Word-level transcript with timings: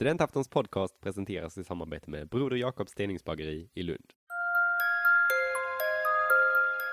Studentaftons 0.00 0.48
podcast 0.48 1.00
presenteras 1.00 1.58
i 1.58 1.64
samarbete 1.64 2.10
med 2.10 2.28
Broder 2.28 2.56
Jakobs 2.56 2.92
steningsbageri 2.92 3.70
i 3.74 3.82
Lund. 3.82 4.12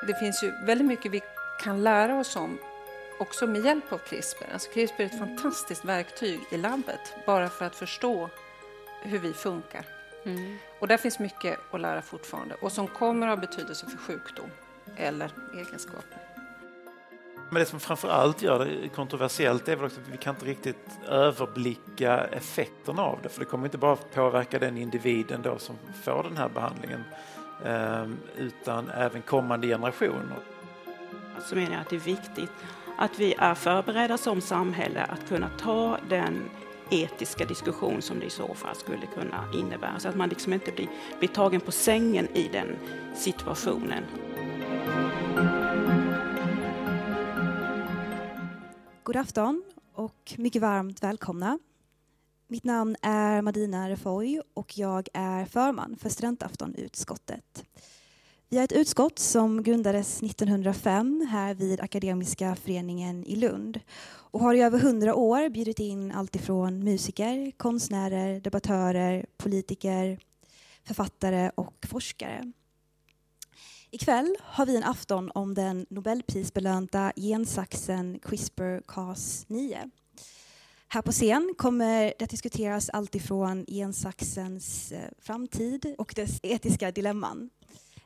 Det 0.07 0.13
finns 0.13 0.43
ju 0.43 0.51
väldigt 0.65 0.87
mycket 0.87 1.11
vi 1.11 1.21
kan 1.63 1.83
lära 1.83 2.19
oss 2.19 2.35
om 2.35 2.57
också 3.19 3.47
med 3.47 3.65
hjälp 3.65 3.91
av 3.93 3.97
CRISPR. 3.97 4.45
Alltså 4.53 4.71
CRISPR 4.71 5.01
är 5.01 5.05
ett 5.05 5.19
fantastiskt 5.19 5.85
verktyg 5.85 6.39
i 6.51 6.57
labbet 6.57 6.99
bara 7.25 7.49
för 7.49 7.65
att 7.65 7.75
förstå 7.75 8.29
hur 9.03 9.19
vi 9.19 9.33
funkar. 9.33 9.85
Mm. 10.25 10.57
Och 10.79 10.87
där 10.87 10.97
finns 10.97 11.19
mycket 11.19 11.59
att 11.71 11.81
lära 11.81 12.01
fortfarande 12.01 12.55
och 12.55 12.71
som 12.71 12.87
kommer 12.87 13.27
att 13.27 13.39
ha 13.39 13.47
betydelse 13.47 13.85
för 13.85 13.97
sjukdom 13.97 14.49
eller 14.97 15.31
egenskaper. 15.53 16.26
Men 17.49 17.59
det 17.59 17.65
som 17.65 17.79
framför 17.79 18.09
allt 18.09 18.41
gör 18.41 18.65
det 18.65 18.89
kontroversiellt 18.89 19.67
är 19.67 19.75
väl 19.75 19.85
också 19.85 20.01
att 20.01 20.07
vi 20.07 20.17
kan 20.17 20.35
inte 20.35 20.45
riktigt 20.45 20.89
överblicka 21.07 22.17
effekterna 22.17 23.01
av 23.01 23.19
det. 23.23 23.29
För 23.29 23.39
det 23.39 23.45
kommer 23.45 23.65
inte 23.65 23.77
bara 23.77 23.95
påverka 23.95 24.59
den 24.59 24.77
individen 24.77 25.41
då 25.41 25.57
som 25.57 25.75
får 26.03 26.23
den 26.23 26.37
här 26.37 26.49
behandlingen 26.49 27.03
ehm, 27.65 28.17
utan 28.37 28.89
även 28.89 29.21
kommande 29.21 29.67
generationer. 29.67 30.37
Så 31.45 31.55
menar 31.55 31.71
jag 31.71 31.81
att 31.81 31.89
det 31.89 31.95
är 31.95 31.99
viktigt 31.99 32.51
att 32.97 33.19
vi 33.19 33.33
är 33.37 33.55
förberedda 33.55 34.17
som 34.17 34.41
samhälle 34.41 35.03
att 35.03 35.29
kunna 35.29 35.49
ta 35.57 35.97
den 36.09 36.49
etiska 36.89 37.45
diskussion 37.45 38.01
som 38.01 38.19
det 38.19 38.25
i 38.25 38.29
så 38.29 38.53
fall 38.53 38.75
skulle 38.75 39.05
kunna 39.19 39.43
innebära. 39.53 39.99
Så 39.99 40.09
att 40.09 40.15
man 40.15 40.29
liksom 40.29 40.53
inte 40.53 40.71
blir, 40.71 40.87
blir 41.19 41.29
tagen 41.29 41.61
på 41.61 41.71
sängen 41.71 42.27
i 42.33 42.49
den 42.51 42.75
situationen. 43.15 44.03
God 49.07 49.15
afton 49.15 49.63
och 49.93 50.35
mycket 50.37 50.61
varmt 50.61 51.03
välkomna. 51.03 51.59
Mitt 52.47 52.63
namn 52.63 52.95
är 53.01 53.41
Madina 53.41 53.89
Refoy 53.89 54.41
och 54.53 54.77
jag 54.77 55.07
är 55.13 55.45
förman 55.45 55.97
för 55.99 56.09
Studentaftonutskottet. 56.09 57.63
Vi 58.49 58.57
är 58.57 58.63
ett 58.63 58.71
utskott 58.71 59.19
som 59.19 59.63
grundades 59.63 60.23
1905 60.23 61.27
här 61.31 61.53
vid 61.53 61.81
Akademiska 61.81 62.55
föreningen 62.55 63.25
i 63.25 63.35
Lund 63.35 63.79
och 64.07 64.39
har 64.39 64.53
i 64.53 64.61
över 64.61 64.79
hundra 64.79 65.15
år 65.15 65.49
bjudit 65.49 65.79
in 65.79 66.11
alltifrån 66.11 66.83
musiker, 66.83 67.51
konstnärer, 67.57 68.39
debattörer, 68.39 69.25
politiker, 69.37 70.19
författare 70.83 71.51
och 71.55 71.85
forskare. 71.89 72.51
Ikväll 73.91 74.35
har 74.41 74.65
vi 74.65 74.77
en 74.77 74.83
afton 74.83 75.31
om 75.35 75.53
den 75.53 75.85
Nobelprisbelönta 75.89 77.13
gensaxen 77.15 78.19
CRISPR-Cas9. 78.19 79.91
Här 80.87 81.01
på 81.01 81.11
scen 81.11 81.53
kommer 81.57 82.13
det 82.19 82.23
att 82.23 82.29
diskuteras 82.29 82.89
alltifrån 82.89 83.65
gensaxens 83.67 84.91
eh, 84.91 85.09
framtid 85.19 85.95
och 85.97 86.13
dess 86.15 86.39
etiska 86.43 86.91
dilemman. 86.91 87.49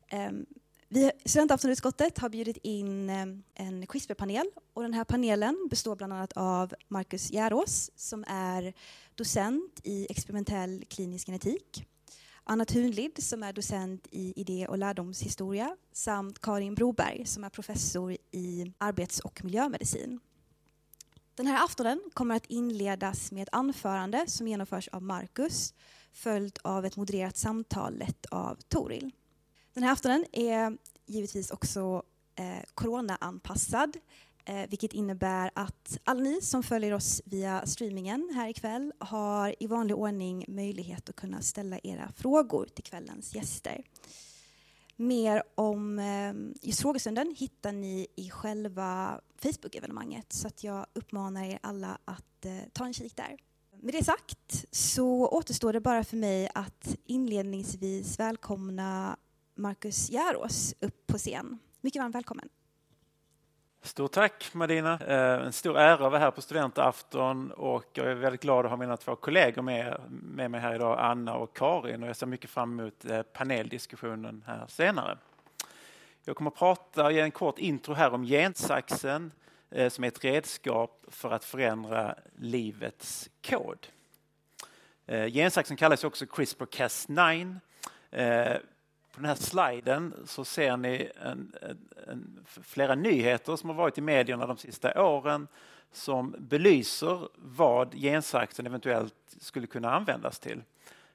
Ehm, 0.09 0.45
vi, 0.89 1.11
Studentaftonutskottet 1.25 2.17
har 2.17 2.29
bjudit 2.29 2.57
in 2.57 3.09
eh, 3.09 3.25
en 3.55 3.87
CRISPR-panel 3.87 4.45
och 4.73 4.81
den 4.81 4.93
här 4.93 5.03
panelen 5.03 5.67
består 5.69 5.95
bland 5.95 6.13
annat 6.13 6.33
av 6.33 6.73
Marcus 6.87 7.31
Järås 7.31 7.91
som 7.95 8.23
är 8.27 8.73
docent 9.15 9.81
i 9.83 10.07
experimentell 10.09 10.83
klinisk 10.89 11.27
genetik 11.27 11.85
Anna 12.51 12.65
Thunlid 12.65 13.23
som 13.23 13.43
är 13.43 13.53
docent 13.53 14.07
i 14.11 14.33
idé 14.41 14.67
och 14.67 14.77
lärdomshistoria 14.77 15.77
samt 15.91 16.39
Karin 16.41 16.75
Broberg 16.75 17.25
som 17.25 17.43
är 17.43 17.49
professor 17.49 18.17
i 18.31 18.73
arbets 18.77 19.19
och 19.19 19.43
miljömedicin. 19.43 20.19
Den 21.35 21.47
här 21.47 21.65
aftonen 21.65 22.01
kommer 22.13 22.35
att 22.35 22.45
inledas 22.45 23.31
med 23.31 23.43
ett 23.43 23.49
anförande 23.51 24.23
som 24.27 24.47
genomförs 24.47 24.87
av 24.87 25.03
Marcus 25.03 25.73
följt 26.13 26.57
av 26.57 26.85
ett 26.85 26.95
modererat 26.95 27.37
samtal 27.37 27.97
lett 27.97 28.25
av 28.25 28.55
Toril. 28.67 29.11
Den 29.73 29.83
här 29.83 29.91
aftonen 29.91 30.25
är 30.31 30.77
givetvis 31.05 31.51
också 31.51 32.03
eh, 32.35 32.63
coronaanpassad 32.73 33.97
Eh, 34.45 34.69
vilket 34.69 34.93
innebär 34.93 35.51
att 35.55 35.97
alla 36.03 36.21
ni 36.21 36.41
som 36.41 36.63
följer 36.63 36.93
oss 36.93 37.21
via 37.25 37.65
streamingen 37.65 38.31
här 38.35 38.49
ikväll 38.49 38.93
har 38.99 39.55
i 39.59 39.67
vanlig 39.67 39.97
ordning 39.97 40.45
möjlighet 40.47 41.09
att 41.09 41.15
kunna 41.15 41.41
ställa 41.41 41.79
era 41.83 42.11
frågor 42.15 42.65
till 42.65 42.83
kvällens 42.83 43.35
gäster. 43.35 43.83
Mer 44.95 45.43
om 45.55 45.99
eh, 45.99 46.67
just 46.67 46.81
frågestunden 46.81 47.35
hittar 47.37 47.71
ni 47.71 48.07
i 48.15 48.29
själva 48.29 49.21
Facebook-evenemanget 49.41 50.33
så 50.33 50.47
att 50.47 50.63
jag 50.63 50.85
uppmanar 50.93 51.43
er 51.43 51.59
alla 51.63 51.97
att 52.05 52.45
eh, 52.45 52.57
ta 52.73 52.85
en 52.85 52.93
kik 52.93 53.15
där. 53.15 53.37
Med 53.81 53.93
det 53.93 54.03
sagt 54.03 54.65
så 54.71 55.27
återstår 55.27 55.73
det 55.73 55.79
bara 55.79 56.03
för 56.03 56.17
mig 56.17 56.49
att 56.53 56.95
inledningsvis 57.05 58.19
välkomna 58.19 59.17
Marcus 59.55 60.09
Järås 60.09 60.73
upp 60.79 61.07
på 61.07 61.17
scen. 61.17 61.59
Mycket 61.81 62.01
varmt 62.01 62.15
välkommen. 62.15 62.49
Stort 63.83 64.11
tack 64.11 64.53
Madina. 64.53 64.99
Eh, 65.07 65.45
en 65.45 65.53
stor 65.53 65.77
ära 65.77 65.93
att 65.93 65.99
vara 65.99 66.19
här 66.19 66.31
på 66.31 66.41
studentafton 66.41 67.51
och 67.51 67.85
jag 67.93 68.07
är 68.07 68.13
väldigt 68.13 68.41
glad 68.41 68.65
att 68.65 68.71
ha 68.71 68.77
mina 68.77 68.97
två 68.97 69.15
kollegor 69.15 69.61
med, 69.61 70.01
med 70.09 70.51
mig 70.51 70.61
här 70.61 70.75
idag, 70.75 70.99
Anna 70.99 71.35
och 71.35 71.57
Karin. 71.57 72.03
Och 72.03 72.09
jag 72.09 72.15
ser 72.15 72.25
mycket 72.25 72.49
fram 72.49 72.79
emot 72.79 73.05
eh, 73.05 73.21
paneldiskussionen 73.21 74.43
här 74.47 74.65
senare. 74.67 75.17
Jag 76.23 76.35
kommer 76.35 76.51
att 76.51 76.57
prata, 76.57 77.11
ge 77.11 77.19
en 77.19 77.31
kort 77.31 77.59
intro 77.59 77.93
här 77.93 78.13
om 78.13 78.25
gensaxen 78.25 79.31
eh, 79.69 79.89
som 79.89 80.03
är 80.03 80.07
ett 80.07 80.23
redskap 80.23 81.05
för 81.07 81.31
att 81.31 81.43
förändra 81.43 82.15
livets 82.35 83.29
kod. 83.49 83.87
Gensaxen 85.07 85.77
kallas 85.77 86.03
också 86.03 86.25
CRISPR-Cas9 86.25 87.59
på 89.11 89.19
den 89.19 89.25
här 89.25 89.35
sliden 89.35 90.13
så 90.25 90.45
ser 90.45 90.77
ni 90.77 91.11
en, 91.23 91.53
en, 91.61 91.77
en, 92.07 92.45
flera 92.45 92.95
nyheter 92.95 93.55
som 93.55 93.69
har 93.69 93.77
varit 93.77 93.97
i 93.97 94.01
medierna 94.01 94.47
de 94.47 94.57
sista 94.57 95.03
åren 95.03 95.47
som 95.91 96.35
belyser 96.39 97.27
vad 97.35 97.93
gensaxen 97.93 98.65
eventuellt 98.65 99.13
skulle 99.39 99.67
kunna 99.67 99.95
användas 99.95 100.39
till. 100.39 100.63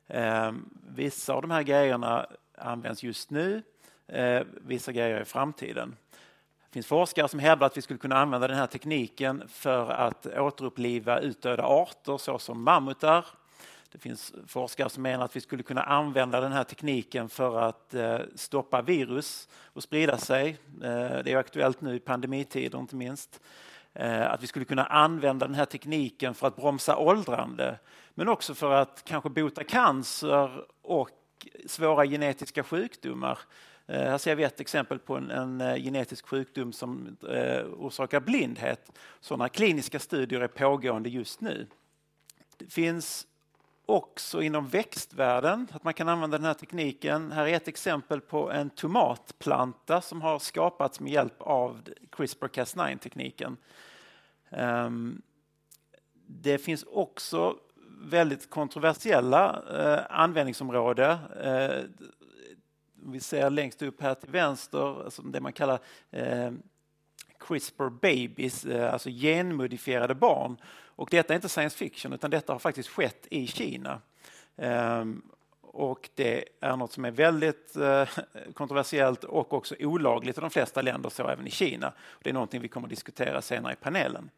Eh, 0.06 0.52
vissa 0.88 1.34
av 1.34 1.42
de 1.42 1.50
här 1.50 1.62
grejerna 1.62 2.26
används 2.58 3.02
just 3.02 3.30
nu, 3.30 3.62
eh, 4.06 4.42
vissa 4.52 4.92
grejer 4.92 5.20
i 5.20 5.24
framtiden. 5.24 5.96
Det 6.66 6.72
finns 6.72 6.86
forskare 6.86 7.28
som 7.28 7.40
hävdar 7.40 7.66
att 7.66 7.76
vi 7.76 7.82
skulle 7.82 7.98
kunna 7.98 8.16
använda 8.16 8.48
den 8.48 8.56
här 8.56 8.66
tekniken 8.66 9.48
för 9.48 9.90
att 9.90 10.26
återuppliva 10.26 11.20
utdöda 11.20 11.62
arter 11.62 12.18
såsom 12.18 12.62
mammutar, 12.62 13.26
det 13.96 14.00
finns 14.00 14.34
forskare 14.46 14.88
som 14.88 15.02
menar 15.02 15.24
att 15.24 15.36
vi 15.36 15.40
skulle 15.40 15.62
kunna 15.62 15.82
använda 15.82 16.40
den 16.40 16.52
här 16.52 16.64
tekniken 16.64 17.28
för 17.28 17.60
att 17.60 17.94
eh, 17.94 18.18
stoppa 18.34 18.82
virus 18.82 19.48
och 19.72 19.82
sprida 19.82 20.18
sig. 20.18 20.48
Eh, 20.82 21.18
det 21.24 21.32
är 21.32 21.36
aktuellt 21.36 21.80
nu 21.80 21.94
i 21.94 22.00
pandemitider 22.00 22.78
inte 22.78 22.96
minst. 22.96 23.40
Eh, 23.92 24.30
att 24.30 24.42
vi 24.42 24.46
skulle 24.46 24.64
kunna 24.64 24.84
använda 24.84 25.46
den 25.46 25.54
här 25.54 25.64
tekniken 25.64 26.34
för 26.34 26.46
att 26.46 26.56
bromsa 26.56 26.96
åldrande 26.96 27.78
men 28.14 28.28
också 28.28 28.54
för 28.54 28.72
att 28.72 29.02
kanske 29.04 29.30
bota 29.30 29.64
cancer 29.64 30.64
och 30.82 31.10
svåra 31.66 32.06
genetiska 32.06 32.62
sjukdomar. 32.62 33.38
Här 33.88 34.18
ser 34.18 34.34
vi 34.34 34.42
ett 34.44 34.60
exempel 34.60 34.98
på 34.98 35.16
en, 35.16 35.30
en 35.30 35.82
genetisk 35.82 36.26
sjukdom 36.26 36.72
som 36.72 37.16
orsakar 37.76 38.20
blindhet. 38.20 38.98
Sådana 39.20 39.48
kliniska 39.48 39.98
studier 39.98 40.40
är 40.40 40.48
pågående 40.48 41.08
just 41.08 41.40
nu. 41.40 41.66
Det 42.56 42.72
finns 42.72 43.26
också 43.86 44.42
inom 44.42 44.68
växtvärlden, 44.68 45.68
att 45.72 45.84
man 45.84 45.94
kan 45.94 46.08
använda 46.08 46.38
den 46.38 46.46
här 46.46 46.54
tekniken. 46.54 47.32
Här 47.32 47.46
är 47.46 47.56
ett 47.56 47.68
exempel 47.68 48.20
på 48.20 48.50
en 48.50 48.70
tomatplanta 48.70 50.00
som 50.00 50.22
har 50.22 50.38
skapats 50.38 51.00
med 51.00 51.12
hjälp 51.12 51.34
av 51.38 51.80
CRISPR-Cas9-tekniken. 52.10 53.56
Ehm, 54.50 55.22
det 56.26 56.58
finns 56.58 56.84
också 56.84 57.56
väldigt 58.00 58.50
kontroversiella 58.50 59.62
eh, 59.70 60.18
användningsområden. 60.20 61.18
Eh, 61.42 61.80
vi 62.94 63.20
ser 63.20 63.50
längst 63.50 63.82
upp 63.82 64.02
här 64.02 64.14
till 64.14 64.30
vänster, 64.30 65.04
alltså 65.04 65.22
det 65.22 65.40
man 65.40 65.52
kallar 65.52 65.78
eh, 66.10 66.52
CRISPR 67.38 67.88
babies, 67.88 68.64
eh, 68.64 68.92
alltså 68.92 69.10
genmodifierade 69.10 70.14
barn. 70.14 70.56
Och 70.96 71.08
detta 71.10 71.32
är 71.32 71.36
inte 71.36 71.48
science 71.48 71.76
fiction 71.76 72.12
utan 72.12 72.30
detta 72.30 72.52
har 72.52 72.58
faktiskt 72.58 72.88
skett 72.88 73.26
i 73.30 73.46
Kina. 73.46 74.00
Ehm, 74.56 75.22
och 75.60 76.10
det 76.14 76.44
är 76.60 76.76
något 76.76 76.92
som 76.92 77.04
är 77.04 77.10
väldigt 77.10 77.76
eh, 77.76 78.08
kontroversiellt 78.54 79.24
och 79.24 79.52
också 79.52 79.74
olagligt 79.78 80.38
i 80.38 80.40
de 80.40 80.50
flesta 80.50 80.82
länder, 80.82 81.10
så 81.10 81.28
även 81.28 81.46
i 81.46 81.50
Kina. 81.50 81.92
Det 82.22 82.30
är 82.30 82.34
någonting 82.34 82.60
vi 82.60 82.68
kommer 82.68 82.86
att 82.86 82.90
diskutera 82.90 83.42
senare 83.42 83.72
i 83.72 83.76
panelen. 83.76 84.30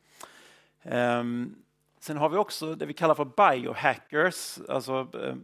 Ehm, 0.83 1.55
sen 2.01 2.17
har 2.17 2.29
vi 2.29 2.37
också 2.37 2.75
det 2.75 2.87
vi 2.87 2.93
kallar 2.93 3.15
för 3.15 3.53
biohackers, 3.55 4.59
alltså 4.69 5.09
ehm, 5.23 5.43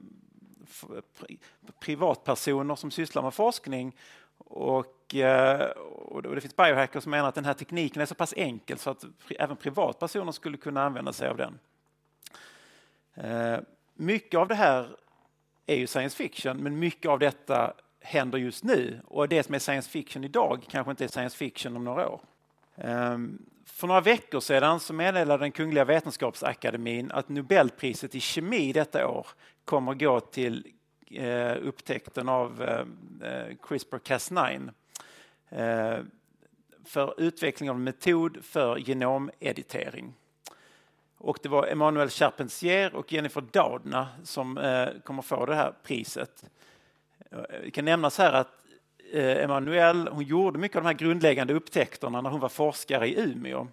privatpersoner 1.81 2.75
som 2.75 2.91
sysslar 2.91 3.23
med 3.23 3.35
forskning 3.35 3.97
och, 4.39 5.15
eh, 5.15 5.71
och 5.71 6.23
det 6.23 6.41
finns 6.41 6.57
biohackers 6.57 7.03
som 7.03 7.11
menar 7.11 7.29
att 7.29 7.35
den 7.35 7.45
här 7.45 7.55
tekniken 7.55 8.03
är 8.03 8.07
så 8.07 8.15
pass 8.15 8.35
enkel 8.37 8.79
så 8.79 8.91
att 8.91 9.05
även 9.39 9.57
privatpersoner 9.57 10.33
skulle 10.33 10.57
kunna 10.57 10.85
använda 10.85 11.13
sig 11.13 11.29
av 11.29 11.37
den. 11.37 11.59
Eh, 13.15 13.59
mycket 13.95 14.41
av 14.41 14.49
det 14.49 14.55
här 14.55 14.97
är 15.67 15.77
ju 15.77 15.87
science 15.87 16.17
fiction, 16.17 16.57
men 16.57 16.79
mycket 16.79 17.11
av 17.11 17.19
detta 17.19 17.75
händer 18.01 18.39
just 18.39 18.65
nu 18.65 19.01
och 19.07 19.29
det 19.29 19.43
som 19.43 19.55
är 19.55 19.59
science 19.59 19.91
fiction 19.91 20.25
idag 20.25 20.65
kanske 20.69 20.91
inte 20.91 21.05
är 21.05 21.09
science 21.09 21.37
fiction 21.37 21.77
om 21.77 21.85
några 21.85 22.09
år. 22.09 22.21
Ehm, 22.77 23.39
för 23.67 23.87
några 23.87 24.01
veckor 24.01 24.41
sedan 24.41 24.81
så 24.81 24.93
meddelade 24.93 25.45
den 25.45 25.53
Kungliga 25.53 25.85
Vetenskapsakademin 25.85 27.11
att 27.11 27.29
Nobelpriset 27.29 28.15
i 28.15 28.21
kemi 28.21 28.73
detta 28.73 29.09
år 29.09 29.27
kommer 29.65 29.95
gå 29.95 30.21
till 30.21 30.67
Eh, 31.17 31.57
upptäckten 31.63 32.29
av 32.29 32.63
eh, 32.63 32.81
eh 33.29 33.57
CRISPR-Cas9 33.63 34.73
eh, 35.49 36.05
för 36.85 37.21
utveckling 37.21 37.71
av 37.71 37.77
en 37.77 37.85
metod 37.85 38.45
för 38.45 38.77
genomeditering. 38.77 40.15
Och 41.19 41.39
det 41.43 41.49
var 41.49 41.67
Emmanuel 41.67 42.09
Charpentier 42.09 42.95
och 42.95 43.13
Jennifer 43.13 43.41
Doudna 43.41 44.09
som 44.25 44.59
eh, 44.59 44.89
kommer 45.05 45.23
få 45.23 45.47
det 45.47 45.55
här 45.55 45.75
priset. 45.83 46.45
Det 47.63 47.71
kan 47.71 47.85
nämnas 47.85 48.19
här 48.19 48.33
att 48.33 48.53
eh, 49.13 49.45
Emmanuel 49.45 50.09
hon 50.09 50.25
gjorde 50.25 50.59
mycket 50.59 50.77
av 50.77 50.83
de 50.83 50.87
här 50.87 50.95
grundläggande 50.95 51.55
upptäckterna 51.55 52.21
när 52.21 52.31
hon 52.31 52.41
var 52.41 52.49
forskare 52.49 53.09
i 53.09 53.21
Umeå. 53.21 53.69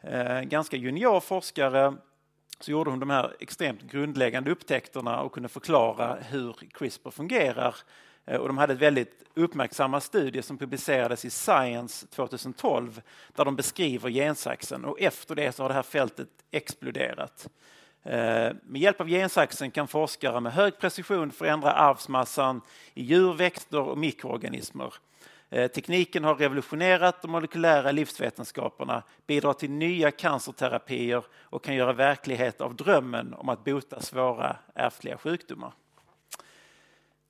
Eh, 0.00 0.40
ganska 0.40 0.76
junior 0.76 1.20
forskare 1.20 1.94
så 2.60 2.70
gjorde 2.70 2.90
hon 2.90 3.00
de 3.00 3.10
här 3.10 3.36
extremt 3.40 3.82
grundläggande 3.82 4.50
upptäckterna 4.50 5.20
och 5.20 5.32
kunde 5.32 5.48
förklara 5.48 6.14
hur 6.14 6.56
CRISPR 6.74 7.10
fungerar 7.10 7.76
eh, 8.26 8.36
och 8.36 8.46
de 8.48 8.58
hade 8.58 8.72
ett 8.72 8.78
väldigt 8.78 9.22
uppmärksamma 9.34 10.00
studie 10.00 10.42
som 10.42 10.58
publicerades 10.58 11.24
i 11.24 11.30
Science 11.30 12.06
2012 12.06 13.00
där 13.34 13.44
de 13.44 13.56
beskriver 13.56 14.10
gensaxen 14.10 14.84
och 14.84 15.00
efter 15.00 15.34
det 15.34 15.52
så 15.52 15.62
har 15.62 15.68
det 15.68 15.74
här 15.74 15.82
fältet 15.82 16.28
exploderat. 16.50 17.48
Eh, 18.02 18.52
med 18.62 18.80
hjälp 18.80 19.00
av 19.00 19.08
gensaxen 19.08 19.70
kan 19.70 19.88
forskare 19.88 20.40
med 20.40 20.52
hög 20.52 20.78
precision 20.78 21.30
förändra 21.30 21.72
arvsmassan 21.72 22.60
i 22.94 23.02
djur, 23.02 23.34
växter 23.34 23.80
och 23.80 23.98
mikroorganismer. 23.98 24.94
Eh, 25.56 25.68
tekniken 25.68 26.24
har 26.24 26.34
revolutionerat 26.34 27.22
de 27.22 27.30
molekylära 27.30 27.92
livsvetenskaperna, 27.92 29.02
bidrar 29.26 29.52
till 29.52 29.70
nya 29.70 30.10
cancerterapier 30.10 31.24
och 31.34 31.64
kan 31.64 31.74
göra 31.74 31.92
verklighet 31.92 32.60
av 32.60 32.76
drömmen 32.76 33.34
om 33.34 33.48
att 33.48 33.64
bota 33.64 34.00
svåra 34.00 34.56
ärftliga 34.74 35.18
sjukdomar. 35.18 35.72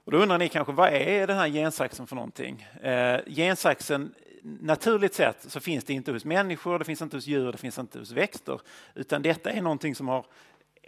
Och 0.04 0.12
då 0.12 0.18
undrar 0.18 0.38
ni 0.38 0.48
kanske, 0.48 0.72
vad 0.72 0.88
är 0.88 1.26
den 1.26 1.36
här 1.38 1.48
gensaxen 1.48 2.06
för 2.06 2.16
någonting? 2.16 2.62
Eh, 2.82 3.20
gensaxen, 3.26 4.14
naturligt 4.42 5.14
sett 5.14 5.50
så 5.50 5.60
finns 5.60 5.84
det 5.84 5.92
inte 5.92 6.12
hos 6.12 6.24
människor, 6.24 6.78
det 6.78 6.84
finns 6.84 7.02
inte 7.02 7.16
hos 7.16 7.26
djur, 7.26 7.52
det 7.52 7.58
finns 7.58 7.78
inte 7.78 7.98
hos 7.98 8.10
växter, 8.10 8.60
utan 8.94 9.22
detta 9.22 9.50
är 9.50 9.62
någonting 9.62 9.94
som 9.94 10.08
har 10.08 10.26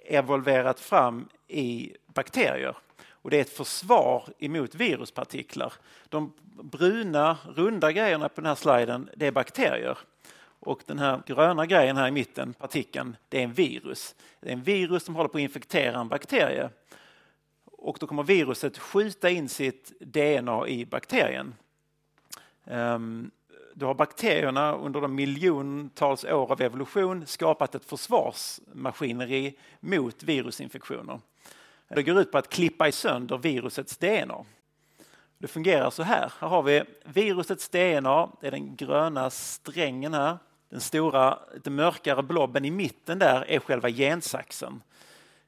evolverat 0.05 0.81
fram 0.81 1.29
i 1.49 1.93
bakterier. 2.06 2.76
Och 3.22 3.30
det 3.30 3.36
är 3.36 3.40
ett 3.40 3.56
försvar 3.56 4.24
emot 4.38 4.74
viruspartiklar. 4.74 5.72
De 6.08 6.32
bruna, 6.62 7.38
runda 7.54 7.92
grejerna 7.92 8.28
på 8.28 8.40
den 8.40 8.48
här 8.48 8.54
sliden, 8.54 9.10
det 9.16 9.26
är 9.26 9.32
bakterier. 9.32 9.98
Och 10.60 10.82
den 10.86 10.98
här 10.98 11.22
gröna 11.26 11.66
grejen 11.66 11.96
här 11.96 12.08
i 12.08 12.10
mitten, 12.10 12.52
partikeln, 12.52 13.16
det 13.28 13.38
är 13.38 13.44
en 13.44 13.52
virus. 13.52 14.14
Det 14.40 14.48
är 14.48 14.52
en 14.52 14.62
virus 14.62 15.04
som 15.04 15.16
håller 15.16 15.28
på 15.28 15.38
att 15.38 15.42
infektera 15.42 16.00
en 16.00 16.08
bakterie 16.08 16.70
och 17.80 17.96
då 18.00 18.06
kommer 18.06 18.22
viruset 18.22 18.78
skjuta 18.78 19.30
in 19.30 19.48
sitt 19.48 19.92
DNA 20.00 20.68
i 20.68 20.86
bakterien. 20.86 21.54
Ehm, 22.64 23.30
då 23.74 23.86
har 23.86 23.94
bakterierna 23.94 24.74
under 24.74 25.00
de 25.00 25.14
miljontals 25.14 26.24
år 26.24 26.52
av 26.52 26.62
evolution 26.62 27.26
skapat 27.26 27.74
ett 27.74 27.84
försvarsmaskineri 27.84 29.58
mot 29.80 30.22
virusinfektioner. 30.22 31.20
Det 31.88 32.02
går 32.02 32.20
ut 32.20 32.32
på 32.32 32.38
att 32.38 32.49
klippa 32.49 32.88
i 32.88 32.93
sönder 32.93 33.38
virusets 33.38 33.96
DNA. 33.96 34.44
Det 35.38 35.49
fungerar 35.49 35.90
så 35.90 36.02
här. 36.02 36.32
Här 36.40 36.49
har 36.49 36.62
vi 36.62 36.82
virusets 37.05 37.69
DNA, 37.69 38.29
det 38.40 38.46
är 38.46 38.50
den 38.50 38.76
gröna 38.76 39.31
strängen 39.31 40.14
här. 40.14 40.38
Den 40.70 40.81
stora, 40.81 41.38
lite 41.55 41.70
mörkare 41.70 42.23
blobben 42.23 42.64
i 42.64 42.70
mitten 42.70 43.19
där 43.19 43.50
är 43.50 43.58
själva 43.58 43.90
gensaxen. 43.90 44.82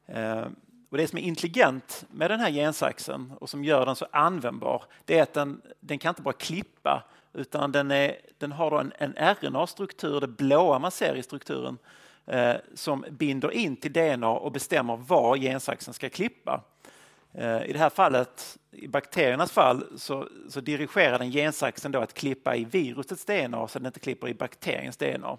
Eh, 0.06 0.46
och 0.90 0.96
det 0.96 1.08
som 1.08 1.18
är 1.18 1.22
intelligent 1.22 2.04
med 2.10 2.30
den 2.30 2.40
här 2.40 2.50
gensaxen 2.50 3.32
och 3.40 3.50
som 3.50 3.64
gör 3.64 3.86
den 3.86 3.96
så 3.96 4.06
användbar, 4.10 4.84
det 5.04 5.18
är 5.18 5.22
att 5.22 5.32
den, 5.32 5.62
den 5.80 5.98
kan 5.98 6.08
inte 6.10 6.22
bara 6.22 6.34
klippa 6.34 7.04
utan 7.32 7.72
den, 7.72 7.90
är, 7.90 8.16
den 8.38 8.52
har 8.52 8.80
en, 8.80 8.92
en 8.98 9.12
RNA-struktur, 9.12 10.20
det 10.20 10.28
blåa 10.28 10.78
man 10.78 10.90
ser 10.90 11.14
i 11.14 11.22
strukturen, 11.22 11.78
eh, 12.30 12.56
som 12.74 13.04
binder 13.10 13.52
in 13.52 13.76
till 13.76 13.92
DNA 13.92 14.28
och 14.28 14.52
bestämmer 14.52 14.96
var 14.96 15.36
gensaxen 15.36 15.94
ska 15.94 16.08
klippa. 16.08 16.64
Eh, 17.32 17.62
I 17.64 17.72
det 17.72 17.78
här 17.78 17.90
fallet, 17.90 18.58
i 18.70 18.88
bakteriernas 18.88 19.52
fall, 19.52 19.84
så, 19.96 20.28
så 20.48 20.60
dirigerar 20.60 21.18
den 21.18 21.30
gensaxen 21.30 21.92
då 21.92 21.98
att 21.98 22.14
klippa 22.14 22.56
i 22.56 22.64
virusets 22.64 23.24
DNA 23.24 23.68
så 23.68 23.78
den 23.78 23.86
inte 23.86 24.00
klipper 24.00 24.28
i 24.28 24.34
bakteriens 24.34 24.96
DNA. 24.96 25.38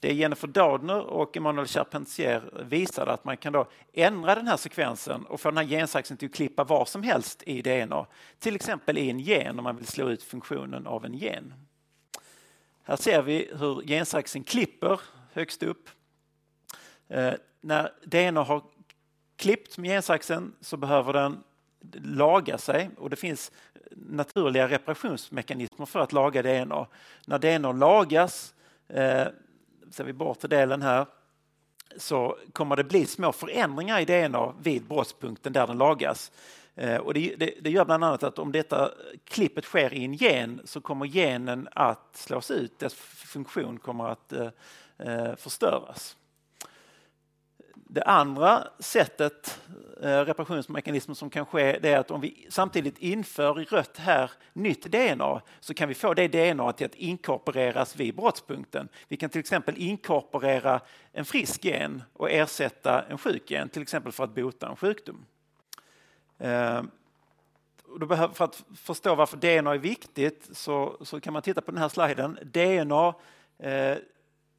Det 0.00 0.12
Jennifer 0.12 0.48
Doudner 0.48 1.00
och 1.00 1.36
Emmanuel 1.36 1.66
Charpentier 1.66 2.64
visade 2.66 3.12
att 3.12 3.24
man 3.24 3.36
kan 3.36 3.52
då 3.52 3.66
ändra 3.92 4.34
den 4.34 4.48
här 4.48 4.56
sekvensen 4.56 5.24
och 5.24 5.40
få 5.40 5.50
den 5.50 5.56
här 5.56 5.64
gensaxen 5.64 6.16
till 6.16 6.28
att 6.28 6.34
klippa 6.34 6.64
var 6.64 6.84
som 6.84 7.02
helst 7.02 7.42
i 7.46 7.62
DNA. 7.62 8.06
Till 8.38 8.54
exempel 8.54 8.98
i 8.98 9.10
en 9.10 9.20
gen 9.20 9.58
om 9.58 9.64
man 9.64 9.76
vill 9.76 9.86
slå 9.86 10.08
ut 10.08 10.22
funktionen 10.22 10.86
av 10.86 11.04
en 11.04 11.14
gen. 11.14 11.54
Här 12.82 12.96
ser 12.96 13.22
vi 13.22 13.50
hur 13.58 13.82
gensaxen 13.82 14.44
klipper 14.44 15.00
högst 15.32 15.62
upp. 15.62 15.90
Eh, 17.08 17.32
när 17.60 17.92
DNA 18.04 18.42
har 18.42 18.62
klippt 19.36 19.78
med 19.78 19.90
gensaxen 19.90 20.54
så 20.60 20.76
behöver 20.76 21.12
den 21.12 21.42
laga 21.92 22.58
sig 22.58 22.90
och 22.96 23.10
det 23.10 23.16
finns 23.16 23.52
naturliga 23.96 24.68
reparationsmekanismer 24.68 25.86
för 25.86 26.00
att 26.00 26.12
laga 26.12 26.42
DNA. 26.42 26.86
När 27.26 27.58
DNA 27.58 27.72
lagas 27.72 28.54
eh, 28.88 29.26
ser 29.90 30.04
vi 30.04 30.12
bort 30.12 30.50
delen 30.50 30.82
här, 30.82 31.06
så 31.96 32.38
kommer 32.52 32.76
det 32.76 32.84
bli 32.84 33.06
små 33.06 33.32
förändringar 33.32 34.00
i 34.00 34.04
DNA 34.04 34.54
vid 34.62 34.84
brottspunkten 34.84 35.52
där 35.52 35.66
den 35.66 35.78
lagas. 35.78 36.32
Eh, 36.74 36.96
och 36.96 37.14
det, 37.14 37.34
det, 37.36 37.54
det, 37.60 37.70
gör 37.70 37.84
bland 37.84 38.04
annat 38.04 38.22
att 38.22 38.38
om 38.38 38.52
detta 38.52 38.90
klippet 39.24 39.64
sker 39.64 39.94
i 39.94 40.04
en 40.04 40.14
gen 40.14 40.60
så 40.64 40.80
kommer 40.80 41.06
genen 41.06 41.68
att 41.72 42.16
slås 42.16 42.50
ut, 42.50 42.78
dess 42.78 42.94
funktion 42.94 43.78
kommer 43.78 44.08
att 44.08 44.32
eh, 44.32 44.48
eh 44.98 45.34
förstöras. 45.36 46.16
Det 47.94 48.02
andra 48.02 48.68
sättet, 48.78 49.60
eh, 50.02 50.20
reparationsmekanismen 50.20 51.14
som 51.14 51.30
kan 51.30 51.46
ske, 51.46 51.78
det 51.78 51.88
är 51.88 51.98
att 51.98 52.10
om 52.10 52.20
vi 52.20 52.46
samtidigt 52.50 52.98
inför 52.98 53.60
i 53.60 53.64
rött 53.64 53.98
här 53.98 54.30
nytt 54.52 54.82
DNA 54.82 55.40
så 55.60 55.74
kan 55.74 55.88
vi 55.88 55.94
få 55.94 56.14
det 56.14 56.28
DNA 56.28 56.72
till 56.72 56.86
att 56.86 56.94
inkorporeras 56.94 57.96
vid 57.96 58.16
brottspunkten. 58.16 58.88
Vi 59.08 59.16
kan 59.16 59.30
till 59.30 59.38
exempel 59.38 59.74
inkorporera 59.76 60.80
en 61.12 61.24
frisk 61.24 61.64
gen 61.64 62.02
och 62.12 62.30
ersätta 62.30 63.02
en 63.02 63.18
sjuk 63.18 63.50
gen, 63.50 63.68
till 63.68 63.82
exempel 63.82 64.12
för 64.12 64.24
att 64.24 64.34
bota 64.34 64.68
en 64.68 64.76
sjukdom. 64.76 65.24
Eh, 66.38 66.82
för 68.32 68.44
att 68.44 68.64
förstå 68.76 69.14
varför 69.14 69.36
DNA 69.36 69.74
är 69.74 69.78
viktigt 69.78 70.48
så, 70.52 70.96
så 71.00 71.20
kan 71.20 71.32
man 71.32 71.42
titta 71.42 71.60
på 71.60 71.70
den 71.70 71.80
här 71.80 71.88
sliden. 71.88 72.38
DNA 72.42 73.14
eh, 73.58 73.96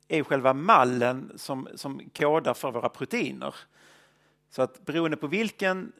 är 0.07 0.23
själva 0.23 0.53
mallen 0.53 1.31
som, 1.35 1.67
som 1.75 2.01
kodar 2.17 2.53
för 2.53 2.71
våra 2.71 2.89
proteiner. 2.89 3.55
Så 4.49 4.61
att 4.61 4.85
beroende 4.85 5.17
på 5.17 5.27
vilken 5.27 5.91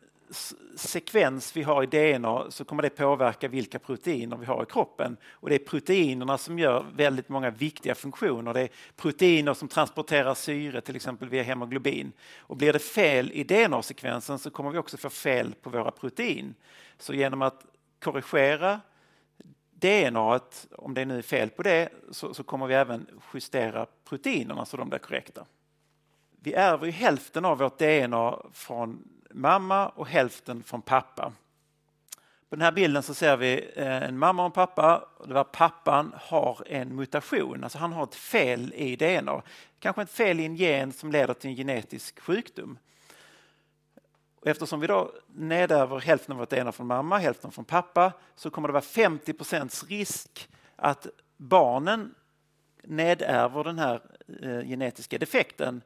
sekvens 0.76 1.58
vi 1.58 1.64
har 1.64 1.84
i 1.84 1.86
DNA 1.86 2.52
så 2.52 2.66
kommer 2.66 2.84
det 2.84 2.90
påverka 2.90 3.48
vilka 3.48 3.80
proteiner 3.80 4.38
vi 4.38 4.46
har 4.46 4.64
i 4.64 4.66
kroppen. 4.66 5.18
Och 5.32 5.50
det 5.50 5.56
är 5.56 5.60
proteinerna 5.60 6.38
som 6.38 6.60
gör 6.60 6.86
väldigt 6.96 7.30
många 7.30 7.50
viktiga 7.50 7.96
funktioner. 7.96 8.54
Det 8.54 8.62
är 8.62 8.70
proteiner 8.96 9.54
som 9.54 9.68
transporterar 9.68 10.34
syre 10.34 10.82
till 10.82 10.96
exempel 10.96 11.30
via 11.30 11.44
hemoglobin. 11.44 12.12
Och 12.38 12.58
blir 12.58 12.74
det 12.74 12.80
fel 12.80 13.32
i 13.34 13.44
DNA-sekvensen 13.44 14.40
så 14.40 14.50
kommer 14.50 14.72
vi 14.72 14.78
också 14.78 14.98
få 14.98 15.10
fel 15.10 15.54
på 15.62 15.70
våra 15.70 15.92
protein. 15.92 16.56
Så 16.98 17.14
genom 17.14 17.42
att 17.42 17.66
korrigera 18.00 18.80
DNA, 19.80 20.40
om 20.72 20.94
det 20.94 21.06
nu 21.06 21.18
är 21.18 21.22
fel 21.22 21.50
på 21.50 21.64
det, 21.64 21.90
så, 22.12 22.34
så, 22.34 22.44
kommer 22.44 22.68
vi 22.68 22.74
även 22.74 23.08
justera 23.34 23.86
proteinerna 24.10 24.66
så 24.66 24.78
de 24.78 24.90
blir 24.90 25.00
korrekta. 25.00 25.46
Vi 26.40 26.54
ärver 26.54 26.86
ju 26.86 26.92
hälften 26.92 27.46
av 27.46 27.58
vårt 27.58 27.78
DNA 27.78 28.40
från 28.54 29.08
mamma 29.32 29.88
och 29.88 30.08
hälften 30.08 30.64
från 30.64 30.82
pappa. 30.82 31.34
På 32.50 32.56
den 32.56 32.62
här 32.62 32.72
bilden 32.72 33.04
så 33.04 33.14
ser 33.14 33.38
vi 33.38 33.72
eh, 33.76 34.04
en 34.04 34.18
mamma 34.18 34.42
och 34.42 34.46
en 34.46 34.52
pappa. 34.52 35.08
Där 35.28 35.44
pappan 35.44 36.14
har 36.22 36.64
en 36.66 36.96
mutation, 36.96 37.64
alltså 37.64 37.78
han 37.78 37.94
har 37.94 38.04
ett 38.04 38.16
fel 38.16 38.74
i 38.76 38.96
DNA. 38.96 39.42
Kanske 39.80 40.02
ett 40.02 40.12
fel 40.12 40.40
i 40.40 40.46
en 40.46 40.56
gen 40.56 40.92
som 40.92 41.12
leder 41.12 41.34
till 41.34 41.50
en 41.50 41.56
genetisk 41.56 42.20
sjukdom. 42.20 42.78
Eftersom 44.48 44.80
vi 44.80 44.88
då 44.88 45.12
nedärver 45.28 46.00
hälften 46.00 46.32
av 46.32 46.40
vårt 46.40 46.50
DNA 46.50 46.72
från 46.72 46.88
mamma, 46.88 47.18
hälften 47.18 47.52
från 47.52 47.66
pappa, 47.66 48.14
så 48.36 48.50
kommer 48.50 48.68
det 48.68 48.72
vara 48.72 48.82
50 48.82 49.34
procents 49.34 49.84
risk 49.84 50.50
att 50.76 51.08
barnen 51.38 52.16
nedärver 52.84 53.64
den 53.64 53.80
här 53.80 54.02
eh, 54.42 54.68
genetiska 54.68 55.18
defekten 55.18 55.82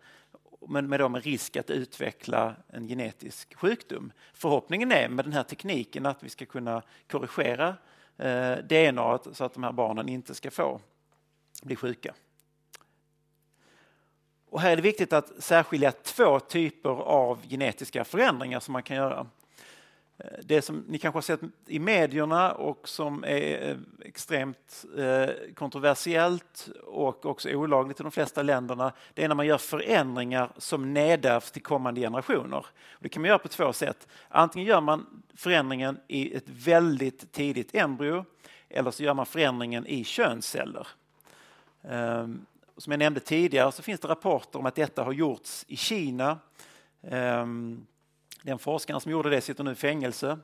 men 0.67 0.89
med, 0.89 0.99
då 0.99 1.09
med 1.09 1.23
risk 1.23 1.57
att 1.57 1.69
utveckla 1.69 2.55
en 2.67 2.87
genetisk 2.87 3.55
sjukdom. 3.57 4.11
Förhoppningen 4.33 4.91
är 4.91 5.09
med 5.09 5.25
den 5.25 5.33
här 5.33 5.43
tekniken 5.43 6.05
att 6.05 6.23
vi 6.23 6.29
ska 6.29 6.45
kunna 6.45 6.81
korrigera 7.11 7.75
eh, 8.17 8.57
DNA 8.57 9.19
så 9.33 9.43
att 9.43 9.53
de 9.53 9.63
här 9.63 9.71
barnen 9.71 10.09
inte 10.09 10.35
ska 10.35 10.51
få 10.51 10.81
bli 11.63 11.75
sjuka. 11.75 12.13
Och 14.49 14.61
här 14.61 14.71
är 14.71 14.75
det 14.75 14.81
viktigt 14.81 15.13
att 15.13 15.43
särskilja 15.43 15.91
två 15.91 16.39
typer 16.39 16.89
av 16.89 17.39
genetiska 17.49 18.03
förändringar 18.03 18.59
som 18.59 18.71
man 18.71 18.83
kan 18.83 18.97
göra. 18.97 19.27
Det 20.43 20.61
som 20.61 20.85
ni 20.87 20.97
kanske 20.97 21.17
har 21.17 21.21
sett 21.21 21.39
i 21.67 21.79
medierna 21.79 22.51
och 22.51 22.89
som 22.89 23.23
är 23.23 23.69
eh, 23.69 23.77
extremt 24.05 24.85
eh, 24.97 25.53
kontroversiellt 25.55 26.69
och 26.83 27.25
också 27.25 27.49
olagligt 27.49 27.99
i 27.99 28.03
de 28.03 28.11
flesta 28.11 28.41
länderna, 28.41 28.93
det 29.13 29.23
är 29.23 29.27
när 29.27 29.35
man 29.35 29.47
gör 29.47 29.57
förändringar 29.57 30.51
som 30.57 30.93
nedärvs 30.93 31.51
till 31.51 31.61
kommande 31.61 32.01
generationer. 32.01 32.65
Det 32.99 33.09
kan 33.09 33.21
man 33.21 33.27
göra 33.27 33.39
på 33.39 33.47
två 33.47 33.73
sätt. 33.73 34.07
Antingen 34.29 34.67
gör 34.67 34.81
man 34.81 35.23
förändringen 35.33 35.99
i 36.07 36.35
ett 36.35 36.49
väldigt 36.49 37.31
tidigt 37.31 37.75
embryo 37.75 38.25
eller 38.69 38.91
så 38.91 39.03
gör 39.03 39.13
man 39.13 39.25
förändringen 39.25 39.87
i 39.87 40.03
könsceller. 40.03 40.87
Ehm, 41.83 42.45
och 42.79 42.83
som 42.83 42.91
jag 42.91 42.99
nämnde 42.99 43.19
tidigare 43.19 43.71
så 43.71 43.81
finns 43.83 43.99
det 43.99 44.07
rapporter 44.07 44.59
om 44.59 44.65
att 44.65 44.75
detta 44.75 45.03
har 45.03 45.13
gjorts 45.13 45.65
i 45.67 45.77
Kina. 45.77 46.39
Ehm, 47.01 47.85
den 48.41 48.59
forskaren 48.59 49.01
som 49.01 49.11
gjorde 49.11 49.29
det 49.29 49.41
sitter 49.41 49.63
nu 49.63 49.71
i 49.71 49.75
fängelse. 49.75 50.39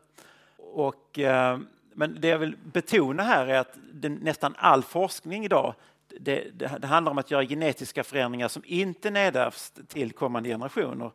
Och, 0.57 1.19
ehm, 1.19 1.67
men 1.93 2.21
det 2.21 2.27
jag 2.27 2.37
vill 2.37 2.57
betona 2.57 3.23
här 3.23 3.47
är 3.47 3.59
att 3.59 3.77
det, 3.93 4.09
nästan 4.09 4.55
all 4.57 4.83
forskning 4.83 5.45
idag 5.45 5.73
det, 6.07 6.47
det, 6.53 6.77
det, 6.79 6.87
handlar 6.87 7.11
om 7.11 7.17
att 7.17 7.31
göra 7.31 7.43
genetiska 7.45 8.03
förändringar 8.03 8.47
som 8.47 8.63
inte 8.65 9.11
nedärvs 9.11 9.73
till 9.87 10.11
kommande 10.11 10.49
generationer 10.49 11.11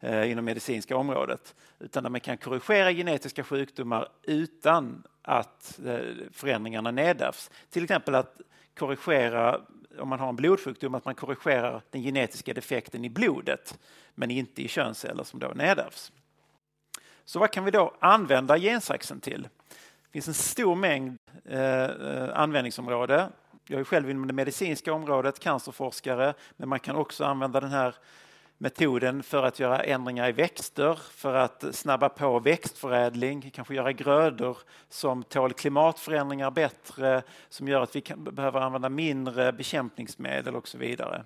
eh, 0.00 0.30
inom 0.30 0.44
medicinska 0.44 0.96
området. 0.96 1.54
Utan 1.78 2.02
där 2.02 2.10
man 2.10 2.20
kan 2.20 2.36
korrigera 2.36 2.92
genetiska 2.92 3.44
sjukdomar 3.44 4.08
utan 4.22 5.02
att 5.22 5.80
eh, 5.86 5.98
förändringarna 6.32 6.90
nedärvs. 6.90 7.50
Till 7.70 7.84
exempel 7.84 8.14
att 8.14 8.40
korrigera 8.78 9.60
om 9.98 10.08
man 10.08 10.20
har 10.20 10.28
en 10.28 10.36
blodsjukdom 10.36 10.94
att 10.94 11.04
man 11.04 11.14
korrigerar 11.14 11.82
den 11.90 12.02
genetiska 12.02 12.54
defekten 12.54 13.04
i 13.04 13.10
blodet 13.10 13.78
men 14.14 14.30
inte 14.30 14.62
i 14.62 14.68
könsceller 14.68 15.24
som 15.24 15.40
då 15.40 15.48
nedärvs. 15.48 16.12
Så 17.24 17.38
vad 17.38 17.52
kan 17.52 17.64
vi 17.64 17.70
då 17.70 17.94
använda 18.00 18.58
gensaxen 18.58 19.20
till? 19.20 19.42
Det 19.42 20.12
finns 20.12 20.28
en 20.28 20.34
stor 20.34 20.74
mängd 20.74 21.16
eh, 21.44 21.88
användningsområden. 22.34 23.32
Jag 23.66 23.80
är 23.80 23.84
själv 23.84 24.10
inom 24.10 24.26
det 24.26 24.32
medicinska 24.32 24.92
området, 24.92 25.38
cancerforskare, 25.38 26.34
men 26.56 26.68
man 26.68 26.80
kan 26.80 26.96
också 26.96 27.24
använda 27.24 27.60
den 27.60 27.70
här 27.70 27.94
metoden 28.64 29.22
för 29.22 29.42
att 29.42 29.60
göra 29.60 29.82
ändringar 29.82 30.28
i 30.28 30.32
växter, 30.32 30.98
för 31.10 31.34
att 31.34 31.64
snabba 31.72 32.08
på 32.08 32.38
växtförädling, 32.38 33.50
kanske 33.50 33.74
göra 33.74 33.92
grödor 33.92 34.58
som 34.88 35.22
tål 35.22 35.52
klimatförändringar 35.52 36.50
bättre, 36.50 37.22
som 37.48 37.68
gör 37.68 37.80
att 37.80 37.96
vi 37.96 38.00
kan, 38.00 38.24
behöver 38.24 38.60
använda 38.60 38.88
mindre 38.88 39.52
bekämpningsmedel 39.52 40.56
och 40.56 40.68
så 40.68 40.78
vidare. 40.78 41.24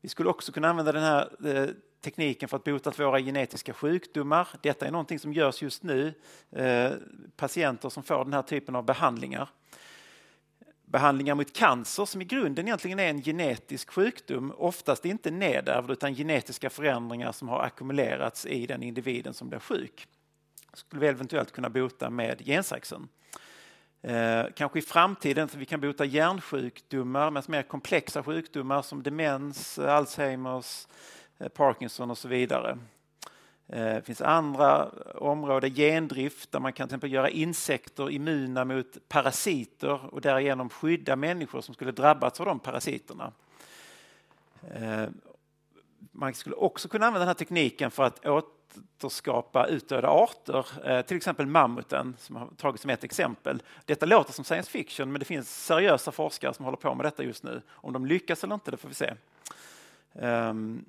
Vi 0.00 0.08
skulle 0.08 0.28
också 0.28 0.52
kunna 0.52 0.68
använda 0.68 0.92
den 0.92 1.02
här 1.02 1.28
eh, 1.46 1.68
tekniken 2.00 2.48
för 2.48 2.56
att 2.56 2.64
bota 2.64 2.92
våra 2.96 3.20
genetiska 3.20 3.72
sjukdomar. 3.72 4.48
Detta 4.62 4.86
är 4.86 4.90
någonting 4.90 5.18
som 5.18 5.32
görs 5.32 5.62
just 5.62 5.82
nu. 5.82 6.14
Eh, 6.50 6.90
patienter 7.36 7.88
som 7.88 8.02
får 8.02 8.24
den 8.24 8.32
här 8.32 8.42
typen 8.42 8.76
av 8.76 8.84
behandlingar 8.84 9.48
behandlingar 10.86 11.34
mot 11.34 11.52
cancer 11.52 12.04
som 12.04 12.22
i 12.22 12.24
grunden 12.24 12.66
egentligen 12.66 12.98
är 12.98 13.08
en 13.08 13.22
genetisk 13.22 13.90
sjukdom, 13.90 14.52
oftast 14.56 15.04
inte 15.04 15.30
nedärvd 15.30 15.90
utan 15.90 16.14
genetiska 16.14 16.70
förändringar 16.70 17.32
som 17.32 17.48
har 17.48 17.60
ackumulerats 17.62 18.46
i 18.46 18.66
den 18.66 18.82
individen 18.82 19.34
som 19.34 19.48
blir 19.48 19.58
sjuk. 19.58 20.06
Skulle 20.72 21.00
vi 21.00 21.06
eventuellt 21.06 21.52
kunna 21.52 21.70
bota 21.70 22.10
med 22.10 22.44
gensaxen. 22.44 23.08
Eh, 24.02 24.44
kanske 24.56 24.78
i 24.78 24.82
framtiden 24.82 25.48
så 25.48 25.58
vi 25.58 25.64
kan 25.64 25.80
bota 25.80 26.04
hjärnsjukdomar, 26.04 27.30
men 27.30 27.42
mer 27.46 27.62
komplexa 27.62 28.22
sjukdomar 28.22 28.82
som 28.82 29.02
demens, 29.02 29.78
Alzheimers, 29.78 30.86
eh, 31.38 31.48
Parkinson 31.48 32.10
och 32.10 32.18
så 32.18 32.28
vidare. 32.28 32.78
Det 33.66 34.06
finns 34.06 34.20
andra 34.20 34.88
områden, 35.14 35.74
gendrift, 35.74 36.52
där 36.52 36.60
man 36.60 36.72
kan 36.72 36.88
till 36.88 36.92
exempel 36.92 37.12
göra 37.12 37.30
insekter 37.30 38.10
immuna 38.10 38.64
mot 38.64 39.08
parasiter 39.08 40.14
och 40.14 40.20
därigenom 40.20 40.68
skydda 40.68 41.16
människor 41.16 41.60
som 41.60 41.74
skulle 41.74 41.92
drabbats 41.92 42.40
av 42.40 42.46
de 42.46 42.58
parasiterna. 42.58 43.32
Eh, 44.74 45.06
man 46.12 46.34
skulle 46.34 46.56
också 46.56 46.88
kunna 46.88 47.06
använda 47.06 47.20
den 47.20 47.28
här 47.28 47.34
tekniken 47.34 47.90
för 47.90 48.02
att 48.02 48.26
återskapa 48.26 49.66
utdöda 49.66 50.08
arter, 50.08 50.66
eh, 50.84 51.02
till 51.02 51.16
exempel 51.16 51.46
mammuten 51.46 52.16
som 52.18 52.36
har 52.36 52.48
tagits 52.56 52.82
som 52.82 52.90
ett 52.90 53.04
exempel. 53.04 53.62
Detta 53.84 54.06
låter 54.06 54.32
som 54.32 54.44
science 54.44 54.70
fiction 54.70 55.12
men 55.12 55.18
det 55.18 55.24
finns 55.24 55.64
seriösa 55.64 56.12
forskare 56.12 56.54
som 56.54 56.64
håller 56.64 56.78
på 56.78 56.94
med 56.94 57.06
detta 57.06 57.22
just 57.22 57.42
nu. 57.42 57.62
Om 57.68 57.92
de 57.92 58.06
lyckas 58.06 58.44
eller 58.44 58.54
inte, 58.54 58.70
det 58.70 58.76
får 58.76 58.88
vi 58.88 58.94
se. 58.94 59.14
Ehm, 60.14 60.84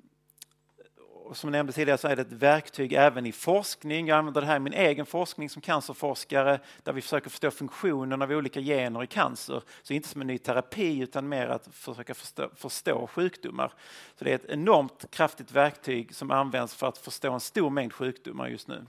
som 1.32 1.48
jag 1.48 1.52
nämnde 1.52 1.72
tidigare 1.72 1.98
så 1.98 2.08
är 2.08 2.16
det 2.16 2.22
ett 2.22 2.32
verktyg 2.32 2.92
även 2.92 3.26
i 3.26 3.32
forskning. 3.32 4.08
Jag 4.08 4.18
använder 4.18 4.40
det 4.40 4.46
här 4.46 4.56
i 4.56 4.60
min 4.60 4.72
egen 4.72 5.06
forskning 5.06 5.50
som 5.50 5.62
cancerforskare 5.62 6.60
där 6.82 6.92
vi 6.92 7.00
försöker 7.00 7.30
förstå 7.30 7.50
funktionen 7.50 8.22
av 8.22 8.30
olika 8.30 8.60
gener 8.60 9.02
i 9.02 9.06
cancer. 9.06 9.62
Så 9.82 9.92
inte 9.92 10.08
som 10.08 10.20
en 10.20 10.26
ny 10.26 10.38
terapi 10.38 10.98
utan 10.98 11.28
mer 11.28 11.48
att 11.48 11.68
försöka 11.72 12.14
förstå, 12.14 12.50
förstå 12.56 13.06
sjukdomar. 13.06 13.72
Så 14.18 14.24
det 14.24 14.30
är 14.30 14.34
ett 14.34 14.50
enormt 14.50 15.10
kraftigt 15.10 15.52
verktyg 15.52 16.14
som 16.14 16.30
används 16.30 16.74
för 16.74 16.86
att 16.86 16.98
förstå 16.98 17.32
en 17.32 17.40
stor 17.40 17.70
mängd 17.70 17.92
sjukdomar 17.92 18.48
just 18.48 18.68
nu. 18.68 18.86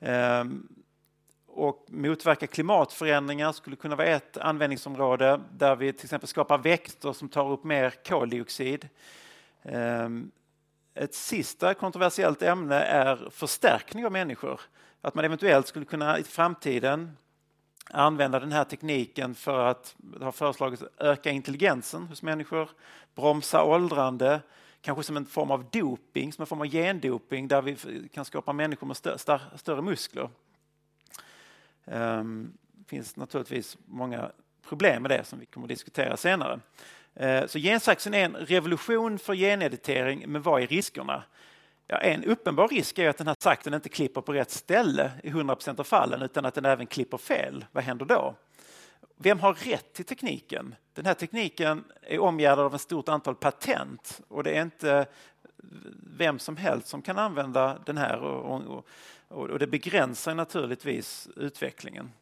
Ehm, 0.00 0.68
och 1.46 1.86
motverka 1.88 2.46
klimatförändringar 2.46 3.52
skulle 3.52 3.76
kunna 3.76 3.96
vara 3.96 4.06
ett 4.06 4.36
användningsområde 4.36 5.40
där 5.50 5.76
vi 5.76 5.92
till 5.92 6.06
exempel 6.06 6.28
skapar 6.28 6.58
växter 6.58 7.12
som 7.12 7.28
tar 7.28 7.50
upp 7.50 7.64
mer 7.64 7.94
koldioxid. 8.04 8.88
Ehm, 9.62 10.30
ett 10.94 11.14
sista 11.14 11.74
kontroversiellt 11.74 12.42
ämne 12.42 12.74
är 12.74 13.30
förstärkning 13.30 14.06
av 14.06 14.12
människor. 14.12 14.60
Att 15.00 15.14
man 15.14 15.24
eventuellt 15.24 15.66
skulle 15.66 15.84
kunna 15.84 16.18
i 16.18 16.22
framtiden 16.22 17.16
använda 17.90 18.40
den 18.40 18.52
här 18.52 18.64
tekniken 18.64 19.34
för 19.34 19.66
att, 19.66 19.94
det 19.96 20.24
har 20.24 20.32
föreslagits, 20.32 20.84
öka 20.98 21.30
intelligensen 21.30 22.02
hos 22.06 22.22
människor, 22.22 22.70
bromsa 23.14 23.64
åldrande, 23.64 24.40
kanske 24.80 25.02
som 25.02 25.16
en 25.16 25.26
form 25.26 25.50
av 25.50 25.64
doping, 25.70 26.32
som 26.32 26.42
en 26.42 26.46
form 26.46 26.60
av 26.60 26.66
gendoping 26.66 27.48
där 27.48 27.62
vi 27.62 27.76
kan 28.08 28.24
skapa 28.24 28.52
människor 28.52 28.86
med 28.86 28.96
stö 28.96 29.18
större 29.56 29.82
muskler. 29.82 30.30
Det 31.84 31.98
um, 31.98 32.52
finns 32.86 33.16
naturligtvis 33.16 33.78
många 33.84 34.30
problem 34.68 35.02
med 35.02 35.10
det 35.10 35.24
som 35.24 35.38
vi 35.38 35.46
kommer 35.46 35.64
att 35.64 35.68
diskutera 35.68 36.16
senare. 36.16 36.60
Eh, 37.14 37.46
så 37.46 37.58
gensaxen 37.58 38.14
är 38.14 38.24
en 38.24 38.36
revolution 38.36 39.18
för 39.18 39.34
geneditering, 39.34 40.24
men 40.26 40.42
vad 40.42 40.62
är 40.62 40.66
riskerna? 40.66 41.22
Ja, 41.86 41.98
en 41.98 42.24
uppenbar 42.24 42.68
risk 42.68 42.98
är 42.98 43.08
att 43.08 43.18
den 43.18 43.26
här 43.26 43.36
saxen 43.38 43.74
inte 43.74 43.88
klipper 43.88 44.20
på 44.20 44.32
rätt 44.32 44.50
ställe 44.50 45.10
i 45.22 45.30
100% 45.30 45.80
av 45.80 45.84
fallen 45.84 46.22
utan 46.22 46.44
att 46.44 46.54
den 46.54 46.64
även 46.64 46.86
klipper 46.86 47.18
fel. 47.18 47.64
Vad 47.72 47.84
händer 47.84 48.06
då? 48.06 48.34
Vem 49.16 49.40
har 49.40 49.54
rätt 49.54 49.92
till 49.92 50.04
tekniken? 50.04 50.74
Den 50.92 51.06
här 51.06 51.14
tekniken 51.14 51.84
är 52.02 52.18
omgärdad 52.18 52.64
av 52.64 52.74
ett 52.74 52.80
stort 52.80 53.08
antal 53.08 53.34
patent 53.34 54.20
och 54.28 54.44
det 54.44 54.50
är 54.50 54.62
inte 54.62 55.06
vem 56.16 56.38
som 56.38 56.56
helst 56.56 56.88
som 56.88 57.02
kan 57.02 57.18
använda 57.18 57.78
den 57.86 57.98
här 57.98 58.20
och, 58.20 58.60
och, 58.60 58.86
och 59.28 59.58
det 59.58 59.66
begränsar 59.66 60.34
naturligtvis 60.34 61.28
utvecklingen. 61.36 62.12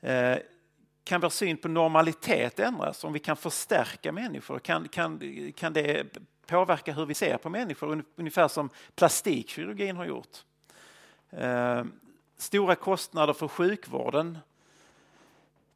Eh, 0.00 0.38
kan 1.04 1.20
vår 1.20 1.28
syn 1.28 1.56
på 1.56 1.68
normalitet 1.68 2.58
ändras? 2.58 3.04
Om 3.04 3.12
vi 3.12 3.18
kan 3.18 3.36
förstärka 3.36 4.12
människor, 4.12 4.58
kan, 4.58 4.88
kan, 4.88 5.20
kan 5.56 5.72
det 5.72 6.18
påverka 6.46 6.92
hur 6.92 7.06
vi 7.06 7.14
ser 7.14 7.36
på 7.36 7.50
människor? 7.50 8.04
Ungefär 8.16 8.48
som 8.48 8.70
plastikkirurgin 8.94 9.96
har 9.96 10.04
gjort. 10.04 10.44
Eh, 11.30 11.84
stora 12.36 12.74
kostnader 12.74 13.32
för 13.32 13.48
sjukvården. 13.48 14.38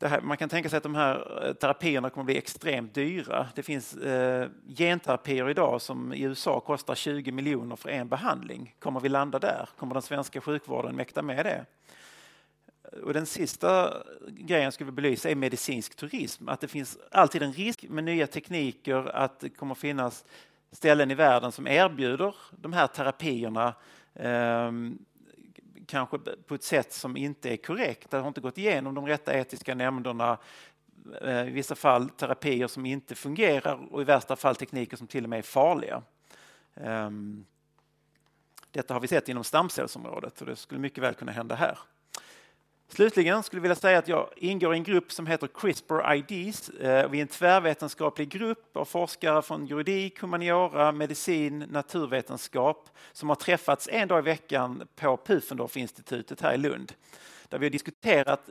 Här, 0.01 0.21
man 0.21 0.37
kan 0.37 0.49
tänka 0.49 0.69
sig 0.69 0.77
att 0.77 0.83
de 0.83 0.95
här 0.95 1.47
eh, 1.47 1.53
terapierna 1.53 2.11
kommer 2.11 2.23
att 2.23 2.27
bli 2.27 2.39
extremt 2.39 2.95
dyra. 2.95 3.49
Det 3.55 3.63
finns 3.63 3.95
eh, 3.95 4.49
genterapier 4.77 5.51
idag 5.51 5.83
som 5.83 6.13
i 6.13 6.23
USA 6.23 6.61
kostar 6.61 6.95
20 6.95 7.33
miljoner 7.33 7.77
för 7.77 7.89
en 7.89 8.09
behandling. 8.09 8.75
Kommer 8.79 9.01
vi 9.01 9.09
landa 9.09 9.39
där? 9.39 9.69
Kommer 9.77 9.95
den 9.95 10.03
svenska 10.03 10.41
sjukvården 10.41 10.97
mäkta 10.97 11.23
med 11.23 11.47
det? 11.47 11.65
Och 13.03 13.13
den 13.13 13.27
sista 13.27 14.03
grejen 14.29 14.65
jag 14.65 14.73
skulle 14.73 14.93
belysa 14.93 15.31
är 15.31 15.35
medicinsk 15.35 15.97
turism. 15.97 16.49
Att 16.49 16.61
det 16.61 16.69
finns 16.69 16.99
alltid 17.11 17.43
en 17.43 17.53
risk 17.53 17.85
med 17.89 18.05
nya 18.05 18.27
tekniker 18.27 19.17
att 19.17 19.41
det 19.41 19.49
kommer 19.49 19.75
finnas 19.75 20.25
ställen 20.71 21.11
i 21.11 21.15
världen 21.15 21.53
som 21.53 21.67
erbjuder 21.67 22.35
de 22.51 22.73
här 22.73 22.87
terapierna 22.87 23.75
eh, 24.15 24.73
kanske 25.87 26.19
på 26.19 26.55
ett 26.55 26.63
sätt 26.63 26.93
som 26.93 27.17
inte 27.17 27.51
är 27.51 27.57
korrekt. 27.57 28.11
Det 28.11 28.17
har 28.17 28.29
inte 28.29 28.41
gått 28.41 28.59
igenom 28.59 28.95
de 28.95 29.07
rätta 29.07 29.39
etiska 29.39 29.75
nämnderna. 29.75 30.39
Eh, 31.23 31.49
I 31.49 31.51
vissa 31.51 31.75
fall 31.75 32.09
terapier 32.09 32.67
som 32.67 32.87
inte 32.87 33.15
fungerar 33.15 33.93
och 33.93 34.01
i 34.01 34.05
värsta 34.05 34.37
fall 34.37 34.57
tekniker 34.57 34.97
som 34.97 35.07
till 35.07 35.25
och 35.25 35.31
med 35.31 35.39
är 35.39 35.43
farliga. 35.43 36.03
Eh, 36.75 37.11
detta 38.71 38.95
har 38.95 39.01
vi 39.01 39.09
sett 39.09 39.29
inom 39.29 39.45
stamcellsområdet 39.45 40.41
och 40.41 40.47
det 40.47 40.57
skulle 40.57 40.81
mycket 40.81 41.05
väl 41.05 41.15
kunna 41.15 41.33
hända 41.33 41.55
här. 41.55 41.79
Slutligen 42.89 43.43
skulle 43.43 43.59
jag 43.59 43.63
vilja 43.63 43.75
säga 43.75 43.99
att 43.99 44.09
jag 44.09 44.29
ingår 44.37 44.75
i 44.75 44.77
en 44.77 44.85
grupp 44.85 45.13
som 45.13 45.27
heter 45.27 45.47
CRISPR 45.47 46.15
IDs. 46.15 46.69
Eh, 46.69 47.11
vi 47.11 47.19
är 47.19 47.23
en 47.23 47.29
tvärvetenskaplig 47.29 48.29
grupp 48.29 48.77
av 48.77 48.85
forskare 48.85 49.43
från 49.43 49.67
juridik, 49.67 50.21
humaniora, 50.21 50.93
medicin, 50.93 51.59
naturvetenskap 51.59 52.91
som 53.13 53.29
har 53.29 53.37
träffats 53.37 53.89
en 53.93 54.09
dag 54.09 54.19
i 54.19 54.23
veckan 54.23 54.89
på 54.97 55.17
Pufendorf-institutet 55.17 56.41
här 56.41 56.55
i 56.55 56.57
Lund. 56.57 56.93
Där 57.49 57.59
vi 57.59 57.67
har 57.67 57.71
diskuterat 57.71 58.49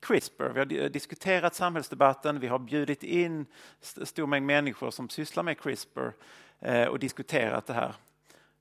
CRISPR, 0.00 0.64
vi 0.64 0.80
har 0.80 0.88
diskuterat 0.88 1.54
samhällsdebatten, 1.54 2.40
vi 2.40 2.46
har 2.46 2.58
bjudit 2.58 3.02
in 3.02 3.46
stor 3.80 4.26
mängd 4.26 4.46
människor 4.46 4.90
som 4.90 5.08
sysslar 5.08 5.42
med 5.42 5.60
CRISPR 5.60 6.12
eh, 6.60 6.84
och 6.84 6.98
diskuterat 6.98 7.66
det 7.66 7.74
här. 7.74 7.94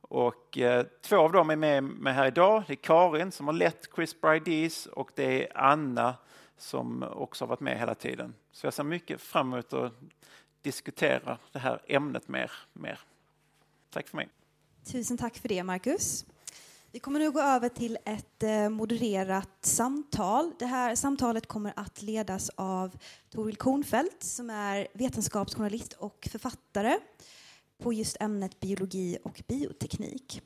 Och 0.09 0.57
eh, 0.57 0.85
två 1.01 1.17
av 1.17 1.31
dem 1.31 1.49
är 1.49 1.55
med 1.55 1.83
mig 1.83 2.13
här 2.13 2.27
idag. 2.27 2.63
Det 2.67 2.73
är 2.73 2.75
Karin 2.75 3.31
som 3.31 3.45
har 3.45 3.53
lett 3.53 3.91
CRISPR 3.91 4.47
IDs 4.47 4.85
och 4.85 5.11
det 5.15 5.43
är 5.43 5.57
Anna 5.57 6.15
som 6.57 7.03
också 7.03 7.45
har 7.45 7.49
varit 7.49 7.59
med 7.59 7.79
hela 7.79 7.95
tiden. 7.95 8.33
Så 8.51 8.65
jag 8.65 8.73
ser 8.73 8.83
mycket 8.83 9.21
fram 9.21 9.53
emot 9.53 9.73
att 9.73 9.93
diskutera 10.61 11.37
det 11.51 11.59
här 11.59 11.81
ämnet 11.87 12.27
mer. 12.27 12.51
mer. 12.73 12.99
Tack 13.89 14.07
för 14.07 14.17
mig. 14.17 14.29
Tusen 14.83 15.17
tack 15.17 15.37
för 15.37 15.49
det, 15.49 15.63
Marcus. 15.63 16.25
Vi 16.91 16.99
kommer 16.99 17.19
nu 17.19 17.31
gå 17.31 17.41
över 17.41 17.69
till 17.69 17.97
ett 18.05 18.43
eh, 18.43 18.69
modererat 18.69 19.49
samtal. 19.61 20.51
Det 20.59 20.65
här 20.65 20.95
samtalet 20.95 21.47
kommer 21.47 21.73
att 21.75 22.01
ledas 22.01 22.51
av 22.55 22.97
Toril 23.29 23.55
Kornfeldt 23.55 24.23
som 24.23 24.49
är 24.49 24.87
vetenskapsjournalist 24.93 25.93
och 25.93 26.27
författare 26.31 26.97
på 27.79 27.93
just 27.93 28.17
ämnet 28.19 28.59
biologi 28.59 29.17
och 29.23 29.41
bioteknik. 29.47 30.41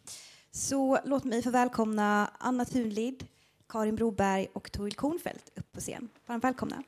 Så 0.52 1.00
låt 1.06 1.24
mig 1.24 1.44
få 1.44 1.50
välkomna 1.50 2.32
Anna 2.38 2.66
Thunlid, 2.66 3.28
Karin 3.70 3.96
Broberg 3.96 4.48
och 4.54 4.72
Toril 4.72 4.94
Kornfeldt 4.94 5.52
upp 5.56 5.72
på 5.72 5.80
scen. 5.80 6.10
Varmt 6.26 6.44
välkomna. 6.44 6.84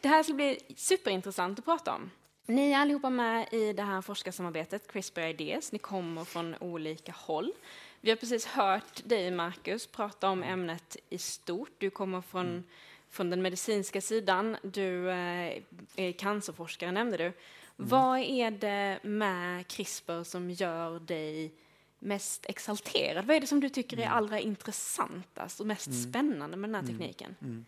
Det 0.00 0.08
här 0.08 0.22
ska 0.22 0.32
bli 0.32 0.58
superintressant 0.76 1.58
att 1.58 1.64
prata 1.64 1.94
om. 1.94 2.10
Ni 2.46 2.72
är 2.72 2.78
allihopa 2.78 3.10
med 3.10 3.48
i 3.52 3.72
det 3.72 3.82
här 3.82 4.00
forskarsamarbetet 4.00 4.92
CRISPR 4.92 5.20
Ideas. 5.20 5.72
Ni 5.72 5.78
kommer 5.78 6.24
från 6.24 6.54
olika 6.60 7.12
håll. 7.12 7.52
Vi 8.00 8.10
har 8.10 8.16
precis 8.16 8.46
hört 8.46 9.04
dig, 9.04 9.30
Marcus, 9.30 9.86
prata 9.86 10.28
om 10.28 10.42
ämnet 10.42 10.96
i 11.08 11.18
stort. 11.18 11.70
Du 11.78 11.90
kommer 11.90 12.20
från, 12.20 12.46
mm. 12.46 12.64
från 13.10 13.30
den 13.30 13.42
medicinska 13.42 14.00
sidan. 14.00 14.56
Du 14.62 15.10
eh, 15.10 15.62
är 15.96 16.12
cancerforskare, 16.12 16.92
nämnde 16.92 17.16
du. 17.16 17.32
Mm. 17.78 17.88
Vad 17.88 18.18
är 18.18 18.50
det 18.50 18.98
med 19.02 19.66
CRISPR 19.66 20.22
som 20.22 20.50
gör 20.50 21.00
dig 21.00 21.52
mest 21.98 22.46
exalterad? 22.46 23.26
Vad 23.26 23.36
är 23.36 23.40
det 23.40 23.46
som 23.46 23.60
du 23.60 23.68
tycker 23.68 23.96
är 23.96 24.02
mm. 24.02 24.14
allra 24.14 24.40
intressantast 24.40 25.60
och 25.60 25.66
mest 25.66 25.86
mm. 25.86 25.98
spännande 25.98 26.56
med 26.56 26.70
den 26.70 26.74
här 26.74 26.82
mm. 26.82 26.98
tekniken? 26.98 27.36
Mm. 27.40 27.64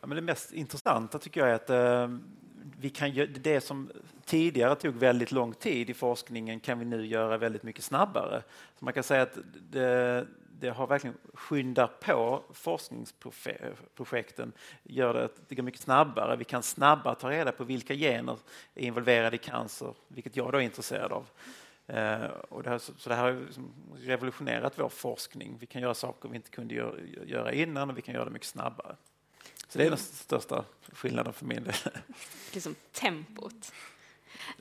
Ja, 0.00 0.06
men 0.06 0.16
det 0.16 0.22
mest 0.22 0.52
intressanta 0.52 1.18
tycker 1.18 1.40
jag 1.40 1.50
är 1.50 1.54
att 1.54 1.70
eh, 1.70 2.18
vi 2.80 2.90
kan 2.90 3.28
det 3.40 3.60
som 3.60 3.90
tidigare 4.24 4.74
tog 4.74 4.94
väldigt 4.94 5.32
lång 5.32 5.54
tid 5.54 5.90
i 5.90 5.94
forskningen 5.94 6.60
kan 6.60 6.78
vi 6.78 6.84
nu 6.84 7.06
göra 7.06 7.38
väldigt 7.38 7.62
mycket 7.62 7.84
snabbare. 7.84 8.42
Så 8.78 8.84
man 8.84 8.94
kan 8.94 9.02
säga 9.02 9.22
att 9.22 9.38
det, 9.70 10.26
det 10.60 10.70
har 10.70 10.86
verkligen 10.86 11.16
skyndat 11.34 12.00
på 12.00 12.42
forskningsprojekten, 12.52 14.52
gör 14.82 15.14
det 15.14 15.24
att 15.24 15.48
det 15.48 15.54
går 15.54 15.62
mycket 15.62 15.80
snabbare. 15.80 16.36
Vi 16.36 16.44
kan 16.44 16.62
snabbare 16.62 17.14
ta 17.14 17.30
reda 17.30 17.52
på 17.52 17.64
vilka 17.64 17.94
gener 17.94 18.38
är 18.74 18.82
involverade 18.82 19.36
i 19.36 19.38
cancer, 19.38 19.94
vilket 20.08 20.36
jag 20.36 20.52
då 20.52 20.58
är 20.58 20.62
intresserad 20.62 21.12
av. 21.12 21.28
Eh, 21.86 22.24
och 22.24 22.62
det 22.62 22.70
här, 22.70 22.78
så 22.78 23.08
det 23.08 23.14
här 23.14 23.22
har 23.22 23.40
liksom 23.40 23.72
revolutionerat 23.96 24.78
vår 24.78 24.88
forskning. 24.88 25.56
Vi 25.60 25.66
kan 25.66 25.82
göra 25.82 25.94
saker 25.94 26.28
vi 26.28 26.36
inte 26.36 26.50
kunde 26.50 26.74
göra 27.26 27.52
innan 27.52 27.90
och 27.90 27.98
vi 27.98 28.02
kan 28.02 28.14
göra 28.14 28.24
det 28.24 28.30
mycket 28.30 28.48
snabbare. 28.48 28.96
Så 29.68 29.78
det 29.78 29.84
är 29.84 29.90
den 29.90 29.98
största 29.98 30.64
skillnaden 30.92 31.32
för 31.32 31.46
min 31.46 31.64
del. 31.64 31.74
Liksom 32.52 32.74
tempot. 32.92 33.72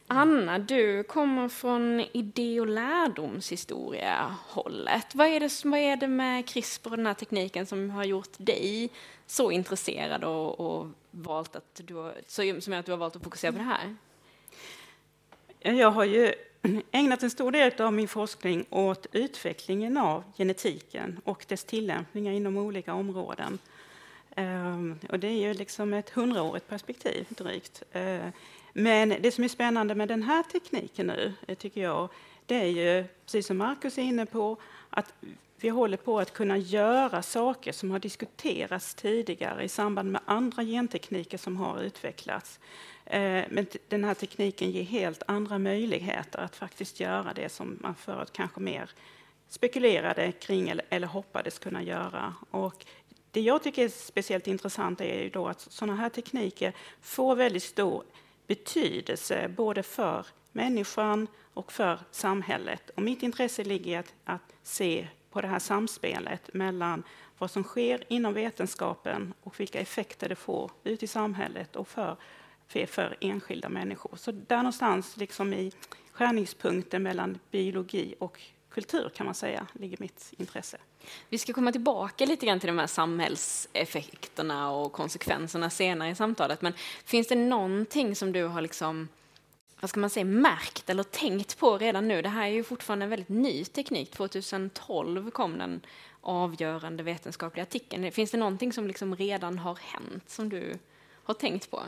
Anna, 0.07 0.59
du 0.59 1.03
kommer 1.03 1.49
från 1.49 2.05
idé 2.13 2.59
och 2.59 2.67
lärdomshistoria-hållet. 2.67 5.15
Vad 5.15 5.27
är, 5.27 5.39
det, 5.39 5.65
vad 5.65 5.79
är 5.79 5.95
det 5.95 6.07
med 6.07 6.47
CRISPR 6.47 6.91
och 6.91 6.97
den 6.97 7.05
här 7.05 7.13
tekniken 7.13 7.65
som 7.65 7.89
har 7.89 8.03
gjort 8.03 8.33
dig 8.37 8.89
så 9.25 9.51
intresserad 9.51 10.23
och, 10.23 10.59
och 10.59 10.87
valt 11.11 11.55
att 11.55 11.81
du, 11.83 12.13
som 12.27 12.73
gör 12.73 12.79
att 12.79 12.85
du 12.85 12.91
har 12.91 12.97
valt 12.97 13.15
att 13.15 13.23
fokusera 13.23 13.51
på 13.51 13.57
det 13.57 13.63
här? 13.63 13.95
Jag 15.59 15.91
har 15.91 16.03
ju 16.03 16.33
ägnat 16.91 17.23
en 17.23 17.29
stor 17.29 17.51
del 17.51 17.81
av 17.81 17.93
min 17.93 18.07
forskning 18.07 18.65
åt 18.69 19.07
utvecklingen 19.11 19.97
av 19.97 20.23
genetiken 20.37 21.21
och 21.23 21.45
dess 21.47 21.63
tillämpningar 21.63 22.31
inom 22.31 22.57
olika 22.57 22.93
områden. 22.93 23.59
Ehm, 24.35 24.99
och 25.09 25.19
det 25.19 25.27
är 25.27 25.47
ju 25.47 25.53
liksom 25.53 25.93
ett 25.93 26.09
hundraårigt 26.09 26.67
perspektiv 26.67 27.25
drygt. 27.29 27.83
Eh, 27.91 28.27
men 28.73 29.09
det 29.21 29.31
som 29.31 29.43
är 29.43 29.47
spännande 29.47 29.95
med 29.95 30.07
den 30.07 30.23
här 30.23 30.43
tekniken 30.43 31.07
nu, 31.07 31.33
eh, 31.47 31.55
tycker 31.55 31.81
jag, 31.81 32.09
det 32.45 32.55
är 32.55 32.65
ju, 32.65 33.05
precis 33.25 33.47
som 33.47 33.57
Markus 33.57 33.97
är 33.97 34.01
inne 34.01 34.25
på, 34.25 34.57
att 34.89 35.13
vi 35.61 35.69
håller 35.69 35.97
på 35.97 36.19
att 36.19 36.33
kunna 36.33 36.57
göra 36.57 37.21
saker 37.21 37.71
som 37.71 37.91
har 37.91 37.99
diskuterats 37.99 38.95
tidigare 38.95 39.63
i 39.63 39.69
samband 39.69 40.11
med 40.11 40.21
andra 40.25 40.63
gentekniker 40.63 41.37
som 41.37 41.57
har 41.57 41.81
utvecklats. 41.81 42.59
Eh, 43.05 43.43
men 43.49 43.67
den 43.87 44.03
här 44.03 44.13
tekniken 44.13 44.71
ger 44.71 44.83
helt 44.83 45.23
andra 45.27 45.57
möjligheter 45.57 46.39
att 46.39 46.55
faktiskt 46.55 46.99
göra 46.99 47.33
det 47.33 47.49
som 47.49 47.77
man 47.81 47.95
förut 47.95 48.29
kanske 48.33 48.59
mer 48.59 48.89
spekulerade 49.49 50.31
kring 50.31 50.69
eller, 50.69 50.85
eller 50.89 51.07
hoppades 51.07 51.59
kunna 51.59 51.83
göra. 51.83 52.35
Och 52.51 52.85
det 53.31 53.41
jag 53.41 53.63
tycker 53.63 53.85
är 53.85 53.89
speciellt 53.89 54.47
intressant 54.47 55.01
är 55.01 55.23
ju 55.23 55.29
då 55.29 55.47
att 55.47 55.61
sådana 55.61 55.95
här 55.95 56.09
tekniker 56.09 56.73
får 57.01 57.35
väldigt 57.35 57.63
stor 57.63 58.03
betydelse 58.49 59.47
både 59.47 59.83
för 59.83 60.25
människan 60.51 61.27
och 61.53 61.71
för 61.71 61.99
samhället. 62.11 62.89
Och 62.89 63.01
mitt 63.01 63.23
intresse 63.23 63.63
ligger 63.63 63.91
i 63.91 63.95
att, 63.95 64.13
att 64.23 64.55
se 64.63 65.07
på 65.31 65.41
det 65.41 65.47
här 65.47 65.59
samspelet 65.59 66.53
mellan 66.53 67.03
vad 67.37 67.51
som 67.51 67.63
sker 67.63 68.03
inom 68.07 68.33
vetenskapen 68.33 69.33
och 69.43 69.59
vilka 69.59 69.79
effekter 69.79 70.29
det 70.29 70.35
får 70.35 70.71
ut 70.83 71.03
i 71.03 71.07
samhället 71.07 71.75
och 71.75 71.87
för, 71.87 72.17
för, 72.67 72.85
för 72.85 73.17
enskilda 73.21 73.69
människor. 73.69 74.15
Så 74.15 74.31
där 74.31 74.57
någonstans, 74.57 75.17
liksom 75.17 75.53
i 75.53 75.71
skärningspunkten 76.11 77.03
mellan 77.03 77.39
biologi 77.51 78.15
och 78.19 78.41
kultur 78.69 79.09
kan 79.15 79.25
man 79.25 79.35
säga, 79.35 79.67
ligger 79.73 79.97
mitt 79.99 80.33
intresse. 80.37 80.77
Vi 81.29 81.37
ska 81.37 81.53
komma 81.53 81.71
tillbaka 81.71 82.25
lite 82.25 82.45
grann 82.45 82.59
till 82.59 82.67
de 82.67 82.79
här 82.79 82.87
samhällseffekterna 82.87 84.71
och 84.71 84.91
konsekvenserna 84.91 85.69
senare 85.69 86.09
i 86.09 86.15
samtalet. 86.15 86.61
Men 86.61 86.73
finns 87.05 87.27
det 87.27 87.35
någonting 87.35 88.15
som 88.15 88.31
du 88.31 88.43
har 88.43 88.61
liksom, 88.61 89.07
vad 89.79 89.89
ska 89.89 89.99
man 89.99 90.09
säga, 90.09 90.25
märkt 90.25 90.89
eller 90.89 91.03
tänkt 91.03 91.57
på 91.57 91.77
redan 91.77 92.07
nu? 92.07 92.21
Det 92.21 92.29
här 92.29 92.47
är 92.47 92.51
ju 92.51 92.63
fortfarande 92.63 93.05
en 93.05 93.09
väldigt 93.09 93.29
ny 93.29 93.65
teknik. 93.65 94.11
2012 94.11 95.31
kom 95.31 95.57
den 95.57 95.81
avgörande 96.21 97.03
vetenskapliga 97.03 97.63
artikeln. 97.63 98.11
Finns 98.11 98.31
det 98.31 98.37
någonting 98.37 98.73
som 98.73 98.87
liksom 98.87 99.15
redan 99.15 99.59
har 99.59 99.75
hänt 99.81 100.29
som 100.29 100.49
du 100.49 100.77
har 101.23 101.33
tänkt 101.33 101.71
på? 101.71 101.83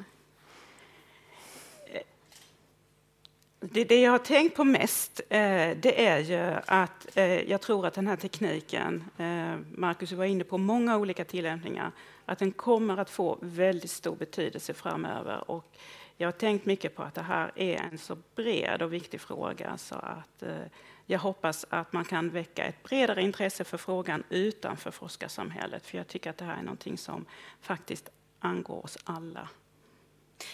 Det, 3.63 3.83
det, 3.83 4.01
jag 4.01 4.11
har 4.11 4.19
tänkt 4.19 4.55
på 4.55 4.63
mest 4.63 5.21
eh, 5.29 5.77
det 5.77 6.05
är 6.07 6.19
ju 6.19 6.59
att 6.65 7.17
eh, 7.17 7.49
jag 7.49 7.61
tror 7.61 7.87
att 7.87 7.93
den 7.93 8.07
här 8.07 8.15
tekniken, 8.15 9.03
eh, 9.17 9.57
Marcus 9.77 10.11
var 10.11 10.25
inne 10.25 10.43
på 10.43 10.57
många 10.57 10.97
olika 10.97 11.25
tillämpningar, 11.25 11.91
att 12.25 12.39
den 12.39 12.51
kommer 12.51 12.97
att 12.97 13.09
få 13.09 13.37
väldigt 13.41 13.91
stor 13.91 14.15
betydelse 14.15 14.73
framöver. 14.73 15.51
Och 15.51 15.77
jag 16.17 16.27
har 16.27 16.31
tänkt 16.31 16.65
mycket 16.65 16.95
på 16.95 17.03
att 17.03 17.15
det 17.15 17.21
här 17.21 17.51
är 17.55 17.75
en 17.91 17.97
så 17.97 18.17
bred 18.35 18.81
och 18.81 18.93
viktig 18.93 19.21
fråga 19.21 19.77
så 19.77 19.95
att 19.95 20.43
eh, 20.43 20.65
jag 21.05 21.19
hoppas 21.19 21.65
att 21.69 21.93
man 21.93 22.05
kan 22.05 22.29
väcka 22.29 22.63
ett 22.63 22.83
bredare 22.83 23.21
intresse 23.21 23.63
för 23.63 23.77
frågan 23.77 24.23
utanför 24.29 24.91
forskarsamhället. 24.91 25.85
För 25.85 25.97
jag 25.97 26.07
tycker 26.07 26.29
att 26.29 26.37
det 26.37 26.45
här 26.45 26.57
är 26.57 26.63
någonting 26.63 26.97
som 26.97 27.25
faktiskt 27.61 28.09
angår 28.39 28.83
oss 28.85 28.97
alla. 29.03 29.49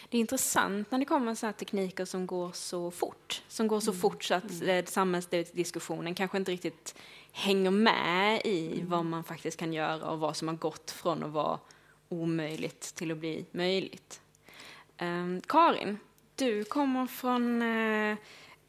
Det 0.09 0.17
är 0.17 0.21
intressant 0.21 0.91
när 0.91 0.99
det 0.99 1.05
kommer 1.05 1.35
så 1.35 1.51
tekniker 1.51 2.05
som 2.05 2.27
går 2.27 2.51
så 2.53 2.91
fort, 2.91 3.41
som 3.47 3.67
går 3.67 3.79
så 3.79 3.91
mm. 3.91 4.01
fort 4.01 4.23
så 4.23 4.33
att 4.33 4.51
mm. 4.51 4.69
Eh, 4.69 4.85
samhällsdiskussionen 4.85 6.15
kanske 6.15 6.37
inte 6.37 6.51
riktigt 6.51 6.95
hänger 7.31 7.71
med 7.71 8.41
i 8.45 8.73
mm. 8.73 8.89
vad 8.89 9.05
man 9.05 9.23
faktiskt 9.23 9.59
kan 9.59 9.73
göra 9.73 10.09
och 10.09 10.19
vad 10.19 10.35
som 10.35 10.47
har 10.47 10.55
gått 10.55 10.91
från 10.91 11.23
att 11.23 11.31
vara 11.31 11.59
omöjligt 12.09 12.95
till 12.95 13.11
att 13.11 13.17
bli 13.17 13.45
möjligt. 13.51 14.21
Um, 15.01 15.41
Karin, 15.41 15.99
du 16.35 16.63
kommer 16.63 17.07
från 17.07 17.61
uh, 17.61 18.17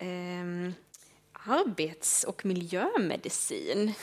um, 0.01 0.75
arbets 1.33 2.25
och 2.25 2.45
miljömedicin. 2.45 3.95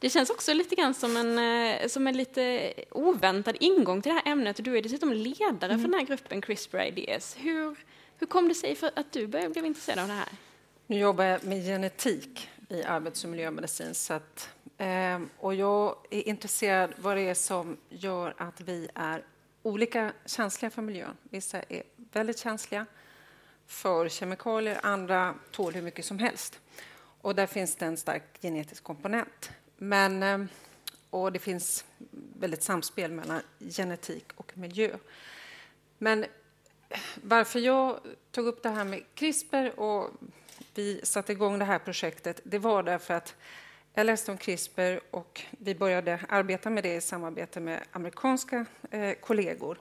Det 0.00 0.10
känns 0.10 0.30
också 0.30 0.52
lite 0.52 0.74
grann 0.74 0.94
som 0.94 1.16
en, 1.16 1.38
eh, 1.38 1.88
som 1.88 2.06
en 2.06 2.16
lite 2.16 2.72
oväntad 2.90 3.56
ingång 3.60 4.02
till 4.02 4.12
det 4.12 4.20
här 4.24 4.32
ämnet. 4.32 4.64
Du 4.64 4.78
är 4.78 4.82
dessutom 4.82 5.12
ledare 5.12 5.72
mm. 5.72 5.78
för 5.78 5.88
den 5.88 5.94
här 5.94 6.06
gruppen 6.06 6.40
CRISPR 6.40 6.80
Ideas. 6.80 7.36
Hur, 7.38 7.76
hur 8.18 8.26
kom 8.26 8.48
det 8.48 8.54
sig 8.54 8.74
för 8.74 8.90
att 8.96 9.12
du 9.12 9.26
blev 9.26 9.64
intresserad 9.64 9.98
av 9.98 10.08
det 10.08 10.14
här? 10.14 10.28
Nu 10.86 10.98
jobbar 10.98 11.24
jag 11.24 11.44
med 11.44 11.64
genetik 11.64 12.50
i 12.68 12.82
arbets 12.82 13.24
och 13.24 13.30
miljömedicin. 13.30 13.94
Så 13.94 14.14
att, 14.14 14.48
eh, 14.78 15.20
och 15.38 15.54
jag 15.54 15.96
är 16.10 16.28
intresserad 16.28 16.94
vad 16.96 17.16
det 17.16 17.22
är 17.22 17.34
som 17.34 17.76
gör 17.88 18.34
att 18.36 18.60
vi 18.60 18.88
är 18.94 19.24
olika 19.62 20.12
känsliga 20.26 20.70
för 20.70 20.82
miljön. 20.82 21.16
Vissa 21.22 21.62
är 21.62 21.82
väldigt 21.96 22.38
känsliga 22.38 22.86
för 23.66 24.08
kemikalier, 24.08 24.80
andra 24.82 25.34
tål 25.50 25.72
hur 25.72 25.82
mycket 25.82 26.04
som 26.04 26.18
helst. 26.18 26.60
Och 27.20 27.34
där 27.34 27.46
finns 27.46 27.76
det 27.76 27.86
en 27.86 27.96
stark 27.96 28.22
genetisk 28.42 28.84
komponent. 28.84 29.50
Men, 29.82 30.22
ehm, 30.22 30.48
och 31.10 31.32
det 31.32 31.38
finns 31.38 31.84
väldigt 32.38 32.62
samspel 32.62 33.12
mellan 33.12 33.42
genetik 33.58 34.32
och 34.34 34.58
miljö. 34.58 34.96
Men 35.98 36.24
varför 37.22 37.58
jag 37.58 38.00
tog 38.30 38.46
upp 38.46 38.62
det 38.62 38.68
här 38.68 38.84
med 38.84 39.02
CRISPR 39.14 39.80
och 39.80 40.10
vi 40.74 41.00
satte 41.02 41.32
igång 41.32 41.58
det 41.58 41.64
här 41.64 41.78
projektet, 41.78 42.40
det 42.44 42.58
var 42.58 42.82
därför 42.82 43.14
att 43.14 43.36
jag 43.94 44.06
läste 44.06 44.30
om 44.30 44.38
CRISPR 44.38 45.00
och 45.10 45.42
vi 45.50 45.74
började 45.74 46.20
arbeta 46.28 46.70
med 46.70 46.82
det 46.82 46.94
i 46.94 47.00
samarbete 47.00 47.60
med 47.60 47.82
amerikanska 47.92 48.66
eh, 48.90 49.14
kollegor. 49.14 49.78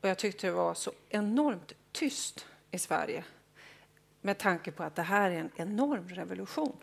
Och 0.00 0.08
jag 0.08 0.18
tyckte 0.18 0.46
det 0.46 0.52
var 0.52 0.74
så 0.74 0.92
enormt 1.08 1.72
tyst 1.92 2.46
i 2.70 2.78
Sverige 2.78 3.24
med 4.20 4.38
tanke 4.38 4.72
på 4.72 4.82
att 4.82 4.96
det 4.96 5.02
här 5.02 5.30
är 5.30 5.36
en 5.36 5.50
enorm 5.56 6.08
revolution. 6.08 6.76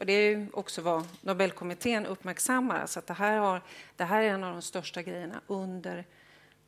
Och 0.00 0.06
det 0.06 0.12
är 0.12 0.48
också 0.52 0.82
vad 0.82 1.06
Nobelkommittén 1.20 2.06
uppmärksammar, 2.06 2.84
att 2.96 3.06
det 3.06 3.14
här, 3.14 3.38
har, 3.38 3.62
det 3.96 4.04
här 4.04 4.22
är 4.22 4.28
en 4.28 4.44
av 4.44 4.52
de 4.52 4.62
största 4.62 5.02
grejerna 5.02 5.40
under 5.46 6.04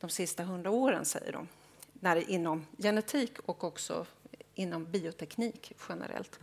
de 0.01 0.11
sista 0.11 0.43
hundra 0.43 0.71
åren, 0.71 1.05
säger 1.05 1.33
de, 1.33 1.49
när 1.93 2.15
det, 2.15 2.23
inom 2.23 2.67
genetik 2.79 3.39
och 3.47 3.65
också 3.65 4.07
inom 4.55 4.85
bioteknik 4.91 5.73
generellt. 5.89 6.39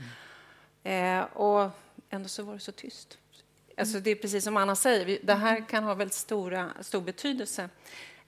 Mm. 0.83 1.19
Eh, 1.19 1.25
och 1.25 1.71
ändå 2.09 2.29
så 2.29 2.43
var 2.43 2.53
det 2.53 2.59
så 2.59 2.71
tyst. 2.71 3.17
Alltså 3.77 3.99
det 3.99 4.11
är 4.11 4.15
precis 4.15 4.43
som 4.43 4.57
Anna 4.57 4.75
säger, 4.75 5.19
det 5.23 5.33
här 5.33 5.69
kan 5.69 5.83
ha 5.83 5.93
väldigt 5.93 6.13
stora, 6.13 6.71
stor 6.81 7.01
betydelse. 7.01 7.69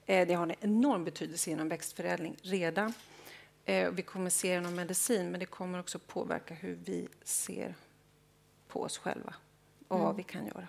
Eh, 0.06 0.26
det 0.26 0.34
har 0.34 0.46
en 0.46 0.54
enorm 0.60 1.04
betydelse 1.04 1.50
inom 1.50 1.68
växtförädling 1.68 2.36
redan. 2.42 2.92
Eh, 3.64 3.90
vi 3.90 4.02
kommer 4.02 4.30
se 4.30 4.50
det 4.50 4.58
inom 4.58 4.74
medicin, 4.74 5.30
men 5.30 5.40
det 5.40 5.46
kommer 5.46 5.80
också 5.80 5.98
påverka 5.98 6.54
hur 6.54 6.78
vi 6.84 7.08
ser 7.22 7.74
på 8.72 8.82
oss 8.82 8.98
själva 8.98 9.34
och 9.88 9.96
mm. 9.96 10.06
vad 10.06 10.16
vi 10.16 10.22
kan 10.22 10.46
göra. 10.46 10.68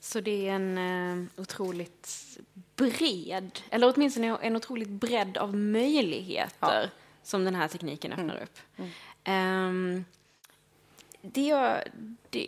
Så 0.00 0.20
det 0.20 0.48
är 0.48 0.52
en 0.52 0.78
uh, 0.78 1.26
otroligt 1.36 2.38
bred, 2.76 3.60
eller 3.70 3.94
åtminstone 3.94 4.36
en 4.42 4.56
otroligt 4.56 4.88
bredd 4.88 5.36
av 5.36 5.56
möjligheter 5.56 6.82
ja. 6.82 6.88
som 7.22 7.44
den 7.44 7.54
här 7.54 7.68
tekniken 7.68 8.12
öppnar 8.12 8.34
mm. 8.34 8.42
upp. 8.42 8.58
Mm. 8.76 9.68
Um, 9.68 10.04
det, 11.20 11.46
jag, 11.46 11.82
det, 12.30 12.46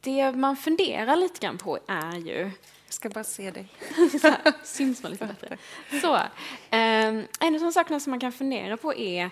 det 0.00 0.32
man 0.32 0.56
funderar 0.56 1.16
lite 1.16 1.40
grann 1.40 1.58
på 1.58 1.78
är 1.86 2.16
ju... 2.16 2.50
Jag 2.86 2.94
ska 2.94 3.08
bara 3.08 3.24
se 3.24 3.50
dig. 3.50 3.68
syns 4.64 5.02
man 5.02 5.12
lite 5.12 5.26
bättre. 5.26 5.58
Så, 6.00 6.14
um, 6.16 7.26
en 7.40 7.54
av 7.54 7.60
de 7.60 7.72
sakerna 7.72 8.00
som 8.00 8.10
man 8.10 8.20
kan 8.20 8.32
fundera 8.32 8.76
på 8.76 8.94
är 8.94 9.30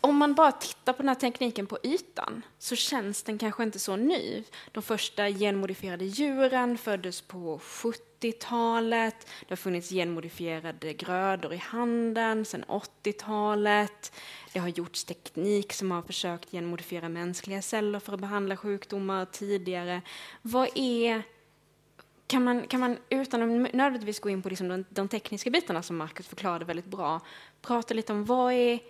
om 0.00 0.16
man 0.16 0.34
bara 0.34 0.52
tittar 0.52 0.92
på 0.92 1.02
den 1.02 1.08
här 1.08 1.14
tekniken 1.14 1.66
på 1.66 1.78
ytan 1.82 2.42
så 2.58 2.76
känns 2.76 3.22
den 3.22 3.38
kanske 3.38 3.62
inte 3.62 3.78
så 3.78 3.96
ny. 3.96 4.44
De 4.72 4.82
första 4.82 5.30
genmodifierade 5.30 6.04
djuren 6.04 6.78
föddes 6.78 7.20
på 7.20 7.58
70-talet. 7.58 9.28
Det 9.40 9.48
har 9.48 9.56
funnits 9.56 9.90
genmodifierade 9.90 10.92
grödor 10.92 11.52
i 11.52 11.56
handeln 11.56 12.44
sedan 12.44 12.64
80-talet. 12.68 14.12
Det 14.52 14.58
har 14.58 14.68
gjorts 14.68 15.04
teknik 15.04 15.72
som 15.72 15.90
har 15.90 16.02
försökt 16.02 16.50
genmodifiera 16.50 17.08
mänskliga 17.08 17.62
celler 17.62 18.00
för 18.00 18.12
att 18.12 18.20
behandla 18.20 18.56
sjukdomar 18.56 19.24
tidigare. 19.24 20.02
Vad 20.42 20.68
är 20.74 21.22
kan 22.26 22.44
man, 22.44 22.66
kan 22.66 22.80
man 22.80 22.98
utan 23.08 23.42
att 23.42 23.74
nödvändigtvis 23.74 24.20
gå 24.20 24.30
in 24.30 24.42
på 24.42 24.48
liksom 24.48 24.68
de, 24.68 24.84
de 24.90 25.08
tekniska 25.08 25.50
bitarna 25.50 25.82
som 25.82 25.96
Marcus 25.96 26.28
förklarade 26.28 26.64
väldigt 26.64 26.86
bra, 26.86 27.20
prata 27.62 27.94
lite 27.94 28.12
om 28.12 28.24
vad 28.24 28.52
är 28.52 28.80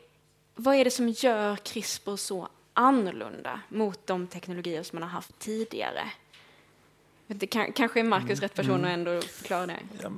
vad 0.62 0.74
är 0.74 0.84
det 0.84 0.90
som 0.90 1.08
gör 1.08 1.56
CRISPR 1.56 2.16
så 2.16 2.48
annorlunda 2.74 3.60
mot 3.68 4.06
de 4.06 4.26
teknologier 4.26 4.82
som 4.82 4.96
man 4.96 5.02
har 5.02 5.10
haft 5.10 5.38
tidigare? 5.38 6.02
Det 7.26 7.46
kan, 7.46 7.72
kanske 7.72 8.00
är 8.00 8.04
Marcus 8.04 8.30
mm. 8.30 8.40
rätt 8.40 8.54
person 8.54 8.84
mm. 8.84 8.84
att 8.84 8.94
ändå 8.94 9.20
förklara 9.20 9.66
det. 9.66 9.78
Ja, 10.02 10.10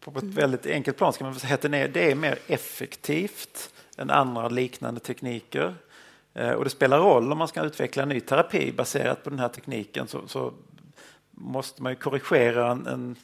på 0.00 0.18
ett 0.18 0.24
väldigt 0.24 0.66
enkelt 0.66 0.96
plan 0.96 1.12
ska 1.12 1.24
man 1.24 1.34
säga 1.34 1.54
att 1.54 1.62
det 1.62 2.10
är 2.10 2.14
mer 2.14 2.38
effektivt 2.46 3.74
än 3.96 4.10
andra 4.10 4.48
liknande 4.48 5.00
tekniker. 5.00 5.74
Eh, 6.34 6.50
och 6.50 6.64
det 6.64 6.70
spelar 6.70 6.98
roll 6.98 7.32
om 7.32 7.38
man 7.38 7.48
ska 7.48 7.62
utveckla 7.62 8.02
en 8.02 8.08
ny 8.08 8.20
terapi 8.20 8.72
baserat 8.72 9.24
på 9.24 9.30
den 9.30 9.38
här 9.38 9.48
tekniken 9.48 10.08
så, 10.08 10.28
så 10.28 10.52
måste 11.30 11.82
man 11.82 11.92
ju 11.92 11.96
korrigera 11.96 12.70
en, 12.70 12.86
en 12.86 13.16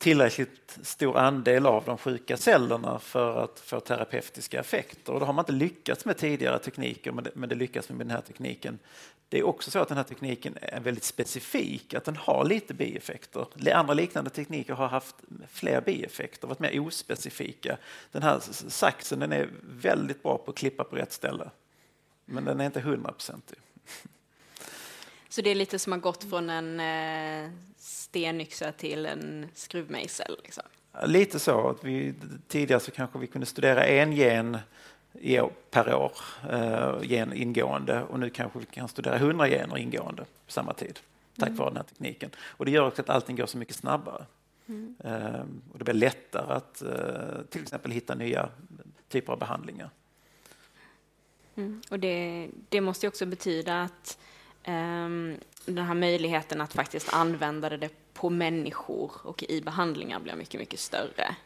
tillräckligt 0.00 0.78
stor 0.82 1.16
andel 1.16 1.66
av 1.66 1.84
de 1.84 1.98
sjuka 1.98 2.36
cellerna 2.36 2.98
för 2.98 3.44
att 3.44 3.60
få 3.60 3.80
terapeutiska 3.80 4.60
effekter. 4.60 5.12
Och 5.12 5.20
det 5.20 5.26
har 5.26 5.32
man 5.32 5.42
inte 5.42 5.52
lyckats 5.52 6.04
med 6.04 6.16
tidigare 6.16 6.58
tekniker, 6.58 7.12
men 7.12 7.24
det, 7.24 7.30
men 7.34 7.48
det 7.48 7.54
lyckas 7.54 7.88
med 7.88 7.98
den 7.98 8.10
här 8.10 8.20
tekniken. 8.20 8.78
Det 9.28 9.38
är 9.38 9.42
också 9.42 9.70
så 9.70 9.78
att 9.78 9.88
den 9.88 9.96
här 9.96 10.04
tekniken 10.04 10.58
är 10.62 10.80
väldigt 10.80 11.04
specifik, 11.04 11.94
att 11.94 12.04
den 12.04 12.16
har 12.16 12.44
lite 12.44 12.74
bieffekter. 12.74 13.46
Andra 13.72 13.94
liknande 13.94 14.30
tekniker 14.30 14.74
har 14.74 14.88
haft 14.88 15.16
fler 15.48 15.80
bieffekter, 15.80 16.48
varit 16.48 16.60
mer 16.60 16.80
ospecifika. 16.80 17.76
Den 18.12 18.22
här 18.22 18.40
saxen 18.68 19.18
den 19.18 19.32
är 19.32 19.48
väldigt 19.62 20.22
bra 20.22 20.38
på 20.38 20.50
att 20.50 20.56
klippa 20.56 20.84
på 20.84 20.96
rätt 20.96 21.12
ställe, 21.12 21.50
men 22.24 22.44
den 22.44 22.60
är 22.60 22.66
inte 22.66 22.80
hundraprocentig. 22.80 23.58
Så 25.30 25.42
det 25.42 25.50
är 25.50 25.54
lite 25.54 25.78
som 25.78 25.92
har 25.92 25.98
gått 25.98 26.24
från 26.24 26.50
en 26.50 26.80
eh, 26.80 27.50
stenyxa 27.76 28.72
till 28.72 29.06
en 29.06 29.46
skruvmejsel? 29.54 30.36
Liksom. 30.44 30.64
Lite 31.06 31.38
så. 31.38 31.68
Att 31.68 31.84
vi, 31.84 32.14
tidigare 32.48 32.80
så 32.80 32.90
kanske 32.90 33.18
vi 33.18 33.26
kunde 33.26 33.46
studera 33.46 33.86
en 33.86 34.12
gen 34.12 34.58
per 35.70 35.94
år, 35.94 36.12
eh, 36.50 36.94
gen 37.02 37.32
ingående, 37.32 38.02
och 38.02 38.20
nu 38.20 38.30
kanske 38.30 38.58
vi 38.58 38.66
kan 38.66 38.88
studera 38.88 39.18
hundra 39.18 39.48
gener 39.48 39.78
ingående 39.78 40.22
på 40.46 40.52
samma 40.52 40.72
tid, 40.72 41.00
tack 41.36 41.48
mm. 41.48 41.58
vare 41.58 41.70
den 41.70 41.76
här 41.76 41.84
tekniken. 41.84 42.30
Och 42.40 42.64
det 42.64 42.70
gör 42.70 42.86
också 42.86 43.02
att 43.02 43.10
allting 43.10 43.36
går 43.36 43.46
så 43.46 43.58
mycket 43.58 43.76
snabbare. 43.76 44.24
Mm. 44.66 44.96
Eh, 45.04 45.40
och 45.72 45.78
det 45.78 45.84
blir 45.84 45.94
lättare 45.94 46.52
att 46.52 46.82
eh, 46.82 47.42
till 47.50 47.62
exempel 47.62 47.90
hitta 47.90 48.14
nya 48.14 48.48
typer 49.08 49.32
av 49.32 49.38
behandlingar. 49.38 49.90
Mm. 51.56 51.82
Och 51.90 51.98
det, 51.98 52.48
det 52.68 52.80
måste 52.80 53.08
också 53.08 53.26
betyda 53.26 53.82
att 53.82 54.18
Ehm, 54.62 55.36
den 55.64 55.84
här 55.84 55.94
möjligheten 55.94 56.60
att 56.60 56.72
faktiskt 56.72 57.14
använda 57.14 57.76
det 57.76 57.90
på 58.14 58.30
människor 58.30 59.12
och 59.22 59.42
i 59.42 59.60
behandlingar 59.60 60.20
blir 60.20 60.36
mycket, 60.36 60.60
mycket 60.60 60.80
större. 60.80 61.36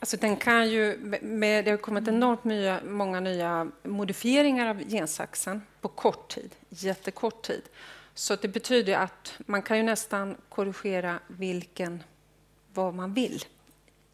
Alltså 0.00 0.16
den 0.16 0.36
kan 0.36 0.70
ju, 0.70 0.96
med, 1.22 1.64
det 1.64 1.70
har 1.70 1.78
kommit 1.78 2.08
enormt 2.08 2.44
nya, 2.44 2.80
många 2.84 3.20
nya 3.20 3.70
modifieringar 3.82 4.66
av 4.66 4.88
gensaxen 4.88 5.62
på 5.80 5.88
kort 5.88 6.28
tid, 6.28 6.54
jättekort 6.68 7.42
tid. 7.42 7.62
Så 8.14 8.36
det 8.36 8.48
betyder 8.48 8.96
att 8.96 9.34
man 9.38 9.62
kan 9.62 9.76
ju 9.76 9.82
nästan 9.82 10.36
korrigera 10.48 11.18
vilken, 11.26 12.02
vad 12.74 12.94
man 12.94 13.14
vill 13.14 13.44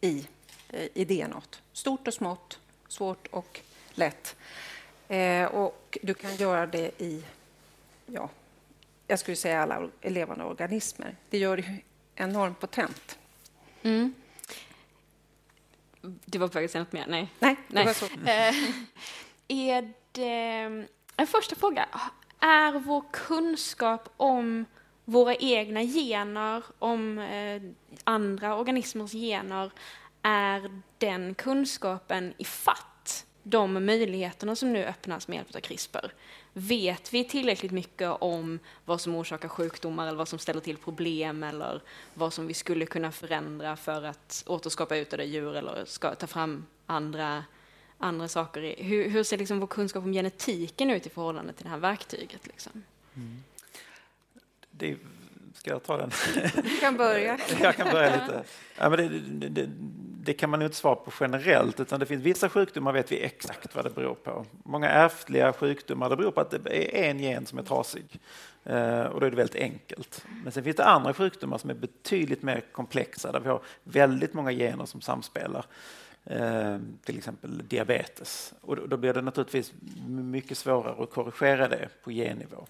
i, 0.01 0.27
eh, 0.69 0.89
i 0.95 1.05
DNA. 1.05 1.43
Stort 1.73 2.09
och 2.09 2.15
smått, 2.15 2.59
svårt 2.89 3.27
och 3.27 3.61
lätt. 3.95 4.37
Eh, 5.09 5.45
och 5.45 5.99
du 6.03 6.15
kan 6.15 6.37
göra 6.37 6.67
det 6.67 7.03
i 7.03 7.25
ja, 8.13 8.31
jag 9.07 9.19
skulle 9.19 9.37
säga 9.37 9.63
alla 9.63 9.91
levande 10.03 10.45
organismer. 10.45 11.17
Det 11.31 11.39
gör 11.39 11.57
det 11.57 11.79
enormt 12.15 12.61
potent. 12.61 13.19
Mm. 13.83 14.15
Du 16.03 16.39
var 16.39 16.49
på 16.49 16.55
väg 16.55 16.65
att 16.65 16.71
säga 16.71 16.83
något 16.83 16.93
mer? 16.93 17.07
Nej. 17.09 17.29
Nej, 17.39 17.57
Nej. 17.69 17.85
var 17.85 17.93
så. 17.93 18.07
Eh, 18.27 18.55
är 19.49 19.93
det, 20.13 20.87
en 21.17 21.27
första 21.27 21.57
fråga. 21.57 21.89
Är 22.41 22.73
vår 22.73 23.05
kunskap 23.13 24.09
om 24.17 24.65
våra 25.05 25.35
egna 25.35 25.83
gener, 25.83 26.65
om 26.79 27.19
eh, 27.19 27.63
andra 28.05 28.57
organismers 28.57 29.13
gener, 29.13 29.71
är 30.23 30.83
den 30.99 31.35
kunskapen 31.35 32.35
i 32.39 32.45
fatt 32.45 33.27
de 33.43 33.87
möjligheterna 33.87 34.57
som 34.57 34.73
nu 34.73 34.85
öppnas 34.85 35.29
med 35.29 35.37
hjälp 35.37 35.55
av 35.57 35.61
CRISPR? 35.61 36.13
Vet 36.55 37.15
vi 37.15 37.25
tillräckligt 37.25 37.73
mycket 37.73 38.11
om 38.21 38.59
vad 38.85 39.01
som 39.01 39.15
orsakar 39.15 39.49
sjukdomar 39.49 40.07
eller 40.07 40.19
vad 40.19 40.29
som 40.29 40.39
ställer 40.39 40.61
till 40.61 40.77
problem 40.77 41.43
eller 41.43 41.83
vad 42.15 42.33
som 42.33 42.47
vi 42.47 42.55
skulle 42.55 42.87
kunna 42.87 43.13
förändra 43.13 43.77
för 43.77 44.03
att 44.03 44.45
återskapa 44.47 44.97
utdöda 44.97 45.25
djur 45.25 45.57
eller 45.57 45.85
ska 45.85 46.15
ta 46.15 46.27
fram 46.27 46.67
andra, 46.87 47.45
andra 47.99 48.29
saker? 48.29 48.75
Hur, 48.79 49.09
hur 49.09 49.23
ser 49.25 49.39
liksom 49.39 49.61
vår 49.61 49.67
kunskap 49.67 50.05
om 50.05 50.13
genetiken 50.13 50.91
ut 50.91 51.07
i 51.07 51.11
förhållande 51.11 51.53
till 51.53 51.65
det 51.65 51.71
här 51.71 51.79
verktyget? 51.79 52.47
Liksom? 52.47 52.85
Mm. 53.15 53.43
Det, 54.71 54.97
ska 55.55 55.71
jag 55.71 55.83
ta 55.83 55.97
den? 55.97 56.11
Du 56.55 56.77
kan 56.81 56.97
börja. 56.97 57.39
jag 57.61 57.77
kan 57.77 57.91
börja 57.91 58.11
lite. 58.11 58.45
Ja, 58.77 58.91
men 58.91 58.99
det, 58.99 59.49
det, 59.49 59.49
det 59.49 59.71
kan 60.39 60.51
man 60.51 60.63
inte 60.63 60.77
svara 60.77 60.95
på 60.95 61.13
generellt, 61.21 61.81
utan 61.81 62.01
det 62.01 62.07
finns 62.07 62.23
vissa 62.23 62.49
sjukdomar 62.49 62.93
vet 62.93 63.13
vi 63.13 63.23
exakt 63.23 63.75
vad 63.75 63.85
det 63.85 63.91
beror 63.91 64.15
på. 64.15 64.45
Många 64.65 64.89
ärftliga 64.89 65.53
sjukdomar 65.53 66.11
det 66.11 66.17
beror 66.17 66.31
på 66.31 66.41
att 66.41 66.51
det 66.51 67.01
är 67.01 67.11
en 67.11 67.21
gen 67.21 67.47
som 67.47 67.59
är 67.59 67.63
trasig. 67.63 68.21
Eh, 68.65 69.03
och 69.03 69.21
då 69.21 69.27
är 69.27 69.31
det 69.31 69.37
väldigt 69.37 69.63
enkelt. 69.63 70.25
Men 70.43 70.53
sen 70.53 70.65
finns 70.65 70.77
det 70.77 70.85
andra 70.85 71.15
sjukdomar 71.15 71.59
som 71.59 71.71
är 71.71 71.75
betydligt 71.75 72.43
mer 72.43 72.63
komplexa, 72.73 73.33
där 73.33 73.41
vi 73.41 73.49
har 73.49 73.61
väldigt 73.85 74.35
många 74.35 74.53
gener 74.53 74.87
som 74.87 75.01
samspelar. 75.01 75.65
Eh, 76.25 76.79
till 77.05 77.19
exempel 77.19 77.69
diabetes. 77.69 78.55
Och 78.61 78.89
då 78.89 78.97
blir 78.97 79.15
det 79.15 79.23
naturligtvis 79.23 79.73
mycket 80.07 80.59
svårare 80.59 81.03
att 81.03 81.11
korrigera 81.11 81.69
det 81.69 81.89
på 82.05 82.11
gennivå. 82.11 82.67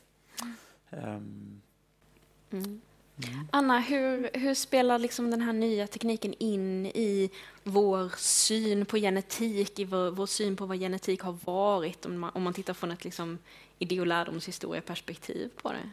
Mm. 0.90 2.80
Mm. 3.28 3.48
Anna, 3.50 3.80
hur, 3.80 4.30
hur 4.32 4.54
spelar 4.54 4.98
liksom 4.98 5.30
den 5.30 5.40
här 5.40 5.52
nya 5.52 5.86
tekniken 5.86 6.34
in 6.38 6.86
i 6.86 7.30
vår 7.62 8.12
syn 8.18 8.86
på 8.86 8.96
genetik, 8.96 9.78
i 9.78 9.84
vår, 9.84 10.10
vår 10.10 10.26
syn 10.26 10.56
på 10.56 10.66
vad 10.66 10.78
genetik 10.78 11.20
har 11.20 11.36
varit, 11.44 12.06
om 12.06 12.18
man, 12.18 12.30
om 12.34 12.42
man 12.42 12.54
tittar 12.54 12.74
från 12.74 12.90
ett 12.90 13.04
liksom 13.04 13.38
idé 13.78 14.00
och 14.00 14.06
lärdomshistorieperspektiv 14.06 15.50
på 15.62 15.72
det? 15.72 15.90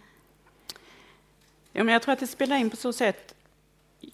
Ja, 1.73 1.83
men 1.83 1.93
jag 1.93 2.01
tror 2.01 2.13
att 2.13 2.19
det 2.19 2.27
spelar 2.27 2.57
in 2.57 2.69
på 2.69 2.75
så 2.75 2.93
sätt 2.93 3.35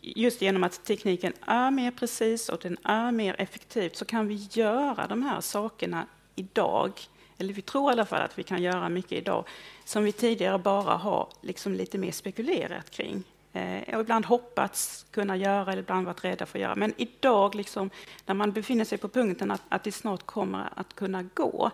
just 0.02 0.42
genom 0.42 0.64
att 0.64 0.84
tekniken 0.86 1.34
är 1.42 1.72
mer 1.72 1.92
precis 1.92 2.50
och 2.50 2.60
den 2.62 2.78
är 2.84 3.12
mer 3.12 3.36
effektiv 3.42 3.90
så 3.94 4.06
kan 4.06 4.28
vi 4.28 4.48
göra 4.52 5.08
de 5.08 5.24
här 5.24 5.42
sakerna 5.42 6.08
idag. 6.36 6.92
Eller 7.38 7.54
vi 7.54 7.62
tror 7.62 7.92
i 7.92 7.94
alla 7.94 8.06
fall 8.06 8.22
att 8.22 8.40
vi 8.40 8.44
kan 8.44 8.64
göra 8.64 8.90
mycket 8.90 9.12
idag 9.12 9.46
som 9.84 10.04
vi 10.04 10.12
tidigare 10.12 10.58
bara 10.58 10.96
har 10.96 11.28
liksom 11.42 11.74
lite 11.74 11.98
mer 11.98 12.12
spekulerat 12.12 12.90
kring. 12.90 13.24
Eh, 13.54 13.96
och 13.96 14.02
ibland 14.02 14.26
hoppats 14.26 15.06
kunna 15.12 15.38
göra 15.38 15.72
eller 15.72 15.82
ibland 15.82 16.06
varit 16.06 16.24
rädda 16.24 16.46
för 16.46 16.60
att 16.60 16.64
göra. 16.64 16.76
Men 16.76 16.94
idag, 16.98 17.56
liksom, 17.56 17.90
när 18.26 18.36
man 18.36 18.52
befinner 18.52 18.86
sig 18.86 18.98
på 18.98 19.10
punkten 19.10 19.52
att, 19.52 19.62
att 19.70 19.84
det 19.84 19.92
snart 19.92 20.26
kommer 20.26 20.70
att 20.76 20.96
kunna 20.96 21.24
gå, 21.34 21.72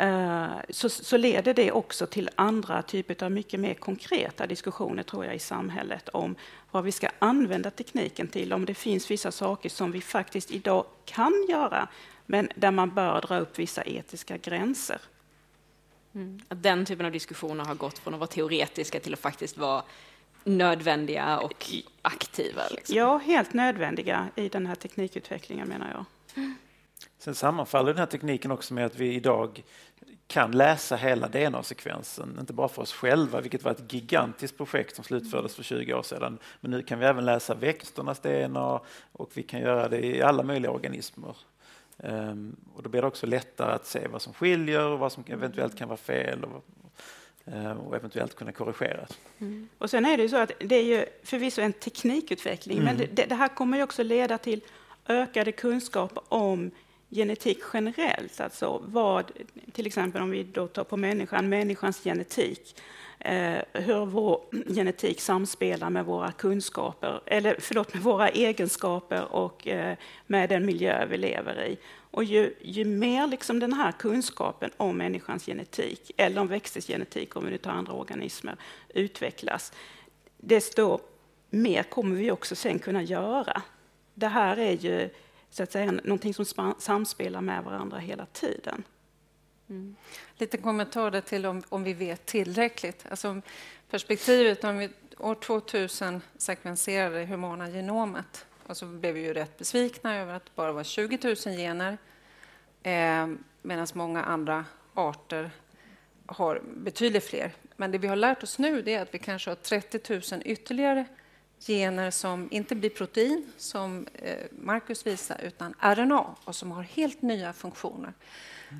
Eh, 0.00 0.48
så, 0.70 0.88
så, 0.88 1.16
leder 1.16 1.54
det 1.54 1.72
också 1.72 2.06
till 2.06 2.30
andra 2.34 2.82
typer 2.82 3.24
av 3.24 3.32
mycket 3.32 3.60
mer 3.60 3.74
konkreta 3.74 4.46
diskussioner 4.46 5.02
tror 5.02 5.24
jag 5.24 5.34
i 5.34 5.38
samhället 5.38 6.08
om 6.08 6.34
vad 6.70 6.84
vi 6.84 6.92
ska 6.92 7.08
använda 7.18 7.70
tekniken 7.70 8.28
till, 8.28 8.52
om 8.52 8.64
det 8.64 8.74
finns 8.74 9.10
vissa 9.10 9.32
saker 9.32 9.68
som 9.68 9.92
vi 9.92 10.00
faktiskt 10.00 10.50
idag 10.50 10.84
kan 11.04 11.46
göra 11.48 11.88
men 12.26 12.48
där 12.54 12.70
man 12.70 12.94
bör 12.94 13.20
dra 13.20 13.38
upp 13.38 13.58
vissa 13.58 13.82
etiska 13.84 14.36
gränser. 14.36 15.00
Mm. 16.14 16.40
Att 16.48 16.62
den 16.62 16.84
typen 16.84 17.06
av 17.06 17.12
diskussioner 17.12 17.64
har 17.64 17.74
gått 17.74 17.98
från 17.98 18.14
att 18.14 18.20
vara 18.20 18.28
teoretiska 18.28 19.00
till 19.00 19.12
att 19.12 19.20
faktiskt 19.20 19.58
vara 19.58 19.82
nödvändiga 20.44 21.38
och 21.38 21.66
aktiva? 22.02 22.62
Liksom. 22.70 22.96
Ja, 22.96 23.18
helt 23.18 23.52
nödvändiga 23.52 24.28
i 24.34 24.48
den 24.48 24.66
här 24.66 24.74
teknikutvecklingen 24.74 25.68
menar 25.68 25.90
jag. 25.90 26.04
Sen 27.18 27.34
sammanfaller 27.34 27.92
den 27.92 27.98
här 27.98 28.06
tekniken 28.06 28.50
också 28.50 28.74
med 28.74 28.86
att 28.86 28.96
vi 28.96 29.14
idag 29.14 29.62
kan 30.26 30.52
läsa 30.52 30.96
hela 30.96 31.28
DNA-sekvensen, 31.28 32.36
inte 32.40 32.52
bara 32.52 32.68
för 32.68 32.82
oss 32.82 32.92
själva, 32.92 33.40
vilket 33.40 33.64
var 33.64 33.70
ett 33.70 33.92
gigantiskt 33.92 34.56
projekt 34.56 34.94
som 34.94 35.04
slutfördes 35.04 35.54
för 35.54 35.62
20 35.62 35.94
år 35.94 36.02
sedan. 36.02 36.38
Men 36.60 36.70
nu 36.70 36.82
kan 36.82 36.98
vi 36.98 37.06
även 37.06 37.24
läsa 37.24 37.54
växternas 37.54 38.20
DNA 38.20 38.80
och 39.12 39.30
vi 39.34 39.42
kan 39.42 39.60
göra 39.60 39.88
det 39.88 40.06
i 40.06 40.22
alla 40.22 40.42
möjliga 40.42 40.70
organismer. 40.70 41.36
Um, 41.98 42.56
och 42.74 42.82
då 42.82 42.88
blir 42.88 43.00
det 43.00 43.08
också 43.08 43.26
lättare 43.26 43.72
att 43.72 43.86
se 43.86 44.08
vad 44.08 44.22
som 44.22 44.32
skiljer 44.32 44.86
och 44.86 44.98
vad 44.98 45.12
som 45.12 45.24
eventuellt 45.28 45.76
kan 45.76 45.88
vara 45.88 45.96
fel 45.96 46.44
och, 46.44 46.64
uh, 47.54 47.72
och 47.72 47.96
eventuellt 47.96 48.34
kunna 48.34 48.52
korrigeras. 48.52 49.18
Mm. 49.38 49.68
Och 49.78 49.90
sen 49.90 50.06
är 50.06 50.16
det 50.16 50.22
ju 50.22 50.28
så 50.28 50.36
att 50.36 50.52
det 50.58 50.76
är 50.76 50.84
ju 50.84 51.06
förvisso 51.22 51.62
en 51.62 51.72
teknikutveckling, 51.72 52.78
mm. 52.78 52.96
men 52.96 53.08
det, 53.12 53.24
det 53.24 53.34
här 53.34 53.48
kommer 53.48 53.76
ju 53.76 53.82
också 53.82 54.02
leda 54.02 54.38
till 54.38 54.60
ökade 55.08 55.52
kunskaper 55.52 56.22
om 56.28 56.70
genetik 57.10 57.58
generellt, 57.72 58.40
alltså 58.40 58.82
vad, 58.86 59.32
till 59.72 59.86
exempel 59.86 60.22
om 60.22 60.30
vi 60.30 60.42
då 60.42 60.66
tar 60.66 60.84
på 60.84 60.96
människan, 60.96 61.48
människans 61.48 62.04
genetik, 62.04 62.76
Eh, 63.26 63.62
hur 63.72 64.06
vår 64.06 64.40
genetik 64.74 65.20
samspelar 65.20 65.90
med 65.90 66.04
våra 66.04 66.32
kunskaper, 66.32 67.20
eller 67.26 67.56
förlåt, 67.60 67.94
med 67.94 68.02
våra 68.02 68.28
egenskaper 68.28 69.32
och 69.32 69.68
eh, 69.68 69.96
med 70.26 70.48
den 70.48 70.66
miljö 70.66 71.06
vi 71.06 71.16
lever 71.16 71.64
i. 71.64 71.78
Och 72.10 72.24
ju, 72.24 72.54
ju 72.60 72.84
mer 72.84 73.26
liksom 73.26 73.60
den 73.60 73.72
här 73.72 73.92
kunskapen 73.92 74.70
om 74.76 74.96
människans 74.96 75.46
genetik, 75.46 76.10
eller 76.16 76.40
om 76.40 76.46
växters 76.46 76.86
genetik, 76.86 77.36
om 77.36 77.44
vi 77.44 77.50
nu 77.50 77.58
tar 77.58 77.70
andra 77.70 77.92
organismer, 77.92 78.56
utvecklas, 78.88 79.72
desto 80.36 80.98
mer 81.50 81.82
kommer 81.82 82.16
vi 82.16 82.30
också 82.30 82.56
sen 82.56 82.78
kunna 82.78 83.02
göra. 83.02 83.62
Det 84.14 84.28
här 84.28 84.56
är 84.56 84.72
ju 84.72 85.10
så 85.50 85.62
att 85.62 85.72
säga, 85.72 85.92
någonting 85.92 86.34
som 86.34 86.74
samspelar 86.78 87.40
med 87.40 87.64
varandra 87.64 87.98
hela 87.98 88.26
tiden. 88.26 88.84
Mm. 89.68 89.96
Lite 90.38 90.56
kommentarer 90.56 91.20
till 91.20 91.46
om, 91.46 91.62
om 91.68 91.84
vi 91.84 91.92
vet 91.92 92.26
tillräckligt. 92.26 93.06
Alltså, 93.10 93.40
perspektivet 93.90 94.64
om 94.64 94.78
vi 94.78 94.90
år 95.18 95.34
2000 95.34 96.22
sekvenserade 96.36 97.18
det 97.18 97.26
humana 97.26 97.68
genomet 97.68 98.46
och 98.66 98.76
så 98.76 98.86
blev 98.86 99.14
vi 99.14 99.20
ju 99.20 99.32
rätt 99.32 99.58
besvikna 99.58 100.16
över 100.16 100.34
att 100.34 100.44
det 100.44 100.50
bara 100.54 100.72
var 100.72 100.84
20 100.84 101.18
000 101.24 101.36
gener 101.36 101.98
eh, 102.82 103.28
medan 103.62 103.86
många 103.94 104.24
andra 104.24 104.64
arter 104.94 105.50
har 106.26 106.62
betydligt 106.76 107.24
fler. 107.24 107.52
Men 107.76 107.90
det 107.90 107.98
vi 107.98 108.08
har 108.08 108.16
lärt 108.16 108.42
oss 108.42 108.58
nu 108.58 108.82
är 108.86 109.02
att 109.02 109.14
vi 109.14 109.18
kanske 109.18 109.50
har 109.50 109.54
30 109.54 110.34
000 110.34 110.42
ytterligare 110.44 111.04
gener 111.60 112.10
som 112.10 112.48
inte 112.50 112.74
blir 112.74 112.90
protein, 112.90 113.52
som 113.56 114.06
eh, 114.14 114.46
Marcus 114.50 115.06
visar, 115.06 115.40
utan 115.42 115.74
RNA 115.80 116.34
och 116.44 116.56
som 116.56 116.70
har 116.70 116.82
helt 116.82 117.22
nya 117.22 117.52
funktioner. 117.52 118.12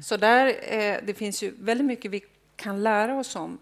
Så 0.03 0.17
där, 0.17 0.47
eh, 0.47 1.01
det 1.05 1.15
finns 1.15 1.43
ju 1.43 1.55
väldigt 1.59 1.87
mycket 1.87 2.11
vi 2.11 2.25
kan 2.57 2.83
lära 2.83 3.19
oss 3.19 3.37
om 3.37 3.59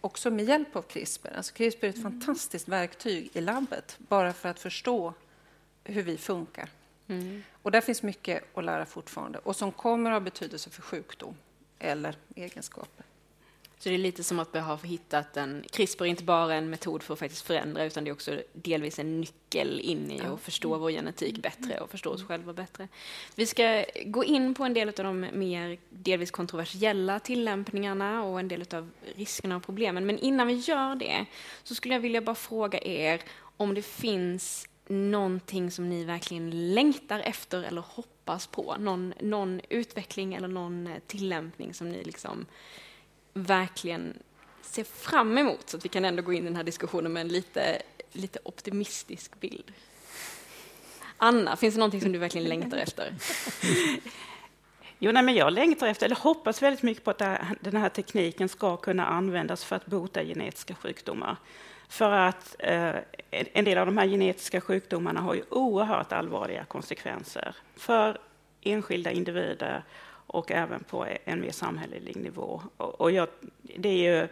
också 0.00 0.30
med 0.30 0.44
hjälp 0.44 0.76
av 0.76 0.82
CRISPR. 0.82 1.36
Alltså 1.36 1.54
CRISPR 1.54 1.84
är 1.84 1.88
ett 1.88 1.96
mm. 1.96 2.12
fantastiskt 2.12 2.68
verktyg 2.68 3.30
i 3.32 3.40
labbet 3.40 3.96
bara 3.98 4.32
för 4.32 4.48
att 4.48 4.60
förstå 4.60 5.14
hur 5.84 6.02
vi 6.02 6.18
funkar. 6.18 6.70
Mm. 7.08 7.42
Och 7.62 7.70
där 7.70 7.80
finns 7.80 8.02
mycket 8.02 8.56
att 8.56 8.64
lära 8.64 8.86
fortfarande 8.86 9.38
och 9.38 9.56
som 9.56 9.72
kommer 9.72 10.10
att 10.10 10.14
ha 10.14 10.20
betydelse 10.20 10.70
för 10.70 10.82
sjukdom 10.82 11.36
eller 11.78 12.16
egenskaper. 12.36 13.04
Så 13.82 13.88
det 13.88 13.94
är 13.94 13.98
lite 13.98 14.24
som 14.24 14.38
att 14.38 14.54
vi 14.54 14.58
har 14.58 14.78
hittat 14.78 15.36
en... 15.36 15.64
CRISPR 15.72 16.04
är 16.04 16.08
inte 16.08 16.24
bara 16.24 16.54
en 16.54 16.70
metod 16.70 17.02
för 17.02 17.14
att 17.14 17.20
faktiskt 17.20 17.46
förändra 17.46 17.84
utan 17.84 18.04
det 18.04 18.10
är 18.10 18.12
också 18.12 18.42
delvis 18.52 18.98
en 18.98 19.20
nyckel 19.20 19.80
in 19.80 20.10
i 20.10 20.20
att 20.20 20.40
förstå 20.40 20.78
vår 20.78 20.90
genetik 20.90 21.42
bättre 21.42 21.80
och 21.80 21.90
förstå 21.90 22.10
oss 22.10 22.24
själva 22.24 22.52
bättre. 22.52 22.88
Vi 23.34 23.46
ska 23.46 23.84
gå 24.04 24.24
in 24.24 24.54
på 24.54 24.64
en 24.64 24.74
del 24.74 24.88
av 24.88 24.94
de 24.94 25.20
mer 25.20 25.78
delvis 25.90 26.30
kontroversiella 26.30 27.20
tillämpningarna 27.20 28.24
och 28.24 28.40
en 28.40 28.48
del 28.48 28.64
av 28.74 28.90
riskerna 29.14 29.56
och 29.56 29.62
problemen. 29.62 30.06
Men 30.06 30.18
innan 30.18 30.46
vi 30.46 30.54
gör 30.54 30.94
det 30.94 31.26
så 31.62 31.74
skulle 31.74 31.94
jag 31.94 32.00
vilja 32.00 32.20
bara 32.20 32.34
fråga 32.34 32.80
er 32.80 33.20
om 33.56 33.74
det 33.74 33.82
finns 33.82 34.68
någonting 34.88 35.70
som 35.70 35.88
ni 35.88 36.04
verkligen 36.04 36.74
längtar 36.74 37.20
efter 37.20 37.62
eller 37.62 37.80
hoppas 37.80 38.46
på? 38.46 38.76
Någon, 38.78 39.14
någon 39.20 39.60
utveckling 39.68 40.34
eller 40.34 40.48
någon 40.48 40.88
tillämpning 41.06 41.74
som 41.74 41.88
ni 41.88 42.04
liksom 42.04 42.46
verkligen 43.32 44.18
ser 44.62 44.84
fram 44.84 45.38
emot 45.38 45.70
så 45.70 45.76
att 45.76 45.84
vi 45.84 45.88
kan 45.88 46.04
ändå 46.04 46.22
gå 46.22 46.32
in 46.32 46.42
i 46.42 46.46
den 46.46 46.56
här 46.56 46.64
diskussionen 46.64 47.12
med 47.12 47.20
en 47.20 47.28
lite, 47.28 47.82
lite 48.12 48.38
optimistisk 48.42 49.40
bild. 49.40 49.72
Anna, 51.16 51.56
finns 51.56 51.74
det 51.74 51.78
någonting 51.78 52.00
som 52.00 52.12
du 52.12 52.18
verkligen 52.18 52.48
längtar 52.48 52.78
efter? 52.78 53.14
Jo, 55.02 55.12
nej, 55.12 55.22
men 55.22 55.34
jag 55.34 55.52
längtar 55.52 55.86
efter, 55.86 56.06
eller 56.06 56.16
hoppas 56.16 56.62
väldigt 56.62 56.82
mycket 56.82 57.04
på 57.04 57.10
att 57.10 57.18
den 57.60 57.76
här 57.76 57.88
tekniken 57.88 58.48
ska 58.48 58.76
kunna 58.76 59.06
användas 59.06 59.64
för 59.64 59.76
att 59.76 59.86
bota 59.86 60.24
genetiska 60.24 60.74
sjukdomar. 60.74 61.36
För 61.88 62.12
att 62.12 62.56
eh, 62.58 62.94
en 63.30 63.64
del 63.64 63.78
av 63.78 63.86
de 63.86 63.98
här 63.98 64.06
genetiska 64.06 64.60
sjukdomarna 64.60 65.20
har 65.20 65.34
ju 65.34 65.42
oerhört 65.50 66.12
allvarliga 66.12 66.64
konsekvenser 66.64 67.56
för 67.76 68.18
enskilda 68.62 69.10
individer 69.10 69.84
och 70.30 70.50
även 70.50 70.84
på 70.84 71.06
en 71.24 71.40
mer 71.40 71.50
samhällelig 71.50 72.16
nivå. 72.16 72.62
Och 72.76 73.10
jag, 73.10 73.28
det 73.62 73.88
är 73.88 74.20
ju 74.20 74.28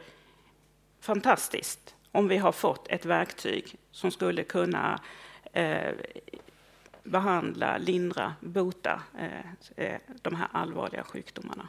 fantastiskt 1.00 1.94
om 2.12 2.28
vi 2.28 2.36
har 2.36 2.52
fått 2.52 2.88
ett 2.88 3.04
verktyg 3.04 3.76
som 3.90 4.10
skulle 4.10 4.44
kunna 4.44 5.00
eh, 5.52 5.92
behandla, 7.02 7.78
lindra, 7.78 8.34
bota 8.40 9.02
eh, 9.18 9.86
eh 9.86 10.00
de 10.22 10.34
här 10.34 10.48
allvarliga 10.52 11.02
sjukdomarna. 11.02 11.68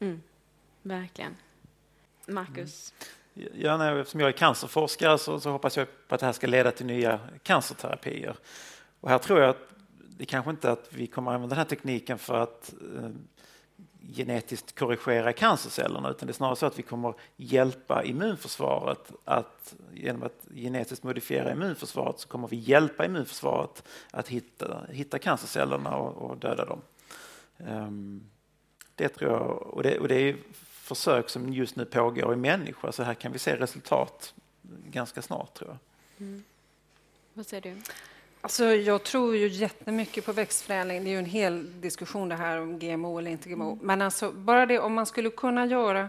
Mm, 0.00 0.22
verkligen. 0.82 1.36
Marcus? 2.26 2.94
Mm. 2.98 3.48
Ja, 3.54 3.76
nej, 3.76 4.00
eftersom 4.00 4.20
jag 4.20 4.28
är 4.28 4.32
cancerforskare 4.32 5.18
så, 5.18 5.40
så, 5.40 5.50
hoppas 5.50 5.76
jag 5.76 5.86
på 6.08 6.14
att 6.14 6.20
det 6.20 6.26
här 6.26 6.32
ska 6.32 6.46
leda 6.46 6.70
till 6.70 6.86
nya 6.86 7.20
cancerterapier. 7.42 8.36
Och 9.00 9.10
här 9.10 9.18
tror 9.18 9.40
jag 9.40 9.50
att 9.50 9.68
det 10.16 10.24
kanske 10.24 10.50
inte 10.50 10.72
att 10.72 10.88
vi 10.92 11.06
kommer 11.06 11.30
att 11.30 11.34
använda 11.34 11.54
den 11.54 11.58
här 11.58 11.68
tekniken 11.68 12.18
för 12.18 12.38
att 12.38 12.74
eh, 12.96 13.10
genetiskt 14.14 14.78
korrigera 14.78 15.32
cancercellerna 15.32 16.10
utan 16.10 16.26
det 16.26 16.30
är 16.30 16.34
snarare 16.34 16.56
så 16.56 16.66
att 16.66 16.78
vi 16.78 16.82
kommer 16.82 17.14
hjälpa 17.36 18.04
immunförsvaret 18.04 19.12
att 19.24 19.74
genom 19.92 20.22
att 20.22 20.46
genetiskt 20.54 21.04
modifiera 21.04 21.52
immunförsvaret 21.52 22.18
så 22.20 22.28
kommer 22.28 22.48
vi 22.48 22.56
hjälpa 22.56 23.04
immunförsvaret 23.04 23.84
att 24.10 24.28
hitta, 24.28 24.86
hitta 24.90 25.18
cancercellerna 25.18 25.96
och, 25.96 26.30
och 26.30 26.36
döda 26.38 26.64
dem. 26.64 26.80
Um, 27.56 28.30
det 28.94 29.08
tror 29.08 29.30
jag, 29.30 29.66
och 29.66 29.82
det, 29.82 29.98
och 29.98 30.08
det 30.08 30.14
är 30.14 30.36
försök 30.62 31.28
som 31.28 31.52
just 31.52 31.76
nu 31.76 31.84
pågår 31.84 32.32
i 32.32 32.36
människor, 32.36 32.90
så 32.90 33.02
här 33.02 33.14
kan 33.14 33.32
vi 33.32 33.38
se 33.38 33.56
resultat 33.56 34.34
ganska 34.90 35.22
snart 35.22 35.54
tror 35.54 35.70
jag. 35.70 35.78
Mm. 36.26 36.44
Vad 37.34 37.46
säger 37.46 37.62
du? 37.62 37.82
Alltså, 38.44 38.64
jag 38.64 39.02
tror 39.02 39.36
ju 39.36 39.48
jättemycket 39.48 40.26
på 40.26 40.32
växtförädling. 40.32 41.04
Det 41.04 41.10
är 41.10 41.12
ju 41.12 41.18
en 41.18 41.24
hel 41.24 41.80
diskussion 41.80 42.28
det 42.28 42.34
här 42.34 42.60
om 42.60 42.78
GMO 42.78 43.18
eller 43.18 43.30
inte 43.30 43.48
GMO. 43.48 43.72
Mm. 43.72 43.86
Men 43.86 44.02
alltså, 44.02 44.32
bara 44.32 44.66
det 44.66 44.78
om 44.78 44.94
man 44.94 45.06
skulle 45.06 45.30
kunna 45.30 45.66
göra, 45.66 46.08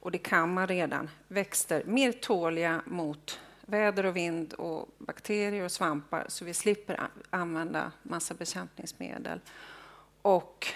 och 0.00 0.10
det 0.10 0.18
kan 0.18 0.54
man 0.54 0.66
redan, 0.66 1.10
växter 1.28 1.82
mer 1.86 2.12
tåliga 2.12 2.82
mot 2.86 3.40
väder 3.60 4.06
och 4.06 4.16
vind 4.16 4.52
och 4.52 4.88
bakterier 4.98 5.64
och 5.64 5.72
svampar 5.72 6.24
så 6.28 6.44
vi 6.44 6.54
slipper 6.54 7.00
använda 7.30 7.92
massa 8.02 8.34
bekämpningsmedel. 8.34 9.40
Och, 10.22 10.66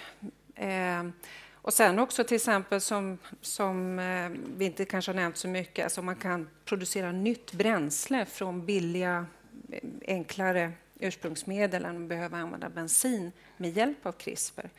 eh, 0.55 1.07
och 1.55 1.73
sen 1.73 1.99
också 1.99 2.25
till 2.25 2.37
exempel 2.37 2.81
som, 2.81 3.19
som 3.41 3.99
eh, 3.99 4.31
vi 4.57 4.65
inte 4.65 4.85
kanske 4.85 5.11
har 5.13 5.17
nämnt 5.17 5.37
så 5.37 5.49
mycket, 5.49 5.85
alltså 5.85 6.03
man 6.03 6.17
kan 6.17 6.49
producera 6.65 7.13
nytt 7.13 7.53
bränsle 7.53 8.25
från 8.25 8.67
billiga, 8.67 9.27
eh, 9.73 9.81
enklare 10.07 10.73
ursprungsmedel 11.01 11.85
än 11.85 12.03
att 12.03 12.09
behöva 12.09 12.39
använda 12.39 12.69
bensin 12.69 13.33
med 13.57 13.77
hjälp 13.77 14.07
av 14.07 14.13
CRISPR. 14.13 14.71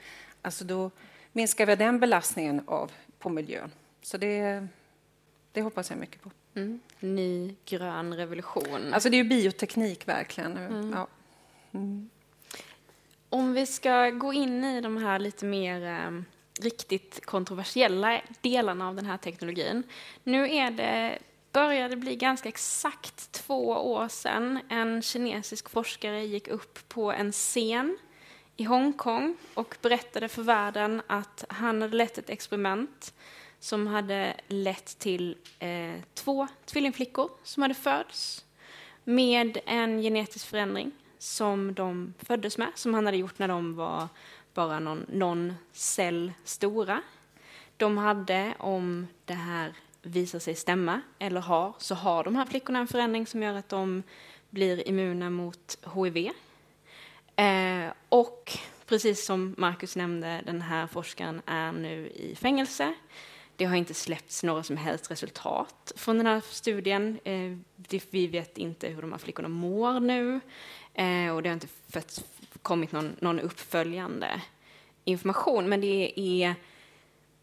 Alltså 0.42 0.66
då 0.66 0.92
minskar 1.32 1.66
vi 1.66 1.76
den 1.76 2.00
belastningen 2.00 2.62
av, 2.68 2.92
på 3.20 3.30
miljön. 3.30 3.72
Så 4.02 4.18
det, 4.18 4.68
det 5.52 5.62
hoppas 5.62 5.90
jag 5.90 6.00
mycket 6.00 6.22
på. 6.22 6.32
Mm. 6.56 6.80
Ny 7.00 7.56
grön 7.66 8.14
revolution. 8.14 8.94
Alltså 8.94 9.10
det 9.10 9.16
är 9.18 9.24
ju 9.24 9.30
bioteknik 9.30 10.08
verkligen. 10.08 10.58
Mm. 10.58 10.92
Ja. 10.96 11.08
Mm. 11.72 12.10
Om 13.30 13.54
vi 13.54 13.66
ska 13.66 14.10
gå 14.10 14.34
in 14.34 14.64
i 14.64 14.82
de 14.82 14.98
här 14.98 15.20
lite 15.20 15.46
mer 15.46 15.86
eh, 15.86 16.22
riktigt 16.62 17.26
kontroversiella 17.26 18.22
delarna 18.42 18.88
av 18.88 18.96
den 18.96 19.06
här 19.06 19.18
teknologin. 19.18 19.84
Nu 20.24 20.56
är 20.56 20.72
det 20.72 21.20
började 21.58 21.96
bli 21.96 22.16
ganska 22.16 22.50
exakt 22.50 23.32
två 23.32 23.68
år 23.68 24.08
sedan 24.08 24.60
en 24.70 25.02
kinesisk 25.02 25.70
forskare 25.70 26.26
gick 26.26 26.48
upp 26.48 26.90
på 26.90 27.12
en 27.12 27.32
scen 27.32 27.98
i 28.58 28.64
Hongkong 28.64 29.38
och 29.54 29.78
berättade 29.82 30.28
för 30.28 30.42
världen 30.42 31.02
att 31.08 31.46
han 31.50 31.82
hade 31.82 31.96
lett 31.98 32.18
ett 32.18 32.30
experiment 32.30 33.14
som 33.60 33.88
hade 33.88 34.34
lett 34.48 35.00
till 35.00 35.38
eh, 35.60 36.02
två 36.14 36.48
tvillingflickor 36.66 37.30
som 37.44 37.64
hade 37.64 37.76
fötts 37.76 38.46
med 39.04 39.58
en 39.66 40.02
genetisk 40.02 40.48
förändring 40.48 40.92
som 41.18 41.74
de 41.74 42.14
föddes 42.20 42.58
med, 42.58 42.72
som 42.76 42.94
han 42.94 43.06
hade 43.06 43.18
gjort 43.18 43.40
när 43.40 43.48
de 43.48 43.76
var 43.76 44.08
bara 44.54 44.80
någon, 44.80 45.06
någon 45.10 45.54
cell 45.72 46.32
stora. 46.44 47.02
De 47.78 47.98
hade, 47.98 48.54
om 48.60 49.08
det 49.26 49.34
här 49.34 49.74
visar 50.02 50.40
sig 50.40 50.56
stämma, 50.56 51.02
eller 51.20 51.42
har, 51.42 51.74
så 51.78 51.96
har 51.96 52.24
de 52.24 52.36
här 52.36 52.46
flickorna 52.46 52.80
en 52.80 52.88
förändring 52.88 53.28
som 53.28 53.44
gör 53.44 53.54
att 53.54 53.70
de 53.70 54.04
blir 54.50 54.88
immuna 54.88 55.30
mot 55.30 55.78
HIV. 55.96 56.32
Eh, 57.36 57.94
och 58.10 58.58
precis 58.86 59.26
som 59.26 59.56
Marcus 59.58 59.96
nämnde, 59.96 60.42
den 60.46 60.62
här 60.62 60.88
forskaren 60.88 61.42
är 61.46 61.72
nu 61.72 62.08
i 62.08 62.36
fängelse. 62.36 62.94
Det 63.56 63.66
har 63.66 63.76
inte 63.76 63.94
släppts 63.94 64.44
några 64.44 64.64
som 64.64 64.78
helst 64.78 65.12
resultat 65.12 65.92
från 65.96 66.18
den 66.18 66.28
här 66.28 66.42
studien. 66.42 67.20
Eh, 67.24 67.58
vi 68.10 68.28
vet 68.28 68.58
inte 68.58 68.88
hur 68.88 69.02
de 69.02 69.12
här 69.12 69.20
flickorna 69.20 69.48
mår 69.48 70.00
nu 70.00 70.40
eh, 70.94 71.36
och 71.36 71.44
det 71.44 71.50
har 71.50 71.54
inte 71.54 71.68
kommit 72.62 72.92
någon, 72.92 73.16
någon 73.20 73.40
uppföljande 73.40 74.42
information. 75.04 75.70
Men 75.70 75.82
det 75.82 76.20
är 76.20 76.56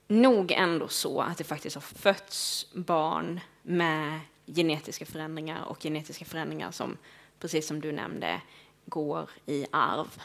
nog 0.08 0.52
ändå 0.52 0.88
så 0.88 1.20
att 1.20 1.38
det 1.38 1.44
faktiskt 1.44 1.76
har 1.76 1.80
fötts 1.80 2.66
barn 2.72 3.40
med 3.62 4.20
genetiska 4.46 5.06
förändringar 5.06 5.64
och 5.64 5.82
genetiska 5.82 6.24
förändringar 6.24 6.70
som, 6.70 6.96
precis 7.40 7.66
som 7.66 7.80
du 7.80 7.92
nämnde, 7.92 8.40
går 8.86 9.30
i 9.46 9.66
arv, 9.70 10.22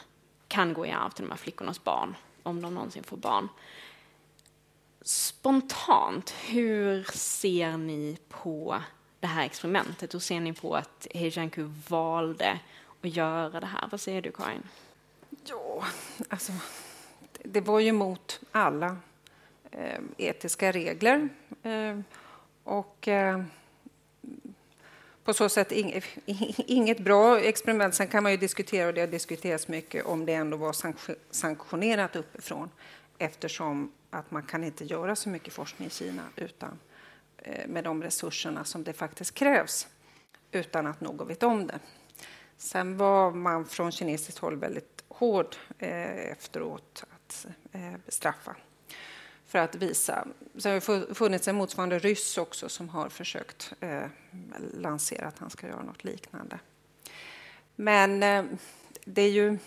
kan 0.48 0.72
gå 0.72 0.86
i 0.86 0.90
arv 0.90 1.10
till 1.10 1.24
de 1.24 1.30
här 1.30 1.38
flickornas 1.38 1.84
barn, 1.84 2.16
om 2.42 2.62
de 2.62 2.74
någonsin 2.74 3.02
får 3.02 3.16
barn. 3.16 3.48
Spontant, 5.02 6.30
hur 6.30 7.04
ser 7.12 7.76
ni 7.76 8.18
på 8.28 8.82
det 9.20 9.26
här 9.26 9.44
experimentet? 9.44 10.14
Hur 10.14 10.18
ser 10.18 10.40
ni 10.40 10.52
på 10.52 10.76
att 10.76 11.06
Hejanku 11.14 11.62
valde 11.88 12.58
att 13.02 13.16
göra 13.16 13.60
det 13.60 13.66
här? 13.66 13.88
Vad 13.90 14.00
säger 14.00 14.22
du, 14.22 14.32
Karin? 14.32 14.62
Ja, 15.44 15.84
alltså, 16.28 16.52
det 17.44 17.60
var 17.60 17.80
ju 17.80 17.92
mot 17.92 18.40
alla 18.52 18.96
Eh, 19.72 20.00
etiska 20.18 20.72
regler. 20.72 21.28
Eh, 21.62 21.98
och 22.64 23.08
eh, 23.08 23.42
på 25.24 25.34
så 25.34 25.48
sätt 25.48 25.72
inget 26.56 26.98
bra 26.98 27.40
experiment. 27.40 27.94
Sen 27.94 28.08
kan 28.08 28.22
man 28.22 28.32
ju 28.32 28.38
diskutera, 28.38 28.88
och 28.88 28.94
det 28.94 29.00
har 29.00 29.08
diskuterats 29.08 29.68
mycket, 29.68 30.06
om 30.06 30.26
det 30.26 30.34
ändå 30.34 30.56
var 30.56 30.76
sanktionerat 31.30 32.16
uppifrån 32.16 32.70
eftersom 33.18 33.92
att 34.10 34.30
man 34.30 34.42
kan 34.42 34.64
inte 34.64 34.84
göra 34.84 35.16
så 35.16 35.28
mycket 35.28 35.52
forskning 35.52 35.88
i 35.88 35.90
Kina 35.90 36.22
utan 36.36 36.78
med 37.66 37.84
de 37.84 38.02
resurserna 38.02 38.64
som 38.64 38.84
det 38.84 38.92
faktiskt 38.92 39.34
krävs 39.34 39.88
utan 40.52 40.86
att 40.86 41.00
någon 41.00 41.28
vet 41.28 41.42
om 41.42 41.66
det. 41.66 41.78
Sen 42.56 42.96
var 42.96 43.30
man 43.30 43.66
från 43.66 43.92
kinesiskt 43.92 44.38
håll 44.38 44.56
väldigt 44.56 45.04
hård 45.08 45.56
efteråt 45.78 47.04
att 47.10 47.46
bestraffa 48.06 48.56
för 49.50 49.58
att 49.58 49.74
visa. 49.74 50.28
Så 50.56 50.68
det 50.68 50.74
har 50.74 51.14
funnits 51.14 51.48
en 51.48 51.56
motsvarande 51.56 51.98
ryss 51.98 52.38
också 52.38 52.68
som 52.68 52.88
har 52.88 53.08
försökt 53.08 53.72
eh, 53.80 54.02
lansera 54.74 55.26
att 55.26 55.38
han 55.38 55.50
ska 55.50 55.66
göra 55.66 55.82
något 55.82 56.04
liknande. 56.04 56.58
Men 57.76 58.22
eh, 58.22 58.44
det 59.04 59.22
är 59.22 59.30
ju... 59.30 59.58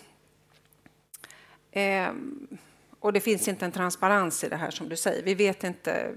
Eh, 1.70 2.12
och 3.00 3.12
det 3.12 3.20
finns 3.20 3.48
inte 3.48 3.64
en 3.64 3.72
transparens 3.72 4.44
i 4.44 4.48
det 4.48 4.56
här 4.56 4.70
som 4.70 4.88
du 4.88 4.96
säger. 4.96 5.22
Vi 5.22 5.34
vet 5.34 5.64
inte 5.64 6.14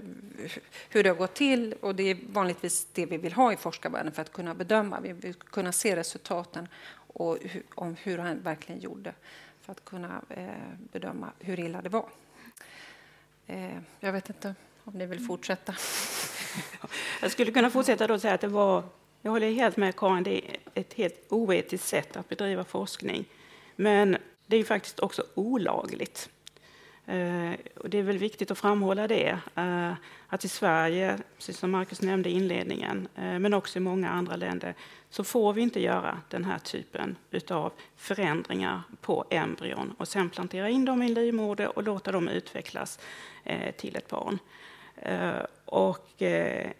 hur 0.88 1.02
det 1.02 1.08
har 1.08 1.16
gått 1.16 1.34
till 1.34 1.72
och 1.80 1.94
det 1.94 2.02
är 2.02 2.18
vanligtvis 2.28 2.86
det 2.92 3.06
vi 3.06 3.16
vill 3.16 3.32
ha 3.32 3.52
i 3.52 3.56
forskarvärlden 3.56 4.12
för 4.12 4.22
att 4.22 4.32
kunna 4.32 4.54
bedöma. 4.54 5.00
Vi 5.00 5.12
vill 5.12 5.34
kunna 5.34 5.72
se 5.72 5.96
resultaten 5.96 6.68
och 6.92 7.38
hur, 7.42 7.62
om 7.74 7.96
hur 8.02 8.18
han 8.18 8.42
verkligen 8.42 8.80
gjorde 8.80 9.14
för 9.60 9.72
att 9.72 9.84
kunna 9.84 10.22
eh, 10.28 10.48
bedöma 10.92 11.30
hur 11.38 11.60
illa 11.60 11.82
det 11.82 11.88
var. 11.88 12.08
Eh, 13.48 13.78
jag 14.00 14.12
vet 14.12 14.28
inte 14.28 14.54
om 14.84 14.92
ni 14.94 15.06
vill 15.06 15.20
fortsätta. 15.20 15.74
Jag 17.20 17.30
skulle 17.30 17.52
kunna 17.52 17.70
fortsätta 17.70 18.06
då 18.06 18.14
och 18.14 18.20
säga 18.20 18.34
att 18.34 18.40
det 18.40 18.48
var, 18.48 18.82
jag 19.22 19.30
håller 19.30 19.50
helt 19.50 19.76
med 19.76 19.96
Karin, 19.96 20.22
det 20.22 20.50
är 20.50 20.56
ett 20.74 20.94
helt 20.94 21.26
oetiskt 21.28 21.88
sätt 21.88 22.16
att 22.16 22.28
bedriva 22.28 22.64
forskning. 22.64 23.24
Men 23.76 24.16
det 24.46 24.56
är 24.56 24.58
ju 24.58 24.64
faktiskt 24.64 25.00
också 25.00 25.24
olagligt. 25.34 26.30
Eh, 27.06 27.52
och 27.76 27.90
det 27.90 27.98
är 27.98 28.02
väl 28.02 28.18
viktigt 28.18 28.50
att 28.50 28.58
framhålla 28.58 29.08
det, 29.08 29.38
eh, 29.54 29.92
att 30.28 30.44
i 30.44 30.48
Sverige, 30.48 31.18
precis 31.36 31.58
som 31.58 31.70
Marcus 31.70 32.02
nämnde 32.02 32.30
i 32.30 32.32
inledningen, 32.32 33.08
men 33.14 33.54
också 33.54 33.78
i 33.78 33.80
många 33.80 34.10
andra 34.10 34.36
länder, 34.36 34.74
så 35.10 35.24
får 35.24 35.52
vi 35.52 35.62
inte 35.62 35.80
göra 35.80 36.20
den 36.28 36.44
här 36.44 36.58
typen 36.58 37.16
av 37.50 37.72
förändringar 37.96 38.82
på 39.00 39.24
embryon 39.30 39.94
och 39.98 40.08
sen 40.08 40.30
plantera 40.30 40.68
in 40.68 40.84
dem 40.84 41.02
i 41.02 41.06
en 41.06 41.14
livmoder 41.14 41.78
och 41.78 41.82
låta 41.82 42.12
dem 42.12 42.28
utvecklas 42.28 42.98
Eh, 43.48 43.72
till 43.72 43.96
ett 43.96 44.08
barn. 44.08 44.38
Eh, 44.96 45.44
och 45.64 46.22
eh, 46.22 46.70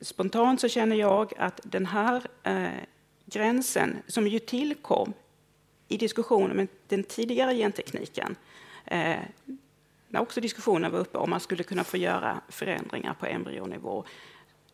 spontant 0.00 0.60
så 0.60 0.68
känner 0.68 0.96
jag 0.96 1.32
att 1.38 1.60
den 1.64 1.86
här 1.86 2.22
eh, 2.42 2.68
gränsen, 3.26 3.96
som 4.06 4.26
ju 4.26 4.38
tillkom 4.38 5.12
i 5.88 5.96
diskussionen 5.96 6.56
med 6.56 6.68
den 6.88 7.02
tidigare 7.02 7.54
gentekniken, 7.54 8.36
eh, 8.84 9.16
när 10.08 10.20
också 10.20 10.40
diskussionen 10.40 10.92
var 10.92 10.98
uppe 10.98 11.18
om 11.18 11.30
man 11.30 11.40
skulle 11.40 11.62
kunna 11.62 11.84
få 11.84 11.96
göra 11.96 12.40
förändringar 12.48 13.14
på 13.14 13.26
embryonivå, 13.26 14.04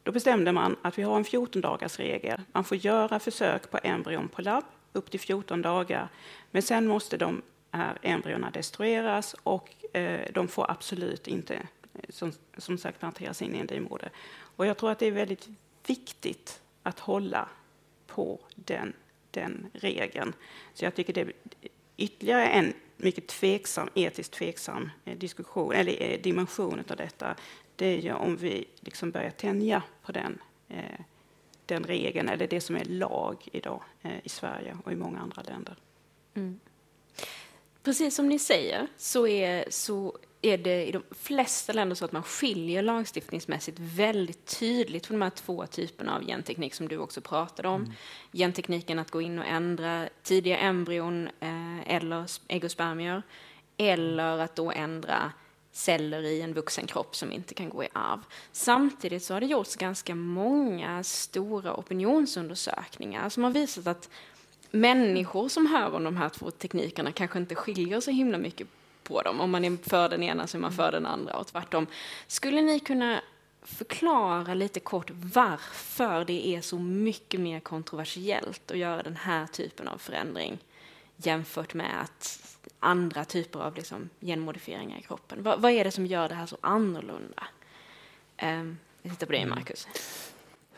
då 0.04 0.12
bestämde 0.12 0.52
man 0.52 0.76
att 0.82 0.98
vi 0.98 1.02
har 1.02 1.16
en 1.16 1.24
14 1.24 1.62
dagars 1.62 1.98
regel. 1.98 2.40
Man 2.52 2.64
får 2.64 2.76
göra 2.76 3.18
försök 3.18 3.70
på 3.70 3.78
embryon 3.82 4.28
på 4.28 4.42
labb 4.42 4.64
upp 4.92 5.10
till 5.10 5.20
14 5.20 5.62
dagar, 5.62 6.08
men 6.50 6.62
sen 6.62 6.86
måste 6.86 7.16
de 7.16 7.42
här 7.70 7.98
embryona 8.02 8.50
destrueras 8.50 9.34
och 9.42 9.84
Eh, 9.94 10.32
de 10.32 10.48
får 10.48 10.70
absolut 10.70 11.28
inte, 11.28 11.54
eh, 11.54 12.00
som, 12.08 12.32
som 12.56 12.78
sagt, 12.78 13.00
planteras 13.00 13.42
in 13.42 13.54
i 13.54 13.58
en 13.58 13.66
livmoder. 13.66 14.10
Och 14.56 14.66
jag 14.66 14.76
tror 14.76 14.90
att 14.90 14.98
det 14.98 15.06
är 15.06 15.12
väldigt 15.12 15.48
viktigt 15.86 16.60
att 16.82 16.98
hålla 16.98 17.48
på 18.06 18.40
den, 18.54 18.92
den 19.30 19.66
regeln. 19.72 20.32
Så 20.74 20.84
jag 20.84 20.94
tycker 20.94 21.12
det 21.12 21.20
är 21.20 21.32
ytterligare 21.96 22.46
en 22.46 22.72
mycket 22.96 23.26
tveksam, 23.26 23.88
etiskt 23.94 24.32
tveksam 24.32 24.90
eh, 25.04 25.18
diskussion, 25.18 25.72
eller 25.72 26.02
eh, 26.02 26.20
dimension 26.20 26.84
av 26.90 26.96
detta, 26.96 27.34
det 27.76 27.86
är 27.86 27.98
ju 27.98 28.12
om 28.12 28.36
vi 28.36 28.64
liksom 28.80 29.10
börjar 29.10 29.30
tänja 29.30 29.82
på 30.02 30.12
den, 30.12 30.38
eh, 30.68 31.00
den 31.66 31.84
regeln, 31.84 32.28
eller 32.28 32.46
det 32.46 32.60
som 32.60 32.76
är 32.76 32.84
lag 32.84 33.48
idag 33.52 33.82
i 34.22 34.28
Sverige 34.28 34.76
och 34.84 34.92
i 34.92 34.96
många 34.96 35.18
andra 35.18 35.42
länder. 35.42 35.76
Mm. 36.34 36.60
Precis 37.82 38.14
som 38.14 38.28
ni 38.28 38.38
säger 38.38 38.86
så 38.96 39.26
är, 39.26 39.64
så 39.70 40.18
är 40.42 40.58
det 40.58 40.86
i 40.86 40.92
de 40.92 41.02
flesta 41.10 41.72
länder 41.72 41.96
så 41.96 42.04
att 42.04 42.12
man 42.12 42.22
skiljer 42.22 42.82
lagstiftningsmässigt 42.82 43.78
väldigt 43.78 44.58
tydligt 44.58 45.06
från 45.06 45.18
de 45.18 45.24
här 45.24 45.30
två 45.30 45.66
typerna 45.66 46.16
av 46.16 46.26
genteknik 46.26 46.74
som 46.74 46.88
du 46.88 46.98
också 46.98 47.20
pratade 47.20 47.68
om. 47.68 47.82
Mm. 47.82 47.92
Gentekniken 48.32 48.98
att 48.98 49.10
gå 49.10 49.20
in 49.20 49.38
och 49.38 49.44
ändra 49.44 50.08
tidiga 50.22 50.58
embryon 50.58 51.28
eh, 51.40 51.94
eller 51.94 52.26
ägg 52.48 52.64
och 52.64 52.70
spermier 52.70 53.22
eller 53.76 54.38
att 54.38 54.56
då 54.56 54.72
ändra 54.72 55.32
celler 55.76 56.22
i 56.22 56.42
en 56.42 56.54
vuxen 56.54 56.86
kropp 56.86 57.16
som 57.16 57.32
inte 57.32 57.54
kan 57.54 57.68
gå 57.68 57.84
i 57.84 57.88
arv. 57.92 58.20
Samtidigt 58.52 59.22
så 59.22 59.34
har 59.34 59.40
det 59.40 59.46
gjorts 59.46 59.76
ganska 59.76 60.14
många 60.14 61.04
stora 61.04 61.74
opinionsundersökningar 61.76 63.28
som 63.28 63.44
har 63.44 63.50
visat 63.50 63.86
att 63.86 64.10
människor 64.70 65.48
som 65.48 65.66
hör 65.66 65.94
om 65.94 66.04
de 66.04 66.16
här 66.16 66.28
två 66.28 66.50
teknikerna 66.50 67.12
kanske 67.12 67.38
inte 67.38 67.54
skiljer 67.54 68.00
så 68.00 68.10
himla 68.10 68.38
mycket 68.38 68.68
på 69.02 69.22
dem. 69.22 69.40
Om 69.40 69.50
man 69.50 69.64
är 69.64 69.88
för 69.88 70.08
den 70.08 70.22
ena 70.22 70.46
så 70.46 70.56
är 70.56 70.60
man 70.60 70.72
för 70.72 70.92
den 70.92 71.06
andra 71.06 71.36
och 71.36 71.46
tvärtom. 71.46 71.86
Skulle 72.26 72.62
ni 72.62 72.80
kunna 72.80 73.20
förklara 73.62 74.54
lite 74.54 74.80
kort 74.80 75.10
varför 75.10 76.24
det 76.24 76.48
är 76.48 76.60
så 76.60 76.78
mycket 76.78 77.40
mer 77.40 77.60
kontroversiellt 77.60 78.70
att 78.70 78.78
göra 78.78 79.02
den 79.02 79.16
här 79.16 79.46
typen 79.46 79.88
av 79.88 79.98
förändring 79.98 80.58
jämfört 81.16 81.74
med 81.74 82.00
att 82.00 82.40
andra 82.80 83.24
typer 83.24 83.60
av 83.60 83.74
liksom 83.74 84.08
genmodifieringar 84.20 84.98
i 84.98 85.02
kroppen? 85.02 85.42
Vad, 85.42 85.60
vad, 85.60 85.72
är 85.72 85.84
det 85.84 85.90
som 85.90 86.06
gör 86.06 86.28
det 86.28 86.34
här 86.34 86.46
så 86.46 86.56
annorlunda? 86.60 87.44
Um, 88.42 88.78
jag 89.02 89.12
tittar 89.12 89.26
på 89.26 89.32
dig, 89.32 89.42
mm. 89.42 89.54
Marcus. 89.54 89.88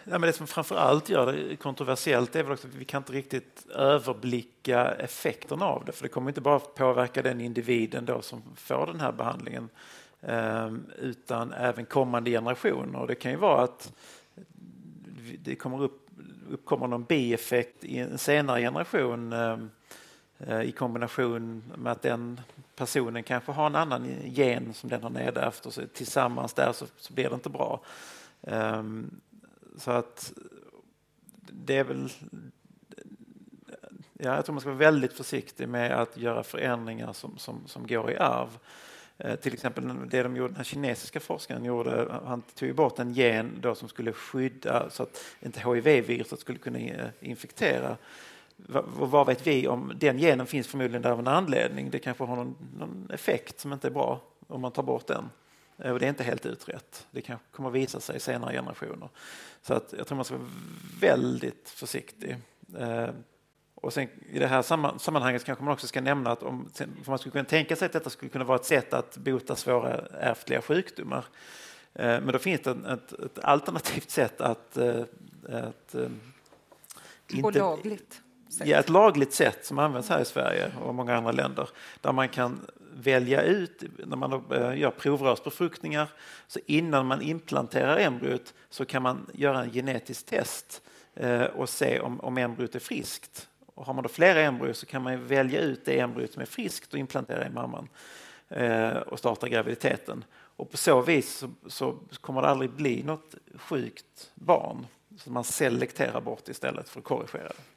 Ja, 0.05 0.19
men 0.19 0.21
det 0.21 0.33
som 0.33 0.47
framför 0.47 0.77
allt 0.77 1.09
gör 1.09 1.33
det 1.33 1.57
kontroversiellt 1.57 2.37
är 2.37 2.43
väl 2.43 2.53
också 2.53 2.69
att 2.69 2.75
vi 2.75 2.85
kan 2.85 3.03
inte 3.03 3.13
riktigt 3.13 3.67
överblicka 3.71 4.85
effekterna 4.85 5.65
av 5.65 5.85
det. 5.85 5.93
För 5.93 6.03
det 6.03 6.09
kommer 6.09 6.31
inte 6.31 6.41
bara 6.41 6.59
påverka 6.59 7.23
den 7.23 7.41
individen 7.41 8.05
då 8.05 8.23
som 8.23 8.43
får 8.57 8.87
den 8.87 9.01
här 9.01 9.13
behandlingen 9.13 9.69
ehm, 10.21 10.87
utan 10.99 11.53
även 11.53 11.87
kommande 11.87 12.31
generationer. 12.31 12.99
Och 12.99 13.07
det 13.07 13.15
kan 13.15 13.31
ju 13.31 13.37
vara 13.37 13.63
att 13.63 13.93
det 15.39 15.55
kommer 15.55 15.83
upp, 15.83 16.09
uppkommer 16.51 16.87
någon 16.87 17.05
bieffekt 17.05 17.85
i 17.85 17.99
en 17.99 18.19
senare 18.19 18.61
generation 18.61 19.33
ehm, 19.33 19.61
eh, 19.61 19.67
Eh, 20.39 20.63
i 20.63 20.73
kombination 20.73 21.63
med 21.77 21.93
att 21.93 22.03
den 22.03 22.41
personen 22.77 23.23
kanske 23.23 23.53
har 23.53 23.67
en 23.67 23.77
annan 23.77 24.09
gen 24.25 24.75
som 24.75 24.91
den 24.91 25.03
har 25.03 25.11
nedärvt 25.11 25.67
och 25.67 25.75
så 25.75 25.83
tillsammans 25.87 26.53
där 26.53 26.73
så, 26.73 26.87
så 26.97 27.13
blir 27.13 27.29
det 27.29 27.35
inte 27.35 27.49
bra. 27.49 27.81
Um, 28.41 29.21
så 29.77 29.91
att 29.91 30.33
det 31.51 31.77
är 31.77 31.85
väl... 31.85 32.13
Ja, 34.13 34.35
jag 34.35 34.45
tror 34.45 34.53
man 34.53 34.61
ska 34.61 34.71
vara 34.71 34.79
väldigt 34.79 35.13
försiktig 35.13 35.69
med 35.69 36.01
att 36.01 36.17
göra 36.17 36.43
förändringar 36.43 37.13
som, 37.13 37.39
som, 37.39 37.63
som 37.67 37.87
går 37.87 38.11
i 38.11 38.17
arv. 38.17 38.59
Uh, 39.25 39.35
till 39.35 39.55
exempel 39.55 40.09
det 40.11 40.23
de 40.23 40.37
gjorde, 40.37 40.49
den 40.49 40.57
här 40.57 40.65
kinesiska 40.65 41.21
forskaren 41.21 41.65
gjorde, 41.65 42.21
han 42.25 42.43
tog 42.43 42.75
bort 42.75 42.99
en 42.99 43.13
gen 43.13 43.59
då 43.61 43.75
som 43.75 43.89
skulle 43.89 44.13
skydda 44.13 44.91
så 44.91 45.03
att 45.03 45.25
inte 45.41 45.61
HIV-viruset 45.61 46.41
skulle 46.41 46.59
kunna 46.59 46.79
eh, 46.79 47.09
infektera 47.21 47.97
infektera. 48.59 49.07
vad 49.07 49.27
vet 49.27 49.47
vi 49.47 49.69
om 49.69 49.93
den 49.97 50.19
genen 50.19 50.47
finns 50.47 50.67
förmodligen 50.67 51.03
där 51.03 51.11
av 51.11 51.19
en 51.19 51.29
anledning. 51.29 51.91
Det 51.91 51.99
kanske 51.99 52.25
har 52.25 52.37
någon, 52.37 52.57
någon 52.79 53.11
effekt 53.11 53.61
som 53.61 53.73
inte 53.73 53.89
är 53.89 53.93
bra 53.93 54.23
om 54.47 54.61
man 54.61 54.73
tar 54.73 54.83
bort 54.83 55.07
den. 55.07 55.31
Eh, 55.79 55.93
och 55.93 55.99
det 55.99 56.07
är 56.07 56.09
inte 56.09 56.25
helt 56.25 56.47
utrett. 56.47 57.07
Det 57.11 57.21
kanske 57.21 57.47
kommer 57.51 57.69
att 57.69 57.75
visa 57.75 58.01
sig 58.01 58.17
i 58.17 58.21
senare 58.21 58.53
generationer. 58.53 59.09
Så 59.63 59.75
att 59.75 59.95
jag 59.99 60.07
tror 60.07 60.17
man 60.17 60.25
ska 60.25 60.37
vara 60.37 60.49
väldigt 61.01 61.69
försiktig. 61.69 62.37
Eh, 62.79 63.09
och 63.75 63.93
sen, 63.93 64.09
I 64.33 64.39
det 64.39 64.47
här 64.47 64.63
sammanhanget 64.99 65.45
kanske 65.45 65.65
man 65.65 65.73
också 65.73 65.87
ska 65.87 66.01
nämna 66.01 66.31
att 66.31 66.43
om, 66.43 66.71
för 66.75 66.89
man 67.07 67.19
skulle 67.19 67.33
kunna 67.33 67.45
tänka 67.45 67.77
sig 67.77 67.87
att 67.87 67.93
detta 67.93 68.11
skulle 68.11 68.31
kunna 68.31 68.45
vara 68.45 68.59
ett 68.59 68.65
sätt 68.65 68.93
att 68.93 69.17
bota 69.17 69.57
svåra 69.57 70.07
ärftliga 70.21 70.63
sjukdomar. 70.63 71.25
Eh, 71.95 72.07
men 72.07 72.27
då 72.27 72.39
finns 72.39 72.61
det 72.61 72.71
ett, 72.71 73.13
ett 73.13 73.39
alternativt 73.39 74.11
sätt 74.11 74.41
att... 74.41 74.77
att 75.49 75.95
inte, 77.29 77.47
och 77.47 77.55
lagligt? 77.55 78.23
Sätt. 78.57 78.69
Ja, 78.69 78.79
ett 78.79 78.89
lagligt 78.89 79.33
sätt 79.33 79.67
som 79.67 79.79
används 79.79 80.09
här 80.09 80.21
i 80.21 80.25
Sverige 80.25 80.73
och 80.83 80.95
många 80.95 81.17
andra 81.17 81.33
länder 81.33 81.69
där 82.01 82.13
man 82.13 82.29
kan 82.29 82.61
välja 82.95 83.43
ut, 83.43 83.83
när 84.07 84.17
man 84.17 84.33
eh, 84.33 84.79
gör 84.79 84.91
provrörsbefruktningar, 84.91 86.09
så 86.47 86.61
innan 86.67 87.07
man 87.07 87.23
implanterar 87.23 87.97
embryot 87.97 88.55
så 88.71 88.85
kan 88.85 89.03
man 89.03 89.27
göra 89.33 89.63
en 89.63 89.71
genetisk 89.73 90.27
test 90.27 90.83
eh, 91.15 91.43
och 91.43 91.69
se 91.69 92.01
om, 92.01 92.21
om 92.21 92.39
embryot 92.39 92.75
är 92.75 92.79
friskt. 92.79 93.49
Och 93.67 93.87
har 93.87 93.95
man 93.95 94.03
då 94.03 94.09
flera 94.09 94.41
embryon 94.41 94.75
så 94.75 94.87
kan 94.87 95.03
man 95.03 95.27
välja 95.27 95.61
ut 95.61 95.85
det 95.85 96.01
embryot 96.01 96.33
som 96.33 96.43
är 96.43 96.47
friskt 96.47 96.93
och 96.93 96.99
implantera 96.99 97.47
i 97.47 97.51
mamman 97.51 97.89
eh, 98.49 98.97
och 98.97 99.19
starta 99.19 99.49
graviditeten. 99.49 100.25
Och 100.35 100.71
på 100.71 100.77
så 100.77 101.01
vis 101.01 101.37
så, 101.37 101.51
så 101.67 101.99
kommer 102.21 102.43
det 102.43 102.49
aldrig 102.49 102.71
bli 102.71 103.03
något 103.03 103.35
sjukt 103.55 104.31
barn. 104.35 104.87
Så 105.19 105.31
man 105.31 105.45
selekterar 105.45 106.21
bort 106.21 106.49
istället 106.49 106.89
för 106.89 107.01
att 107.01 107.05
korrigera 107.05 107.49
det. 107.49 107.76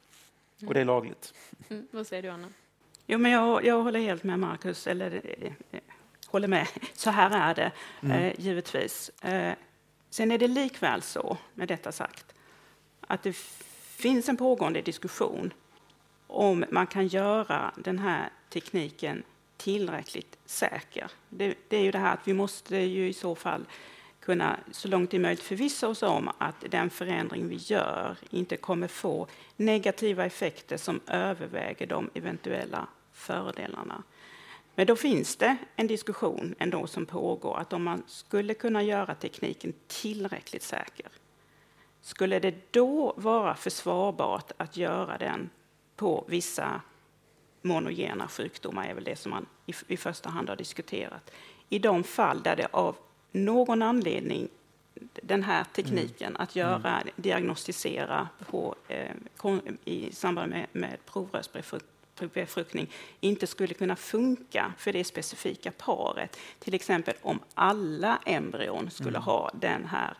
Och 0.66 0.74
det 0.74 0.80
är 0.80 0.84
lagligt. 0.84 1.34
Mm, 1.68 1.86
vad 1.90 2.06
säger 2.06 2.22
du, 2.22 2.28
Anna? 2.28 2.48
Jo, 3.06 3.18
men 3.18 3.30
jag, 3.30 3.64
jag 3.64 3.82
håller 3.82 4.00
helt 4.00 4.24
med 4.24 4.38
Marcus, 4.38 4.86
eller 4.86 5.20
eh, 5.24 5.80
håller 6.26 6.48
med. 6.48 6.66
Så 6.94 7.10
här 7.10 7.30
är 7.50 7.54
det 7.54 7.72
mm. 8.02 8.16
eh, 8.16 8.40
givetvis. 8.40 9.10
Eh, 9.22 9.54
sen 10.10 10.30
är 10.30 10.38
det 10.38 10.48
likväl 10.48 11.02
så, 11.02 11.38
med 11.54 11.68
detta 11.68 11.92
sagt, 11.92 12.34
att 13.00 13.22
det 13.22 13.36
finns 13.96 14.28
en 14.28 14.36
pågående 14.36 14.82
diskussion 14.82 15.52
om 16.26 16.64
man 16.70 16.86
kan 16.86 17.06
göra 17.06 17.72
den 17.76 17.98
här 17.98 18.30
tekniken 18.48 19.22
tillräckligt 19.56 20.38
säker. 20.46 21.10
Det, 21.28 21.54
det, 21.68 21.76
är 21.76 21.82
ju 21.82 21.90
det 21.90 21.98
här 21.98 22.14
att 22.14 22.28
vi 22.28 22.32
måste 22.32 22.76
ju 22.76 23.08
i 23.08 23.12
så 23.12 23.34
fall 23.34 23.64
kunna 24.20 24.58
så 24.72 24.88
långt 24.88 25.10
det 25.10 25.16
är 25.16 25.20
möjligt 25.20 25.42
förvissa 25.42 25.88
oss 25.88 26.02
om 26.02 26.30
att 26.38 26.64
den 26.70 26.90
förändring 26.90 27.48
vi 27.48 27.56
gör 27.56 28.16
inte 28.30 28.56
kommer 28.56 28.88
få 28.88 29.26
negativa 29.56 30.26
effekter 30.26 30.76
som 30.76 31.00
överväger 31.06 31.86
de 31.86 32.10
eventuella 32.14 32.86
fördelarna. 33.12 34.02
Men 34.74 34.86
då 34.86 34.96
finns 34.96 35.36
det 35.36 35.56
en 35.76 35.86
diskussion 35.86 36.54
ändå 36.58 36.86
som 36.86 37.06
pågår 37.06 37.58
att 37.58 37.72
om 37.72 37.82
man 37.82 38.02
skulle 38.06 38.54
kunna 38.54 38.82
göra 38.82 39.14
tekniken 39.14 39.72
tillräckligt 39.86 40.62
säker, 40.62 41.08
skulle 42.00 42.38
det 42.38 42.72
då 42.72 43.14
vara 43.16 43.54
försvarbart 43.54 44.52
att 44.56 44.76
göra 44.76 45.18
den 45.18 45.50
på 45.96 46.24
vissa 46.28 46.80
monogena 47.62 48.28
sjukdomar, 48.28 48.86
är 48.86 48.94
väl 48.94 49.04
det 49.04 49.16
som 49.16 49.30
man 49.30 49.46
i, 49.66 49.74
i 49.88 49.96
första 49.96 50.30
hand 50.30 50.48
har 50.48 50.56
diskuterat. 50.56 51.30
I 51.68 51.78
de 51.78 52.04
fall 52.04 52.42
där 52.42 52.56
det 52.56 52.68
av 52.70 52.96
någon 53.32 53.82
anledning 53.82 54.48
den 55.22 55.42
här 55.42 55.64
tekniken 55.64 56.28
mm. 56.28 56.42
att 56.42 56.56
göra, 56.56 57.00
mm. 57.00 57.14
diagnostisera 57.16 58.28
på, 58.50 58.74
eh, 58.88 59.16
i 59.84 60.12
samband 60.12 60.50
med, 60.50 60.66
med 60.72 60.96
provrörsbefruktning 61.06 61.90
befruktning 62.28 62.90
inte 63.20 63.46
skulle 63.46 63.74
kunna 63.74 63.96
funka 63.96 64.72
för 64.78 64.92
det 64.92 65.04
specifika 65.04 65.70
paret. 65.70 66.36
Till 66.58 66.74
exempel 66.74 67.14
om 67.22 67.40
alla 67.54 68.18
embryon 68.26 68.90
skulle 68.90 69.08
mm. 69.08 69.22
ha 69.22 69.50
den 69.54 69.84
här 69.84 70.14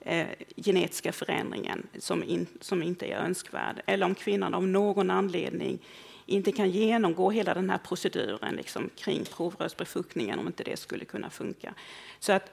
eh, 0.00 0.26
genetiska 0.56 1.12
förändringen 1.12 1.86
som, 1.98 2.22
in, 2.22 2.46
som 2.60 2.82
inte 2.82 3.06
är 3.06 3.16
önskvärd. 3.16 3.82
Eller 3.86 4.06
om 4.06 4.14
kvinnan 4.14 4.54
av 4.54 4.66
någon 4.66 5.10
anledning 5.10 5.78
inte 6.26 6.52
kan 6.52 6.70
genomgå 6.70 7.30
hela 7.30 7.54
den 7.54 7.70
här 7.70 7.78
proceduren 7.78 8.54
liksom, 8.54 8.90
kring 8.96 9.24
provrörsbefruktningen 9.24 10.38
om 10.38 10.46
inte 10.46 10.64
det 10.64 10.76
skulle 10.76 11.04
kunna 11.04 11.30
funka. 11.30 11.74
Så 12.18 12.32
att 12.32 12.50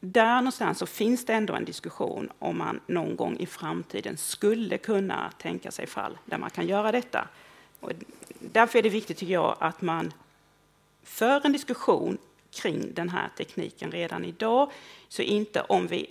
där 0.00 0.36
någonstans 0.36 0.78
så 0.78 0.86
finns 0.86 1.24
det 1.24 1.32
ändå 1.32 1.54
en 1.54 1.64
diskussion 1.64 2.30
om 2.38 2.58
man 2.58 2.80
någon 2.86 3.16
gång 3.16 3.36
i 3.36 3.46
framtiden 3.46 4.16
skulle 4.16 4.78
kunna 4.78 5.32
tänka 5.38 5.70
sig 5.70 5.86
fall 5.86 6.18
där 6.24 6.38
man 6.38 6.50
kan 6.50 6.66
göra 6.66 6.92
detta. 6.92 7.28
Och 7.80 7.92
därför 8.38 8.78
är 8.78 8.82
det 8.82 8.88
viktigt, 8.88 9.16
tycker 9.18 9.32
jag, 9.32 9.56
att 9.60 9.82
man 9.82 10.12
för 11.02 11.46
en 11.46 11.52
diskussion 11.52 12.18
kring 12.50 12.94
den 12.94 13.08
här 13.08 13.28
tekniken 13.36 13.90
redan 13.90 14.24
idag. 14.24 14.70
Så 15.08 15.22
inte 15.22 15.60
om 15.60 15.86
vi... 15.86 16.06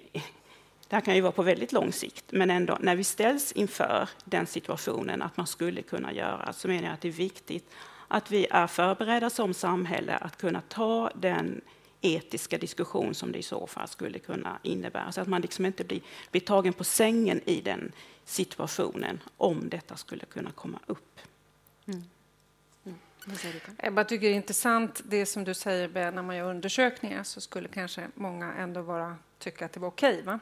Det 0.88 0.96
här 0.96 1.02
kan 1.02 1.16
ju 1.16 1.22
vara 1.22 1.32
på 1.32 1.44
väldigt 1.44 1.72
lång 1.72 1.92
sikt, 1.92 2.26
men 2.30 2.50
ändå 2.50 2.78
när 2.82 2.96
vi 2.96 3.04
ställs 3.04 3.52
inför 3.52 4.10
den 4.26 4.48
situationen 4.48 5.22
att 5.22 5.38
man 5.38 5.48
skulle 5.48 5.82
kunna 5.82 6.14
göra, 6.14 6.54
så 6.54 6.68
menar 6.68 6.84
jag 6.84 6.94
att 6.94 7.02
det 7.02 7.08
är 7.08 7.12
viktigt 7.12 7.70
att 8.08 8.32
vi 8.32 8.48
är 8.52 8.68
förberedda 8.68 9.30
som 9.30 9.54
samhälle 9.54 10.16
att 10.16 10.38
kunna 10.38 10.62
ta 10.62 11.12
den 11.16 11.62
etiska 12.02 12.58
diskussion 12.58 13.14
som 13.14 13.32
det 13.32 13.38
i 13.38 13.44
så 13.44 13.68
fall 13.68 13.88
skulle 13.88 14.20
kunna 14.20 14.60
innebära. 14.64 15.12
Så 15.12 15.22
att 15.22 15.28
man 15.28 15.42
liksom 15.42 15.66
inte 15.66 15.84
blir, 15.84 16.02
blir 16.32 16.42
tagen 16.42 16.74
på 16.74 16.84
sängen 16.84 17.42
i 17.46 17.62
den 17.62 17.92
situationen 18.26 19.20
om 19.38 19.70
detta 19.70 19.96
skulle 19.96 20.26
kunna 20.26 20.52
komma 20.52 20.80
upp. 20.86 21.20
Mm. 21.86 22.04
Jag 23.78 23.94
bara 23.94 24.06
tycker 24.06 24.28
det 24.28 24.34
är 24.34 24.36
intressant 24.36 25.02
det 25.06 25.26
som 25.26 25.44
du 25.44 25.54
säger, 25.54 26.12
när 26.12 26.22
man 26.22 26.36
gör 26.36 26.50
undersökningar 26.50 27.24
så 27.24 27.42
skulle 27.42 27.68
kanske 27.68 28.08
många 28.16 28.54
ändå 28.54 28.84
bara 28.84 29.16
tycka 29.40 29.66
att 29.66 29.74
det 29.74 29.80
var 29.80 29.88
okej. 29.88 30.22
Va? 30.22 30.40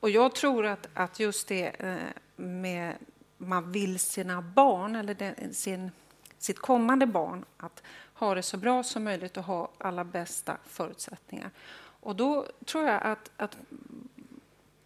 Och 0.00 0.10
jag 0.10 0.34
tror 0.34 0.66
att, 0.66 0.88
att 0.94 1.20
just 1.20 1.48
det 1.48 1.66
eh, 1.68 1.96
med 2.36 2.96
man 3.36 3.72
vill 3.72 3.98
sina 3.98 4.42
barn, 4.42 4.96
eller 4.96 5.14
den, 5.14 5.54
sin, 5.54 5.90
sitt 6.38 6.58
kommande 6.58 7.06
barn, 7.06 7.44
att 7.56 7.82
ha 8.20 8.34
det 8.34 8.42
så 8.42 8.56
bra 8.56 8.82
som 8.82 9.04
möjligt 9.04 9.36
och 9.36 9.44
ha 9.44 9.70
alla 9.78 10.04
bästa 10.04 10.56
förutsättningar. 10.66 11.50
Och 12.00 12.16
då 12.16 12.46
tror 12.64 12.84
jag 12.84 13.02
att, 13.02 13.30
att 13.36 13.56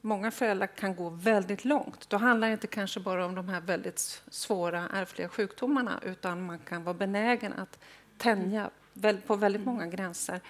många 0.01 0.31
föräldrar 0.31 0.67
kan 0.67 0.97
gå 0.97 1.09
väldigt 1.09 1.65
långt. 1.65 2.11
Då 2.11 2.17
handlar 2.17 2.49
det 2.49 2.53
inte 2.53 2.67
kanske 2.67 3.01
bara 3.01 3.27
om 3.27 3.35
de 3.35 3.49
här 3.49 3.61
väldigt 3.61 4.23
svåra 4.31 4.89
ärftliga 4.89 5.29
sjukdomarna 5.29 6.01
utan 6.03 6.47
man 6.47 6.59
kan 6.59 6.85
vara 6.85 6.95
benägen 6.95 7.53
att 7.53 7.79
tänja 8.19 8.71
på 9.27 9.37
väldigt 9.37 9.65
många 9.65 9.87
gränser 9.87 10.41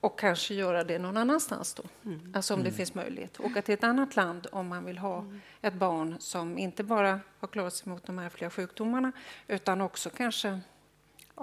och 0.00 0.18
kanske 0.18 0.54
göra 0.54 0.84
det 0.84 0.98
någon 0.98 1.16
annanstans 1.16 1.74
då, 1.74 1.82
mm. 2.04 2.32
alltså 2.34 2.54
om 2.54 2.60
det 2.60 2.68
mm. 2.68 2.76
finns 2.76 2.94
möjlighet. 2.94 3.40
Åka 3.40 3.62
till 3.62 3.74
ett 3.74 3.84
annat 3.84 4.16
land 4.16 4.46
om 4.52 4.68
man 4.68 4.84
vill 4.84 4.98
ha 4.98 5.18
mm. 5.18 5.40
ett 5.60 5.74
barn 5.74 6.16
som 6.20 6.58
inte 6.58 6.84
bara 6.84 7.20
har 7.40 7.48
klarat 7.48 7.74
sig 7.74 7.88
mot 7.88 8.06
de 8.06 8.18
ärftliga 8.18 8.50
sjukdomarna 8.50 9.12
utan 9.46 9.80
också 9.80 10.10
kanske 10.10 10.60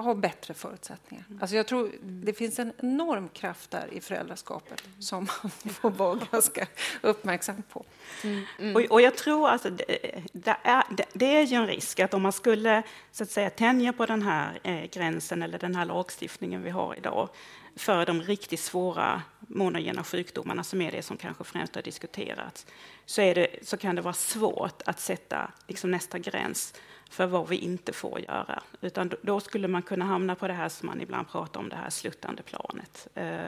ha 0.03 0.15
bättre 0.15 0.53
förutsättningar. 0.53 1.23
Mm. 1.29 1.41
Alltså 1.41 1.55
jag 1.55 1.67
tror 1.67 1.91
det 2.01 2.33
finns 2.33 2.59
en 2.59 2.73
enorm 2.79 3.29
kraft 3.29 3.71
där 3.71 3.87
i 3.91 4.01
föräldraskapet 4.01 4.85
mm. 4.85 5.01
som 5.01 5.27
man 5.43 5.51
får 5.73 5.89
vara 5.89 6.19
ganska 6.31 6.67
uppmärksam 7.01 7.63
på. 7.69 7.85
Mm. 8.23 8.43
Mm. 8.59 8.75
Och, 8.75 8.81
och, 8.81 9.01
jag 9.01 9.17
tror 9.17 9.49
att 9.49 9.63
det, 9.63 9.85
det, 10.33 10.57
är, 10.63 10.83
det, 10.97 11.05
det, 11.13 11.37
är 11.37 11.41
ju 11.41 11.55
en 11.55 11.67
risk 11.67 11.99
att 11.99 12.13
om 12.13 12.21
man 12.21 12.31
skulle 12.31 12.83
så 13.11 13.23
att 13.23 13.31
säga, 13.31 13.49
tänja 13.49 13.93
på 13.93 14.05
den 14.05 14.21
här 14.21 14.59
eh, 14.63 14.83
gränsen 14.91 15.43
eller 15.43 15.59
den 15.59 15.75
här 15.75 15.85
lagstiftningen 15.85 16.63
vi 16.63 16.69
har 16.69 16.95
idag 16.97 17.29
för 17.75 18.05
de 18.05 18.21
riktigt 18.21 18.59
svåra 18.59 19.21
monogena 19.39 20.03
sjukdomarna 20.03 20.63
som 20.63 20.81
är 20.81 20.91
det 20.91 21.01
som 21.01 21.17
kanske 21.17 21.43
främst 21.43 21.75
har 21.75 21.81
diskuterats 21.81 22.65
så, 23.05 23.21
är 23.21 23.35
det, 23.35 23.47
så 23.61 23.77
kan 23.77 23.95
det 23.95 24.01
vara 24.01 24.13
svårt 24.13 24.81
att 24.85 24.99
sätta 24.99 25.51
liksom, 25.67 25.91
nästa 25.91 26.19
gräns 26.19 26.73
för 27.09 27.25
vad 27.25 27.49
vi 27.49 27.55
inte 27.57 27.93
får 27.93 28.19
göra. 28.19 28.63
Utan 28.81 29.11
då 29.21 29.39
skulle 29.39 29.67
man 29.67 29.81
kunna 29.81 30.05
hamna 30.05 30.35
på 30.35 30.47
det 30.47 30.53
här 30.53 30.69
som 30.69 30.87
man 30.87 31.01
ibland 31.01 31.29
pratar 31.29 31.59
om, 31.59 31.69
det 31.69 31.75
här 31.75 31.89
sluttande 31.89 32.43
planet. 32.43 33.07
Eh, 33.13 33.39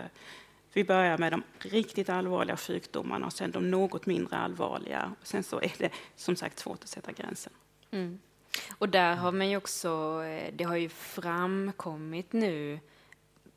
vi 0.73 0.83
börjar 0.83 1.17
med 1.17 1.33
de 1.33 1.43
riktigt 1.59 2.09
allvarliga 2.09 2.57
sjukdomarna 2.57 3.25
och 3.25 3.33
sen 3.33 3.51
de 3.51 3.71
något 3.71 4.05
mindre 4.05 4.37
allvarliga. 4.37 5.11
Sen 5.23 5.43
så 5.43 5.61
är 5.61 5.73
det 5.77 5.89
som 6.15 6.35
sagt 6.35 6.59
svårt 6.59 6.83
att 6.83 6.89
sätta 6.89 7.11
gränsen. 7.11 7.53
Mm. 7.91 8.19
Och 8.77 8.89
där 8.89 9.15
har 9.15 9.31
man 9.31 9.49
ju 9.49 9.57
också, 9.57 10.23
eh, 10.23 10.53
det 10.53 10.63
har 10.63 10.75
ju 10.75 10.89
framkommit 10.89 12.33
nu, 12.33 12.79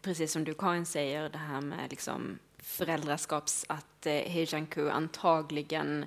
precis 0.02 0.32
som 0.32 0.44
du 0.44 0.54
Karin 0.54 0.86
säger, 0.86 1.28
det 1.28 1.38
här 1.38 1.60
med 1.60 1.90
liksom 1.90 2.38
föräldraskaps, 2.58 3.64
att 3.68 4.06
eh, 4.06 4.12
Hejanku 4.12 4.88
antagligen 4.88 6.06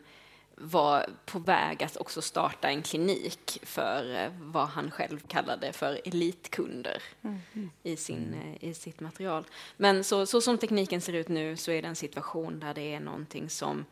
var 0.55 1.09
på 1.25 1.39
väg 1.39 1.83
att 1.83 1.97
också 1.97 2.21
starta 2.21 2.69
en 2.69 2.81
klinik 2.81 3.59
för 3.63 4.15
eh, 4.15 4.31
vad 4.39 4.67
han 4.67 4.91
själv 4.91 5.19
kallade 5.27 5.73
för 5.73 6.01
elitkunder 6.05 7.03
mm. 7.21 7.69
i, 7.83 7.95
sin, 7.95 8.33
eh, 8.33 8.69
i 8.69 8.73
sitt 8.73 8.99
material. 8.99 9.45
Men 9.77 10.03
så, 10.03 10.25
så 10.25 10.41
som 10.41 10.57
tekniken 10.57 11.01
ser 11.01 11.13
ut 11.13 11.27
nu 11.27 11.57
så 11.57 11.71
är 11.71 11.81
det 11.81 11.87
en 11.87 11.95
situation 11.95 12.59
där 12.59 12.73
det 12.73 12.93
är 12.93 12.99
någonting 12.99 13.49
som 13.49 13.85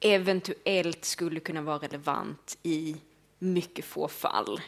eventuellt 0.00 1.04
skulle 1.04 1.40
kunna 1.40 1.60
vara 1.62 1.78
relevant 1.78 2.58
i 2.62 2.96
mycket 3.38 3.84
få 3.84 4.08
fall. 4.08 4.60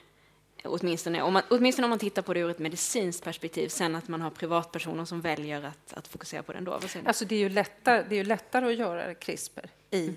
Åtminstone 0.65 1.23
om, 1.23 1.33
man, 1.33 1.43
åtminstone 1.51 1.87
om 1.87 1.91
man 1.91 1.99
tittar 1.99 2.23
på 2.23 2.35
det 2.35 2.41
ur 2.41 2.51
ett 2.51 2.59
medicinskt 2.59 3.25
perspektiv. 3.25 3.69
Sen 3.69 3.95
att 3.95 4.09
man 4.09 4.21
har 4.21 4.31
privatpersoner 4.31 5.05
som 5.05 5.21
väljer 5.21 5.63
att, 5.63 5.93
att 5.93 6.09
fokusera 6.09 6.43
på 6.43 6.53
det 6.53 6.59
ändå. 6.59 6.81
Alltså 7.05 7.25
det, 7.25 7.35
är 7.35 7.39
ju 7.39 7.49
lättare, 7.49 8.05
det 8.09 8.15
är 8.15 8.17
ju 8.17 8.25
lättare 8.25 8.67
att 8.67 8.79
göra 8.79 9.15
CRISPR 9.15 9.71
i, 9.91 10.15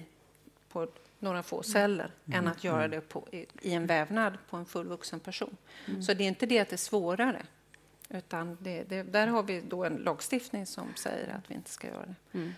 på 0.70 0.88
några 1.22 1.44
få 1.44 1.64
celler 1.64 2.12
mm. 2.26 2.40
än 2.40 2.48
att 2.48 2.64
göra 2.64 2.86
mm. 2.86 2.92
det 2.92 3.02
på, 3.02 3.28
i, 3.32 3.46
i, 3.62 3.74
en 3.74 3.86
vävnad 3.86 4.38
på 4.50 4.58
en 4.58 4.66
fullvuxen 4.66 5.20
person. 5.20 5.58
Mm. 5.88 6.04
Så 6.04 6.14
det 6.14 6.24
är 6.24 6.28
inte 6.28 6.46
det 6.46 6.60
att 6.60 6.70
det 6.70 6.76
är 6.76 6.78
svårare. 6.78 7.46
Utan 8.10 8.58
det, 8.62 8.84
det, 8.84 9.04
där 9.04 9.28
har 9.28 9.44
vi 9.44 9.62
då 9.62 9.84
en 9.84 9.96
lagstiftning 9.96 10.66
som 10.66 10.94
säger 10.96 11.36
att 11.36 11.52
vi 11.52 11.56
inte 11.56 11.70
ska 11.70 11.88
göra 11.88 12.06
det. 12.06 12.38
Mm. 12.38 12.54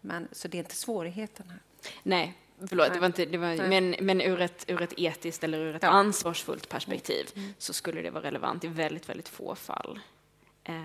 Men, 0.00 0.28
så 0.32 0.48
det 0.48 0.56
är 0.56 0.60
inte 0.60 0.74
svårigheten 0.74 1.50
här. 1.50 1.60
Nej, 2.02 2.36
Förlåt, 2.68 2.92
det 2.92 2.98
var 2.98 3.06
inte, 3.06 3.24
det 3.24 3.38
var, 3.38 3.68
men, 3.68 3.94
men 4.00 4.20
ur, 4.20 4.40
ett, 4.40 4.64
ur 4.68 4.82
ett 4.82 4.92
etiskt 4.96 5.44
eller 5.44 5.58
ur 5.58 5.76
ett 5.76 5.82
ja. 5.82 5.88
ansvarsfullt 5.88 6.68
perspektiv 6.68 7.26
mm. 7.36 7.54
så 7.58 7.72
skulle 7.72 8.02
det 8.02 8.10
vara 8.10 8.24
relevant 8.24 8.64
i 8.64 8.68
väldigt, 8.68 9.08
väldigt 9.08 9.28
få 9.28 9.54
fall. 9.54 10.00
Eh, 10.64 10.82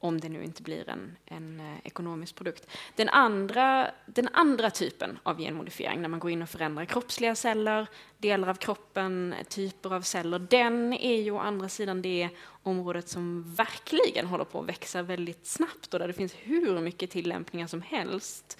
om 0.00 0.20
det 0.20 0.28
nu 0.28 0.44
inte 0.44 0.62
blir 0.62 0.88
en, 0.88 1.16
en 1.24 1.60
eh, 1.60 1.76
ekonomisk 1.84 2.34
produkt. 2.34 2.66
Den 2.96 3.08
andra, 3.08 3.90
den 4.06 4.28
andra 4.32 4.70
typen 4.70 5.18
av 5.22 5.38
genmodifiering, 5.38 6.02
när 6.02 6.08
man 6.08 6.20
går 6.20 6.30
in 6.30 6.42
och 6.42 6.48
förändrar 6.48 6.84
kroppsliga 6.84 7.34
celler, 7.34 7.86
delar 8.18 8.48
av 8.48 8.54
kroppen, 8.54 9.34
typer 9.48 9.94
av 9.94 10.02
celler, 10.02 10.38
den 10.38 10.92
är 10.92 11.20
ju 11.22 11.30
å 11.30 11.38
andra 11.38 11.68
sidan 11.68 12.02
det 12.02 12.28
området 12.62 13.08
som 13.08 13.54
verkligen 13.54 14.26
håller 14.26 14.44
på 14.44 14.60
att 14.60 14.68
växa 14.68 15.02
väldigt 15.02 15.46
snabbt 15.46 15.94
och 15.94 16.00
där 16.00 16.06
det 16.06 16.14
finns 16.14 16.34
hur 16.34 16.80
mycket 16.80 17.10
tillämpningar 17.10 17.66
som 17.66 17.82
helst. 17.82 18.58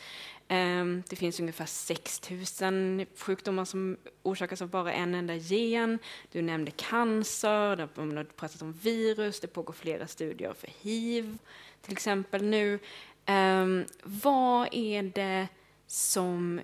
Ehm, 0.49 1.03
det 1.09 1.16
finns 1.16 1.40
ungefär 1.40 1.66
6 1.66 2.30
000 2.61 3.07
sjukdomar 3.16 3.64
som 3.64 3.96
orsakas 4.22 4.62
av 4.62 4.68
bara 4.68 4.92
en 4.92 5.14
enda 5.14 5.34
gen. 5.34 5.99
Du 6.32 6.42
nämnde 6.42 6.70
cancer, 6.70 7.76
du 7.76 7.82
har 7.82 8.24
pratat 8.24 8.62
om 8.62 8.72
virus, 8.72 9.40
det 9.40 9.46
pågår 9.46 9.72
flera 9.72 10.07
studier 10.07 10.53
för 10.53 10.68
hiv 10.80 11.38
till 11.82 11.92
exempel 11.92 12.44
nu. 12.44 12.78
Ehm, 13.26 13.84
vad 14.03 14.68
är 14.72 15.03
det 15.03 15.49
som... 15.86 16.61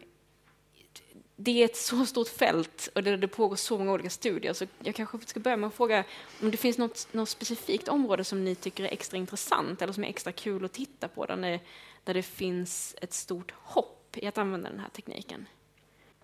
Det 1.37 1.63
är 1.63 1.65
ett 1.65 1.77
så 1.77 2.07
stort 2.07 2.29
fält 2.29 2.89
och 2.95 3.03
det, 3.03 3.17
det 3.17 3.29
pågår 3.29 3.57
så 3.57 3.79
många 3.79 3.93
olika 3.93 4.11
studier 4.11 4.53
så 4.53 4.67
jag 4.79 4.95
kanske 4.95 5.19
ska 5.27 5.41
börja 5.41 5.57
med 5.57 5.67
att 5.67 5.75
fråga 5.75 6.05
om 6.43 6.51
det 6.51 6.57
finns 6.57 6.79
något, 6.79 7.09
något 7.13 7.29
specifikt 7.29 7.89
område 7.89 8.25
som 8.25 8.45
ni 8.45 8.55
tycker 8.55 8.85
är 8.85 8.93
extra 8.93 9.17
intressant 9.17 9.83
eller 9.83 9.93
som 9.93 10.05
är 10.05 10.09
extra 10.09 10.33
kul 10.33 10.65
att 10.65 10.73
titta 10.73 11.09
på 11.09 11.27
där 11.27 11.37
ni 11.37 11.61
där 12.05 12.15
det 12.15 12.23
finns 12.23 12.97
ett 13.01 13.13
stort 13.13 13.55
hopp 13.57 14.17
i 14.17 14.27
att 14.27 14.39
använda 14.39 14.71
den 14.71 14.81
här 14.81 14.89
tekniken? 14.89 15.47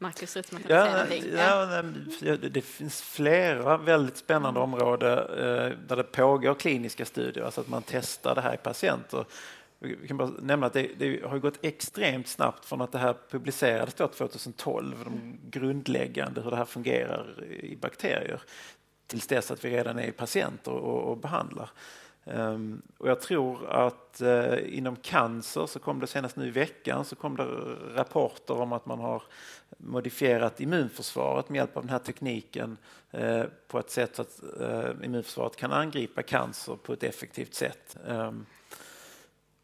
Marcus, 0.02 0.36
ut 0.36 0.46
som 0.46 0.56
att 0.58 0.68
ja, 0.68 1.06
ja, 1.36 1.82
ja, 2.20 2.36
det 2.36 2.62
finns 2.62 3.02
flera 3.02 3.76
väldigt 3.76 4.16
spännande 4.16 4.60
mm. 4.60 4.72
områden 4.72 5.18
eh, 5.18 5.78
där 5.88 5.96
det 5.96 6.02
pågår 6.02 6.54
kliniska 6.54 7.04
studier, 7.04 7.44
alltså 7.44 7.60
att 7.60 7.68
man 7.68 7.82
testar 7.86 8.34
det 8.34 8.40
här 8.40 8.54
i 8.54 8.56
patienter. 8.56 9.24
Vi 9.78 10.08
kan 10.08 10.16
bara 10.16 10.28
nämna 10.28 10.66
att 10.66 10.72
det, 10.72 10.90
det 10.98 11.24
har 11.24 11.38
gått 11.38 11.58
extremt 11.62 12.28
snabbt 12.28 12.64
från 12.64 12.80
att 12.80 12.92
det 12.92 12.98
här 12.98 13.16
publicerades 13.30 13.94
2012, 13.94 14.96
de 15.04 15.38
grundläggande 15.50 16.40
hur 16.40 16.50
det 16.50 16.56
här 16.56 16.64
fungerar 16.64 17.44
i 17.44 17.76
bakterier, 17.76 18.42
tills 19.06 19.26
dess 19.26 19.50
att 19.50 19.64
vi 19.64 19.70
redan 19.70 19.98
är 19.98 20.06
i 20.06 20.12
patienter 20.12 20.72
och, 20.72 21.10
och 21.10 21.16
behandlar. 21.16 21.70
Um, 22.24 22.82
och 22.98 23.08
jag 23.08 23.20
tror 23.20 23.70
att 23.70 24.22
uh, 24.22 24.76
inom 24.76 24.96
cancer 24.96 25.66
så 25.66 25.78
kom 25.78 26.00
det 26.00 26.06
senast 26.06 26.36
nu 26.36 26.46
i 26.46 26.50
veckan 26.50 27.04
så 27.04 27.16
kom 27.16 27.36
det 27.36 27.44
rapporter 27.94 28.54
om 28.54 28.72
att 28.72 28.86
man 28.86 29.00
har 29.00 29.22
modifierat 29.78 30.60
immunförsvaret 30.60 31.48
med 31.48 31.56
hjälp 31.56 31.76
av 31.76 31.82
den 31.82 31.90
här 31.90 31.98
tekniken 31.98 32.76
uh, 33.14 33.44
på 33.68 33.78
ett 33.78 33.90
sätt 33.90 34.16
så 34.16 34.22
att 34.22 34.40
uh, 34.60 35.04
immunförsvaret 35.04 35.56
kan 35.56 35.72
angripa 35.72 36.22
cancer 36.22 36.76
på 36.82 36.92
ett 36.92 37.02
effektivt 37.02 37.54
sätt. 37.54 37.96
Um, 38.06 38.46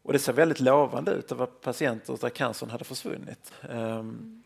och 0.03 0.13
det 0.13 0.19
ser 0.19 0.33
väldigt 0.33 0.59
lovande 0.59 1.11
ut. 1.11 1.27
Det 1.27 1.35
var 1.35 1.45
patienter 1.45 2.17
där 2.21 2.29
cancern 2.29 2.69
hade 2.69 2.83
försvunnit. 2.83 3.53
Um, 3.69 4.43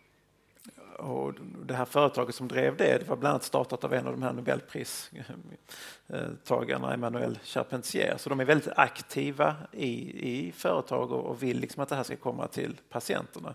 och 0.97 1.33
det 1.65 1.73
här 1.73 1.85
företaget 1.85 2.35
som 2.35 2.47
drev 2.47 2.77
det, 2.77 2.97
det 2.97 3.09
var 3.09 3.15
bland 3.15 3.31
annat 3.31 3.43
startat 3.43 3.83
av 3.83 3.93
en 3.93 4.07
av 4.07 4.13
de 4.13 4.23
här 4.23 4.33
nobelpristagarna, 4.33 6.93
Emmanuel 6.93 7.39
Charpentier. 7.43 8.17
Så 8.17 8.29
de 8.29 8.39
är 8.39 8.45
väldigt 8.45 8.73
aktiva 8.75 9.55
i, 9.71 9.93
i 10.29 10.51
företag 10.51 11.11
och, 11.11 11.25
och 11.25 11.43
vill 11.43 11.59
liksom 11.59 11.83
att 11.83 11.89
det 11.89 11.95
här 11.95 12.03
ska 12.03 12.15
komma 12.15 12.47
till 12.47 12.79
patienterna. 12.89 13.53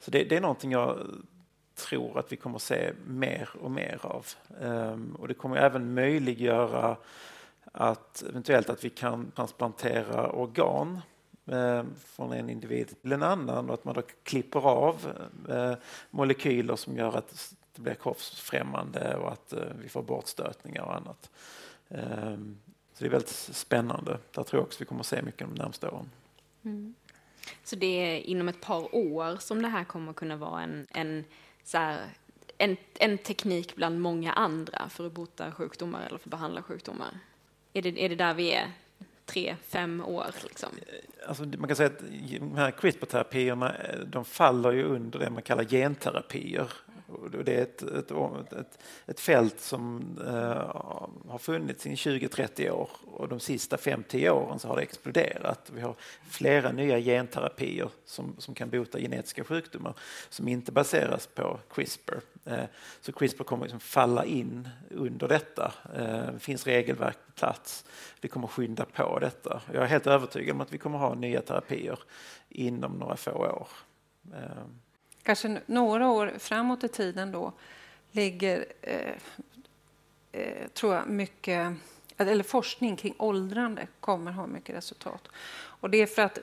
Så 0.00 0.10
det, 0.10 0.24
det 0.24 0.36
är 0.36 0.40
någonting 0.40 0.72
jag 0.72 0.98
tror 1.74 2.18
att 2.18 2.32
vi 2.32 2.36
kommer 2.36 2.58
se 2.58 2.92
mer 3.06 3.48
och 3.60 3.70
mer 3.70 3.98
av. 4.02 4.26
Um, 4.60 5.16
och 5.18 5.28
det 5.28 5.34
kommer 5.34 5.56
även 5.56 5.94
möjliggöra 5.94 6.96
att 7.72 8.24
eventuellt 8.28 8.70
att 8.70 8.84
vi 8.84 8.90
kan 8.90 9.30
transplantera 9.30 10.30
organ 10.30 11.00
Eh, 11.52 11.84
från 12.06 12.32
en 12.32 12.50
individ 12.50 13.02
till 13.02 13.12
en 13.12 13.22
annan 13.22 13.68
och 13.68 13.74
att 13.74 13.84
man 13.84 13.94
då 13.94 14.02
klipper 14.22 14.60
av 14.60 15.24
eh, 15.48 15.74
molekyler 16.10 16.76
som 16.76 16.96
gör 16.96 17.16
att 17.16 17.54
det 17.74 17.82
blir 17.82 17.94
kroppsfrämmande 17.94 19.16
och 19.16 19.32
att 19.32 19.52
eh, 19.52 19.60
vi 19.82 19.88
får 19.88 20.02
bortstötningar 20.02 20.82
och 20.82 20.96
annat. 20.96 21.30
Ehm, 21.88 22.58
så 22.92 23.04
det 23.04 23.06
är 23.06 23.10
väldigt 23.10 23.28
spännande. 23.30 24.18
Där 24.34 24.42
tror 24.42 24.60
jag 24.60 24.66
också 24.66 24.78
vi 24.78 24.84
kommer 24.84 25.00
att 25.00 25.06
se 25.06 25.22
mycket 25.22 25.48
de 25.48 25.54
närmaste 25.54 25.88
åren. 25.88 26.10
Mm. 26.64 26.94
Så 27.64 27.76
det 27.76 27.86
är 27.86 28.16
inom 28.20 28.48
ett 28.48 28.60
par 28.60 28.94
år 28.94 29.36
som 29.36 29.62
det 29.62 29.68
här 29.68 29.84
kommer 29.84 30.10
att 30.10 30.16
kunna 30.16 30.36
vara 30.36 30.62
en, 30.62 30.86
en, 30.90 31.24
så 31.64 31.78
här, 31.78 32.00
en, 32.58 32.76
en 32.94 33.18
teknik 33.18 33.76
bland 33.76 34.00
många 34.00 34.32
andra 34.32 34.88
för 34.88 35.06
att 35.06 35.12
bota 35.12 35.52
sjukdomar 35.52 36.00
eller 36.06 36.18
för 36.18 36.28
att 36.28 36.30
behandla 36.30 36.62
sjukdomar? 36.62 37.18
är 37.72 37.82
det, 37.82 38.04
är 38.04 38.08
det 38.08 38.14
där 38.14 38.34
vi 38.34 38.52
är? 38.52 38.72
Tre, 39.28 39.56
fem 39.68 40.04
år 40.04 40.26
liksom? 40.42 40.68
Alltså, 41.26 41.44
man 41.44 41.68
kan 41.68 41.76
säga 41.76 41.86
att 41.86 41.98
de 42.40 42.56
här 42.56 42.70
CRISPR-terapierna 42.70 43.76
eh, 43.76 43.98
de 43.98 44.24
faller 44.24 44.72
ju 44.72 44.84
under 44.84 45.18
det 45.18 45.30
man 45.30 45.42
kallar 45.42 45.64
genterapier. 45.64 46.72
Det 47.44 47.54
är 47.54 47.62
ett, 47.62 47.82
ett, 47.82 48.10
ett, 48.52 48.78
ett 49.06 49.20
fält 49.20 49.60
som 49.60 50.02
eh, 50.26 51.30
har 51.30 51.38
funnits 51.38 51.86
i 51.86 51.94
20-30 51.94 52.70
år 52.70 52.90
och 53.04 53.28
de 53.28 53.40
sista 53.40 53.76
5-10 53.76 54.30
åren 54.30 54.58
så 54.58 54.68
har 54.68 54.76
det 54.76 54.82
exploderat. 54.82 55.70
Vi 55.74 55.80
har 55.80 55.94
flera 56.30 56.72
nya 56.72 57.00
genterapier 57.00 57.88
som, 58.04 58.34
som 58.38 58.54
kan 58.54 58.70
bota 58.70 58.98
genetiska 58.98 59.44
sjukdomar 59.44 59.94
som 60.28 60.48
inte 60.48 60.72
baseras 60.72 61.26
på 61.26 61.60
CRISPR. 61.70 62.20
Eh, 62.44 62.64
så 63.00 63.12
CRISPR 63.12 63.44
kommer 63.44 63.64
liksom 63.64 63.80
falla 63.80 64.24
in 64.24 64.68
under 64.90 65.28
detta. 65.28 65.72
Eh, 65.94 66.32
det 66.32 66.38
finns 66.38 66.66
regelverk 66.66 67.18
på 67.26 67.32
plats. 67.32 67.84
Det 68.20 68.28
kommer 68.28 68.46
skynda 68.46 68.84
på 68.84 69.18
detta. 69.18 69.62
Jag 69.72 69.82
är 69.82 69.86
helt 69.86 70.06
övertygad 70.06 70.54
om 70.54 70.60
att 70.60 70.72
vi 70.72 70.78
kommer 70.78 70.98
ha 70.98 71.14
nya 71.14 71.40
terapier 71.40 71.98
inom 72.48 72.92
några 72.92 73.16
få 73.16 73.30
år 73.30 73.68
eh, 74.34 74.64
kanske 75.28 75.60
några 75.66 76.10
år 76.10 76.32
framåt 76.38 76.84
i 76.84 76.88
tiden 76.88 77.32
då 77.32 77.52
ligger, 78.12 78.66
eh, 78.82 79.12
eh, 80.32 80.68
tror 80.68 80.94
jag, 80.94 81.08
mycket 81.08 81.76
eller 82.16 82.44
forskning 82.44 82.96
kring 82.96 83.14
åldrande 83.18 83.86
kommer 84.00 84.32
ha 84.32 84.46
mycket 84.46 84.76
resultat. 84.76 85.28
Och 85.52 85.90
det 85.90 85.98
är 85.98 86.06
för 86.06 86.22
att 86.22 86.38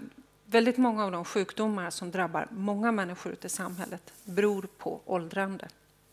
väldigt 0.46 0.78
många 0.78 1.06
av 1.06 1.12
de 1.12 1.26
sjukdomar 1.26 1.90
som 1.90 2.12
drabbar 2.12 2.48
många 2.52 2.92
människor 2.92 3.32
ute 3.32 3.48
i 3.48 3.50
samhället 3.50 4.14
beror 4.24 4.68
på 4.78 5.02
åldrande. 5.06 5.68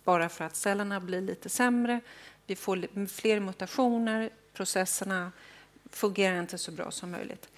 Bara 0.05 0.29
för 0.29 0.45
att 0.45 0.57
cellerna 0.57 1.01
blir 1.01 1.20
lite 1.20 1.49
sämre, 1.49 2.01
vi 2.47 2.57
får 2.57 3.07
fler 3.07 3.41
mutationer, 3.41 4.31
processerna 4.53 5.33
fungerar 5.91 6.39
inte 6.39 6.59
så 6.59 6.73
bra 6.73 6.91
som 6.91 7.11
möjligt. 7.11 7.49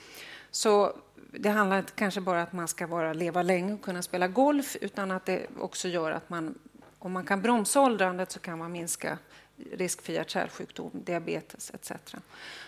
Så 0.51 0.97
det 1.31 1.49
handlar 1.49 1.79
inte 1.79 1.93
kanske 1.93 2.21
bara 2.21 2.37
om 2.39 2.43
att 2.43 2.53
man 2.53 2.69
ska 2.69 2.87
vara, 2.87 3.13
leva 3.13 3.43
länge 3.43 3.75
och 3.75 3.83
kunna 3.83 4.03
spela 4.03 4.29
golf 4.29 4.77
utan 4.81 5.11
att 5.11 5.27
det 5.27 5.47
också 5.59 5.89
gör 5.89 6.11
att 6.11 6.31
man, 6.31 6.59
om 6.99 7.13
man 7.13 7.25
kan 7.25 7.43
bromsa 7.43 7.81
åldrandet 7.81 8.33
så 8.33 8.41
kan 8.41 8.59
man 8.59 8.73
minska 8.73 9.19
risk 9.73 10.03
för 10.03 10.13
hjärt-kärlsjukdom, 10.13 10.91
diabetes 10.93 11.71
etc. 11.75 11.93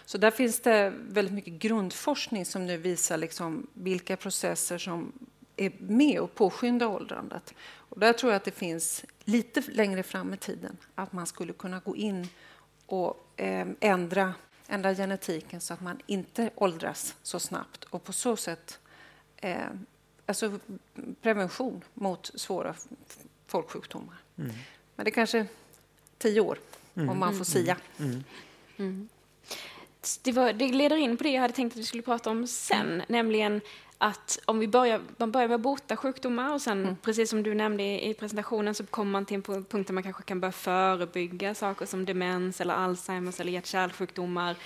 Så 0.05 0.19
där 0.19 0.31
finns 0.31 0.61
det 0.61 0.93
väldigt 1.09 1.35
mycket 1.35 1.53
grundforskning 1.53 2.47
som 2.47 2.67
nu 2.67 2.77
visar 2.77 3.17
liksom 3.17 3.67
vilka 3.73 4.17
processer 4.17 4.79
som 4.79 5.13
är 5.57 5.73
med 5.79 6.21
och 6.21 6.35
påskyndar 6.35 6.87
åldrandet. 6.87 7.55
Och 7.89 8.01
där 8.01 8.13
tror 8.13 8.33
jag 8.33 8.37
att 8.37 8.45
det 8.45 8.51
finns 8.51 9.05
lite 9.25 9.63
längre 9.69 10.03
fram 10.03 10.35
i 10.35 10.37
tiden 10.37 10.77
att 10.95 11.13
man 11.13 11.27
skulle 11.27 11.53
kunna 11.53 11.81
gå 11.81 11.97
in 11.97 12.29
och 12.87 13.41
eh, 13.41 13.67
ändra 13.81 14.35
ändra 14.69 14.95
genetiken 14.95 15.61
så 15.61 15.75
att 15.75 15.81
man 15.81 16.01
inte 16.07 16.51
åldras 16.55 17.15
så 17.23 17.41
snabbt 17.41 17.85
och 17.85 18.05
på 18.05 18.13
så 18.13 18.37
sätt 18.37 18.79
eh, 19.37 19.59
alltså 20.27 20.59
prevention 21.23 21.85
mot 21.95 22.31
svåra 22.35 22.75
folksjukdomar. 23.47 24.17
Mm. 24.39 24.53
Men 24.97 25.05
det 25.05 25.11
är 25.11 25.15
kanske 25.15 25.47
tio 26.19 26.41
år 26.41 26.59
mm. 26.95 27.09
om 27.09 27.19
man 27.19 27.29
får 27.29 27.37
mm. 27.37 27.45
sia. 27.45 27.77
Mm. 27.99 28.25
mm. 28.77 29.09
Det, 30.23 30.33
var, 30.33 30.53
det, 30.53 30.69
leder 30.69 30.97
in 30.97 31.17
på 31.17 31.25
det 31.25 31.31
jag 31.31 31.41
hade 31.41 31.55
tänkt 31.55 31.73
att 31.73 31.79
vi 31.79 31.85
skulle 31.85 32.03
prata 32.03 32.31
om 32.31 32.47
sen, 32.47 32.87
mm. 32.87 33.07
nämligen 33.09 33.61
att 33.99 34.39
om 34.45 34.59
vi 34.59 34.69
börjar, 34.69 35.01
man 35.17 35.33
börjar 35.33 35.49
med 35.49 35.55
att 35.55 35.61
bota 35.61 35.97
sjukdomar 35.97 36.55
och 36.55 36.63
sen, 36.63 36.83
mm. 36.83 36.97
precis 36.97 37.31
som 37.31 37.43
du 37.43 37.55
nämnde 37.55 37.83
i, 37.83 38.11
i, 38.11 38.15
presentationen, 38.15 38.75
så 38.75 38.87
kommer 38.87 39.13
man 39.13 39.25
till 39.25 39.35
en 39.35 39.43
punkt 39.43 39.87
där 39.87 39.93
man 39.93 40.03
kanske 40.03 40.23
kan 40.23 40.41
börja 40.41 40.53
förebygga 40.53 41.55
saker 41.55 41.87
som 41.87 42.05
demens 42.05 42.61
eller 42.61 42.75
Alzheimers 42.75 43.41
eller 43.41 43.53
hjärt-kärlsjukdomar. 43.53 44.57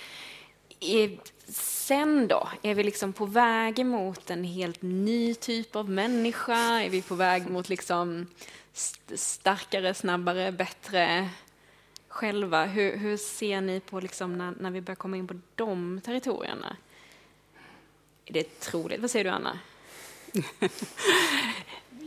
Sen 1.47 2.27
då? 2.27 2.49
Är 2.61 2.75
vi 2.75 2.83
liksom 2.83 3.13
på 3.13 3.25
väg 3.25 3.85
mot 3.85 4.29
en 4.29 4.43
helt 4.43 4.81
ny 4.81 5.35
typ 5.35 5.75
av 5.75 5.89
människa? 5.89 6.81
Är 6.81 6.89
vi 6.89 7.01
på 7.01 7.15
väg 7.15 7.49
mot 7.49 7.69
liksom 7.69 8.27
starkare, 9.15 9.93
snabbare, 9.93 10.51
bättre 10.51 11.29
själva? 12.07 12.65
Hur, 12.65 12.97
hur 12.97 13.17
ser 13.17 13.61
ni 13.61 13.79
på 13.79 13.99
liksom 13.99 14.37
när, 14.37 14.53
när 14.59 14.71
vi 14.71 14.81
börjar 14.81 14.95
komma 14.95 15.17
in 15.17 15.27
på 15.27 15.39
de 15.55 16.01
territorierna? 16.03 16.75
Är 18.31 18.33
det 18.33 18.59
troligt? 18.59 19.01
Vad 19.01 19.11
säger 19.11 19.25
du, 19.25 19.29
Anna? 19.29 19.59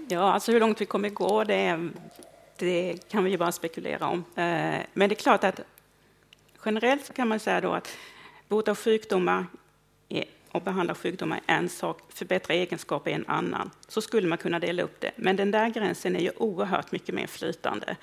ja, 0.08 0.32
alltså 0.32 0.52
hur 0.52 0.60
långt 0.60 0.80
vi 0.80 0.86
kommer 0.86 1.08
gå, 1.08 1.44
det, 1.44 1.88
det 2.58 3.08
kan 3.08 3.24
vi 3.24 3.30
ju 3.30 3.36
bara 3.36 3.52
spekulera 3.52 4.08
om. 4.08 4.18
Eh, 4.18 4.80
men 4.92 5.08
det 5.08 5.12
är 5.12 5.14
klart 5.14 5.44
att 5.44 5.60
generellt 6.64 7.14
kan 7.14 7.28
man 7.28 7.40
säga 7.40 7.60
då 7.60 7.72
att 7.72 7.96
bota 8.48 8.74
sjukdomar 8.74 9.46
och 10.54 10.62
behandla 10.62 10.94
sjukdomar 10.94 11.40
är 11.46 11.56
en 11.56 11.68
sak, 11.68 12.00
förbättra 12.08 12.54
egenskaper 12.54 13.10
är 13.10 13.14
en 13.14 13.26
annan. 13.26 13.70
Så 13.88 14.00
skulle 14.00 14.28
man 14.28 14.38
kunna 14.38 14.58
dela 14.58 14.82
upp 14.82 15.00
det. 15.00 15.10
Men 15.16 15.36
den 15.36 15.50
där 15.50 15.68
gränsen 15.68 16.16
är 16.16 16.20
ju 16.20 16.30
oerhört 16.36 16.92
mycket 16.92 17.14
mer 17.14 17.26
flytande. 17.26 17.96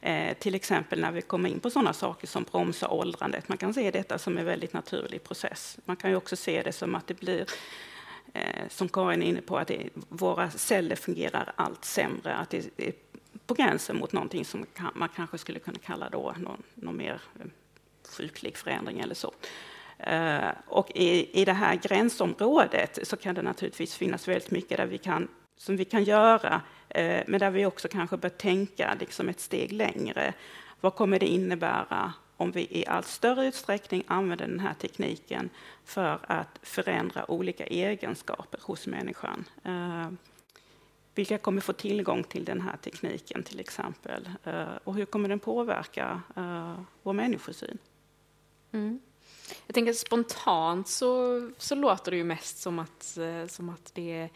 Eh, 0.00 0.34
till 0.34 0.54
exempel 0.54 1.00
när 1.00 1.12
vi 1.12 1.22
kommer 1.22 1.48
in 1.48 1.60
på 1.60 1.70
sådana 1.70 1.92
saker 1.92 2.26
som 2.26 2.42
bromsa 2.42 2.88
åldrandet. 2.88 3.48
Man 3.48 3.58
kan 3.58 3.74
se 3.74 3.90
detta 3.90 4.18
som 4.18 4.38
en 4.38 4.44
väldigt 4.44 4.72
naturlig 4.72 5.24
process. 5.24 5.78
Man 5.84 5.96
kan 5.96 6.10
ju 6.10 6.16
också 6.16 6.36
se 6.36 6.62
det 6.62 6.72
som 6.72 6.94
att 6.94 7.06
det 7.06 7.14
blir 7.14 7.46
eh, 8.32 8.68
som 8.68 8.88
Karin 8.88 9.22
är 9.22 9.26
inne 9.26 9.40
på, 9.40 9.58
att 9.58 9.68
det, 9.68 9.88
våra 10.08 10.50
celler 10.50 10.96
fungerar 10.96 11.52
allt 11.56 11.84
sämre. 11.84 12.34
Att 12.34 12.50
det 12.50 12.70
är 12.76 12.92
på 13.46 13.54
gränsen 13.54 13.96
mot 13.96 14.12
någonting 14.12 14.44
som 14.44 14.66
man 14.94 15.08
kanske 15.16 15.38
skulle 15.38 15.58
kunna 15.58 15.78
kalla 15.78 16.08
då 16.08 16.34
någon, 16.38 16.62
någon 16.74 16.96
mer 16.96 17.20
eh, 17.40 17.46
sjuklig 18.16 18.56
förändring 18.56 19.00
eller 19.00 19.14
så. 19.14 19.32
Uh, 20.10 20.50
och 20.66 20.90
i, 20.94 21.40
i 21.40 21.44
det 21.44 21.52
här 21.52 21.74
gränsområdet 21.74 22.98
så 23.02 23.16
kan 23.16 23.34
det 23.34 23.42
naturligtvis 23.42 23.94
finnas 23.96 24.28
väldigt 24.28 24.50
mycket 24.50 24.76
där 24.76 24.86
vi 24.86 24.98
kan, 24.98 25.28
som 25.56 25.76
vi 25.76 25.84
kan 25.84 26.04
göra 26.04 26.62
Eh, 26.88 27.22
men 27.26 27.40
där 27.40 27.50
vi 27.50 27.66
också 27.66 27.88
kanske 27.88 28.16
bör 28.16 28.28
tänka 28.28 28.96
liksom 29.00 29.28
ett 29.28 29.40
steg 29.40 29.72
längre. 29.72 30.34
Vad 30.80 30.94
kommer 30.94 31.18
det 31.18 31.26
innebära 31.26 32.12
om 32.36 32.50
vi 32.50 32.60
i 32.70 32.86
allt 32.86 33.06
större 33.06 33.46
utsträckning 33.46 34.04
använder 34.06 34.46
den 34.46 34.60
här 34.60 34.74
tekniken 34.74 35.50
för 35.84 36.18
att 36.22 36.58
förändra 36.62 37.30
olika 37.30 37.66
egenskaper 37.66 38.60
hos 38.62 38.86
människan? 38.86 39.44
Eh, 39.64 40.10
vilka 41.14 41.38
kommer 41.38 41.60
få 41.60 41.72
tillgång 41.72 42.24
till 42.24 42.44
den 42.44 42.60
här 42.60 42.76
tekniken 42.76 43.42
till 43.42 43.60
exempel? 43.60 44.28
Eh, 44.44 44.76
och 44.84 44.94
hur 44.94 45.04
kommer 45.04 45.28
den 45.28 45.38
påverka 45.38 46.22
vår 47.02 47.12
människosyn? 47.12 47.78
Mm. 48.72 49.00
Jag 49.66 49.74
tänker 49.74 49.92
spontant 49.92 50.88
så, 50.88 51.40
så 51.58 51.74
låter 51.74 52.10
det 52.10 52.16
ju 52.16 52.24
mest 52.24 52.58
som 52.58 52.78
att, 52.78 53.18
som 53.48 53.68
att 53.68 53.90
det 53.94 54.28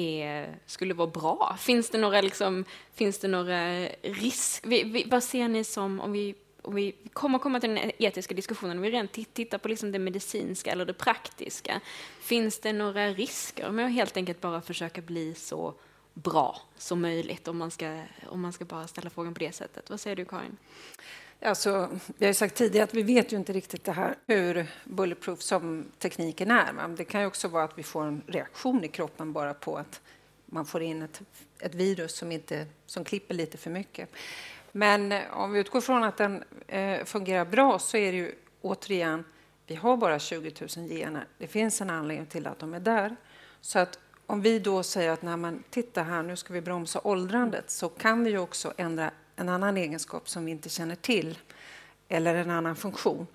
är, 0.00 0.58
skulle 0.66 0.94
vara 0.94 1.10
bra? 1.10 1.56
Finns 1.58 1.90
det 1.90 1.98
några, 1.98 2.20
liksom, 2.20 2.64
finns 2.94 3.18
det 3.18 3.28
några 3.28 3.88
risker? 4.02 5.10
Vad 5.10 5.24
ser 5.24 5.48
ni 5.48 5.64
som, 5.64 6.00
om 6.00 6.12
vi, 6.12 6.34
om 6.62 6.74
vi 6.74 6.94
kommer 7.12 7.38
komma 7.38 7.60
till 7.60 7.74
den 7.74 7.90
etiska 7.98 8.34
diskussionen, 8.34 8.76
om 8.76 8.82
vi 8.82 8.90
rent 8.90 9.12
tittar 9.32 9.58
på 9.58 9.68
liksom 9.68 9.92
det 9.92 9.98
medicinska 9.98 10.72
eller 10.72 10.84
det 10.84 10.94
praktiska, 10.94 11.80
finns 12.20 12.60
det 12.60 12.72
några 12.72 13.08
risker 13.08 13.70
med 13.70 13.86
att 13.86 13.92
helt 13.92 14.16
enkelt 14.16 14.40
bara 14.40 14.60
försöka 14.60 15.00
bli 15.00 15.34
så 15.34 15.74
bra 16.14 16.60
som 16.76 17.00
möjligt, 17.00 17.48
om 17.48 17.58
man 17.58 17.70
ska, 17.70 18.02
om 18.28 18.40
man 18.40 18.52
ska 18.52 18.64
bara 18.64 18.86
ställa 18.86 19.10
frågan 19.10 19.34
på 19.34 19.40
det 19.40 19.52
sättet? 19.52 19.90
Vad 19.90 20.00
säger 20.00 20.16
du, 20.16 20.24
Karin? 20.24 20.56
Alltså, 21.42 21.88
vi 22.18 22.26
har 22.26 22.32
sagt 22.32 22.54
tidigare 22.54 22.84
att 22.84 22.94
vi 22.94 23.02
vet 23.02 23.32
ju 23.32 23.36
inte 23.36 23.52
riktigt 23.52 23.84
det 23.84 23.92
här 23.92 24.14
hur 24.26 24.66
bulletproof 24.84 25.42
som 25.42 25.84
tekniken 25.98 26.50
är. 26.50 26.72
Men 26.72 26.96
det 26.96 27.04
kan 27.04 27.20
ju 27.20 27.26
också 27.26 27.48
vara 27.48 27.64
att 27.64 27.78
vi 27.78 27.82
får 27.82 28.04
en 28.04 28.22
reaktion 28.26 28.84
i 28.84 28.88
kroppen 28.88 29.32
bara 29.32 29.54
på 29.54 29.76
att 29.76 30.00
man 30.46 30.66
får 30.66 30.82
in 30.82 31.02
ett, 31.02 31.20
ett 31.58 31.74
virus 31.74 32.16
som, 32.16 32.32
inte, 32.32 32.66
som 32.86 33.04
klipper 33.04 33.34
lite 33.34 33.58
för 33.58 33.70
mycket. 33.70 34.08
Men 34.72 35.12
eh, 35.12 35.22
om 35.32 35.52
vi 35.52 35.60
utgår 35.60 35.80
från 35.80 36.04
att 36.04 36.16
den 36.16 36.44
eh, 36.66 37.04
fungerar 37.04 37.44
bra 37.44 37.78
så 37.78 37.96
är 37.96 38.12
det 38.12 38.18
ju 38.18 38.34
återigen, 38.60 39.24
vi 39.66 39.74
har 39.74 39.96
bara 39.96 40.18
20 40.18 40.52
000 40.76 40.88
gener. 40.88 41.26
Det 41.38 41.46
finns 41.46 41.80
en 41.80 41.90
anledning 41.90 42.26
till 42.26 42.46
att 42.46 42.58
de 42.58 42.74
är 42.74 42.80
där. 42.80 43.16
Så 43.60 43.78
att 43.78 43.98
om 44.26 44.42
vi 44.42 44.58
då 44.58 44.82
säger 44.82 45.10
att 45.10 45.22
Nej, 45.22 45.36
men, 45.36 45.62
titta 45.70 46.02
här, 46.02 46.22
nu 46.22 46.36
ska 46.36 46.52
vi 46.52 46.60
bromsa 46.60 47.00
åldrandet 47.04 47.70
så 47.70 47.88
kan 47.88 48.24
vi 48.24 48.30
ju 48.30 48.38
också 48.38 48.72
ändra 48.76 49.10
en 49.40 49.48
annan 49.48 49.76
egenskap 49.76 50.28
som 50.28 50.44
vi 50.44 50.50
inte 50.50 50.68
känner 50.68 50.94
till 50.94 51.38
eller 52.08 52.34
en 52.34 52.50
annan 52.50 52.76
funktion. 52.76 53.26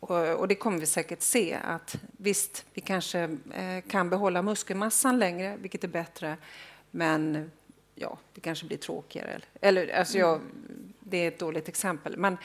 Och, 0.00 0.28
och 0.28 0.48
det 0.48 0.54
kommer 0.54 0.78
vi 0.78 0.86
säkert 0.86 1.22
se 1.22 1.58
att 1.62 1.96
visst, 2.16 2.64
vi 2.74 2.80
kanske 2.80 3.20
eh, 3.54 3.80
kan 3.88 4.10
behålla 4.10 4.42
muskelmassan 4.42 5.18
längre, 5.18 5.56
vilket 5.56 5.84
är 5.84 5.88
bättre, 5.88 6.36
men 6.90 7.50
ja, 7.94 8.18
det 8.34 8.40
kanske 8.40 8.66
blir 8.66 8.78
tråkigare. 8.78 9.40
Eller, 9.60 9.98
alltså 9.98 10.18
jag, 10.18 10.40
det 11.00 11.16
är 11.16 11.28
ett 11.28 11.38
dåligt 11.38 11.68
exempel, 11.68 12.16
men 12.16 12.36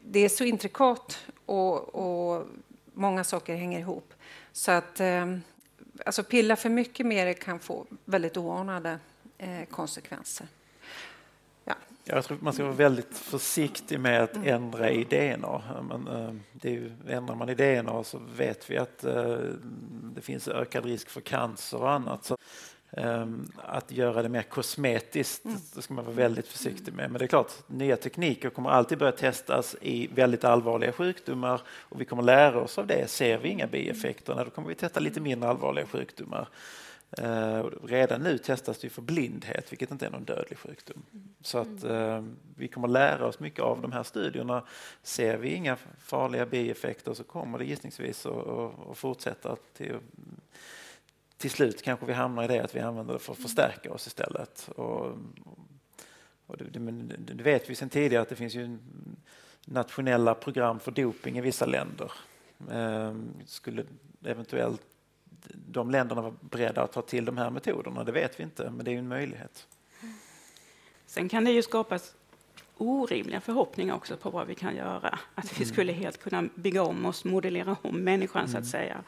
det 0.00 0.20
är 0.20 0.28
så 0.28 0.44
intrikat 0.44 1.26
och, 1.46 1.94
och 1.94 2.46
många 2.92 3.24
saker 3.24 3.56
hänger 3.56 3.78
ihop. 3.78 4.14
Så 4.52 4.70
att 4.70 5.00
eh, 5.00 5.36
alltså 6.06 6.24
pilla 6.24 6.56
för 6.56 6.68
mycket 6.68 7.06
med 7.06 7.26
det 7.26 7.34
kan 7.34 7.58
få 7.58 7.86
väldigt 8.04 8.36
oanade 8.36 8.98
eh, 9.38 9.64
konsekvenser. 9.70 10.46
Ja. 12.04 12.14
Jag 12.14 12.24
tror 12.24 12.38
man 12.40 12.52
ska 12.52 12.62
vara 12.62 12.74
väldigt 12.74 13.18
försiktig 13.18 14.00
med 14.00 14.22
att 14.22 14.36
ändra 14.44 14.90
i 14.90 15.04
DNA. 15.04 15.62
Men, 15.88 16.08
eh, 16.08 16.34
det 16.52 16.68
är 16.68 16.72
ju, 16.72 16.92
ändrar 17.08 17.34
man 17.34 17.48
i 17.48 17.54
DNA 17.54 18.04
så 18.04 18.20
vet 18.36 18.70
vi 18.70 18.78
att 18.78 19.04
eh, 19.04 19.36
det 20.14 20.20
finns 20.20 20.48
ökad 20.48 20.84
risk 20.84 21.08
för 21.08 21.20
cancer 21.20 21.78
och 21.78 21.90
annat. 21.90 22.24
Så, 22.24 22.36
eh, 22.90 23.26
att 23.56 23.92
göra 23.92 24.22
det 24.22 24.28
mer 24.28 24.42
kosmetiskt 24.42 25.44
det 25.74 25.82
ska 25.82 25.94
man 25.94 26.04
vara 26.04 26.16
väldigt 26.16 26.48
försiktig 26.48 26.94
med. 26.94 27.10
Men 27.10 27.18
det 27.18 27.24
är 27.24 27.28
klart, 27.28 27.52
nya 27.66 27.96
tekniker 27.96 28.50
kommer 28.50 28.70
alltid 28.70 28.98
börja 28.98 29.12
testas 29.12 29.76
i 29.80 30.06
väldigt 30.14 30.44
allvarliga 30.44 30.92
sjukdomar 30.92 31.60
och 31.68 32.00
vi 32.00 32.04
kommer 32.04 32.22
lära 32.22 32.60
oss 32.60 32.78
av 32.78 32.86
det. 32.86 33.10
Ser 33.10 33.38
vi 33.38 33.48
inga 33.48 33.66
bieffekter, 33.66 34.44
då 34.44 34.50
kommer 34.50 34.68
vi 34.68 34.74
testa 34.74 35.00
lite 35.00 35.20
mindre 35.20 35.50
allvarliga 35.50 35.86
sjukdomar. 35.86 36.48
Eh, 37.18 37.64
redan 37.82 38.20
nu 38.20 38.38
testas 38.38 38.78
det 38.78 38.90
för 38.90 39.02
blindhet, 39.02 39.72
vilket 39.72 39.90
inte 39.90 40.06
är 40.06 40.10
någon 40.10 40.24
dödlig 40.24 40.58
sjukdom. 40.58 41.02
Så 41.40 41.58
att 41.58 41.84
eh, 41.84 42.24
vi 42.56 42.68
kommer 42.68 42.88
lära 42.88 43.26
oss 43.26 43.40
mycket 43.40 43.60
av 43.60 43.82
de 43.82 43.92
här 43.92 44.02
studierna. 44.02 44.64
Ser 45.02 45.36
vi 45.36 45.54
inga 45.54 45.76
farliga 45.98 46.46
bieffekter 46.46 47.14
så 47.14 47.24
kommer 47.24 47.58
det 47.58 47.64
gissningsvis 47.64 48.26
att, 48.26 48.98
fortsätta 48.98 49.56
till, 49.72 49.96
till 51.36 51.50
slut 51.50 51.82
kanske 51.82 52.06
vi 52.06 52.12
hamnar 52.12 52.44
i 52.44 52.46
det 52.46 52.60
att 52.60 52.74
vi 52.74 52.80
använder 52.80 53.12
det 53.14 53.20
för 53.20 53.32
att 53.32 53.38
förstärka 53.38 53.92
oss 53.92 54.06
istället. 54.06 54.68
Och, 54.76 55.06
och 56.46 56.56
det, 56.56 56.64
det, 56.64 57.34
det 57.34 57.42
vet 57.42 57.70
vi 57.70 57.74
sedan 57.74 57.88
tidigare 57.88 58.22
att 58.22 58.28
det 58.28 58.36
finns 58.36 58.54
ju 58.54 58.78
nationella 59.64 60.34
program 60.34 60.80
för 60.80 60.90
doping 60.90 61.38
i 61.38 61.40
vissa 61.40 61.66
länder. 61.66 62.12
Eh, 62.70 63.14
skulle 63.46 63.84
eventuellt 64.24 64.82
de 65.54 65.90
länderna 65.90 66.22
var 66.22 66.34
beredda 66.40 66.82
att 66.82 66.92
ta 66.92 67.02
till 67.02 67.24
de 67.24 67.38
här 67.38 67.50
metoderna, 67.50 68.04
det 68.04 68.12
vet 68.12 68.40
vi 68.40 68.42
inte, 68.42 68.70
men 68.70 68.84
det 68.84 68.90
är 68.90 68.92
ju 68.92 68.98
en 68.98 69.08
möjlighet. 69.08 69.66
Sen 71.06 71.28
kan 71.28 71.44
det 71.44 71.50
ju 71.50 71.62
skapas 71.62 72.14
orimliga 72.76 73.40
förhoppningar 73.40 73.94
också 73.94 74.16
på 74.16 74.30
vad 74.30 74.46
vi 74.46 74.54
kan 74.54 74.76
göra. 74.76 75.18
Att 75.34 75.60
vi 75.60 75.64
skulle 75.64 75.92
helt 75.92 76.22
kunna 76.22 76.48
bygga 76.54 76.82
om 76.82 77.06
oss, 77.06 77.24
modellera 77.24 77.76
om 77.82 77.96
människan 77.96 78.48
så 78.48 78.58
att 78.58 78.66
säga 78.66 79.04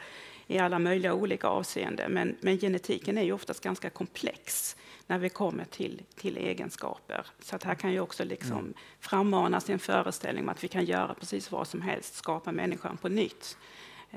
i 0.47 0.57
alla 0.57 0.79
möjliga 0.79 1.13
olika 1.13 1.47
avseenden. 1.47 2.11
Men, 2.11 2.37
men 2.41 2.57
genetiken 2.57 3.17
är 3.17 3.21
ju 3.21 3.33
oftast 3.33 3.63
ganska 3.63 3.89
komplex 3.89 4.75
när 5.07 5.19
vi 5.19 5.29
kommer 5.29 5.65
till, 5.65 6.01
till 6.15 6.37
egenskaper. 6.37 7.25
Så 7.39 7.55
att 7.55 7.63
här 7.63 7.75
kan 7.75 7.91
ju 7.91 7.99
också 7.99 8.23
liksom 8.23 8.59
mm. 8.59 8.73
frammanas 8.99 9.69
en 9.69 9.79
föreställning 9.79 10.43
om 10.43 10.49
att 10.49 10.63
vi 10.63 10.67
kan 10.67 10.85
göra 10.85 11.13
precis 11.13 11.51
vad 11.51 11.67
som 11.67 11.81
helst, 11.81 12.15
skapa 12.15 12.51
människan 12.51 12.97
på 12.97 13.09
nytt. 13.09 13.57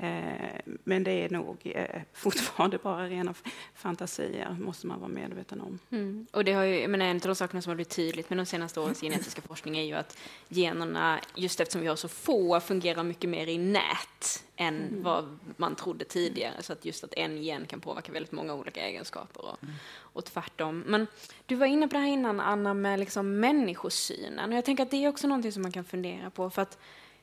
Eh, 0.01 0.75
men 0.83 1.03
det 1.03 1.11
är 1.11 1.29
nog 1.29 1.57
eh, 1.65 2.01
fortfarande 2.13 2.77
bara 2.77 3.07
rena 3.07 3.33
fantasier, 3.75 4.57
måste 4.59 4.87
man 4.87 4.99
vara 4.99 5.09
medveten 5.09 5.61
om. 5.61 5.79
Mm. 5.91 6.27
Och 6.31 6.43
det 6.43 6.53
har 6.53 6.63
ju, 6.63 6.79
jag 6.79 6.89
menar, 6.89 7.05
en 7.05 7.15
av 7.15 7.21
de 7.21 7.35
sakerna 7.35 7.61
som 7.61 7.69
har 7.69 7.75
blivit 7.75 7.95
tydligt 7.95 8.29
med 8.29 8.39
de 8.39 8.45
senaste 8.45 8.79
årens 8.79 9.01
genetiska 9.01 9.41
forskning 9.41 9.77
är 9.77 9.83
ju 9.83 9.93
att 9.93 10.17
generna, 10.49 11.19
just 11.35 11.59
eftersom 11.59 11.81
vi 11.81 11.87
har 11.87 11.95
så 11.95 12.07
få, 12.07 12.59
fungerar 12.59 13.03
mycket 13.03 13.29
mer 13.29 13.47
i 13.47 13.57
nät 13.57 14.45
än 14.55 14.77
mm. 14.77 15.03
vad 15.03 15.39
man 15.57 15.75
trodde 15.75 16.05
tidigare. 16.05 16.63
Så 16.63 16.73
att 16.73 16.85
just 16.85 17.03
att 17.03 17.13
en 17.13 17.43
gen 17.43 17.65
kan 17.65 17.79
påverka 17.79 18.11
väldigt 18.11 18.31
många 18.31 18.53
olika 18.53 18.81
egenskaper 18.81 19.45
och, 19.45 19.63
mm. 19.63 19.75
och 19.91 20.25
tvärtom. 20.25 20.83
Men 20.87 21.07
du 21.45 21.55
var 21.55 21.65
inne 21.65 21.87
på 21.87 21.93
det 21.93 21.99
här 21.99 22.07
innan, 22.07 22.39
Anna, 22.39 22.73
med 22.73 22.99
liksom 22.99 23.39
människosynen. 23.39 24.49
Och 24.49 24.57
jag 24.57 24.65
tänker 24.65 24.83
att 24.83 24.91
det 24.91 25.03
är 25.03 25.09
också 25.09 25.27
någonting 25.27 25.51
som 25.51 25.61
man 25.61 25.71
kan 25.71 25.83
fundera 25.83 26.29
på. 26.29 26.49
För 26.49 26.61
att 26.61 26.77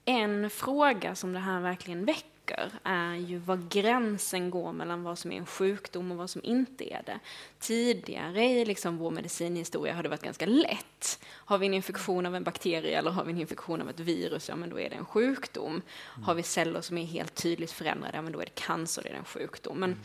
en 0.05 0.51
fråga 0.51 1.15
som 1.15 1.33
det 1.33 1.39
här 1.39 1.61
verkligen 1.61 2.05
väcker 2.05 2.36
saker 2.47 2.71
är 2.83 3.15
ju 3.15 3.39
var 3.39 3.61
gränsen 3.71 4.51
går 4.51 4.73
mellan 4.73 5.03
vad 5.03 5.19
som 5.19 5.33
är 5.33 5.37
en 5.37 5.47
sjukdom 5.47 6.13
och 6.13 6.17
vad 6.17 6.31
som 6.31 6.45
inte 6.45 6.93
är 6.93 7.03
det. 7.07 7.19
Tidigare 7.59 8.45
i 8.45 8.65
liksom 8.65 8.97
vår 8.97 9.11
medicinhistoria 9.11 9.95
har 9.95 10.03
det 10.03 10.09
varit 10.09 10.23
ganska 10.23 10.47
lätt. 10.47 11.19
Har 11.29 11.59
vi 11.59 11.67
en 11.67 11.75
infektion 11.75 12.27
av 12.27 12.35
en 12.35 12.45
bakterie 12.45 12.99
eller 12.99 13.11
har 13.11 13.25
vi 13.25 13.33
en 13.33 13.41
infektion 13.41 13.83
av 13.83 13.91
ett 13.91 14.01
virus, 14.01 14.49
ja 14.49 14.57
men 14.57 14.71
då 14.71 14.81
är 14.81 14.91
det 14.91 14.97
en 14.97 15.05
sjukdom. 15.05 15.83
Har 16.25 16.35
vi 16.35 16.43
celler 16.43 16.81
som 16.81 16.99
är 16.99 17.05
helt 17.05 17.35
tydligt 17.35 17.73
förändrade, 17.73 18.17
ja 18.17 18.23
men 18.23 18.33
då 18.33 18.41
är 18.41 18.45
det 18.45 18.55
cancer, 18.55 19.03
det 19.03 19.09
är 19.09 19.15
en 19.15 19.25
sjukdom. 19.25 19.79
Men 19.81 20.01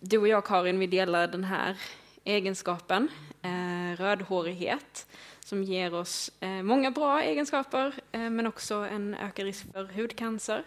du 0.00 0.18
och 0.18 0.28
jag 0.28 0.44
Karin, 0.44 0.78
vi 0.78 0.86
delar 0.86 1.26
den 1.26 1.44
här 1.44 1.76
egenskapen, 2.24 3.08
eh, 3.42 3.96
rödhårighet 3.96 5.06
som 5.40 5.62
ger 5.62 5.94
oss 5.94 6.30
eh, 6.40 6.62
många 6.62 6.90
bra 6.90 7.22
egenskaper 7.22 7.94
eh, 8.12 8.30
men 8.30 8.46
också 8.46 8.74
en 8.74 9.14
ökad 9.14 9.44
risk 9.44 9.72
för 9.72 9.84
hudcancer, 9.84 10.64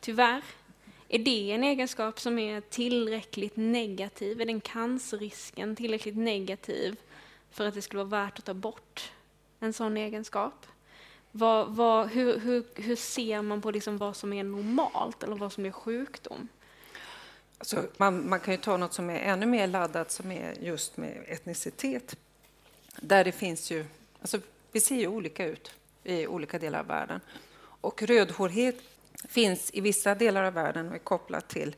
Tyvärr. 0.00 0.42
Är 1.08 1.18
det 1.18 1.52
en 1.52 1.64
egenskap 1.64 2.20
som 2.20 2.38
är 2.38 2.60
tillräckligt 2.60 3.56
negativ? 3.56 4.40
Är 4.40 4.46
den 4.46 4.60
cancerrisken 4.60 5.76
tillräckligt 5.76 6.16
negativ 6.16 6.96
för 7.50 7.66
att 7.66 7.74
det 7.74 7.82
skulle 7.82 8.04
vara 8.04 8.24
värt 8.24 8.38
att 8.38 8.44
ta 8.44 8.54
bort 8.54 9.12
en 9.60 9.72
sån 9.72 9.96
egenskap? 9.96 10.66
Vad, 11.32 11.76
vad, 11.76 12.08
hur, 12.08 12.38
hur, 12.38 12.64
hur, 12.74 12.96
ser 12.96 13.42
man 13.42 13.62
på 13.62 13.70
liksom 13.70 13.98
vad 13.98 14.16
som 14.16 14.32
är 14.32 14.44
normalt 14.44 15.22
eller 15.22 15.36
vad 15.36 15.52
som 15.52 15.66
är 15.66 15.70
sjukdom? 15.70 16.48
Alltså, 17.58 17.84
man, 17.96 18.28
man, 18.28 18.40
kan 18.40 18.54
ju 18.54 18.60
ta 18.60 18.76
något 18.76 18.92
som 18.92 19.10
är 19.10 19.18
ännu 19.18 19.46
mer 19.46 19.66
laddat 19.66 20.10
som 20.10 20.32
är 20.32 20.54
just 20.60 20.96
med 20.96 21.24
etnicitet. 21.26 22.16
Där 23.00 23.24
det 23.24 23.32
finns 23.32 23.70
ju, 23.70 23.84
alltså, 24.20 24.38
vi 24.72 24.80
ser 24.80 24.96
ju 24.96 25.06
olika 25.06 25.46
ut 25.46 25.74
i 26.04 26.26
olika 26.26 26.58
delar 26.58 26.80
av 26.80 26.86
världen. 26.86 27.20
Och 27.58 28.02
rödhårighet 28.02 28.76
finns 29.24 29.70
i 29.74 29.80
vissa 29.80 30.14
delar 30.14 30.44
av 30.44 30.52
världen 30.52 30.88
och 30.88 30.94
är 30.94 30.98
kopplat 30.98 31.48
till 31.48 31.76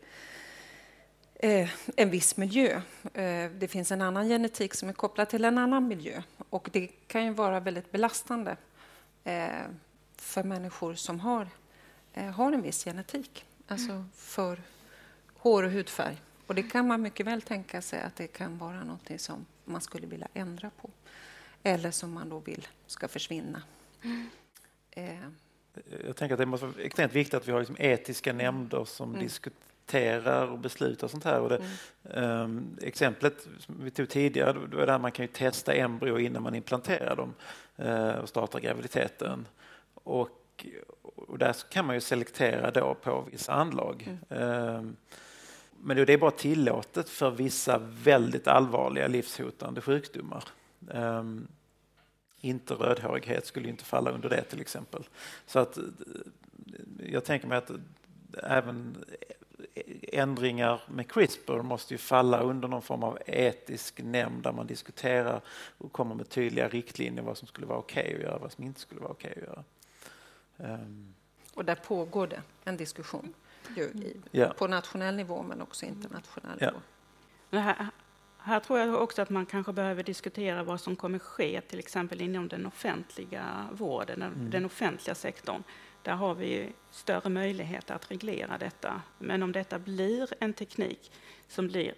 eh, 1.34 1.70
en 1.96 2.10
viss 2.10 2.36
miljö. 2.36 2.80
Eh, 3.14 3.50
det 3.50 3.68
finns 3.70 3.92
en 3.92 4.02
annan 4.02 4.28
genetik 4.28 4.74
som 4.74 4.88
är 4.88 4.92
kopplad 4.92 5.28
till 5.28 5.44
en 5.44 5.58
annan 5.58 5.88
miljö. 5.88 6.22
Och 6.50 6.68
det 6.72 6.86
kan 6.86 7.24
ju 7.24 7.32
vara 7.32 7.60
väldigt 7.60 7.92
belastande 7.92 8.56
eh, 9.24 9.48
för 10.16 10.42
människor 10.42 10.94
som 10.94 11.20
har, 11.20 11.48
har 12.34 12.52
en 12.52 12.62
viss 12.62 12.84
genetik. 12.84 13.44
Alltså 13.68 13.90
mm. 13.90 14.10
för 14.14 14.62
hår 15.34 15.62
och 15.62 15.70
hudfärg. 15.70 16.16
Och 16.46 16.54
det 16.54 16.62
kan 16.62 16.86
man 16.86 17.02
mycket 17.02 17.26
väl 17.26 17.42
tänka 17.42 17.82
sig 17.82 18.02
att 18.02 18.16
det 18.16 18.26
kan 18.26 18.58
vara 18.58 18.84
något 18.84 19.20
som 19.20 19.46
man 19.64 19.80
skulle 19.80 20.06
vilja 20.06 20.28
ändra 20.34 20.70
på. 20.70 20.90
Eller 21.62 21.90
som 21.90 22.12
man 22.12 22.28
då 22.28 22.38
vill 22.38 22.68
ska 22.86 23.08
försvinna. 23.08 23.62
Mm 24.02 25.34
jag 26.06 26.16
tänker 26.16 26.34
att 26.34 26.38
det 26.38 26.46
måste 26.46 26.66
vara 26.66 26.82
extremt 26.82 27.12
viktigt 27.12 27.34
att 27.34 27.48
vi 27.48 27.52
har 27.52 27.58
liksom 27.58 27.76
etiska 27.78 28.30
mm. 28.30 28.44
nämnder 28.44 28.84
som 28.84 29.08
mm. 29.08 29.22
diskuterar 29.22 30.46
och 30.46 30.58
beslutar 30.58 31.08
sånt 31.08 31.24
här. 31.24 31.40
Och 31.40 31.48
det, 31.48 31.62
mm. 32.04 32.40
um, 32.40 32.78
exemplet 32.82 33.48
som 33.58 33.84
vi 33.84 33.90
tog 33.90 34.08
tidigare, 34.08 34.58
det 34.66 34.92
här 34.92 34.98
man 34.98 35.12
kan 35.12 35.24
ju 35.24 35.32
testa 35.32 35.72
embryo 35.72 36.18
innan 36.18 36.42
man 36.42 36.54
implanterar 36.54 37.16
dem 37.16 37.34
uh, 37.82 38.18
och 38.18 38.28
startar 38.28 38.60
graviditeten. 38.60 39.46
Och, 39.94 40.66
och 41.14 41.38
där 41.38 41.56
kan 41.70 41.86
man 41.86 41.94
ju 41.94 42.00
selektera 42.00 42.70
då 42.70 42.94
på 42.94 43.24
vissa 43.30 43.52
anlag. 43.52 44.18
Mm. 44.28 44.76
Um, 44.76 44.96
men 45.80 45.96
det 45.96 46.12
är 46.12 46.18
bara 46.18 46.30
tillåtet 46.30 47.08
för 47.08 47.30
vissa 47.30 47.78
väldigt 47.78 48.46
allvarliga 48.46 49.08
livshotande 49.08 49.80
sjukdomar. 49.80 50.44
Um, 50.88 51.48
inte 52.40 52.74
rödhårighet 52.74 53.46
skulle 53.46 53.68
inte 53.68 53.84
falla 53.84 54.10
under 54.10 54.28
det 54.28 54.42
till 54.42 54.60
exempel. 54.60 55.08
Så 55.46 55.58
att 55.58 55.78
jag 57.06 57.24
tänker 57.24 57.48
mig 57.48 57.58
att 57.58 57.70
även 58.42 59.04
ändringar 60.02 60.82
med 60.88 61.12
CRISPR 61.12 61.62
måste 61.62 61.94
ju 61.94 61.98
falla 61.98 62.40
under 62.40 62.68
någon 62.68 62.82
form 62.82 63.02
av 63.02 63.18
etisk 63.26 64.00
nämnd 64.02 64.42
där 64.42 64.52
man 64.52 64.66
diskuterar 64.66 65.40
och 65.78 65.92
kommer 65.92 66.14
med 66.14 66.28
tydliga 66.28 66.68
riktlinjer 66.68 67.22
vad 67.22 67.38
som 67.38 67.48
skulle 67.48 67.66
vara 67.66 67.78
okej 67.78 68.02
okay 68.02 68.16
att 68.16 68.22
göra 68.22 68.34
och 68.34 68.40
vad 68.40 68.52
som 68.52 68.64
inte 68.64 68.80
skulle 68.80 69.00
vara 69.00 69.10
okej 69.10 69.32
okay 69.36 69.42
att 69.42 69.48
göra. 69.48 69.64
Um. 70.74 71.14
Och 71.54 71.64
där 71.64 71.74
pågår 71.74 72.26
det 72.26 72.42
en 72.64 72.76
diskussion 72.76 73.34
i, 73.76 74.16
ja. 74.30 74.54
på 74.58 74.66
nationell 74.66 75.16
nivå 75.16 75.42
men 75.42 75.62
också 75.62 75.86
internationell 75.86 76.58
ja. 76.60 76.66
nivå. 76.66 76.80
Här 78.48 78.60
tror 78.60 78.78
jag 78.78 79.02
också 79.02 79.22
att 79.22 79.30
man 79.30 79.46
kanske 79.46 79.72
behöver 79.72 80.02
diskutera 80.02 80.62
vad 80.62 80.80
som 80.80 80.96
kommer 80.96 81.18
ske, 81.18 81.60
till 81.60 81.78
exempel 81.78 82.20
inom 82.20 82.48
den 82.48 82.66
offentliga 82.66 83.68
vården, 83.72 84.22
mm. 84.22 84.50
den 84.50 84.64
offentliga 84.64 85.14
sektorn. 85.14 85.62
Där 86.02 86.12
har 86.14 86.34
vi 86.34 86.72
större 86.90 87.28
möjligheter 87.28 87.94
att 87.94 88.10
reglera 88.10 88.58
detta. 88.58 89.02
Men 89.18 89.42
om 89.42 89.52
detta 89.52 89.78
blir 89.78 90.28
en 90.40 90.52
teknik 90.52 91.12
som 91.48 91.68
blir 91.68 91.94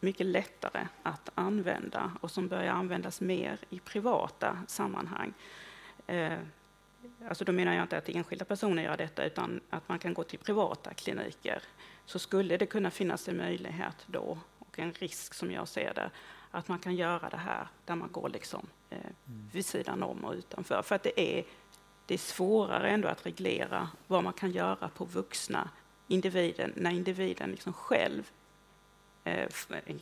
mycket 0.00 0.26
lättare 0.26 0.86
att 1.02 1.30
använda 1.34 2.12
och 2.20 2.30
som 2.30 2.48
börjar 2.48 2.72
användas 2.72 3.20
mer 3.20 3.58
i 3.70 3.78
privata 3.78 4.58
sammanhang. 4.66 5.32
Eh, 6.06 6.38
alltså 7.28 7.44
då 7.44 7.52
menar 7.52 7.74
jag 7.74 7.84
inte 7.84 7.98
att 7.98 8.08
enskilda 8.08 8.44
personer 8.44 8.82
gör 8.82 8.96
detta, 8.96 9.24
utan 9.24 9.60
att 9.70 9.88
man 9.88 9.98
kan 9.98 10.14
gå 10.14 10.24
till 10.24 10.38
privata 10.38 10.94
kliniker. 10.94 11.62
Så 12.06 12.18
skulle 12.18 12.56
det 12.56 12.66
kunna 12.66 12.90
finnas 12.90 13.28
en 13.28 13.36
möjlighet 13.36 13.96
då 14.06 14.38
och 14.72 14.78
en 14.78 14.92
risk 14.92 15.34
som 15.34 15.50
jag 15.50 15.68
ser 15.68 15.94
det, 15.94 16.10
att 16.50 16.68
man 16.68 16.78
kan 16.78 16.94
göra 16.94 17.28
det 17.28 17.36
här 17.36 17.68
där 17.84 17.94
man 17.94 18.12
går 18.12 18.28
liksom, 18.28 18.66
eh, 18.90 18.98
mm. 18.98 19.50
vid 19.52 19.66
sidan 19.66 20.02
om 20.02 20.24
och 20.24 20.34
utanför. 20.34 20.82
För 20.82 20.94
att 20.94 21.02
det 21.02 21.20
är, 21.20 21.44
det 22.06 22.14
är 22.14 22.18
svårare 22.18 22.90
ändå 22.90 23.08
att 23.08 23.26
reglera 23.26 23.88
vad 24.06 24.24
man 24.24 24.32
kan 24.32 24.50
göra 24.50 24.88
på 24.88 25.04
vuxna 25.04 25.70
individen, 26.08 26.72
när 26.76 26.90
individen 26.90 27.50
liksom 27.50 27.72
själv 27.72 28.30
eh, 29.24 29.48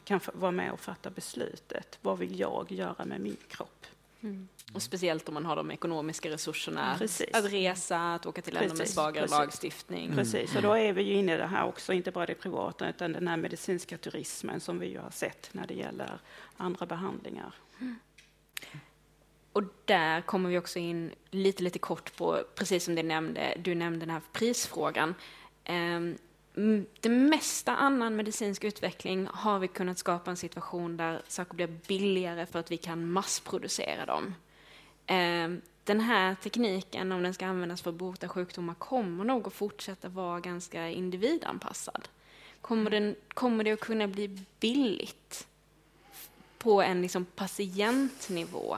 kan 0.04 0.20
vara 0.34 0.52
med 0.52 0.72
och 0.72 0.80
fatta 0.80 1.10
beslutet. 1.10 1.98
Vad 2.02 2.18
vill 2.18 2.40
jag 2.40 2.72
göra 2.72 3.04
med 3.04 3.20
min 3.20 3.36
kropp? 3.48 3.86
Mm. 4.22 4.48
Och 4.72 4.82
speciellt 4.82 5.28
om 5.28 5.34
man 5.34 5.46
har 5.46 5.56
de 5.56 5.70
ekonomiska 5.70 6.30
resurserna 6.30 6.96
Precis. 6.98 7.26
att 7.32 7.52
resa, 7.52 8.14
att 8.14 8.26
åka 8.26 8.42
till 8.42 8.54
länder 8.54 8.76
med 8.76 8.88
svagare 8.88 9.24
precis. 9.24 9.38
lagstiftning. 9.38 10.04
Mm. 10.04 10.16
Precis, 10.16 10.56
och 10.56 10.62
då 10.62 10.72
är 10.72 10.92
vi 10.92 11.02
ju 11.02 11.14
inne 11.14 11.34
i 11.34 11.36
det 11.36 11.46
här 11.46 11.66
också, 11.66 11.92
inte 11.92 12.10
bara 12.10 12.26
det 12.26 12.34
privata 12.34 12.88
utan 12.88 13.12
den 13.12 13.28
här 13.28 13.36
medicinska 13.36 13.98
turismen 13.98 14.60
som 14.60 14.78
vi 14.78 14.86
ju 14.86 14.98
har 14.98 15.10
sett 15.10 15.48
när 15.52 15.66
det 15.66 15.74
gäller 15.74 16.20
andra 16.56 16.86
behandlingar. 16.86 17.54
Och 19.52 19.62
där 19.84 20.20
kommer 20.20 20.50
vi 20.50 20.58
också 20.58 20.78
in 20.78 21.10
lite, 21.30 21.62
lite 21.62 21.78
kort 21.78 22.16
på, 22.16 22.44
precis 22.54 22.84
som 22.84 22.94
du 22.94 23.02
nämnde, 23.02 23.54
du 23.58 23.74
nämnde 23.74 24.00
den 24.00 24.10
här 24.10 24.22
prisfrågan. 24.32 25.14
Mm, 25.64 26.18
det 27.00 27.08
mesta 27.08 27.76
annan 27.76 28.16
medicinsk 28.16 28.64
utveckling 28.64 29.28
har 29.32 29.58
vi 29.58 29.68
kunnat 29.68 29.98
skapa 29.98 30.30
en 30.30 30.36
situation 30.36 30.96
där 30.96 31.22
saker 31.28 31.54
blir 31.54 31.66
billigare 31.66 32.46
för 32.46 32.58
att 32.58 32.70
vi 32.70 32.76
kan 32.76 33.10
massproducera 33.10 34.06
dem. 34.06 34.34
Ehm, 35.06 35.60
den 35.84 36.00
här 36.00 36.34
tekniken, 36.34 37.12
om 37.12 37.22
den 37.22 37.34
ska 37.34 37.46
användas 37.46 37.82
för 37.82 37.90
att 37.90 37.96
bota 37.96 38.28
sjukdomar, 38.28 38.74
kommer 38.74 39.24
nog 39.24 39.46
att 39.46 39.52
fortsätta 39.52 40.08
vara 40.08 40.40
ganska 40.40 40.88
individanpassad. 40.88 42.08
Kommer, 42.60 42.90
den, 42.90 43.16
kommer 43.28 43.64
det 43.64 43.72
att 43.72 43.80
kunna 43.80 44.08
bli 44.08 44.38
billigt 44.60 45.46
på 46.58 46.82
en 46.82 47.02
liksom 47.02 47.24
patientnivå 47.24 48.76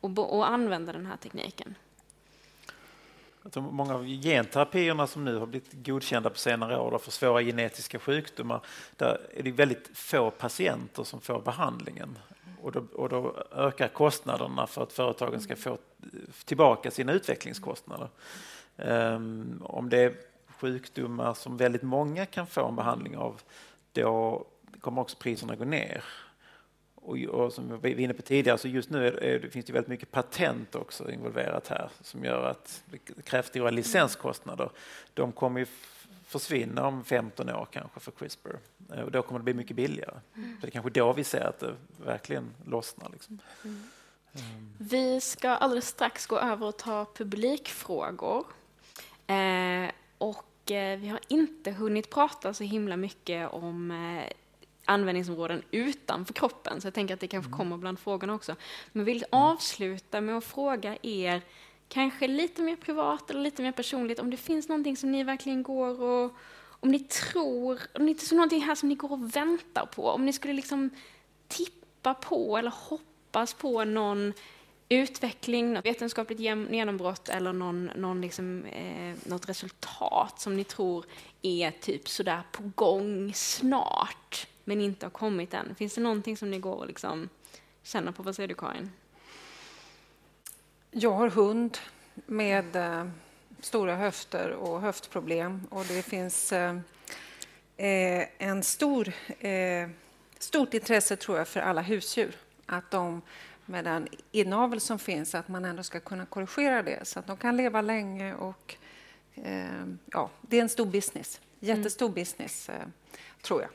och, 0.00 0.36
och 0.36 0.50
använda 0.50 0.92
den 0.92 1.06
här 1.06 1.16
tekniken? 1.16 1.74
Jag 3.42 3.52
tror 3.52 3.62
många 3.62 3.94
av 3.94 4.06
genterapierna 4.06 5.06
som 5.06 5.24
nu 5.24 5.38
har 5.38 5.46
blivit 5.46 5.72
godkända 5.72 6.30
på 6.30 6.38
senare 6.38 6.78
år 6.78 6.98
för 6.98 7.10
svåra 7.10 7.42
genetiska 7.42 7.98
sjukdomar, 7.98 8.60
där 8.96 9.20
är 9.30 9.42
det 9.42 9.52
väldigt 9.52 9.90
få 9.94 10.30
patienter 10.30 11.04
som 11.04 11.20
får 11.20 11.40
behandlingen. 11.40 12.18
Och 12.62 12.72
då, 12.72 12.84
och 12.94 13.08
då 13.08 13.44
ökar 13.52 13.88
kostnaderna 13.88 14.66
för 14.66 14.82
att 14.82 14.92
företagen 14.92 15.40
ska 15.40 15.56
få 15.56 15.78
tillbaka 16.44 16.90
sina 16.90 17.12
utvecklingskostnader. 17.12 18.08
Um, 18.76 19.62
om 19.64 19.88
det 19.88 19.98
är 19.98 20.14
sjukdomar 20.46 21.34
som 21.34 21.56
väldigt 21.56 21.82
många 21.82 22.26
kan 22.26 22.46
få 22.46 22.68
en 22.68 22.76
behandling 22.76 23.16
av, 23.16 23.40
då 23.92 24.44
kommer 24.80 25.02
också 25.02 25.16
priserna 25.16 25.56
gå 25.56 25.64
ner. 25.64 26.04
Och, 27.04 27.18
och 27.18 27.52
som 27.52 27.80
vi 27.80 27.94
var 27.94 28.00
inne 28.00 28.14
på 28.14 28.22
tidigare, 28.22 28.58
så 28.58 28.68
just 28.68 28.90
nu 28.90 29.06
är, 29.06 29.38
det 29.38 29.50
finns 29.50 29.66
det 29.66 29.72
väldigt 29.72 29.88
mycket 29.88 30.10
patent 30.10 30.74
också 30.74 31.10
involverat 31.10 31.68
här 31.68 31.90
som 32.00 32.24
gör 32.24 32.44
att 32.44 32.82
det 32.86 33.22
krävs 33.24 33.46
stora 33.46 33.70
licenskostnader. 33.70 34.70
De 35.14 35.32
kommer 35.32 35.60
ju 35.60 35.66
försvinna 36.26 36.86
om 36.86 37.04
15 37.04 37.50
år 37.50 37.66
kanske 37.70 38.00
för 38.00 38.10
CRISPR 38.10 38.56
Eh, 38.94 39.02
och 39.02 39.10
då 39.10 39.22
kommer 39.22 39.38
det 39.38 39.44
bli 39.44 39.54
mycket 39.54 39.76
billigare. 39.76 40.14
Så 40.34 40.40
det 40.60 40.66
är 40.66 40.70
kanske 40.70 40.90
då 40.90 41.12
vi 41.12 41.24
ser 41.24 41.40
att 41.40 41.58
det 41.58 41.74
verkligen 42.04 42.54
lossnar. 42.64 43.08
Liksom. 43.12 43.38
Ehm, 43.64 44.72
Vi 44.78 45.20
ska 45.20 45.50
alldeles 45.50 45.88
strax 45.88 46.26
gå 46.26 46.38
över 46.38 46.66
och 46.66 46.76
ta 46.76 47.06
publikfrågor. 47.14 48.46
Eh, 49.26 49.90
och 50.18 50.70
eh, 50.70 50.98
vi 50.98 51.08
har 51.08 51.20
inte 51.28 51.70
hunnit 51.70 52.10
prata 52.10 52.54
så 52.54 52.64
himla 52.64 52.96
mycket 52.96 53.50
om 53.52 53.90
eh, 53.90 54.32
användningsområden 54.84 55.62
utanför 55.70 56.34
kroppen, 56.34 56.80
så 56.80 56.86
jag 56.86 56.94
tänker 56.94 57.14
att 57.14 57.20
det 57.20 57.28
kanske 57.28 57.52
kommer 57.52 57.76
bland 57.76 57.98
frågorna 57.98 58.34
också. 58.34 58.56
Men 58.92 59.04
vill 59.04 59.24
avsluta 59.30 60.20
med 60.20 60.36
att 60.36 60.44
fråga 60.44 60.96
er, 61.02 61.42
kanske 61.88 62.28
lite 62.28 62.62
mer 62.62 62.76
privat 62.76 63.30
eller 63.30 63.40
lite 63.40 63.62
mer 63.62 63.72
personligt, 63.72 64.18
om 64.18 64.30
det 64.30 64.36
finns 64.36 64.68
någonting 64.68 64.96
som 64.96 65.12
ni 65.12 65.24
verkligen 65.24 65.62
går 65.62 66.02
och 66.02 66.36
om 66.82 66.90
ni 66.90 66.98
tror, 66.98 67.80
om 67.94 68.06
det 68.06 68.12
är 68.12 68.34
någonting 68.34 68.62
här 68.62 68.74
som 68.74 68.88
ni 68.88 68.94
går 68.94 69.12
och 69.12 69.36
väntar 69.36 69.86
på, 69.86 70.08
om 70.08 70.26
ni 70.26 70.32
skulle 70.32 70.54
liksom 70.54 70.90
tippa 71.48 72.14
på 72.14 72.56
eller 72.58 72.72
hoppas 72.88 73.54
på 73.54 73.84
någon 73.84 74.32
utveckling, 74.88 75.72
något 75.72 75.86
vetenskapligt 75.86 76.40
genombrott 76.40 77.28
eller 77.28 77.52
någon, 77.52 77.84
någon 77.84 78.20
liksom, 78.20 78.64
eh, 78.64 79.14
något 79.24 79.48
resultat 79.48 80.40
som 80.40 80.56
ni 80.56 80.64
tror 80.64 81.04
är 81.42 81.70
typ 81.70 82.08
sådär 82.08 82.42
på 82.52 82.70
gång 82.74 83.32
snart, 83.34 84.46
men 84.64 84.80
inte 84.80 85.06
har 85.06 85.10
kommit 85.10 85.54
än. 85.54 85.74
Finns 85.74 85.94
det 85.94 86.00
någonting 86.00 86.36
som 86.36 86.50
ni 86.50 86.58
går 86.58 86.76
och 86.76 86.86
liksom 86.86 87.28
känner 87.82 88.12
på? 88.12 88.22
Vad 88.22 88.36
säger 88.36 88.48
du 88.48 88.54
Karin? 88.54 88.90
Jag 90.90 91.12
har 91.12 91.28
hund 91.28 91.78
med 92.26 92.76
eh, 92.76 93.06
stora 93.60 93.96
höfter 93.96 94.50
och 94.50 94.80
höftproblem 94.80 95.66
och 95.70 95.84
det 95.84 96.02
finns 96.02 96.52
eh, 96.52 96.76
eh, 97.76 98.26
en 98.38 98.62
stor, 98.62 99.12
eh, 99.38 99.88
stort 100.38 100.74
intresse 100.74 101.16
tror 101.16 101.38
jag 101.38 101.48
för 101.48 101.60
alla 101.60 101.80
husdjur. 101.80 102.36
Att 102.66 102.90
de 102.90 103.22
med 103.66 103.84
den 103.84 104.08
inavel 104.32 104.80
som 104.80 104.98
finns, 104.98 105.34
att 105.34 105.48
man 105.48 105.64
ändå 105.64 105.82
ska 105.82 106.00
kunna 106.00 106.26
korrigera 106.26 106.82
det 106.82 107.08
så 107.08 107.18
att 107.18 107.26
de 107.26 107.36
kan 107.36 107.56
leva 107.56 107.80
länge 107.80 108.34
och 108.34 108.76
eh, 109.34 109.86
ja, 110.06 110.30
det 110.40 110.58
är 110.58 110.62
en 110.62 110.68
stor 110.68 110.86
business. 110.86 111.40
Jättestor 111.60 112.08
business, 112.08 112.68
eh, 112.68 112.86
tror 113.42 113.60
jag. 113.60 113.70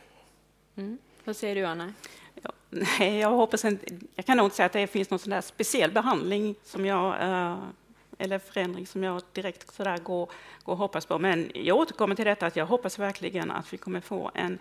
Mm. 0.77 0.97
Vad 1.25 1.35
säger 1.35 1.55
du 1.55 1.63
Anna? 1.65 1.93
Ja, 2.41 2.51
nej, 2.69 3.19
jag 3.19 3.29
hoppas 3.29 3.65
inte, 3.65 3.85
jag 4.15 4.25
kan 4.25 4.37
nog 4.37 4.45
inte 4.45 4.55
säga 4.55 4.65
att 4.65 4.73
det 4.73 4.87
finns 4.87 5.09
någon 5.09 5.19
sån 5.19 5.41
speciell 5.41 5.91
behandling 5.91 6.55
som 6.63 6.85
jag, 6.85 7.21
eh, 7.21 7.59
eller 8.17 8.39
förändring 8.39 8.87
som 8.87 9.03
jag 9.03 9.21
direkt 9.33 9.73
sådär 9.73 9.97
går, 9.97 10.29
går 10.63 10.73
och 10.73 10.77
hoppas 10.77 11.05
på. 11.05 11.19
Men 11.19 11.51
jag 11.53 11.77
återkommer 11.77 12.15
till 12.15 12.25
detta 12.25 12.45
att 12.45 12.55
jag 12.55 12.65
hoppas 12.65 12.99
verkligen 12.99 13.51
att 13.51 13.73
vi 13.73 13.77
kommer 13.77 14.01
få 14.01 14.31
en 14.33 14.59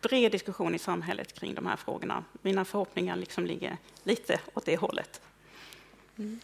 bred 0.00 0.32
diskussion 0.32 0.74
i 0.74 0.78
samhället 0.78 1.32
kring 1.32 1.54
de 1.54 1.66
här 1.66 1.76
frågorna. 1.76 2.24
Mina 2.42 2.64
förhoppningar 2.64 3.16
liksom 3.16 3.46
ligger 3.46 3.76
lite 4.02 4.40
åt 4.54 4.64
det 4.64 4.76
hållet. 4.76 5.20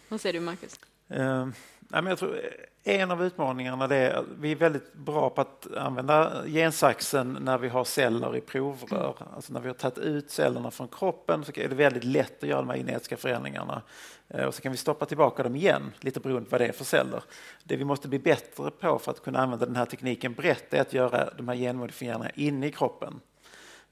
Vad 0.09 0.21
säger 0.21 0.33
du 0.33 0.39
Marcus? 0.39 0.79
Eh, 1.13 1.47
men 1.87 2.05
jag 2.05 2.17
tror 2.17 2.39
en 2.83 3.11
av 3.11 3.23
utmaningarna 3.23 3.95
är 3.95 4.11
att 4.11 4.25
vi 4.39 4.51
är 4.51 4.55
väldigt 4.55 4.93
bra 4.93 5.29
på 5.29 5.41
att 5.41 5.67
använda 5.77 6.43
gensaxen 6.47 7.37
när 7.41 7.57
vi 7.57 7.69
har 7.69 7.83
celler 7.83 8.35
i 8.35 8.41
provrör. 8.41 9.15
Alltså 9.35 9.53
när 9.53 9.59
vi 9.59 9.67
har 9.67 9.75
tagit 9.75 9.97
ut 9.97 10.31
cellerna 10.31 10.71
från 10.71 10.87
kroppen 10.87 11.45
så 11.45 11.51
är 11.55 11.69
det 11.69 11.75
väldigt 11.75 12.03
lätt 12.03 12.43
att 12.43 12.49
göra 12.49 12.59
de 12.59 12.69
här 12.69 12.77
genetiska 12.77 13.17
förändringarna. 13.17 13.81
Eh, 14.27 14.45
och 14.45 14.53
så 14.53 14.61
kan 14.61 14.71
vi 14.71 14.77
stoppa 14.77 15.05
tillbaka 15.05 15.43
dem 15.43 15.55
igen, 15.55 15.91
lite 15.99 16.19
beroende 16.19 16.49
på 16.49 16.51
vad 16.51 16.61
det 16.61 16.67
är 16.67 16.71
för 16.71 16.85
celler. 16.85 17.23
Det 17.63 17.75
vi 17.75 17.85
måste 17.85 18.07
bli 18.07 18.19
bättre 18.19 18.71
på 18.71 18.99
för 18.99 19.11
att 19.11 19.23
kunna 19.23 19.39
använda 19.39 19.65
den 19.65 19.75
här 19.75 19.85
tekniken 19.85 20.33
brett 20.33 20.73
är 20.73 20.81
att 20.81 20.93
göra 20.93 21.29
de 21.37 21.47
här 21.47 21.55
genmodifieringarna 21.55 22.29
inne 22.29 22.67
i 22.67 22.71
kroppen. 22.71 23.19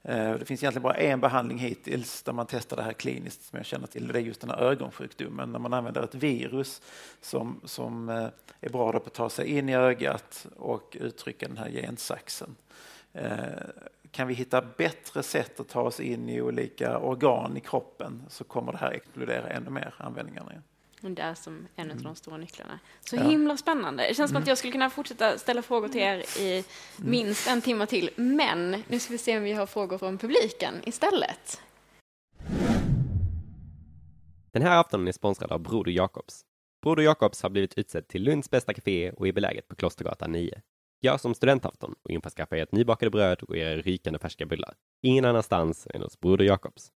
Eh, 0.04 0.34
det 0.34 0.44
finns 0.44 0.62
egentligen 0.62 0.82
bara 0.82 0.94
en 0.94 1.20
behandling 1.20 1.58
hittills 1.58 2.22
där 2.22 2.32
man 2.32 2.46
testar 2.46 2.76
det 2.76 2.82
här 2.82 2.92
kliniskt 2.92 3.44
som 3.44 3.56
jag 3.56 3.66
känner 3.66 3.86
till. 3.86 4.08
Det 4.08 4.18
är 4.18 4.22
just 4.22 4.40
den 4.40 4.50
här 4.50 4.58
ögonsjukdomen 4.58 5.52
när 5.52 5.58
man 5.58 5.72
använder 5.72 6.02
ett 6.02 6.14
virus 6.14 6.82
som, 7.20 7.60
som 7.64 8.08
eh, 8.08 8.28
är 8.60 8.70
bra 8.70 8.92
på 8.92 8.98
att 8.98 9.14
ta 9.14 9.30
sig 9.30 9.46
in 9.46 9.68
i 9.68 9.76
ögat 9.76 10.46
och 10.56 10.96
uttrycka 11.00 11.48
den 11.48 11.58
här 11.58 11.70
gensaxen. 11.70 12.56
Eh, 13.12 13.28
kan 14.10 14.28
vi 14.28 14.34
hitta 14.34 14.62
bättre 14.76 15.22
sätt 15.22 15.60
att 15.60 15.68
ta 15.68 15.80
oss 15.80 16.00
in 16.00 16.28
i 16.28 16.40
olika 16.40 16.98
organ 16.98 17.56
i 17.56 17.60
kroppen 17.60 18.22
så 18.28 18.44
kommer 18.44 18.72
det 18.72 18.78
här 18.78 18.90
explodera 18.90 19.48
ännu 19.48 19.70
mer, 19.70 19.94
användningarna 19.98 20.52
det 21.08 21.22
är 21.22 21.34
som 21.34 21.66
en 21.76 21.90
av 21.90 21.96
de 22.02 22.14
stora 22.14 22.36
nycklarna. 22.36 22.78
Så 23.00 23.16
Ja. 23.16 23.22
himla 23.22 23.56
spännande. 23.56 24.06
Det 24.08 24.14
känns 24.14 24.30
som 24.30 24.42
att 24.42 24.46
jag 24.46 24.58
skulle 24.58 24.72
kunna 24.72 24.90
fortsätta 24.90 25.38
ställa 25.38 25.62
frågor 25.62 25.88
till 25.88 26.00
er 26.00 26.38
i 26.40 26.64
minst 26.96 27.48
en 27.48 27.60
timme 27.60 27.86
till. 27.86 28.10
Men 28.16 28.82
nu 28.88 28.98
ska 28.98 29.12
vi 29.12 29.18
se 29.18 29.36
om 29.36 29.42
vi 29.44 29.52
har 29.52 29.66
frågor 29.66 29.98
från 29.98 30.18
publiken 30.18 30.74
istället. 30.86 31.60
Den 34.52 34.62
här 34.62 34.80
aftonen 34.80 35.08
är 35.08 35.12
sponsrad 35.12 35.52
av 35.52 35.60
Broder 35.60 35.92
Jakobs. 35.92 36.40
Broder 36.82 37.02
Jakobs 37.02 37.42
har 37.42 37.50
blivit 37.50 37.78
utsedd 37.78 38.08
till 38.08 38.22
Lunds 38.22 38.50
bästa 38.50 38.74
café 38.74 39.10
och 39.10 39.28
är 39.28 39.32
beläget 39.32 39.68
på 39.68 39.76
Klostergatan 39.76 40.32
9. 40.32 40.60
Gör 41.02 41.16
som 41.18 41.34
studentafton 41.34 41.94
och 42.02 42.10
införskaffa 42.10 42.56
ert 42.56 42.72
nybakade 42.72 43.10
bröd 43.10 43.42
och 43.42 43.56
era 43.56 43.76
rykande 43.76 44.18
färska 44.18 44.46
bullar. 44.46 44.74
Ingen 45.02 45.24
annanstans 45.24 45.86
än 45.94 46.02
hos 46.02 46.20
Broder 46.20 46.44
Jakobs. 46.44 46.90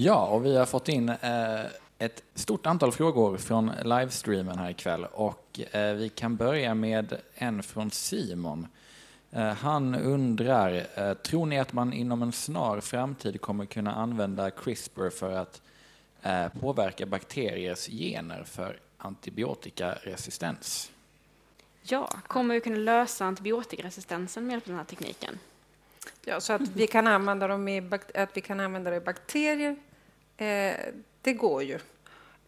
Ja, 0.00 0.26
och 0.26 0.44
vi 0.44 0.56
har 0.56 0.66
fått 0.66 0.88
in 0.88 1.08
eh, 1.08 1.60
ett 1.98 2.22
stort 2.34 2.66
antal 2.66 2.92
frågor 2.92 3.36
från 3.36 3.72
livestreamen 3.84 4.58
här 4.58 4.70
ikväll 4.70 5.04
och 5.04 5.60
eh, 5.70 5.94
vi 5.94 6.08
kan 6.08 6.36
börja 6.36 6.74
med 6.74 7.20
en 7.34 7.62
från 7.62 7.90
Simon. 7.90 8.66
Eh, 9.30 9.48
han 9.48 9.94
undrar, 9.94 10.86
eh, 10.94 11.14
tror 11.14 11.46
ni 11.46 11.58
att 11.58 11.72
man 11.72 11.92
inom 11.92 12.22
en 12.22 12.32
snar 12.32 12.80
framtid 12.80 13.40
kommer 13.40 13.66
kunna 13.66 13.94
använda 13.94 14.50
CRISPR 14.50 15.10
för 15.10 15.32
att 15.32 15.62
eh, 16.22 16.48
påverka 16.60 17.06
bakteriers 17.06 17.86
gener 17.86 18.44
för 18.44 18.78
antibiotikaresistens? 18.98 20.90
Ja, 21.82 22.10
kommer 22.26 22.54
vi 22.54 22.60
kunna 22.60 22.76
lösa 22.76 23.24
antibiotikaresistensen 23.24 24.46
med 24.46 24.52
hjälp 24.52 24.64
av 24.64 24.68
den 24.68 24.78
här 24.78 24.84
tekniken? 24.84 25.38
Ja, 26.24 26.40
så 26.40 26.52
att 26.52 26.68
vi 26.74 26.86
kan 26.86 27.06
använda 27.06 27.48
dem 27.48 27.68
i, 27.68 27.80
bak- 27.80 28.16
att 28.16 28.36
vi 28.36 28.40
kan 28.40 28.60
använda 28.60 28.90
det 28.90 28.96
i 28.96 29.00
bakterier, 29.00 29.76
eh, 30.38 30.76
det 31.22 31.32
går 31.32 31.62
ju. 31.62 31.78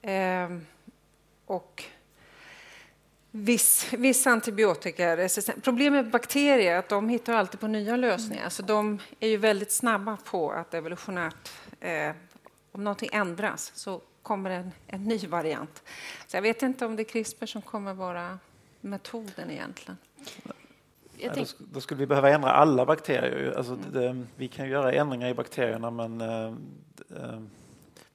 Eh, 0.02 0.48
och 1.46 1.84
viss, 3.30 3.92
viss 3.92 4.26
antibiotikaresistens. 4.26 5.62
Problemet 5.62 6.04
med 6.04 6.12
bakterier 6.12 6.72
är 6.74 6.78
att 6.78 6.88
de 6.88 7.08
hittar 7.08 7.34
alltid 7.34 7.60
på 7.60 7.66
nya 7.66 7.96
lösningar. 7.96 8.48
Så 8.48 8.62
de 8.62 8.98
är 9.20 9.28
ju 9.28 9.36
väldigt 9.36 9.72
snabba 9.72 10.16
på 10.16 10.50
att 10.50 10.74
evolutionärt 10.74 11.52
eh, 11.80 12.12
om 12.72 12.84
någonting 12.84 13.10
ändras 13.12 13.72
så 13.74 14.00
kommer 14.22 14.50
en, 14.50 14.72
en 14.86 15.04
ny 15.04 15.18
variant. 15.18 15.82
Så 16.26 16.36
jag 16.36 16.42
vet 16.42 16.62
inte 16.62 16.86
om 16.86 16.96
det 16.96 17.02
är 17.02 17.04
CRISPR 17.04 17.46
som 17.46 17.62
kommer 17.62 17.94
vara 17.94 18.38
metoden 18.80 19.50
egentligen. 19.50 19.96
Ja, 21.16 21.32
då, 21.34 21.44
då, 21.58 21.80
skulle 21.80 21.98
vi 21.98 22.06
behöva 22.06 22.30
ändra 22.30 22.50
alla 22.50 22.86
bakterier. 22.86 23.54
Alltså, 23.56 23.78
det, 23.92 24.26
vi 24.36 24.48
kan 24.48 24.68
göra 24.68 24.92
ändringar 24.92 25.28
i 25.28 25.34
bakterierna 25.34 25.90
men 25.90 26.20
äh, 26.20 26.54
äh, 27.16 27.40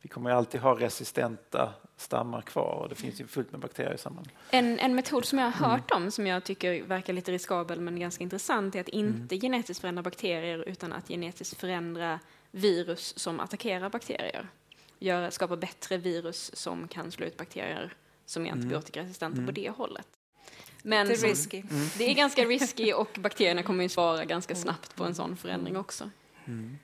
vi 0.05 0.09
kommer 0.09 0.31
alltid 0.31 0.61
ha 0.61 0.79
resistenta 0.79 1.73
stammar 1.97 2.41
kvar 2.41 2.79
och 2.83 2.89
det 2.89 2.95
finns 2.95 3.21
ju 3.21 3.27
fullt 3.27 3.51
med 3.51 3.61
bakterier 3.61 3.93
i 3.93 3.97
sammanhanget. 3.97 4.33
En, 4.49 4.79
en 4.79 4.95
metod 4.95 5.25
som 5.25 5.39
jag 5.39 5.45
har 5.51 5.69
hört 5.69 5.91
mm. 5.91 6.03
om 6.03 6.11
som 6.11 6.27
jag 6.27 6.43
tycker 6.43 6.83
verkar 6.83 7.13
lite 7.13 7.31
riskabel 7.31 7.81
men 7.81 7.99
ganska 7.99 8.23
intressant 8.23 8.75
är 8.75 8.81
att 8.81 8.89
inte 8.89 9.35
mm. 9.35 9.41
genetiskt 9.41 9.81
förändra 9.81 10.03
bakterier 10.03 10.63
utan 10.67 10.93
att 10.93 11.07
genetiskt 11.07 11.59
förändra 11.59 12.19
virus 12.51 13.19
som 13.19 13.39
attackerar 13.39 13.89
bakterier. 13.89 14.47
Gör, 14.99 15.29
skapa 15.29 15.57
bättre 15.57 15.97
virus 15.97 16.55
som 16.55 16.87
kan 16.87 17.11
slå 17.11 17.25
ut 17.25 17.37
bakterier 17.37 17.93
som 18.25 18.45
är 18.45 18.47
mm. 18.47 18.59
antibiotikaresistenta 18.59 19.37
mm. 19.37 19.45
på 19.45 19.51
det 19.51 19.69
hållet. 19.69 20.07
Men 20.83 21.07
det 21.07 21.13
är, 21.13 21.17
risky. 21.17 21.57
Mm. 21.57 21.87
det 21.97 22.09
är 22.11 22.13
ganska 22.13 22.45
risky 22.45 22.93
och 22.93 23.17
bakterierna 23.19 23.63
kommer 23.63 23.83
ju 23.83 23.89
svara 23.89 24.25
ganska 24.25 24.55
snabbt 24.55 24.95
på 24.95 25.03
en 25.03 25.15
sån 25.15 25.37
förändring 25.37 25.77
också. 25.77 26.09
Mm. 26.45 26.77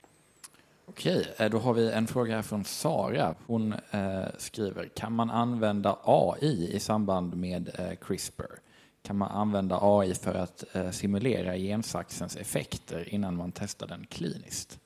Okej, 0.86 1.34
eh, 1.36 1.50
då 1.50 1.58
har 1.58 1.74
vi 1.74 1.90
en 1.90 2.06
fråga 2.06 2.34
här 2.34 2.42
från 2.42 2.64
Sara. 2.64 3.34
Hon 3.46 3.74
eh, 3.90 4.24
skriver, 4.38 4.88
kan 4.94 5.12
man 5.12 5.30
använda 5.30 5.98
AI 6.04 6.70
i 6.72 6.80
samband 6.80 7.36
med 7.36 7.70
eh, 7.78 7.96
CRISPR? 8.06 8.58
Kan 9.02 9.16
man 9.16 9.30
använda 9.30 9.78
AI 9.82 10.14
för 10.14 10.34
att 10.34 10.76
eh, 10.76 10.90
simulera 10.90 11.56
gensaxens 11.56 12.36
effekter 12.36 13.14
innan 13.14 13.36
man 13.36 13.52
testar 13.52 13.86
den 13.86 14.06
kliniskt? 14.10 14.78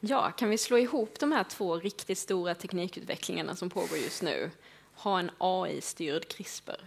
Ja, 0.00 0.30
kan 0.30 0.50
vi 0.50 0.58
slå 0.58 0.78
ihop 0.78 1.20
de 1.20 1.32
här 1.32 1.44
två 1.44 1.76
riktigt 1.76 2.18
stora 2.18 2.54
teknikutvecklingarna 2.54 3.56
som 3.56 3.70
pågår 3.70 3.98
just 3.98 4.22
nu? 4.22 4.50
Ha 4.94 5.18
en 5.18 5.30
AI-styrd 5.38 6.28
CRISPR? 6.28 6.80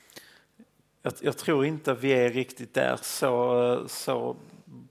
Jag, 1.01 1.13
jag, 1.21 1.37
tror 1.37 1.65
inte 1.65 1.93
vi 1.93 2.11
är 2.11 2.29
riktigt 2.29 2.73
där. 2.73 2.99
Så, 3.01 3.83
så 3.87 4.35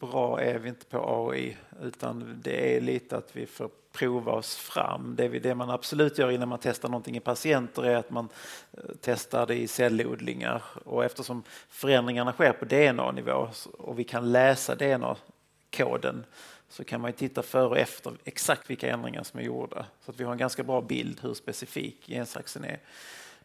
bra 0.01 0.41
är 0.41 0.59
vi 0.59 0.69
inte 0.69 0.87
på 0.87 1.29
AI, 1.31 1.57
utan 1.83 2.41
det 2.43 2.77
är 2.77 2.81
lite 2.81 3.17
att 3.17 3.37
vi 3.37 3.47
får 3.47 3.71
prova 3.93 4.33
oss 4.33 4.57
fram. 4.57 5.17
Det, 5.17 5.29
det 5.29 5.55
man 5.55 5.71
absolut 5.71 6.19
gör 6.19 6.31
innan 6.31 6.49
man 6.49 6.59
testar 6.63 6.89
någonting 6.89 7.17
i 7.17 7.21
patienter 7.21 7.83
är 7.83 7.97
att 7.97 8.11
man 8.11 8.29
eh, 8.73 8.81
testar 9.01 9.47
det 9.47 9.55
i 9.55 9.69
cellodlingar 9.69 10.63
och 10.85 11.05
eftersom 11.05 11.43
förändringarna 11.69 12.33
sker 12.33 12.53
på 12.53 12.65
DNA-nivå 12.65 13.49
och 13.79 13.99
vi 13.99 14.05
kan 14.05 14.33
läsa 14.33 14.75
DNA-koden 14.75 16.25
så 16.69 16.85
kan 16.85 17.01
man 17.01 17.13
titta 17.13 17.43
före 17.43 17.69
och 17.69 17.79
efter 17.79 18.13
exakt 18.25 18.71
vilka 18.71 18.91
ändringar 18.91 19.23
som 19.23 19.41
är 19.41 19.45
gjorda 19.45 19.87
så 20.05 20.11
att 20.11 20.21
vi 20.21 20.25
har 20.25 20.33
en 20.33 20.39
ganska 20.39 20.63
bra 20.63 20.81
bild 20.81 21.21
hur 21.23 21.35
specifik 21.35 22.07
gensaxen 22.07 22.65
är. 22.65 22.81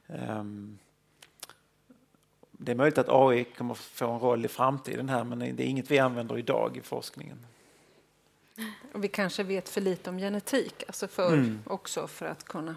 Um, 0.07 0.77
det 2.57 2.71
är 2.71 2.75
möjligt 2.75 2.97
att 2.97 3.09
AI 3.09 3.43
kommer 3.43 3.73
få 3.73 4.11
en 4.11 4.19
roll 4.19 4.45
i 4.45 4.47
framtiden 4.47 5.09
här 5.09 5.23
men 5.23 5.39
det 5.39 5.63
är 5.63 5.67
inget 5.67 5.91
vi 5.91 5.99
använder 5.99 6.37
idag 6.37 6.77
i 6.77 6.81
forskningen. 6.81 7.37
Och 8.93 9.03
vi 9.03 9.07
kanske 9.07 9.43
vet 9.43 9.69
för 9.69 9.81
lite 9.81 10.09
om 10.09 10.17
genetik 10.17 10.83
alltså 10.87 11.07
för, 11.07 11.33
mm. 11.33 11.59
också 11.65 12.07
för 12.07 12.25
att 12.25 12.43
kunna... 12.43 12.75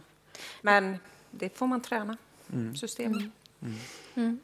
Men 0.63 0.97
det 1.31 1.59
får 1.59 1.67
man 1.67 1.81
träna, 1.81 2.17
mm. 2.53 2.77
systemet. 2.77 3.23
Mm. 3.61 3.75
mm. 4.15 4.41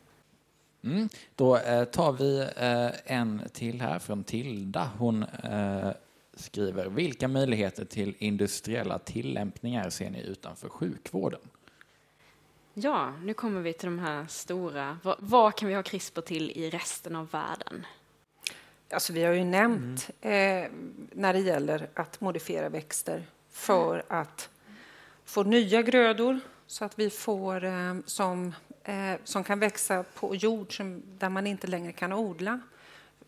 mm. 0.83 1.09
Då 1.35 1.57
eh, 1.57 1.85
tar 1.85 2.13
vi 2.13 2.41
eh, 2.57 3.17
en 3.17 3.43
till 3.53 3.81
här 3.81 3.99
från 3.99 4.25
Tilda. 4.25 4.91
Hon 4.99 5.23
eh, 5.23 5.91
skriver, 6.35 6.87
vilka 6.89 7.29
möjligheter 7.29 7.85
till 7.85 8.15
industriella 8.19 8.99
tillämpningar 8.99 9.91
ser 9.91 10.11
ni 10.11 10.23
utanför 10.23 10.69
sjukvården? 10.69 11.41
Ja, 12.75 13.13
nu 13.23 13.35
kommer 13.35 13.61
vi 13.61 13.73
till 13.73 13.87
de 13.87 13.99
här 13.99 14.27
stora. 14.27 14.99
Vad, 15.03 15.17
vad 15.19 15.57
kan 15.57 15.69
vi 15.69 15.75
ha 15.75 15.83
CRISPR 15.83 16.21
till 16.21 16.51
i 16.51 16.71
resten 16.71 17.17
av 17.17 17.31
världen? 17.31 17.87
Alltså, 18.91 19.13
vi 19.13 19.25
har 19.25 19.33
ju 19.33 19.45
nämnt 19.45 20.11
mm. 20.21 20.65
eh, 20.65 20.71
när 21.13 21.33
det 21.33 21.41
gäller 21.41 21.89
att 21.95 22.21
modifiera 22.21 22.69
växter 22.69 23.27
för 23.51 24.05
att 24.09 24.49
få 25.25 25.43
nya 25.43 25.83
grödor 25.83 26.41
så 26.67 26.85
att 26.85 26.99
vi 26.99 27.11
får 27.11 27.65
eh, 27.65 27.95
som, 28.07 28.55
eh, 28.85 29.15
som 29.25 29.45
kan 29.45 29.59
växa 29.59 30.05
på 30.15 30.35
jord 30.37 30.77
som, 30.77 31.03
där 31.19 31.29
man 31.29 31.47
inte 31.47 31.67
längre 31.67 31.93
kan 31.93 32.13
odla 32.13 32.61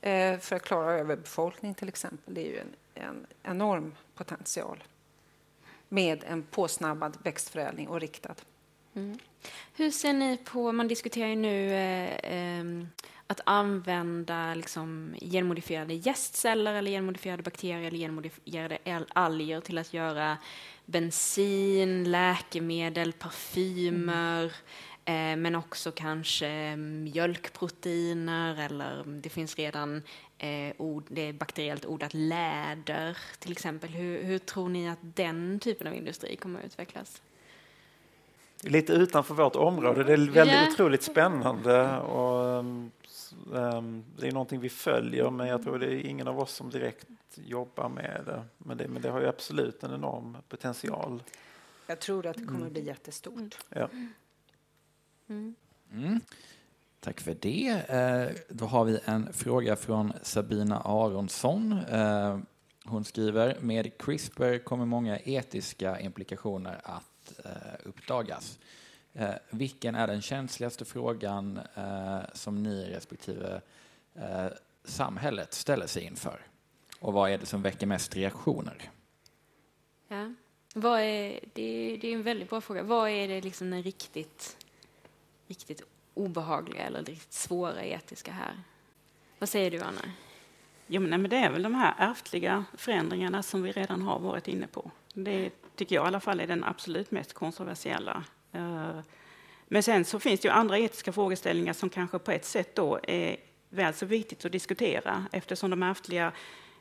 eh, 0.01 0.39
för 0.39 0.57
att 0.57 0.63
klara 0.63 0.93
överbefolkning 0.93 1.75
till 1.75 1.89
exempel. 1.89 2.35
Det 2.35 2.41
är 2.41 2.51
ju 2.51 2.59
en, 2.59 2.75
en 2.95 3.27
enorm 3.43 3.95
potential 4.15 4.85
med 5.89 6.25
en 6.25 6.43
påsnabbad 6.43 7.17
växtförädling 7.23 7.89
och 7.89 8.01
riktad. 8.01 8.35
Mm. 8.95 9.19
Hur 9.77 9.91
ser 9.91 10.13
ni 10.13 10.37
på, 10.37 10.73
man 10.73 10.89
diskuterar 10.89 11.29
ju 11.29 11.37
nu 11.37 11.73
eh, 11.73 12.19
ehm, 12.23 12.89
att 13.27 13.41
använda 13.45 14.55
liksom, 14.55 15.15
genmodifierade 15.21 15.95
gästceller 15.95 16.75
eller 16.75 16.91
genmodifierade 16.91 17.43
bakterier 17.43 17.89
eller 17.89 17.99
genmodifierade 17.99 18.79
alger 19.09 19.61
till 19.61 19.79
att 19.79 19.95
göra 19.95 20.39
bensin, 20.85 22.11
läkemedel, 22.11 23.13
parfymer, 23.13 24.53
mm. 25.05 25.33
eh, 25.33 25.43
men 25.43 25.55
också 25.55 25.93
kanske 25.93 26.77
mjölkproteiner 26.77 28.61
eller 28.61 29.05
det 29.07 29.29
finns 29.29 29.57
redan 29.57 30.03
eh, 30.39 30.73
od, 30.79 31.05
det 31.09 31.21
är 31.21 31.33
bakteriellt 31.33 31.87
odlat 31.87 32.15
läder 32.15 33.19
till 33.39 33.53
exempel. 33.53 33.91
Hur, 33.91 34.23
hur 34.23 34.39
tror 34.39 34.69
ni 34.69 34.89
att 34.89 34.99
den 35.03 35.61
typen 35.61 35.87
av 35.87 35.95
industri 35.95 36.37
kommer 36.37 36.59
att 36.59 36.67
utvecklas? 36.67 37.23
Lite 38.61 38.93
utanför 38.93 39.35
vårt 39.35 39.57
område. 39.57 40.05
Det 40.05 40.13
är 40.13 40.17
väldigt 40.17 40.55
yeah. 40.55 40.73
otroligt 40.73 41.03
spännande 41.03 41.99
och 41.99 42.59
um, 42.59 44.05
det 44.17 44.29
är 44.29 44.33
någonting 44.33 44.61
vi 44.61 44.69
följer 44.69 45.31
men 45.31 45.47
jag 45.47 45.63
tror 45.63 45.79
det 45.79 45.87
är 45.87 46.07
ingen 46.07 46.29
av 46.29 46.41
oss 46.41 46.53
som 46.53 46.71
direkt 46.71 47.07
jobbar 47.35 47.89
med 47.89 48.23
det. 48.27 48.45
Men 48.59 48.77
det, 48.77 48.89
men 48.89 49.03
det 49.03 49.11
har 49.11 49.21
ju 49.21 49.27
absolut 49.27 49.83
en 49.83 49.95
enorm 49.95 50.37
potential. 50.49 51.23
Jag 51.87 52.01
tror 52.01 52.27
att 52.27 52.37
det 52.37 52.45
kommer 52.45 52.57
mm. 52.57 52.67
att 52.67 52.73
bli 52.73 52.85
jättestort. 52.85 53.59
Ja. 53.69 53.89
Mm. 55.29 55.55
Mm. 55.93 56.21
Tack 57.01 57.21
för 57.21 57.37
det. 57.41 57.69
Eh, 57.69 58.37
då 58.49 58.65
har 58.65 58.85
vi 58.85 58.99
en 59.05 59.33
fråga 59.33 59.77
från 59.77 60.13
Sabina 60.23 60.81
Aronsson. 60.81 61.73
Eh, 61.73 62.39
hon 62.85 63.05
skriver, 63.05 63.57
med 63.61 63.99
CRISPR 63.99 64.59
kommer 64.59 64.87
många 64.87 65.19
etiska 65.19 66.01
implikationer 66.01 66.81
att 66.85 67.05
eh, 67.45 67.51
uppdagas. 67.85 68.59
Eh, 69.15 69.35
vilken 69.51 69.95
är 69.95 70.07
den 70.07 70.23
känsligaste 70.23 70.85
frågan 70.85 71.61
eh, 71.75 72.21
som 72.33 72.63
ni 72.63 72.85
respektive 72.85 73.61
eh, 74.15 74.47
samhället 74.85 75.55
ställer 75.55 75.87
sig 75.87 76.03
inför? 76.03 76.41
Och 77.01 77.13
vad 77.13 77.31
är 77.31 77.39
det 77.39 77.47
som 77.47 77.63
väcker 77.63 77.87
mest 77.87 78.17
reaktioner? 78.17 78.91
Ja. 80.09 80.35
Vad 80.75 81.01
är, 81.01 81.41
det, 81.55 81.99
det 82.01 82.09
är 82.09 82.15
en 82.15 82.23
väldigt 82.23 82.51
bra 82.51 82.61
fråga. 82.61 82.83
Vad 82.83 83.11
är 83.11 83.29
det 83.29 83.41
liksom 83.41 83.71
den 83.71 83.83
riktigt, 83.83 84.57
riktigt 85.47 85.83
obehagliga 86.15 86.83
eller 86.83 87.05
riktigt 87.05 87.33
svåra 87.33 87.85
etiska 87.85 88.33
här? 88.33 88.63
Vad 89.39 89.49
säger 89.49 89.71
du, 89.71 89.81
Anna? 89.81 90.13
Jo, 90.87 91.01
men 91.01 91.23
det 91.23 91.37
är 91.37 91.51
väl 91.51 91.63
de 91.63 91.75
här 91.75 91.95
ärftliga 91.99 92.65
förändringarna 92.75 93.43
som 93.43 93.63
vi 93.63 93.73
redan 93.73 94.03
har 94.03 94.19
varit 94.19 94.49
inne 94.49 94.67
på. 94.67 94.91
Det 95.13 95.51
tycker 95.77 95.95
jag 95.95 96.05
i 96.05 96.09
alla 96.09 96.21
fall 96.21 96.41
är 96.41 96.47
den 96.47 96.65
absolut 96.65 97.11
mest 97.11 97.33
kontroversiella. 97.33 98.25
Eh, 98.53 98.99
men 99.69 99.83
sen 99.83 100.05
så 100.05 100.21
finns 100.21 100.41
det 100.41 100.49
ju 100.49 100.53
andra 100.53 100.79
etiska 100.79 101.13
frågeställningar 101.13 101.73
som 101.73 101.91
kanske 101.91 102.19
på 102.19 102.31
ett 102.31 102.45
sätt 102.45 102.75
då 102.75 103.01
är 103.03 103.37
väl 103.69 103.95
så 103.95 104.07
viktigt 104.07 104.45
att 104.45 104.53
diskutera 104.53 105.27
eftersom 105.33 105.71
de 105.71 105.83
ärftliga 105.83 106.33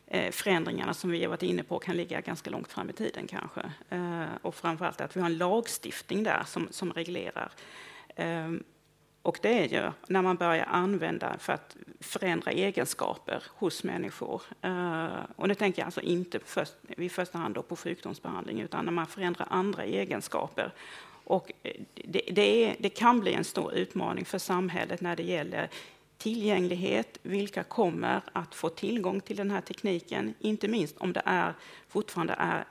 eh, 0.08 0.32
förändringarna 0.32 0.93
som 0.93 1.12
vi 1.12 1.22
har 1.22 1.30
varit 1.30 1.43
inne 1.43 1.64
på 1.64 1.80
kan 1.80 1.98
ligga 1.98 2.22
ganska 2.22 2.50
långt 2.50 2.72
fram 2.72 2.89
i 2.89 2.93
tiden 2.93 3.28
kanske. 3.28 3.62
Eh, 3.89 4.26
och 4.41 4.56
framförallt 4.56 5.02
att 5.02 5.16
vi 5.16 5.20
har 5.20 5.30
en 5.30 5.38
lagstiftning 5.38 6.24
där 6.24 6.43
som, 6.46 6.68
som 6.72 6.93
reglerar. 6.93 7.52
Ehm, 8.16 8.64
och 9.26 9.39
det 9.41 9.59
är 9.59 9.67
ju 9.67 9.91
när 10.07 10.21
man 10.21 10.36
börjar 10.36 10.65
använda 10.65 11.38
för 11.39 11.53
att 11.53 11.78
förändra 11.99 12.51
egenskaper 12.51 13.43
hos 13.47 13.84
människor. 13.84 14.41
Eh, 14.61 15.07
och 15.36 15.47
nu 15.47 15.55
tänker 15.55 15.82
jag 15.82 15.86
alltså 15.86 16.01
inte 16.01 16.39
först, 16.45 16.73
i 16.97 17.09
första 17.09 17.38
hand 17.38 17.55
då 17.55 17.61
på 17.61 17.76
sjukdomsbehandling 17.76 18.61
utan 18.61 18.86
när 18.86 18.91
man 18.91 19.07
förändrar 19.07 19.47
andra 19.49 19.84
egenskaper. 19.84 20.73
Och 21.23 21.51
eh, 21.63 21.71
det, 21.93 22.21
det, 22.32 22.65
är, 22.65 22.76
det 22.80 22.89
kan 22.89 23.19
bli 23.19 23.34
en 23.34 23.43
stor 23.43 23.73
utmaning 23.73 24.26
för 24.26 24.38
samhället 24.38 25.01
när 25.01 25.15
det 25.15 25.23
gäller 25.23 25.69
tillgänglighet, 26.18 27.18
vilka 27.22 27.63
kommer 27.63 28.22
att 28.34 28.55
få 28.55 28.70
tillgång 28.70 29.22
till 29.22 29.36
den 29.36 29.51
här 29.51 29.61
tekniken, 29.61 30.34
inte 30.39 30.68
minst 30.68 30.97
om 30.97 31.13
det 31.13 31.22
är, 31.26 31.53
fortfarande 31.88 32.34
är 32.34 32.66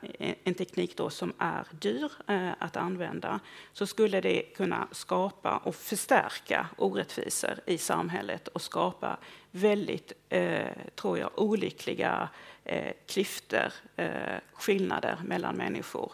en 0.44 0.54
teknik 0.54 0.96
då 0.96 1.10
som 1.10 1.32
är 1.38 1.66
dyr 1.70 2.12
eh, 2.28 2.50
att 2.58 2.76
använda, 2.76 3.40
så 3.72 3.86
skulle 3.86 4.20
det 4.20 4.42
kunna 4.42 4.88
skapa 4.92 5.56
och 5.56 5.74
förstärka 5.74 6.66
orättvisor 6.76 7.60
i 7.66 7.78
samhället 7.78 8.48
och 8.48 8.62
skapa 8.62 9.16
väldigt, 9.50 10.12
eh, 10.28 10.76
tror 10.94 11.18
jag, 11.18 11.30
olyckliga 11.36 12.28
eh, 12.64 12.92
klyftor, 13.06 13.72
eh, 13.96 14.38
skillnader 14.52 15.18
mellan 15.24 15.56
människor. 15.56 16.12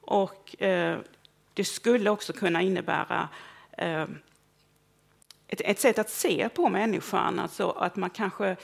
Och 0.00 0.62
eh, 0.62 0.98
det 1.54 1.64
skulle 1.64 2.10
också 2.10 2.32
kunna 2.32 2.62
innebära 2.62 3.28
eh, 3.78 4.06
ett, 5.52 5.60
ett, 5.64 5.80
sätt 5.80 5.98
att 5.98 6.10
se 6.10 6.48
på 6.48 6.68
människan, 6.68 7.38
alltså 7.38 7.70
att 7.70 7.96
man 7.96 8.10
kanske 8.10 8.56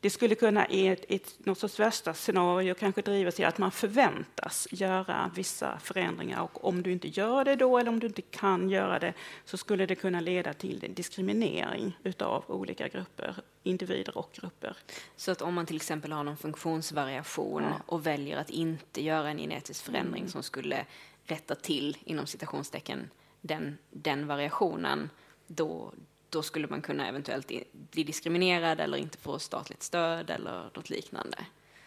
det 0.00 0.10
skulle 0.10 0.34
kunna 0.34 0.68
i 0.68 0.88
ett, 0.88 1.04
ett, 1.08 1.46
något 1.46 1.58
sorts 1.58 1.80
värsta 1.80 2.14
scenario 2.14 2.74
kanske 2.74 3.02
driva 3.02 3.30
till 3.30 3.44
att 3.44 3.58
man 3.58 3.70
förväntas 3.70 4.68
göra 4.70 5.30
vissa 5.34 5.78
förändringar 5.78 6.42
och 6.42 6.64
om 6.64 6.82
du 6.82 6.92
inte 6.92 7.08
gör 7.08 7.44
det 7.44 7.56
då 7.56 7.78
eller 7.78 7.90
om 7.90 8.00
du 8.00 8.06
inte 8.06 8.22
kan 8.22 8.70
göra 8.70 8.98
det 8.98 9.12
så 9.44 9.56
skulle 9.56 9.86
det 9.86 9.94
kunna 9.94 10.20
leda 10.20 10.52
till 10.52 10.92
diskriminering 10.94 11.98
utav 12.02 12.44
olika 12.48 12.88
grupper, 12.88 13.36
individer 13.62 14.18
och 14.18 14.30
grupper. 14.40 14.76
Så 15.16 15.32
att 15.32 15.42
om 15.42 15.54
man 15.54 15.66
till 15.66 15.76
exempel 15.76 16.12
har 16.12 16.24
någon 16.24 16.36
funktionsvariation 16.36 17.62
ja. 17.62 17.82
och 17.86 18.06
väljer 18.06 18.38
att 18.38 18.50
inte 18.50 19.04
göra 19.04 19.28
en 19.28 19.38
genetisk 19.38 19.84
förändring 19.84 20.22
mm. 20.22 20.32
som 20.32 20.42
skulle 20.42 20.86
rätta 21.24 21.54
till, 21.54 21.96
inom 22.04 22.26
citationstecken, 22.26 23.10
den, 23.40 23.78
den 23.90 24.26
variationen, 24.26 25.10
då, 25.46 25.92
då 26.34 26.42
skulle 26.42 26.68
man 26.68 26.82
kunna 26.82 27.08
eventuellt 27.08 27.52
bli 27.72 28.04
diskriminerad 28.04 28.80
eller 28.80 28.98
inte 28.98 29.18
få 29.18 29.38
statligt 29.38 29.82
stöd 29.82 30.30
eller 30.30 30.70
något 30.74 30.90
liknande. 30.90 31.38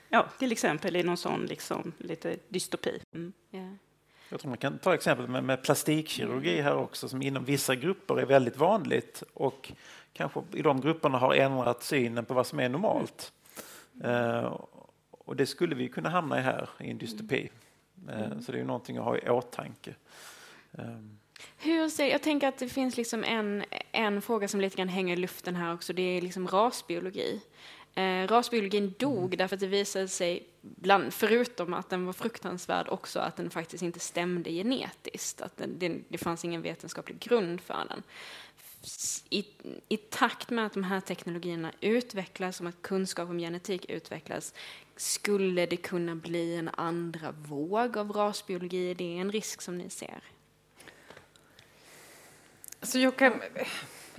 Ja, 0.10 0.28
till 0.40 0.52
exempel 0.52 0.96
i 0.96 1.04
någon 1.04 1.18
sån 1.18 1.46
liksom, 1.46 1.94
lite 1.98 2.38
dystopi. 2.50 3.00
Mm. 3.14 3.34
Yeah. 3.52 3.74
Jag 4.30 4.40
tror 4.40 4.50
man 4.50 4.58
kan 4.58 4.78
ta 4.78 4.94
exempel 4.94 5.28
med, 5.28 5.44
med 5.44 5.64
plastikkirurgi 5.64 6.62
här 6.62 6.76
också 6.76 7.10
som 7.10 7.22
inom 7.22 7.46
vissa 7.46 7.76
grupper 7.76 8.20
är 8.20 8.26
väldigt 8.26 8.58
vanligt 8.58 9.24
och 9.34 9.72
kanske 10.14 10.44
i 10.54 10.62
de 10.62 10.82
grupperna 10.82 11.18
har 11.18 11.34
ändrat 11.34 11.84
synen 11.84 12.26
på 12.26 12.34
vad 12.34 12.48
som 12.48 12.60
är 12.60 12.70
normalt. 12.70 13.34
Mm. 14.04 14.46
Uh, 14.46 14.60
och 15.12 15.36
det 15.36 15.46
skulle 15.46 15.76
vi 15.76 15.90
kunna 15.90 16.10
hamna 16.10 16.40
i 16.40 16.42
här 16.42 16.70
i 16.80 16.90
en 16.90 16.98
dystopi. 16.98 17.50
Uh, 18.10 18.40
så 18.40 18.52
det 18.52 18.58
är 18.58 18.60
ju 18.60 18.68
någonting 18.68 18.98
att 18.98 19.04
ha 19.04 19.18
i 19.18 19.30
åtanke. 19.30 19.96
Um. 20.72 21.20
Hur 21.58 21.90
ser, 21.90 22.08
jag 22.08 22.24
tänker 22.24 22.48
att 22.48 22.58
det 22.58 22.70
finns 22.70 22.98
liksom 22.98 23.24
en, 23.24 23.66
en 23.92 24.22
fråga 24.22 24.48
som 24.48 24.62
lite 24.62 24.78
grann 24.78 24.90
hänger 24.90 25.14
i 25.14 25.20
luften 25.20 25.56
här 25.56 25.74
också. 25.74 25.94
Det 25.94 26.02
är 26.02 26.22
liksom 26.22 26.48
rasbiologi. 26.48 27.42
Eh, 27.96 28.28
rasbiologin 28.28 28.94
dog 29.00 29.18
mm. 29.18 29.38
därför 29.38 29.56
att 29.56 29.60
det 29.60 29.68
visade 29.68 30.08
sig, 30.08 30.48
bland, 30.62 31.14
förutom 31.14 31.74
att 31.74 31.90
den 31.90 32.06
var 32.06 32.14
fruktansvärd, 32.14 32.88
också 32.90 33.20
att 33.20 33.36
den 33.36 33.50
faktiskt 33.50 33.84
inte 33.84 34.00
stämde 34.00 34.52
genetiskt. 34.52 35.42
Att 35.42 35.58
den, 35.58 35.80
det, 35.80 36.00
det 36.08 36.18
fanns 36.18 36.46
ingen 36.46 36.62
vetenskaplig 36.62 37.20
grund 37.20 37.62
för 37.62 37.86
den. 37.90 38.04
I, 39.30 39.46
I 39.90 39.98
takt 39.98 40.50
med 40.50 40.66
att 40.66 40.74
de 40.74 40.84
här 40.84 41.02
teknologierna 41.02 41.72
utvecklas 41.82 42.62
och 42.62 42.68
att 42.68 42.82
kunskap 42.82 43.30
om 43.30 43.40
genetik 43.40 43.86
utvecklas 43.90 44.54
skulle 44.96 45.66
det 45.66 45.78
kunna 45.78 46.16
bli 46.16 46.56
en 46.56 46.70
andra 46.74 47.32
våg 47.32 47.98
av 47.98 48.12
rasbiologi? 48.12 48.94
Det 48.94 49.18
är 49.18 49.22
en 49.22 49.32
risk 49.32 49.62
som 49.62 49.78
ni 49.78 49.90
ser? 49.90 50.22
Alltså 52.80 53.00
jag 53.00 53.16
kan, 53.16 53.42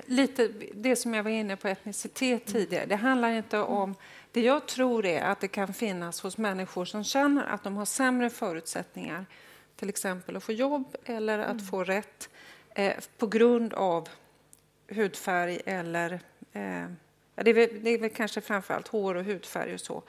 lite 0.07 0.49
det 0.75 0.97
som 0.97 1.15
jag 1.15 1.23
var 1.23 1.31
inne 1.31 1.57
på 1.57 1.69
etnicitet 1.69 2.47
tidigare. 2.47 2.87
Det 2.87 2.97
handlar 2.97 3.31
inte 3.31 3.59
om... 3.59 3.95
Det 4.33 4.41
jag 4.41 4.67
tror 4.67 5.07
är 5.07 5.23
att 5.23 5.41
det 5.41 5.49
kan 5.49 5.75
finnas 5.75 6.21
hos 6.21 6.39
människor 6.39 6.85
som 6.85 7.05
känner 7.05 7.45
att 7.47 7.65
de 7.65 7.77
har 7.77 7.85
sämre 7.85 8.31
förutsättningar 8.31 9.27
till 9.77 9.89
exempel 9.89 10.37
att 10.37 10.45
få 10.45 10.53
jobb 10.53 10.97
eller 11.05 11.39
att 11.39 11.71
få 11.71 11.85
rätt 11.85 12.29
eh, 12.75 12.95
på 13.19 13.27
grund 13.27 13.75
av 13.75 14.09
hudfärg 14.89 15.61
eller... 15.65 16.13
Eh, 16.53 16.87
det, 17.35 17.51
är 17.51 17.55
väl, 17.55 17.83
det 17.83 17.91
är 17.91 17.99
väl 17.99 18.11
kanske 18.11 18.41
framförallt 18.41 18.89
hår 18.89 19.15
och 19.15 19.25
hudfärg 19.25 19.75
och 19.75 19.81
så. 19.81 20.03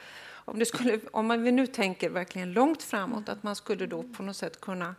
Om, 0.50 0.60
det 0.60 0.66
skulle, 0.66 1.00
om 1.12 1.28
man 1.28 1.43
nu 1.43 1.68
tänker 1.68 2.10
verkligen 2.10 2.54
långt 2.54 2.84
framåt, 2.84 3.30
att 3.30 3.43
man 3.43 3.56
skulle 3.56 3.86
då 3.86 4.04
på 4.04 4.24
något 4.24 4.38
sätt 4.38 4.62
kunna 4.62 4.95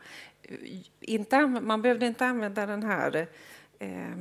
inte, 1.00 1.46
man 1.46 1.82
behövde 1.82 2.06
inte 2.06 2.26
använda 2.26 2.66
den 2.66 2.82
här 2.82 3.26
eh, 3.78 4.16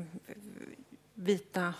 vita 1.13 1.73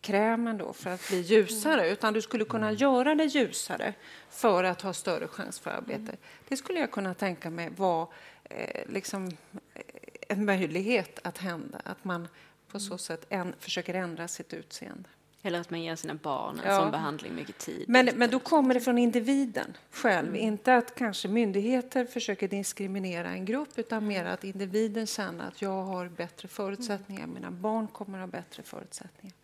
krämen 0.00 0.58
då 0.58 0.72
för 0.72 0.90
att 0.90 1.08
bli 1.08 1.20
ljusare, 1.20 1.80
mm. 1.80 1.92
utan 1.92 2.14
du 2.14 2.22
skulle 2.22 2.44
kunna 2.44 2.66
mm. 2.68 2.78
göra 2.78 3.14
det 3.14 3.24
ljusare 3.24 3.94
för 4.30 4.64
att 4.64 4.82
ha 4.82 4.92
större 4.92 5.28
chans 5.28 5.60
för 5.60 5.70
arbete. 5.70 6.00
Mm. 6.00 6.16
Det 6.48 6.56
skulle 6.56 6.80
jag 6.80 6.90
kunna 6.90 7.14
tänka 7.14 7.50
mig 7.50 7.70
var 7.76 8.12
eh, 8.44 8.82
liksom, 8.88 9.26
eh, 9.74 9.82
en 10.28 10.44
möjlighet 10.44 11.18
att 11.24 11.38
hända, 11.38 11.80
att 11.84 12.04
man 12.04 12.28
på 12.68 12.80
så 12.80 12.98
sätt 12.98 13.26
en, 13.28 13.54
försöker 13.58 13.94
ändra 13.94 14.28
sitt 14.28 14.54
utseende. 14.54 15.08
Eller 15.42 15.60
att 15.60 15.70
man 15.70 15.82
ger 15.82 15.96
sina 15.96 16.14
barn 16.14 16.60
en 16.60 16.70
ja. 16.70 16.76
sån 16.76 16.90
behandling 16.90 17.34
mycket 17.34 17.58
tid. 17.58 17.84
Men, 17.88 18.10
men 18.14 18.30
då 18.30 18.38
kommer 18.38 18.74
det 18.74 18.80
från 18.80 18.98
individen 18.98 19.76
själv. 19.90 20.28
Mm. 20.28 20.40
Inte 20.40 20.76
att 20.76 20.94
kanske 20.94 21.28
myndigheter 21.28 22.04
försöker 22.04 22.48
diskriminera 22.48 23.28
en 23.30 23.44
grupp 23.44 23.78
utan 23.78 24.06
mer 24.06 24.24
att 24.24 24.44
individen 24.44 25.06
känner 25.06 25.48
att 25.48 25.62
jag 25.62 25.82
har 25.82 26.08
bättre 26.08 26.48
förutsättningar. 26.48 27.26
Mina 27.26 27.50
barn 27.50 27.88
kommer 27.88 28.18
att 28.18 28.22
ha 28.22 28.40
bättre 28.40 28.62
förutsättningar. 28.62 29.36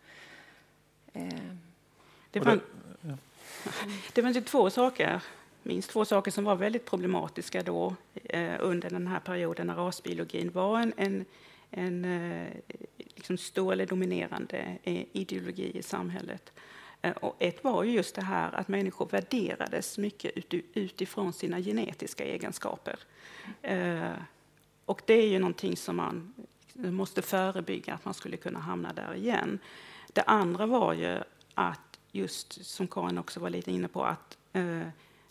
Eh. 1.13 1.29
Det, 2.31 2.39
var, 2.39 2.59
det 4.13 4.21
var 4.21 4.41
två 4.41 4.69
saker, 4.69 5.21
minst 5.63 5.89
två 5.89 6.05
saker 6.05 6.31
som 6.31 6.43
var 6.43 6.55
väldigt 6.55 6.85
problematiska 6.85 7.63
då 7.63 7.95
eh, 8.23 8.53
under 8.59 8.89
den 8.89 9.07
här 9.07 9.19
perioden 9.19 9.67
när 9.67 9.75
rasbiologin 9.75 10.51
var 10.51 10.79
en, 10.79 10.93
en 10.97 11.25
en 11.77 12.05
eh, 12.05 12.47
liksom 12.97 13.37
stor 13.37 13.73
eller 13.73 13.85
dominerande 13.85 14.77
eh, 14.83 15.05
ideologi 15.11 15.77
i 15.77 15.83
samhället. 15.83 16.53
Eh, 17.01 17.11
och 17.11 17.35
ett 17.39 17.63
var 17.63 17.83
ju 17.83 17.91
just 17.91 18.15
det 18.15 18.21
här 18.21 18.51
att 18.51 18.67
människor 18.67 19.09
värderades 19.11 19.97
mycket 19.97 20.31
utifrån 20.73 21.33
sina 21.33 21.59
genetiska 21.61 22.23
egenskaper. 22.23 22.99
Och 24.85 25.01
det 25.05 25.13
är 25.13 25.27
ju 25.27 25.39
någonting 25.39 25.77
som 25.77 25.95
man 25.95 26.33
måste 26.73 27.21
förebygga 27.21 27.93
att 27.93 28.05
man 28.05 28.13
skulle 28.13 28.37
kunna 28.37 28.59
hamna 28.59 28.93
där 28.93 29.15
igen. 29.15 29.59
Det 30.13 30.21
andra 30.21 30.65
var 30.65 30.93
ju 30.93 31.19
att, 31.53 31.99
just 32.11 32.65
som 32.65 32.87
Karin 32.87 33.17
också 33.17 33.39
var 33.39 33.49
lite 33.49 33.71
inne 33.71 33.87
på, 33.87 34.03
att 34.03 34.37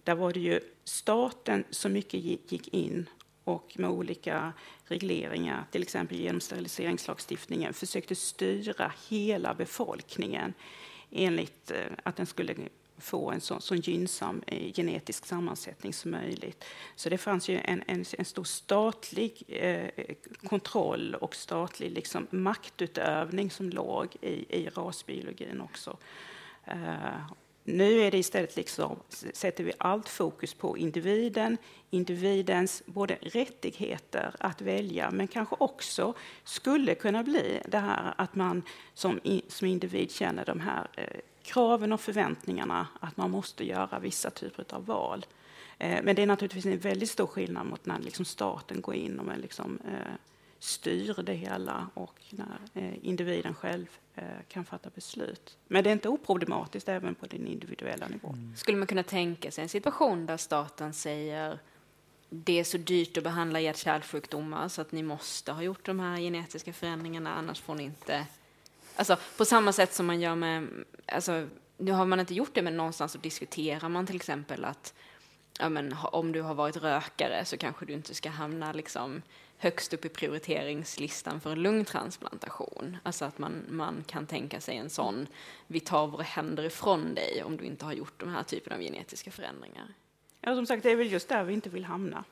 där 0.02 0.14
var 0.14 0.32
det 0.32 0.40
ju 0.40 0.60
staten 0.84 1.64
som 1.70 1.92
mycket 1.92 2.20
gick 2.20 2.68
in 2.68 3.06
och 3.44 3.72
med 3.78 3.90
olika 3.90 4.52
regleringar, 4.84 5.64
till 5.70 5.82
exempel 5.82 6.20
genom 6.20 6.40
steriliseringslagstiftningen, 6.40 7.74
försökte 7.74 8.14
styra 8.14 8.92
hela 9.08 9.54
befolkningen 9.54 10.54
enligt 11.10 11.70
eh, 11.70 11.92
att 12.02 12.16
den 12.16 12.26
skulle 12.26 12.54
få 12.98 13.30
en 13.30 13.40
så, 13.40 13.60
så 13.60 13.74
gynnsam 13.74 14.42
eh, 14.46 14.72
genetisk 14.72 15.26
sammansättning 15.26 15.92
som 15.92 16.10
möjligt. 16.10 16.64
Så 16.96 17.08
det 17.08 17.18
fanns 17.18 17.48
ju 17.48 17.58
en, 17.64 17.82
en, 17.86 18.04
en 18.18 18.24
stor 18.24 18.44
statlig 18.44 19.42
eh, 19.48 19.88
kontroll 20.48 21.14
och 21.14 21.34
statlig 21.34 21.90
liksom, 21.90 22.26
maktutövning 22.30 23.50
som 23.50 23.70
låg 23.70 24.16
i, 24.20 24.60
i 24.60 24.68
rasbiologin 24.68 25.60
också. 25.60 25.96
Eh, 26.64 27.30
nu 27.64 28.00
är 28.00 28.10
det 28.10 28.18
istället 28.18 28.56
liksom, 28.56 28.96
sätter 29.08 29.64
vi 29.64 29.72
allt 29.78 30.08
fokus 30.08 30.54
på 30.54 30.78
individen, 30.78 31.58
individens 31.90 32.82
både 32.86 33.18
rättigheter 33.20 34.34
att 34.38 34.62
välja, 34.62 35.10
men 35.10 35.28
kanske 35.28 35.56
också 35.58 36.14
skulle 36.44 36.94
kunna 36.94 37.22
bli 37.22 37.60
det 37.68 37.78
här 37.78 38.14
att 38.16 38.34
man 38.34 38.62
som, 38.94 39.20
som 39.48 39.66
individ 39.68 40.10
känner 40.10 40.44
de 40.44 40.60
här 40.60 40.88
eh, 40.96 41.20
kraven 41.42 41.92
och 41.92 42.00
förväntningarna 42.00 42.86
att 43.00 43.16
man 43.16 43.30
måste 43.30 43.64
göra 43.64 43.98
vissa 43.98 44.30
typer 44.30 44.64
av 44.70 44.86
val. 44.86 45.26
Eh, 45.78 46.02
men 46.02 46.16
det 46.16 46.22
är 46.22 46.26
naturligtvis 46.26 46.66
en 46.66 46.78
väldigt 46.78 47.10
stor 47.10 47.26
skillnad 47.26 47.66
mot 47.66 47.86
när 47.86 47.98
liksom 47.98 48.24
staten 48.24 48.80
går 48.80 48.94
in 48.94 49.18
och 49.18 49.38
liksom, 49.38 49.78
eh, 49.84 50.14
styr 50.64 51.22
det 51.22 51.32
hela 51.32 51.88
och 51.94 52.14
när 52.30 52.58
eh, 52.74 52.94
individen 53.02 53.54
själv 53.54 53.86
eh, 54.14 54.24
kan 54.48 54.64
fatta 54.64 54.90
beslut. 54.94 55.56
Men 55.66 55.84
det 55.84 55.90
är 55.90 55.92
inte 55.92 56.08
oproblematiskt 56.08 56.88
även 56.88 57.14
på 57.14 57.26
den 57.26 57.46
individuella 57.46 58.08
nivån. 58.08 58.34
Mm. 58.34 58.56
Skulle 58.56 58.78
man 58.78 58.86
kunna 58.86 59.02
tänka 59.02 59.50
sig 59.50 59.62
en 59.62 59.68
situation 59.68 60.26
där 60.26 60.36
staten 60.36 60.92
säger 60.92 61.58
det 62.28 62.60
är 62.60 62.64
så 62.64 62.78
dyrt 62.78 63.16
att 63.16 63.24
behandla 63.24 63.60
hjärt-kärlsjukdomar 63.60 64.68
så 64.68 64.80
att 64.80 64.92
ni 64.92 65.02
måste 65.02 65.52
ha 65.52 65.62
gjort 65.62 65.86
de 65.86 66.00
här 66.00 66.16
genetiska 66.18 66.72
förändringarna 66.72 67.34
annars 67.34 67.60
får 67.60 67.74
ni 67.74 67.82
inte... 67.82 68.26
Alltså 68.96 69.16
på 69.36 69.44
samma 69.44 69.72
sätt 69.72 69.94
som 69.94 70.06
man 70.06 70.20
gör 70.20 70.34
med... 70.34 70.68
Alltså, 71.06 71.48
nu 71.76 71.92
har 71.92 72.06
man 72.06 72.20
inte 72.20 72.34
gjort 72.34 72.54
det 72.54 72.62
men 72.62 72.76
någonstans 72.76 73.12
så 73.12 73.18
diskuterar 73.18 73.88
man 73.88 74.06
till 74.06 74.16
exempel 74.16 74.64
att 74.64 74.94
ja, 75.58 75.68
men, 75.68 75.94
om 76.12 76.32
du 76.32 76.42
har 76.42 76.54
varit 76.54 76.76
rökare 76.76 77.44
så 77.44 77.56
kanske 77.56 77.86
du 77.86 77.92
inte 77.92 78.14
ska 78.14 78.30
hamna 78.30 78.72
liksom, 78.72 79.22
högst 79.64 79.94
upp 79.94 80.04
i 80.04 80.08
prioriteringslistan 80.08 81.40
för 81.40 81.52
en 81.52 81.62
lungtransplantation. 81.62 82.96
Alltså 83.02 83.24
att 83.24 83.38
man, 83.38 83.64
man 83.68 84.04
kan 84.06 84.26
tänka 84.26 84.60
sig 84.60 84.76
en 84.76 84.90
sån, 84.90 85.26
vi 85.66 85.80
tar 85.80 86.06
våra 86.06 86.22
händer 86.22 86.64
ifrån 86.64 87.14
dig 87.14 87.42
om 87.44 87.56
du 87.56 87.64
inte 87.64 87.84
har 87.84 87.92
gjort 87.92 88.20
de 88.20 88.28
här 88.28 88.42
typen 88.42 88.72
av 88.72 88.80
genetiska 88.80 89.30
förändringar. 89.30 89.94
Ja, 90.40 90.54
som 90.54 90.66
sagt, 90.66 90.82
det 90.82 90.90
är 90.90 90.96
väl 90.96 91.12
just 91.12 91.28
där 91.28 91.44
vi 91.44 91.52
inte 91.54 91.70
vill 91.70 91.84
hamna. 91.84 92.24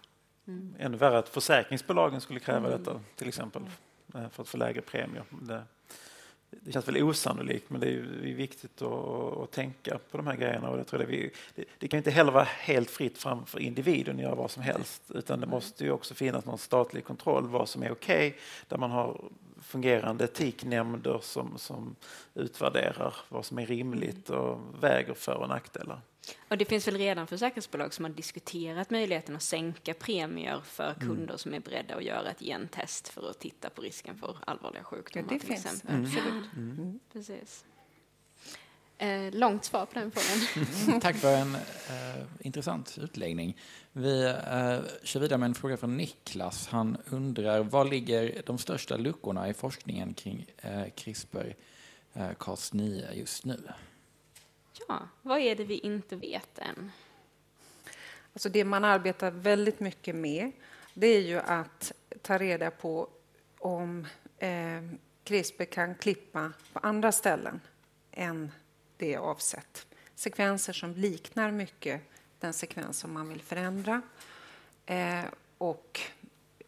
Mm. 0.46 0.74
Ännu 0.78 0.96
värre 0.96 1.18
att 1.18 1.28
försäkringsbolagen 1.28 2.20
skulle 2.20 2.40
kräva 2.40 2.66
mm. 2.66 2.70
detta, 2.70 3.00
till 3.16 3.28
exempel, 3.28 3.62
eh, 4.14 4.28
för 4.28 4.42
att 4.42 4.48
få 4.48 4.56
lägre 4.56 4.80
premier. 4.80 5.24
Det, 5.30 5.62
det 6.60 6.72
känns 6.72 6.88
väl 6.88 7.02
osannolikt 7.02 7.70
men 7.70 7.80
det 7.80 7.88
är, 7.88 8.34
viktigt 8.34 8.82
att, 8.82 9.38
att, 9.38 9.50
tänka 9.50 9.98
på 10.10 10.16
de 10.16 10.26
här 10.26 10.36
grejerna. 10.36 10.70
Och 10.70 10.78
jag 10.78 10.86
tror 10.86 11.00
det, 11.00 11.06
vi, 11.06 11.30
det, 11.54 11.64
det, 11.78 11.88
kan 11.88 11.98
inte 11.98 12.10
heller 12.10 12.32
vara 12.32 12.44
helt 12.44 12.90
fritt 12.90 13.18
fram 13.18 13.46
för 13.46 13.60
individen 13.60 14.16
att 14.16 14.22
göra 14.22 14.34
vad 14.34 14.50
som 14.50 14.62
helst 14.62 15.02
utan 15.08 15.40
det 15.40 15.46
måste 15.46 15.84
ju 15.84 15.90
också 15.90 16.14
finnas 16.14 16.44
någon 16.44 16.58
statlig 16.58 17.04
kontroll 17.04 17.48
vad 17.48 17.68
som 17.68 17.82
är 17.82 17.92
okej 17.92 18.28
okay, 18.28 18.40
där 18.68 18.76
man 18.76 18.90
har 18.90 19.20
fungerande 19.72 20.24
etiknämnder 20.24 21.18
som, 21.22 21.58
som 21.58 21.96
utvärderar 22.34 23.14
vad 23.28 23.44
som 23.44 23.58
är 23.58 23.66
rimligt 23.66 24.30
och 24.30 24.58
väger 24.80 25.14
för 25.14 25.34
och 25.34 25.48
nackdelar. 25.48 26.00
Och 26.48 26.58
det 26.58 26.64
finns 26.64 26.88
väl 26.88 26.96
redan 26.96 27.26
försäkringsbolag 27.26 27.94
som 27.94 28.04
har 28.04 28.12
diskuterat 28.12 28.90
möjligheten 28.90 29.36
att 29.36 29.42
sänka 29.42 29.94
premier 29.94 30.60
för 30.64 30.84
mm. 30.84 30.98
kunder 30.98 31.24
mm. 31.24 31.38
som 31.38 31.54
är 31.54 31.60
beredda 31.60 31.94
att 31.94 32.04
göra 32.04 32.30
ett 32.30 32.40
gentest 32.40 33.08
för 33.08 33.30
att 33.30 33.38
titta 33.38 33.70
på 33.70 33.82
risken 33.82 34.18
för 34.18 34.36
allvarliga 34.46 34.84
sjukdomar. 34.84 35.28
Ja, 35.30 35.38
det 35.38 35.46
finns. 35.46 35.66
Exempel. 35.66 35.94
Mm. 35.94 36.04
Absolut. 36.04 36.52
Mm. 36.56 36.70
mm. 36.78 37.00
Precis. 37.12 37.64
Eh, 38.98 39.32
långt 39.32 39.64
svar 39.64 39.86
på 39.86 39.98
den 39.98 40.10
frågan. 40.10 40.66
Mm, 40.86 41.00
tack 41.00 41.16
för 41.16 41.36
en 41.36 41.54
eh, 41.54 41.60
intressant 42.40 42.98
utläggning. 42.98 43.56
Vi 43.92 44.24
eh, 44.24 44.78
kör 45.02 45.20
vidare 45.20 45.38
med 45.38 45.46
en 45.46 45.54
fråga 45.54 45.76
från 45.76 45.96
Niklas. 45.96 46.66
Han 46.66 46.96
undrar 47.10 47.60
var 47.60 47.84
ligger 47.84 48.42
de 48.46 48.58
största 48.58 48.96
luckorna 48.96 49.48
i 49.48 49.54
forskningen 49.54 50.14
kring 50.14 50.46
eh, 50.56 50.70
CRISPR-Cas9 50.70 53.10
eh, 53.10 53.18
just 53.18 53.44
nu? 53.44 53.62
Ja, 54.88 55.08
vad 55.22 55.38
är 55.38 55.56
det 55.56 55.64
vi 55.64 55.78
inte 55.78 56.16
vet 56.16 56.58
än? 56.58 56.92
Alltså 58.32 58.48
det 58.48 58.64
man 58.64 58.84
arbetar 58.84 59.30
väldigt 59.30 59.80
mycket 59.80 60.14
med 60.14 60.52
det 60.94 61.06
är 61.06 61.20
ju 61.20 61.38
att 61.38 61.92
ta 62.22 62.38
reda 62.38 62.70
på 62.70 63.08
om 63.58 64.06
eh, 64.38 64.82
CRISPR 65.24 65.64
kan 65.64 65.94
klippa 65.94 66.52
på 66.72 66.78
andra 66.78 67.12
ställen 67.12 67.60
än 68.12 68.52
det 69.02 69.14
är 69.14 69.18
avsett. 69.18 69.86
Sekvenser 70.14 70.72
som 70.72 70.92
liknar 70.92 71.50
mycket 71.50 72.00
den 72.40 72.52
sekvens 72.52 72.98
som 72.98 73.12
man 73.12 73.28
vill 73.28 73.42
förändra 73.42 74.02
eh, 74.86 75.24
och 75.58 76.00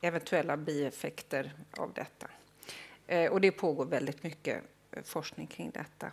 eventuella 0.00 0.56
bieffekter 0.56 1.52
av 1.76 1.92
detta. 1.92 2.26
Eh, 3.06 3.32
och 3.32 3.40
det 3.40 3.50
pågår 3.50 3.84
väldigt 3.84 4.22
mycket 4.22 4.62
eh, 4.90 5.02
forskning 5.02 5.46
kring 5.46 5.70
detta. 5.70 6.06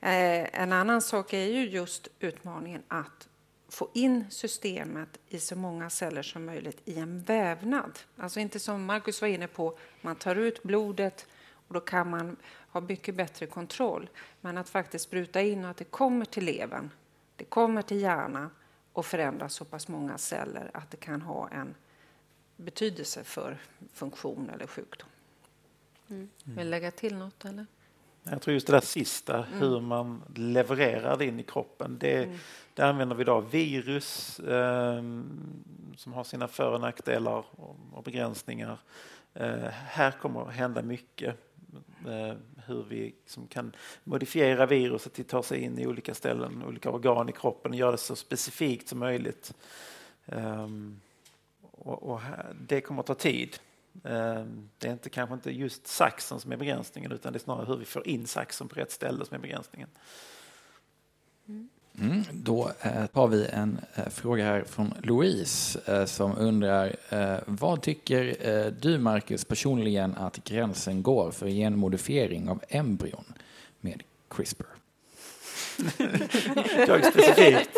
Eh, 0.00 0.60
en 0.62 0.72
annan 0.72 1.02
sak 1.02 1.32
är 1.32 1.46
ju 1.46 1.68
just 1.68 2.08
utmaningen 2.20 2.82
att 2.88 3.28
få 3.68 3.90
in 3.94 4.24
systemet 4.30 5.18
i 5.28 5.38
så 5.38 5.56
många 5.56 5.90
celler 5.90 6.22
som 6.22 6.44
möjligt 6.44 6.80
i 6.84 6.98
en 6.98 7.20
vävnad. 7.20 7.98
Alltså 8.16 8.40
inte 8.40 8.60
som 8.60 8.84
Marcus 8.84 9.20
var 9.20 9.28
inne 9.28 9.46
på, 9.46 9.78
man 10.00 10.16
tar 10.16 10.36
ut 10.36 10.62
blodet 10.62 11.26
och 11.68 11.74
då 11.74 11.80
kan 11.80 12.10
man 12.10 12.36
ha 12.76 12.80
mycket 12.80 13.14
bättre 13.14 13.46
kontroll. 13.46 14.08
Men 14.40 14.58
att 14.58 14.68
faktiskt 14.68 15.04
spruta 15.04 15.42
in 15.42 15.64
och 15.64 15.70
att 15.70 15.76
det 15.76 15.84
kommer 15.84 16.24
till 16.24 16.44
levern, 16.44 16.90
det 17.36 17.44
kommer 17.44 17.82
till 17.82 18.00
hjärnan 18.00 18.50
och 18.92 19.06
förändra 19.06 19.48
så 19.48 19.64
pass 19.64 19.88
många 19.88 20.18
celler 20.18 20.70
att 20.74 20.90
det 20.90 20.96
kan 20.96 21.22
ha 21.22 21.48
en 21.48 21.74
betydelse 22.56 23.24
för 23.24 23.58
funktion 23.92 24.50
eller 24.50 24.66
sjukdom. 24.66 25.08
Mm. 26.08 26.30
Vill 26.44 26.56
du 26.56 26.70
lägga 26.70 26.90
till 26.90 27.16
något? 27.16 27.44
Eller? 27.44 27.66
Jag 28.22 28.42
tror 28.42 28.54
just 28.54 28.66
det 28.66 28.72
där 28.72 28.80
sista, 28.80 29.44
mm. 29.44 29.58
hur 29.58 29.80
man 29.80 30.22
levererar 30.34 31.16
det 31.16 31.24
in 31.24 31.40
i 31.40 31.42
kroppen. 31.42 31.96
Det, 32.00 32.24
mm. 32.24 32.38
Där 32.74 32.84
använder 32.84 33.16
vi 33.16 33.24
då 33.24 33.40
virus 33.40 34.40
eh, 34.40 35.02
som 35.96 36.12
har 36.12 36.24
sina 36.24 36.48
för 36.48 36.72
och 36.72 36.80
nackdelar 36.80 37.44
och, 37.50 37.76
och 37.92 38.02
begränsningar. 38.02 38.78
Eh, 39.34 39.68
här 39.70 40.10
kommer 40.10 40.48
att 40.48 40.54
hända 40.54 40.82
mycket. 40.82 41.45
Eh, 42.06 42.34
hur 42.66 42.82
vi 42.82 43.00
liksom 43.00 43.46
kan 43.46 43.72
modifiera 44.04 44.66
viruset 44.66 45.12
till 45.12 45.24
att 45.24 45.28
ta 45.28 45.42
sig 45.42 45.60
in 45.60 45.78
i 45.78 45.86
olika 45.86 46.14
ställen, 46.14 46.62
olika 46.62 46.90
organ 46.90 47.28
i 47.28 47.32
kroppen 47.32 47.70
och 47.70 47.78
göra 47.78 47.90
det 47.90 47.98
så 47.98 48.16
specifikt 48.16 48.88
som 48.88 48.98
möjligt. 48.98 49.54
Ehm, 50.26 51.00
och, 51.60 52.02
och 52.02 52.20
det 52.68 52.80
kommer 52.80 53.00
att 53.00 53.06
ta 53.06 53.14
tid. 53.14 53.56
Ehm, 54.04 54.68
det 54.78 54.88
är 54.88 54.92
inte, 54.92 55.10
kanske 55.10 55.34
inte 55.34 55.50
just 55.50 55.86
saxen 55.86 56.40
som 56.40 56.52
är 56.52 56.56
begränsningen 56.56 57.12
utan 57.12 57.32
det 57.32 57.36
är 57.36 57.40
snarare 57.40 57.66
hur 57.66 57.76
vi 57.76 57.84
får 57.84 58.08
in 58.08 58.26
saxen 58.26 58.68
på 58.68 58.74
rätt 58.74 58.92
ställe 58.92 59.24
som 59.24 59.34
är 59.34 59.38
begränsningen. 59.38 59.88
Mm. 61.48 61.68
Mm, 62.00 62.24
då 62.32 62.70
eh, 62.80 63.06
tar 63.06 63.26
vi 63.26 63.46
en 63.46 63.78
eh, 63.94 64.08
fråga 64.08 64.44
här 64.44 64.64
från 64.64 64.94
Louise 65.02 65.80
eh, 65.86 66.04
som 66.04 66.38
undrar 66.38 66.96
eh, 67.08 67.36
vad 67.46 67.82
tycker 67.82 68.36
eh, 68.40 68.66
du 68.66 68.98
Marcus 68.98 69.44
personligen 69.44 70.14
att 70.16 70.44
gränsen 70.44 71.02
går 71.02 71.30
för 71.30 71.48
genmodifiering 71.48 72.48
av 72.48 72.62
embryon 72.68 73.24
med 73.80 74.02
CRISPR? 74.28 74.64
jag 76.86 77.04
specifikt. 77.04 77.76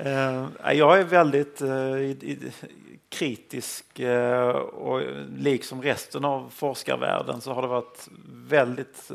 Eh, 0.00 0.44
eh, 0.44 0.72
jag 0.72 1.00
är 1.00 1.04
väldigt 1.04 1.60
eh, 1.60 2.30
kritisk 3.08 3.98
eh, 3.98 4.48
och 4.56 5.02
liksom 5.36 5.82
resten 5.82 6.24
av 6.24 6.50
forskarvärlden 6.50 7.40
så 7.40 7.52
har 7.52 7.62
det 7.62 7.68
varit 7.68 8.08
väldigt 8.32 9.10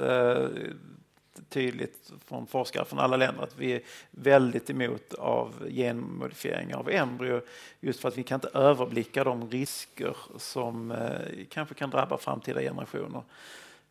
tydligt 1.49 2.11
från 2.25 2.47
forskare 2.47 2.85
från 2.85 2.99
alla 2.99 3.17
länder 3.17 3.43
att 3.43 3.57
vi 3.57 3.71
är 3.71 3.81
väldigt 4.11 4.69
emot 4.69 5.13
av 5.13 5.69
genmodifiering 5.69 6.75
av 6.75 6.89
embryo 6.89 7.41
just 7.79 7.99
för 7.99 8.07
att 8.07 8.17
vi 8.17 8.23
kan 8.23 8.35
inte 8.35 8.59
överblicka 8.59 9.23
de 9.23 9.49
risker 9.49 10.17
som 10.37 10.91
eh, 10.91 11.45
kanske 11.49 11.75
kan 11.75 11.89
drabba 11.89 12.17
framtida 12.17 12.61
generationer. 12.61 13.23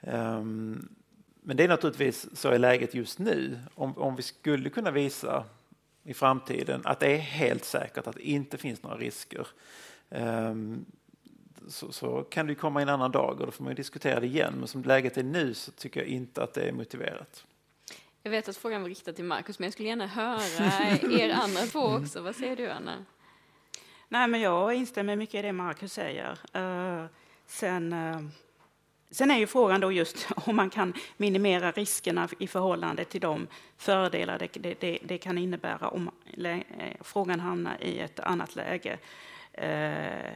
Um, 0.01 0.89
men 1.41 1.57
det 1.57 1.65
är 1.65 1.69
naturligtvis 1.69 2.37
så 2.37 2.49
är 2.49 2.59
läget 2.59 2.95
just 2.95 3.19
nu. 3.19 3.59
Om, 3.75 3.99
om 3.99 4.17
vi 4.17 4.23
skulle 4.23 4.71
kunna 4.71 4.91
visa 4.91 5.45
i 6.05 6.15
framtiden 6.15 6.81
att 6.85 7.01
det 7.01 7.07
är 7.07 7.19
helt 7.19 7.65
säkert 7.65 8.07
att 8.07 8.17
det 8.17 8.29
inte 8.29 8.59
finns 8.59 8.83
några 8.83 8.97
risker 8.97 9.47
um, 10.11 10.85
så, 11.67 11.93
så, 11.93 12.23
kan 12.23 12.47
det 12.47 12.55
komma 12.55 12.83
en 12.83 12.89
annan 12.89 13.11
dag 13.11 13.41
och 13.41 13.47
då 13.47 13.53
får 13.53 13.65
man 13.65 13.75
diskutera 13.75 14.21
det 14.21 14.27
igen. 14.27 14.55
Men 14.59 14.69
som 14.69 14.83
läget 14.83 15.17
är 15.17 15.23
nu 15.23 15.55
så 15.55 15.71
tycker 15.71 16.01
jag 16.01 16.09
inte 16.09 16.43
att 16.43 16.55
det 16.55 16.63
är 16.63 16.73
motiverat. 16.73 17.45
Jag 18.23 18.31
vet 18.31 18.49
att 18.49 18.57
frågan 18.57 18.83
var 18.83 18.89
riktad 18.89 19.13
till 19.13 19.25
Markus, 19.25 19.59
men 19.59 19.67
jag 19.67 19.73
skulle 19.73 19.89
gärna 19.89 20.07
höra 20.07 20.41
er 21.21 21.31
andra 21.31 21.61
två 21.61 21.81
också. 21.81 22.21
Vad 22.21 22.37
säger 22.37 22.57
du, 22.57 22.71
Anna? 22.71 23.05
Nej, 24.09 24.29
men 24.29 24.41
jag 24.41 24.75
instämmer 24.75 25.17
mycket 25.17 25.35
i 25.35 25.43
det 25.43 25.53
Markus 25.53 25.93
säger. 25.93 26.39
Uh, 26.57 27.07
sen, 27.47 27.93
uh, 27.93 28.29
sen 29.11 29.31
är 29.31 29.39
ju 29.39 29.47
frågan 29.47 29.81
då 29.81 29.93
just 29.93 30.29
om 30.47 30.57
man 30.57 30.71
kan 30.71 30.95
minimera 31.17 31.71
riskerna 31.71 32.29
i 32.39 32.47
förhållande 32.47 33.05
till 33.05 33.21
de 33.21 33.47
fördelar 33.77 34.39
det, 34.39 34.49
det, 34.53 34.81
det, 34.81 34.99
det 35.03 35.19
kan 35.19 35.39
innebära 35.39 35.89
om 35.89 36.11
frågan 37.01 37.41
hamnar 37.41 37.83
i 37.83 37.99
ett 37.99 38.21
annat 38.21 38.57
läge. 38.57 38.99
Uh, 39.63 40.33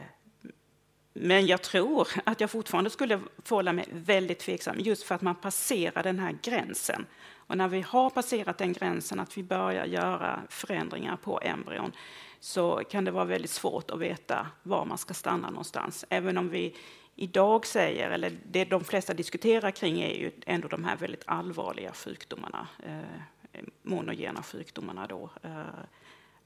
men 1.13 1.45
jag 1.45 1.61
tror 1.61 2.07
att 2.23 2.41
jag 2.41 2.51
fortfarande 2.51 2.89
skulle 2.89 3.19
förhålla 3.43 3.73
mig 3.73 3.87
väldigt 3.91 4.39
tveksam 4.39 4.79
just 4.79 5.03
för 5.03 5.15
att 5.15 5.21
man 5.21 5.35
passerar 5.35 6.03
den 6.03 6.19
här 6.19 6.37
gränsen. 6.41 7.05
Och 7.33 7.57
när 7.57 7.67
vi 7.67 7.81
har 7.81 8.09
passerat 8.09 8.57
den 8.57 8.73
gränsen 8.73 9.19
att 9.19 9.37
vi 9.37 9.43
börjar 9.43 9.85
göra 9.85 10.41
förändringar 10.49 11.15
på 11.15 11.39
embryon 11.41 11.91
så 12.39 12.81
kan 12.89 13.05
det 13.05 13.11
vara 13.11 13.25
väldigt 13.25 13.51
svårt 13.51 13.91
att 13.91 13.99
veta 13.99 14.47
var 14.63 14.85
man 14.85 14.97
ska 14.97 15.13
stanna 15.13 15.49
någonstans. 15.49 16.05
Även 16.09 16.37
om 16.37 16.49
vi 16.49 16.75
idag 17.15 17.65
säger, 17.65 18.09
eller 18.11 18.37
det 18.51 18.65
de 18.65 18.83
flesta 18.83 19.13
diskuterar 19.13 19.71
kring 19.71 20.01
är 20.01 20.13
ju 20.13 20.31
ändå 20.45 20.67
de 20.67 20.83
här 20.83 20.97
väldigt 20.97 21.23
allvarliga 21.25 21.91
sjukdomarna, 21.93 22.67
eh, 22.83 23.61
monogena 23.81 24.43
sjukdomarna 24.43 25.07
då. 25.07 25.29
Eh, 25.43 25.63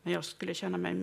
men 0.02 0.14
jag 0.14 0.26
skulle 0.26 0.54
känna 0.54 0.78
mig 0.78 0.96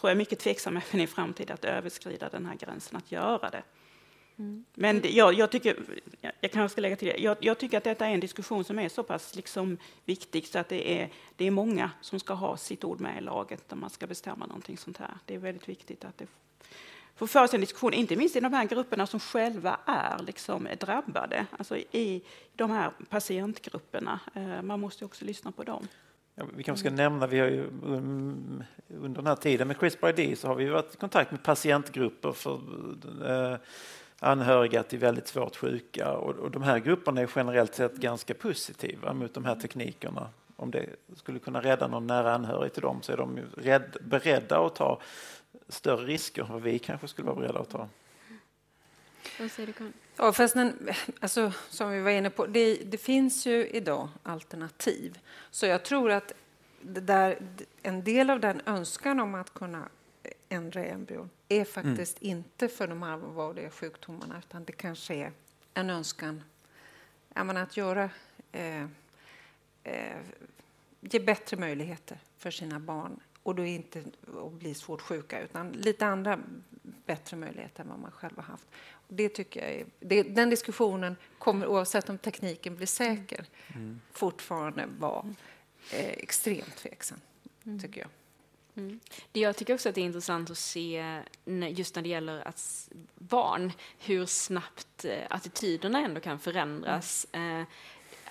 tror 0.00 0.10
jag, 0.10 0.18
mycket 0.18 0.38
tveksam 0.38 0.76
även 0.90 1.00
i 1.00 1.06
framtiden 1.06 1.54
att 1.54 1.64
överskrida 1.64 2.28
den 2.28 2.46
här 2.46 2.54
gränsen, 2.54 2.96
att 2.96 3.12
göra 3.12 3.50
det. 3.50 3.62
Mm. 4.38 4.64
Men 4.74 5.02
jag, 5.04 5.34
jag, 5.34 5.50
tycker, 5.50 5.76
jag 6.40 6.52
kanske 6.52 6.72
ska 6.72 6.80
lägga 6.80 6.96
till 6.96 7.08
det, 7.08 7.18
jag, 7.18 7.36
jag, 7.40 7.58
tycker 7.58 7.78
att 7.78 7.84
detta 7.84 8.06
är 8.06 8.14
en 8.14 8.20
diskussion 8.20 8.64
som 8.64 8.78
är 8.78 8.88
så 8.88 9.02
pass 9.02 9.34
liksom 9.36 9.78
viktig 10.04 10.46
så 10.46 10.58
att 10.58 10.68
det 10.68 11.00
är, 11.00 11.12
det 11.36 11.46
är 11.46 11.50
många 11.50 11.90
som 12.00 12.20
ska 12.20 12.34
ha 12.34 12.56
sitt 12.56 12.84
ord 12.84 13.00
med 13.00 13.18
i 13.18 13.20
laget 13.20 13.64
när 13.68 13.76
man 13.76 13.90
ska 13.90 14.06
bestämma 14.06 14.46
någonting 14.46 14.78
sånt 14.78 14.96
här. 14.96 15.14
Det 15.24 15.34
är 15.34 15.38
väldigt 15.38 15.68
viktigt 15.68 16.04
att 16.04 16.18
det 16.18 16.26
får 17.16 17.26
föras 17.26 17.54
en 17.54 17.60
diskussion, 17.60 17.94
inte 17.94 18.16
minst 18.16 18.36
i 18.36 18.40
de 18.40 18.52
här 18.52 18.64
grupperna 18.64 19.06
som 19.06 19.20
själva 19.20 19.80
är 19.86 20.22
liksom 20.22 20.68
drabbade, 20.80 21.46
alltså 21.58 21.76
i 21.76 22.22
de 22.54 22.70
här 22.70 22.90
patientgrupperna. 23.08 24.20
Eh, 24.34 24.62
man 24.62 24.80
måste 24.80 25.04
också 25.04 25.24
lyssna 25.24 25.52
på 25.52 25.62
dem. 25.62 25.88
Ja, 26.40 26.46
vi 26.56 26.62
kanske 26.62 26.80
ska 26.80 26.88
mm. 26.88 26.96
nämna, 26.96 27.26
vi 27.26 27.38
har 27.38 27.46
ju 27.46 27.66
under 28.88 29.22
den 29.22 29.26
här 29.26 29.36
tiden 29.36 29.68
med 29.68 29.76
CRISPR-ID 29.76 30.38
så 30.38 30.48
har 30.48 30.54
vi 30.54 30.68
varit 30.68 30.94
i 30.94 30.96
kontakt 30.96 31.30
med 31.30 31.42
patientgrupper 31.42 32.32
för 32.32 32.60
eh, 33.26 33.58
anhöriga 34.20 34.82
till 34.82 34.98
väldigt 34.98 35.28
svårt 35.28 35.56
sjuka 35.56 36.12
och, 36.12 36.34
och 36.34 36.50
de 36.50 36.62
här 36.62 36.78
grupperna 36.78 37.20
är 37.20 37.30
generellt 37.36 37.74
sett 37.74 37.96
ganska 37.96 38.34
positiva 38.34 39.12
mot 39.12 39.34
de 39.34 39.44
här 39.44 39.54
teknikerna. 39.54 40.28
Om 40.56 40.70
det 40.70 40.86
skulle 41.16 41.38
kunna 41.38 41.60
rädda 41.60 41.88
någon 41.88 42.06
nära 42.06 42.34
anhörig 42.34 42.72
till 42.72 42.82
dem 42.82 43.02
så 43.02 43.12
är 43.12 43.16
de 43.16 43.38
rädd, 43.56 43.96
beredda 44.00 44.66
att 44.66 44.74
ta 44.74 45.00
större 45.68 46.06
risker 46.06 46.42
än 46.42 46.52
vad 46.52 46.62
vi 46.62 46.78
kanske 46.78 47.08
skulle 47.08 47.26
vara 47.26 47.40
beredda 47.40 47.58
att 47.58 47.70
ta. 47.70 47.88
Vad 49.40 49.50
säger 49.50 49.66
du 49.66 49.72
Karin? 49.72 49.92
Ja, 50.16 50.32
fast 50.32 50.54
den, 50.54 50.88
alltså, 51.20 51.52
som 51.68 51.90
vi 51.90 52.00
var 52.00 52.10
inne 52.10 52.30
på, 52.30 52.46
det, 52.46 52.74
det 52.76 52.98
finns 52.98 53.46
ju 53.46 53.66
idag 53.66 54.08
alternativ. 54.22 55.18
Så 55.50 55.66
jag 55.66 55.84
tror 55.84 56.10
att 56.10 56.32
det 56.80 57.00
där, 57.00 57.38
en 57.82 58.04
del 58.04 58.30
av 58.30 58.40
den 58.40 58.62
önskan 58.66 59.20
om 59.20 59.34
att 59.34 59.54
kunna 59.54 59.88
ändra 60.48 60.84
embryon 60.84 61.30
är 61.48 61.64
faktiskt 61.64 62.22
inte 62.22 62.68
för 62.68 62.86
de 62.86 63.02
allvarliga 63.02 63.70
sjukdomarna 63.70 64.38
utan 64.38 64.64
det 64.64 64.72
kanske 64.72 65.14
är 65.14 65.32
en 65.74 65.90
önskan 65.90 66.42
menar, 67.34 67.62
att 67.62 67.76
göra 67.76 68.10
eh, 68.52 68.82
eh, 69.84 70.18
ge 71.00 71.20
bättre 71.20 71.56
möjligheter 71.56 72.18
för 72.38 72.50
sina 72.50 72.80
barn 72.80 73.20
och 73.42 73.54
då 73.54 73.64
inte 73.64 74.04
att 74.44 74.52
bli 74.52 74.74
svårt 74.74 75.00
sjuka 75.00 75.40
utan 75.40 75.72
lite 75.72 76.06
andra 76.06 76.40
bättre 77.06 77.36
möjligheter 77.36 77.82
än 77.82 77.88
vad 77.88 77.98
man 77.98 78.10
själv 78.10 78.36
har 78.36 78.42
haft. 78.42 78.66
Det 79.12 79.28
tycker 79.28 79.60
jag 79.60 79.70
är, 79.72 79.86
det, 80.00 80.22
den 80.22 80.50
diskussionen 80.50 81.16
kommer 81.38 81.66
oavsett 81.66 82.08
om 82.08 82.18
tekniken 82.18 82.76
blir 82.76 82.86
säker 82.86 83.44
fortfarande 84.12 84.86
vara 84.98 85.34
eh, 85.92 86.08
extremt 86.08 86.76
tveksam, 86.76 87.18
tycker 87.82 88.00
jag. 88.00 88.10
Mm. 88.74 89.00
Det 89.32 89.40
jag 89.40 89.56
tycker 89.56 89.74
också 89.74 89.88
att 89.88 89.94
det 89.94 90.00
är 90.00 90.04
intressant 90.04 90.50
att 90.50 90.58
se 90.58 91.22
just 91.70 91.94
när 91.94 92.02
det 92.02 92.08
gäller 92.08 92.48
att 92.48 92.88
barn, 93.14 93.72
hur 93.98 94.26
snabbt 94.26 95.04
eh, 95.04 95.26
attityderna 95.30 95.98
ändå 95.98 96.20
kan 96.20 96.38
förändras. 96.38 97.26
Eh, 97.32 97.62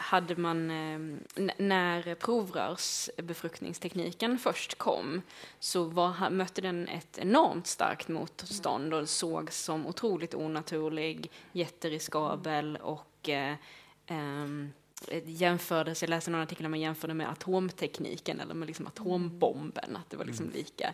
hade 0.02 0.36
man, 0.36 0.72
eh, 0.72 0.94
n- 1.36 1.52
när 1.58 2.16
provrörsbefruktningstekniken 2.16 4.40
först 4.40 4.78
kom 4.78 5.22
så 5.60 5.84
var, 5.84 6.30
mötte 6.30 6.62
den 6.62 6.88
ett 6.88 7.18
enormt 7.18 7.68
starkt 7.68 8.08
motstånd 8.08 8.94
och 8.94 9.10
sågs 9.10 9.64
som 9.64 9.88
otroligt 9.88 10.34
onaturlig, 10.36 11.32
jätteriskabel 11.52 12.78
och 12.82 13.30
eh, 13.30 13.56
ehm, 14.08 14.72
jämfördes, 15.26 16.02
jag 16.04 16.10
läste 16.10 16.32
någon 16.32 16.42
artikel 16.42 16.64
där 16.64 16.70
man 16.70 16.80
jämförde 16.80 17.14
med 17.14 17.30
atomtekniken 17.30 18.40
eller 18.40 18.54
med 18.54 18.68
liksom 18.68 18.88
atombomben, 18.88 19.96
att 19.96 20.10
det 20.10 20.18
var 20.18 20.26
liksom 20.26 20.50
lika 20.50 20.94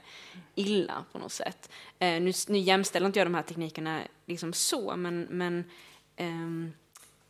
illa 0.56 1.06
på 1.12 1.18
något 1.20 1.32
sätt. 1.32 1.70
Eh, 2.00 2.22
nu, 2.22 2.32
nu 2.48 2.58
jämställer 2.58 3.08
inte 3.08 3.20
jag 3.20 3.26
de 3.28 3.36
här 3.36 3.42
teknikerna 3.42 4.02
liksom 4.26 4.54
så, 4.54 4.96
men, 4.96 5.28
men 5.30 5.64
ehm, 6.16 6.74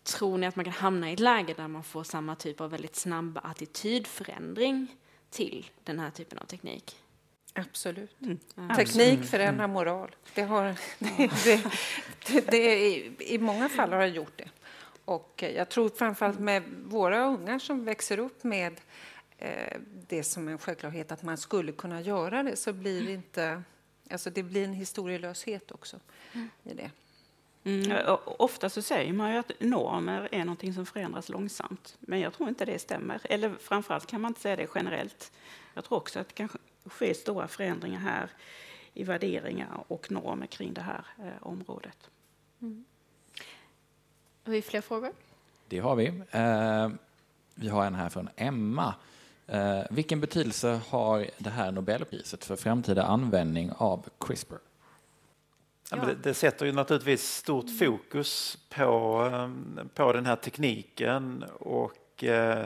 tror 0.06 0.38
ni 0.38 0.48
att 0.48 0.56
man 0.56 0.66
kan 0.66 0.74
hamna 0.74 1.10
i 1.10 1.14
ett 1.14 1.20
läge 1.20 1.54
där 1.54 1.68
man 1.68 1.84
får 1.84 2.04
samma 2.04 2.36
typ 2.36 2.62
av 2.62 2.72
väldigt 2.72 2.96
snabb 2.96 3.40
attitydförändring 3.44 4.88
till 5.30 5.70
den 5.84 6.00
här 6.00 6.12
typen 6.12 6.38
av 6.38 6.46
teknik? 6.46 6.96
Absolut. 7.54 8.16
Ja. 8.56 8.76
Teknik 8.76 9.24
förändrar 9.24 9.68
moral. 9.68 10.16
Det 10.34 10.42
har, 10.42 10.64
det, 11.00 11.32
det, 11.44 11.64
det, 12.28 12.52
det 12.52 12.58
är, 12.58 13.22
i, 13.22 13.38
många 13.40 13.70
fall 13.70 13.94
har 13.94 14.00
det 14.00 14.08
gjort 14.08 14.38
det. 14.38 14.50
Och 15.06 15.44
eh, 15.44 15.52
jag 15.52 15.70
tror 15.70 15.90
framförallt 15.90 16.40
med 16.40 16.64
våra 16.86 17.26
ungar 17.26 17.60
som 17.60 17.86
växer 17.86 18.20
upp 18.20 18.44
med 18.44 18.82
eh, 19.38 19.78
det 20.08 20.24
som 20.24 20.48
en 20.48 20.58
självklarhet 20.58 21.12
att 21.12 21.24
man 21.24 21.38
skulle 21.38 21.72
kunna 21.72 22.02
göra 22.02 22.44
det 22.44 22.56
så 22.56 22.74
blir 22.74 23.06
det 23.06 23.12
inte... 23.12 23.64
Alltså 24.10 24.30
det 24.30 24.44
blir 24.44 24.64
en 24.64 24.74
historielöshet 24.74 25.72
också 25.72 26.00
i 26.64 26.74
det. 26.74 26.92
Mm. 27.66 28.06
och 28.08 28.42
Ofta 28.42 28.70
så 28.70 28.82
säger 28.82 29.14
man 29.14 29.32
ju 29.32 29.38
att 29.38 29.52
normer 29.60 30.30
är 30.32 30.40
någonting 30.40 30.74
som 30.74 30.86
förändras 30.86 31.30
långsamt. 31.30 31.98
Men 32.00 32.20
jag 32.20 32.34
tror 32.34 32.50
inte 32.50 32.66
det 32.66 32.80
stämmer. 32.80 33.22
Eller 33.24 33.56
framförallt 33.60 34.08
kan 34.08 34.22
man 34.22 34.30
inte 34.30 34.42
säga 34.42 34.56
det 34.56 34.68
generellt. 34.76 35.32
Jag 35.74 35.84
tror 35.84 35.98
också 35.98 36.20
att 36.20 36.28
det 36.28 36.34
kan 36.34 36.50
ske 36.86 37.14
stora 37.14 37.48
förändringar 37.48 38.00
här 38.00 38.30
i 38.94 39.04
värderingar 39.04 39.84
och 39.88 40.12
normer 40.12 40.48
kring 40.48 40.74
det 40.74 40.82
här 40.82 41.06
eh, 41.18 41.48
området. 41.48 42.10
Har 44.44 44.52
vi 44.52 44.62
fler 44.62 44.82
frågor? 44.82 45.12
Det 45.68 45.80
har 45.80 45.96
vi. 45.96 46.08
Eh, 46.32 46.90
vi 47.56 47.70
har 47.70 47.86
en 47.86 47.96
här 47.96 48.10
från 48.10 48.30
Emma. 48.36 48.96
Eh, 49.48 49.82
vilken 49.90 50.22
betydelse 50.22 50.80
har 50.90 51.28
det 51.38 51.50
här 51.50 51.72
Nobelpriset 51.72 52.46
för 52.46 52.56
framtida 52.56 53.04
användning 53.04 53.72
av 53.78 54.10
CRISPR? 54.18 54.56
Ja, 56.02 56.06
det, 56.06 56.16
det 56.24 56.34
sätter 56.34 56.66
ju 56.66 56.72
naturligtvis 56.72 57.36
stort 57.36 57.80
fokus 57.80 58.58
på, 58.70 59.22
eh, 59.34 59.86
på 59.94 60.14
den 60.14 60.26
här 60.26 60.36
tekniken 60.36 61.46
och 61.60 62.24
eh, 62.24 62.66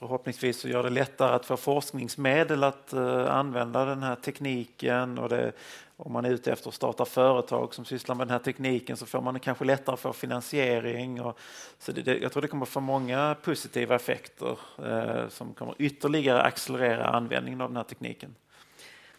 förhoppningsvis 0.00 0.60
så 0.60 0.68
gör 0.68 0.82
det 0.82 0.90
lättare 0.90 1.34
att 1.34 1.46
få 1.46 1.56
forskningsmedel 1.56 2.64
att 2.64 2.92
eh, 2.92 3.34
använda 3.34 3.84
den 3.84 4.02
här 4.02 4.16
tekniken 4.16 5.18
och 5.18 5.28
det, 5.28 5.52
om 5.96 6.12
man 6.12 6.24
är 6.24 6.30
ute 6.30 6.52
efter 6.52 6.68
att 6.68 6.74
starta 6.74 7.04
företag 7.04 7.74
som 7.74 7.84
sysslar 7.84 8.14
med 8.14 8.26
den 8.26 8.32
här 8.32 8.38
tekniken 8.38 8.96
så 8.96 9.06
får 9.06 9.20
man 9.20 9.40
kanske 9.40 9.64
lättare 9.64 9.96
få 9.96 10.12
finansiering. 10.12 11.20
Och, 11.20 11.38
så 11.78 11.92
det, 11.92 12.18
jag 12.18 12.32
tror 12.32 12.42
det 12.42 12.48
kommer 12.48 12.66
få 12.66 12.80
många 12.80 13.36
positiva 13.42 13.94
effekter 13.94 14.58
eh, 14.84 15.28
som 15.28 15.54
kommer 15.54 15.74
ytterligare 15.78 16.42
accelerera 16.42 17.04
användningen 17.04 17.60
av 17.60 17.68
den 17.68 17.76
här 17.76 17.84
tekniken. 17.84 18.34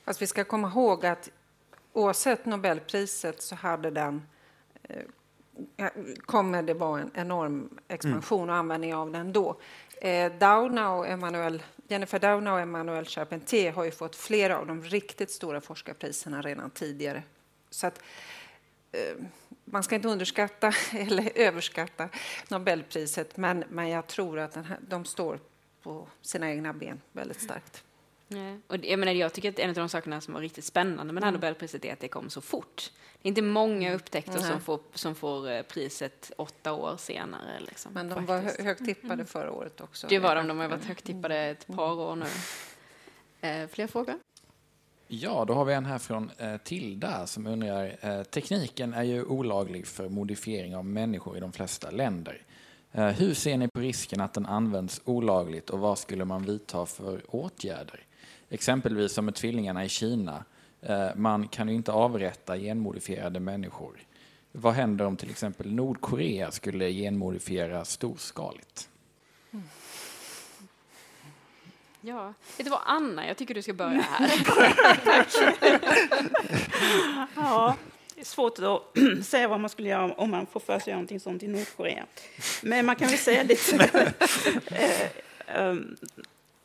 Fast 0.06 0.22
vi 0.22 0.28
ska 0.28 0.44
komma 0.44 0.68
ihåg 0.68 1.06
att 1.06 1.30
oavsett 1.93 2.45
Nobelpriset 2.45 3.41
så 3.41 3.55
hade 3.55 3.91
den 3.91 4.22
eh, 4.84 5.03
kommer 6.26 6.63
det 6.63 6.73
vara 6.73 7.01
en 7.01 7.11
enorm 7.13 7.69
expansion 7.88 8.49
och 8.49 8.55
användning 8.55 8.95
av 8.95 9.11
den 9.11 9.34
då. 9.34 9.59
Eh, 10.01 10.31
Dauna 10.31 10.93
och 10.93 11.07
Emmanuel, 11.07 11.63
Jennifer 11.88 12.19
Doudna 12.19 12.53
och 12.53 12.59
Emmanuel 12.59 13.05
Charpentier 13.05 13.72
har 13.72 13.84
ju 13.84 13.91
fått 13.91 14.15
flera 14.15 14.57
av 14.57 14.68
de 14.68 14.84
riktigt 14.84 15.31
stora 15.31 15.61
forskarpriserna 15.61 16.41
redan 16.41 16.69
tidigare. 16.69 17.23
Så 17.69 17.88
att, 17.88 18.01
eh, 18.91 19.26
man 19.65 19.84
ska 19.84 19.95
inte 19.95 20.07
underskatta 20.07 20.73
eller 20.93 21.31
överskatta 21.35 22.09
Nobelpriset 22.49 23.38
men, 23.38 23.63
men 23.69 23.89
jag 23.89 24.07
tror 24.07 24.39
att 24.39 24.51
den 24.51 24.65
här, 24.65 24.77
de 24.81 25.05
står 25.05 25.39
på 25.84 26.07
sina 26.22 26.51
egna 26.51 26.73
ben 26.73 27.01
väldigt 27.11 27.41
starkt. 27.41 27.84
Nej. 28.32 28.60
Och 28.68 28.76
jag, 28.86 28.99
menar, 28.99 29.14
jag 29.14 29.34
tycker 29.34 29.49
att 29.49 29.60
en 29.60 29.70
av 29.70 29.76
de 29.76 29.90
sakerna 29.90 30.22
som 30.22 30.34
var 30.34 30.41
riktigt 30.41 30.66
spännande 30.66 31.14
med 31.14 31.22
det 31.24 31.26
här 31.26 31.34
Nobelpriset 31.34 31.86
är 31.86 31.94
att 31.94 31.99
det 31.99 32.08
kom 32.08 32.30
så 32.30 32.41
fort. 32.41 32.91
Det 33.22 33.28
är 33.28 33.30
inte 33.30 33.41
många 33.41 33.94
upptäckter 33.94 34.34
Nej. 34.34 34.44
som 34.44 34.62
får, 34.62 34.80
som 34.94 35.16
får 35.16 35.52
eh, 35.52 35.62
priset 35.62 36.32
åtta 36.38 36.74
år 36.74 36.95
senare. 36.98 37.60
Liksom, 37.60 37.94
Men 37.94 38.10
de 38.10 38.26
var 38.26 38.41
faktiskt. 38.41 38.60
hö- 38.60 38.66
högt 38.66 38.86
tippade 38.86 39.26
förra 39.26 39.52
året 39.52 39.82
också. 39.82 40.08
Det 40.08 40.20
var 40.20 40.36
de, 40.36 40.48
de 40.48 40.60
har 40.60 40.68
varit 40.68 40.86
högt 40.86 41.06
tippade 41.06 41.36
ett 41.38 41.68
par 41.68 41.91
år 41.99 42.16
nu. 42.16 42.26
Eh, 43.41 43.68
fler 43.68 43.88
frågor? 43.88 44.16
Ja, 45.08 45.45
då 45.48 45.53
har 45.53 45.66
vi 45.66 45.74
en 45.74 45.86
här 45.86 45.99
från 45.99 46.32
eh, 46.38 46.58
Tilda 46.58 47.28
som 47.28 47.48
undrar. 47.48 47.98
Eh, 48.02 48.24
tekniken 48.24 48.94
är 48.94 49.03
ju 49.03 49.24
olaglig 49.24 49.88
för 49.88 50.10
modifiering 50.10 50.76
av 50.76 50.86
människor 50.86 51.38
i 51.38 51.40
de 51.40 51.52
flesta 51.52 51.91
länder. 51.91 52.41
Eh, 52.93 53.07
hur 53.07 53.34
ser 53.34 53.57
ni 53.57 53.68
på 53.68 53.80
risken 53.80 54.22
att 54.22 54.34
den 54.34 54.45
används 54.45 55.01
olagligt 55.05 55.69
och 55.69 55.80
vad 55.80 55.99
skulle 55.99 56.26
man 56.26 56.43
vidta 56.43 56.85
för 56.85 57.22
åtgärder? 57.27 57.99
Exempelvis 58.49 59.13
som 59.13 59.26
med 59.26 59.35
tvillingarna 59.35 59.85
i 59.85 59.89
Kina. 59.89 60.43
Eh, 60.81 61.09
man 61.15 61.47
kan 61.47 61.69
ju 61.69 61.76
inte 61.76 61.91
avrätta 61.91 62.57
genmodifierade 62.57 63.39
människor. 63.39 63.99
Vad 64.51 64.73
händer 64.73 65.05
om 65.05 65.18
till 65.18 65.30
exempel 65.30 65.73
Nordkorea 65.73 66.51
skulle 66.51 66.91
genmodifiera 66.91 67.85
storskaligt? 67.85 68.89
Ja. 72.01 72.34
Vet 72.57 72.65
du 72.65 72.69
vad, 72.69 72.81
Anna, 72.85 73.27
jag 73.27 73.38
tycker 73.38 73.53
du 73.53 73.61
ska 73.61 73.73
börja 73.73 74.01
här. 74.01 74.31
Ja, 77.41 77.76
det 78.22 78.23
är 78.23 78.27
svårt 78.27 78.60
att 78.60 79.26
säga 79.26 79.48
vad 79.48 79.60
man 79.60 79.69
skulle 79.69 79.89
göra 79.89 80.14
om 80.14 80.31
man 80.31 80.45
får 80.45 80.60
för 80.60 80.65
sig 80.65 80.76
att 80.76 80.88
göra 80.88 80.95
någonting 80.95 81.19
sånt 81.19 81.43
i 81.43 81.48
Nordkorea. 81.48 82.06
Men 82.61 82.85
man 82.85 82.95
kan 82.95 83.07
väl 83.07 83.18
säga 83.18 83.43
lite... 83.43 84.14
Eh, 85.45 85.69
um, 85.69 85.95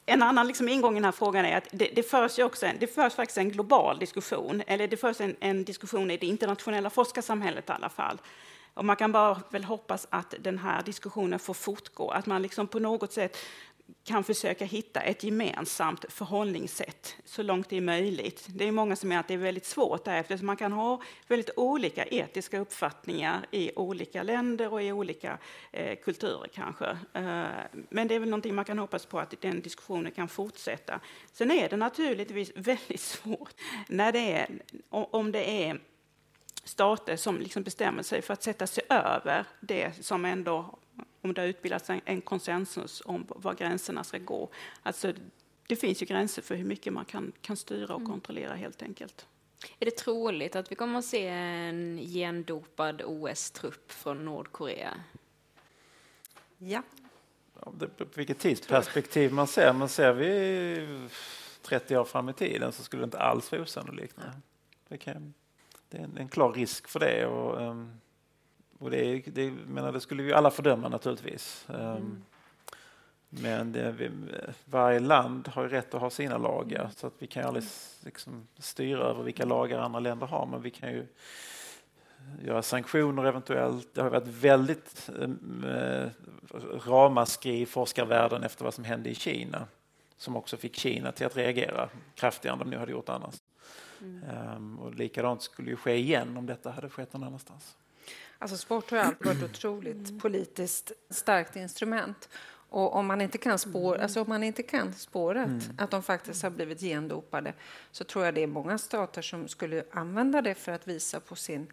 en 0.06 0.22
annan 0.22 0.46
liksom 0.46 0.68
ingång 0.68 0.92
i 0.92 0.94
den 0.94 1.04
här 1.04 1.12
frågan 1.12 1.44
är 1.44 1.56
att 1.56 1.68
det, 1.70 1.90
det, 1.94 2.02
förs 2.02 2.38
också 2.38 2.66
en, 2.66 2.76
det 2.80 2.86
förs 2.86 3.14
faktiskt 3.14 3.38
en 3.38 3.50
global 3.50 3.98
diskussion, 3.98 4.62
eller 4.66 4.88
det 4.88 4.96
förs 4.96 5.20
en, 5.20 5.36
en 5.40 5.64
diskussion 5.64 6.10
i 6.10 6.16
det 6.16 6.26
internationella 6.26 6.90
forskarsamhället 6.90 7.68
i 7.68 7.72
alla 7.72 7.88
fall. 7.88 8.18
Och 8.74 8.84
man 8.84 8.96
kan 8.96 9.12
bara 9.12 9.40
väl 9.50 9.64
hoppas 9.64 10.06
att 10.10 10.34
den 10.40 10.58
här 10.58 10.82
diskussionen 10.82 11.38
får 11.38 11.54
fortgå, 11.54 12.10
att 12.10 12.26
man 12.26 12.42
liksom 12.42 12.66
på 12.66 12.78
något 12.78 13.12
sätt 13.12 13.36
kan 14.04 14.24
försöka 14.24 14.64
hitta 14.64 15.00
ett 15.00 15.24
gemensamt 15.24 16.04
förhållningssätt 16.08 17.16
så 17.24 17.42
långt 17.42 17.68
det 17.68 17.76
är 17.76 17.80
möjligt. 17.80 18.46
Det 18.48 18.68
är 18.68 18.72
många 18.72 18.96
som 18.96 19.08
menar 19.08 19.20
att 19.20 19.28
det 19.28 19.34
är 19.34 19.38
väldigt 19.38 19.66
svårt 19.66 20.04
där, 20.04 20.20
eftersom 20.20 20.46
man 20.46 20.56
kan 20.56 20.72
ha 20.72 21.02
väldigt 21.28 21.50
olika 21.56 22.04
etiska 22.04 22.58
uppfattningar 22.58 23.46
i 23.50 23.70
olika 23.76 24.22
länder 24.22 24.72
och 24.72 24.82
i 24.82 24.92
olika 24.92 25.38
eh, 25.72 25.98
kulturer 26.04 26.48
kanske. 26.54 26.86
Eh, 27.12 27.44
men 27.88 28.08
det 28.08 28.14
är 28.14 28.20
väl 28.20 28.28
någonting 28.28 28.54
man 28.54 28.64
kan 28.64 28.78
hoppas 28.78 29.06
på 29.06 29.18
att 29.18 29.34
den 29.40 29.62
diskussionen 29.62 30.12
kan 30.12 30.28
fortsätta. 30.28 31.00
Sen 31.32 31.50
är 31.50 31.68
det 31.68 31.76
naturligtvis 31.76 32.52
väldigt 32.56 33.00
svårt 33.00 33.54
när 33.88 34.12
det 34.12 34.32
är, 34.32 34.48
om 34.88 35.06
om 35.10 35.32
det 35.32 35.64
är 35.64 35.80
stater 36.64 37.16
som 37.16 37.38
liksom 37.38 37.62
bestämmer 37.62 38.02
sig 38.02 38.22
för 38.22 38.32
att 38.32 38.42
sätta 38.42 38.66
sig 38.66 38.84
över 38.88 39.44
det 39.60 40.04
som 40.04 40.24
ändå, 40.24 40.78
om 41.26 41.34
det 41.34 41.40
har 41.40 41.48
utbildats 41.48 41.90
en, 41.90 42.00
en 42.04 42.20
konsensus 42.20 43.02
om 43.04 43.26
var 43.28 43.54
gränserna 43.54 44.04
ska 44.04 44.18
gå. 44.18 44.48
Alltså, 44.82 45.12
det 45.68 45.76
finns 45.76 46.02
ju 46.02 46.06
gränser 46.06 46.42
för 46.42 46.54
hur 46.54 46.64
mycket 46.64 46.92
man 46.92 47.04
kan, 47.04 47.32
kan 47.40 47.56
styra 47.56 47.94
och 47.94 48.04
kontrollera 48.04 48.54
helt 48.54 48.82
enkelt. 48.82 49.26
Är 49.78 49.84
det 49.84 49.96
troligt 49.96 50.56
att 50.56 50.72
vi 50.72 50.76
kommer 50.76 50.98
att 50.98 51.04
se 51.04 51.28
en 51.28 51.98
gendopad 51.98 53.02
OS-trupp 53.04 53.92
från 53.92 54.24
Nordkorea? 54.24 54.94
Ja. 56.58 56.82
Ja, 57.60 57.72
det, 57.78 57.86
på 57.88 58.04
vilket 58.14 58.38
tidsperspektiv 58.38 59.32
man 59.32 59.46
ser. 59.46 59.72
Men 59.72 59.88
ser 59.88 60.12
vi 60.12 61.08
30 61.62 61.96
år 61.96 62.04
fram 62.04 62.28
i 62.28 62.32
tiden 62.32 62.72
så 62.72 62.82
skulle 62.82 63.02
det 63.02 63.04
inte 63.04 63.18
alls 63.18 63.52
vara 63.52 63.62
osannolikt. 63.62 64.16
Det, 64.88 64.98
kan, 64.98 65.34
det 65.88 65.98
är 65.98 66.02
en, 66.02 66.16
en, 66.16 66.28
klar 66.28 66.52
risk 66.52 66.88
för 66.88 67.00
det. 67.00 67.26
Och, 67.26 67.62
um, 67.62 68.00
och 68.78 68.90
det, 68.90 69.22
det, 69.26 69.50
menar, 69.50 69.92
det 69.92 70.00
skulle 70.00 70.22
vi 70.22 70.32
alla 70.32 70.50
fördöma 70.50 70.88
naturligtvis. 70.88 71.64
Um, 71.68 71.76
mm. 71.80 72.22
Men 73.28 73.72
det, 73.72 74.10
varje 74.64 75.00
land 75.00 75.48
har 75.48 75.68
rätt 75.68 75.94
att 75.94 76.00
ha 76.00 76.10
sina 76.10 76.38
lagar 76.38 76.90
så 76.96 77.06
att 77.06 77.14
vi 77.18 77.26
kan 77.26 77.44
aldrig 77.44 77.64
liksom, 78.00 78.46
styra 78.58 79.04
över 79.04 79.22
vilka 79.22 79.44
lagar 79.44 79.78
andra 79.78 80.00
länder 80.00 80.26
har 80.26 80.46
men 80.46 80.62
vi 80.62 80.70
kan 80.70 80.92
ju 80.92 81.06
göra 82.44 82.62
sanktioner 82.62 83.24
eventuellt. 83.24 83.94
Det 83.94 84.02
har 84.02 84.10
varit 84.10 84.28
väldigt 84.28 85.10
eh, 85.20 86.08
ramaskri 86.86 87.60
i 87.60 87.66
forskarvärlden 87.66 88.42
efter 88.42 88.64
vad 88.64 88.74
som 88.74 88.84
hände 88.84 89.10
i 89.10 89.14
Kina 89.14 89.66
som 90.16 90.36
också 90.36 90.56
fick 90.56 90.76
Kina 90.76 91.12
till 91.12 91.26
att 91.26 91.36
reagera 91.36 91.88
kraftigare 92.14 92.52
än 92.52 92.58
de 92.58 92.70
nu 92.70 92.76
hade 92.76 92.92
gjort 92.92 93.08
annars. 93.08 93.34
Mm. 94.00 94.22
Um, 94.56 94.78
och 94.78 94.94
likadant 94.94 95.42
skulle 95.42 95.70
ju 95.70 95.76
ske 95.76 95.94
igen 95.94 96.36
om 96.36 96.46
detta 96.46 96.70
hade 96.70 96.88
skett 96.88 97.12
någon 97.12 97.24
annanstans. 97.24 97.76
Alltså 98.38 98.56
sport 98.56 98.90
har 98.90 98.98
alltid 98.98 99.26
varit 99.26 99.42
otroligt 99.42 100.22
politiskt 100.22 100.92
starkt 101.10 101.56
instrument. 101.56 102.28
Och 102.68 102.94
om 102.94 103.06
man 103.06 103.20
inte 103.20 103.38
kan, 103.38 103.58
spår, 103.58 103.94
mm. 103.94 104.02
alltså 104.02 104.20
om 104.20 104.28
man 104.28 104.42
inte 104.42 104.62
kan 104.62 104.94
spåret, 104.94 105.46
mm. 105.46 105.60
att 105.78 105.90
de 105.90 106.02
faktiskt 106.02 106.42
har 106.42 106.50
blivit 106.50 106.80
gendopade, 106.80 107.54
så 107.90 108.04
tror 108.04 108.24
jag 108.24 108.34
det 108.34 108.42
är 108.42 108.46
många 108.46 108.78
stater 108.78 109.22
som 109.22 109.48
skulle 109.48 109.84
använda 109.90 110.42
det 110.42 110.54
för 110.54 110.72
att 110.72 110.88
visa 110.88 111.20
på 111.20 111.36
sin 111.36 111.72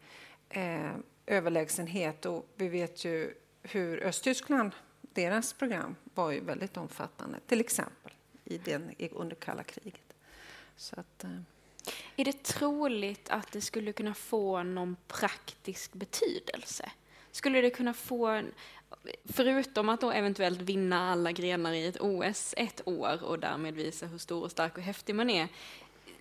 eh, 0.49 0.91
överlägsenhet. 1.25 2.25
Och 2.25 2.45
vi 2.55 2.67
vet 2.67 3.05
ju 3.05 3.33
hur 3.63 4.03
Östtyskland, 4.03 4.71
deras 5.01 5.53
program 5.53 5.95
var 6.13 6.31
ju 6.31 6.39
väldigt 6.39 6.77
omfattande, 6.77 7.39
till 7.47 7.59
exempel 7.59 8.11
i 8.45 8.57
den, 8.57 8.91
under 9.11 9.35
kalla 9.35 9.63
kriget. 9.63 10.13
Så 10.75 10.99
att, 10.99 11.23
eh. 11.23 11.29
Är 12.15 12.25
det 12.25 12.43
troligt 12.43 13.29
att 13.29 13.51
det 13.51 13.61
skulle 13.61 13.93
kunna 13.93 14.13
få 14.13 14.63
någon 14.63 14.95
praktisk 15.07 15.93
betydelse? 15.93 16.91
Skulle 17.31 17.61
det 17.61 17.69
kunna 17.69 17.93
få, 17.93 18.41
förutom 19.25 19.89
att 19.89 20.01
då 20.01 20.11
eventuellt 20.11 20.61
vinna 20.61 21.11
alla 21.11 21.31
grenar 21.31 21.73
i 21.73 21.85
ett 21.85 22.01
OS 22.01 22.53
ett 22.57 22.87
år 22.87 23.23
och 23.23 23.39
därmed 23.39 23.73
visa 23.73 24.05
hur 24.05 24.17
stor 24.17 24.43
och 24.43 24.51
stark 24.51 24.77
och 24.77 24.83
häftig 24.83 25.15
man 25.15 25.29
är, 25.29 25.47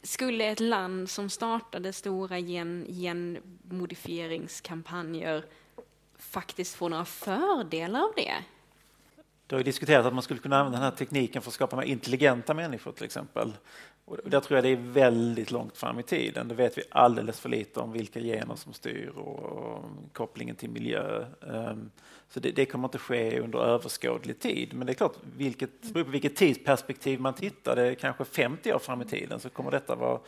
skulle 0.02 0.44
ett 0.44 0.60
land 0.60 1.10
som 1.10 1.30
startade 1.30 1.92
stora 1.92 2.38
gen, 2.38 2.86
genmodifieringskampanjer 2.88 5.44
faktiskt 6.18 6.74
få 6.74 6.88
några 6.88 7.04
fördelar 7.04 8.02
av 8.02 8.12
det? 8.16 8.34
Det 9.52 9.56
har 9.56 9.64
diskuterats 9.64 10.06
att 10.06 10.14
man 10.14 10.22
skulle 10.22 10.40
kunna 10.40 10.58
använda 10.58 10.78
den 10.78 10.84
här 10.84 10.96
tekniken 10.96 11.42
för 11.42 11.50
att 11.50 11.54
skapa 11.54 11.76
mer 11.76 11.84
intelligenta 11.84 12.54
människor 12.54 12.92
till 12.92 13.04
exempel. 13.04 13.52
Och 14.04 14.18
där 14.24 14.40
tror 14.40 14.56
jag 14.56 14.64
det 14.64 14.68
är 14.68 14.92
väldigt 14.92 15.50
långt 15.50 15.76
fram 15.76 15.98
i 15.98 16.02
tiden. 16.02 16.48
Det 16.48 16.54
vet 16.54 16.78
vi 16.78 16.82
alldeles 16.90 17.40
för 17.40 17.48
lite 17.48 17.80
om 17.80 17.92
vilka 17.92 18.20
gener 18.20 18.54
som 18.54 18.72
styr 18.72 19.08
och 19.08 19.84
kopplingen 20.12 20.56
till 20.56 20.70
miljö. 20.70 21.26
Ehm, 21.52 21.90
så 22.28 22.40
det, 22.40 22.50
det 22.50 22.66
kommer 22.66 22.88
inte 22.88 22.98
ske 22.98 23.40
under 23.40 23.58
överskådlig 23.58 24.40
tid. 24.40 24.74
Men 24.74 24.86
det 24.86 24.92
är 24.92 24.94
klart, 24.94 25.16
vilket, 25.36 25.82
beror 25.92 26.04
på 26.04 26.10
vilket 26.10 26.36
tidsperspektiv 26.36 27.20
man 27.20 27.34
tittar. 27.34 27.76
Det 27.76 27.82
är 27.82 27.94
kanske 27.94 28.24
50 28.24 28.72
år 28.72 28.78
fram 28.78 29.02
i 29.02 29.04
tiden 29.04 29.40
så 29.40 29.48
kommer 29.48 29.70
detta 29.70 29.94
vara 29.94 30.20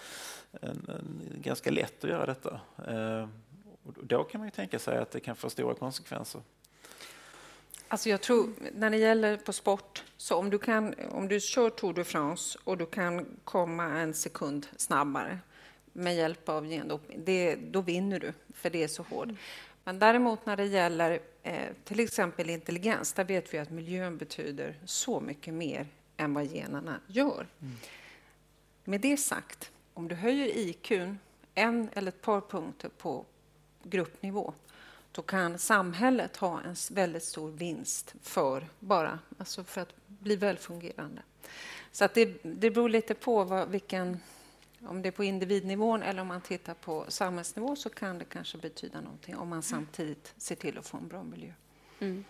en, 0.60 0.86
en, 0.88 1.22
ganska 1.42 1.70
lätt 1.70 2.04
att 2.04 2.10
göra 2.10 2.26
detta. 2.26 2.60
Ehm, 2.88 3.28
och 3.82 3.92
då 4.02 4.24
kan 4.24 4.38
man 4.38 4.46
ju 4.46 4.50
tänka 4.50 4.78
sig 4.78 4.98
att 4.98 5.10
det 5.10 5.20
kan 5.20 5.36
få 5.36 5.50
stora 5.50 5.74
konsekvenser. 5.74 6.40
Alltså 7.88 8.08
jag 8.08 8.20
tror, 8.20 8.50
när 8.72 8.90
det 8.90 8.96
gäller 8.96 9.36
på 9.36 9.52
sport, 9.52 10.04
så 10.16 10.36
om 10.36 10.50
du, 10.50 10.58
kan, 10.58 10.94
om 11.10 11.28
du 11.28 11.40
kör 11.40 11.70
Tour 11.70 11.94
de 11.94 12.04
France 12.04 12.58
och 12.64 12.78
du 12.78 12.86
kan 12.86 13.26
komma 13.44 13.84
en 13.84 14.14
sekund 14.14 14.66
snabbare 14.76 15.38
med 15.92 16.16
hjälp 16.16 16.48
av 16.48 16.66
gendopning, 16.66 17.20
det, 17.24 17.54
då 17.54 17.80
vinner 17.80 18.20
du, 18.20 18.32
för 18.54 18.70
det 18.70 18.82
är 18.82 18.88
så 18.88 19.02
hårt. 19.02 19.28
Men 19.84 19.98
däremot 19.98 20.46
när 20.46 20.56
det 20.56 20.64
gäller 20.64 21.20
eh, 21.42 21.68
till 21.84 22.00
exempel 22.00 22.50
intelligens, 22.50 23.12
där 23.12 23.24
vet 23.24 23.54
vi 23.54 23.58
att 23.58 23.70
miljön 23.70 24.16
betyder 24.16 24.78
så 24.84 25.20
mycket 25.20 25.54
mer 25.54 25.86
än 26.16 26.34
vad 26.34 26.44
generna 26.44 27.00
gör. 27.06 27.46
Mm. 27.60 27.74
Med 28.84 29.00
det 29.00 29.16
sagt, 29.16 29.70
om 29.94 30.08
du 30.08 30.14
höjer 30.14 30.46
IQ 30.46 30.92
en 31.54 31.88
eller 31.92 32.08
ett 32.08 32.22
par 32.22 32.40
punkter 32.40 32.88
på 32.88 33.24
gruppnivå, 33.82 34.54
då 35.14 35.22
kan 35.22 35.58
samhället 35.58 36.36
ha 36.36 36.60
en 36.60 36.76
väldigt 36.90 37.22
stor 37.22 37.50
vinst 37.50 38.14
för 38.22 38.66
bara 38.80 39.18
alltså 39.38 39.64
för 39.64 39.80
att 39.80 39.94
bli 40.06 40.36
välfungerande. 40.36 41.22
Så 41.92 42.04
att 42.04 42.14
det, 42.14 42.38
det 42.42 42.70
beror 42.70 42.88
lite 42.88 43.14
på 43.14 43.44
vad, 43.44 43.68
vilken, 43.68 44.20
om 44.86 45.02
det 45.02 45.08
är 45.08 45.10
på 45.10 45.24
individnivån 45.24 46.02
eller 46.02 46.22
om 46.22 46.28
man 46.28 46.40
tittar 46.40 46.74
på 46.74 47.04
samhällsnivå 47.08 47.76
så 47.76 47.90
kan 47.90 48.18
det 48.18 48.24
kanske 48.24 48.58
betyda 48.58 49.00
någonting 49.00 49.36
om 49.36 49.48
man 49.48 49.62
samtidigt 49.62 50.34
ser 50.36 50.54
till 50.54 50.78
att 50.78 50.86
få 50.86 50.96
en 50.96 51.08
bra 51.08 51.22
miljö. 51.22 51.52
Mm. 52.00 52.24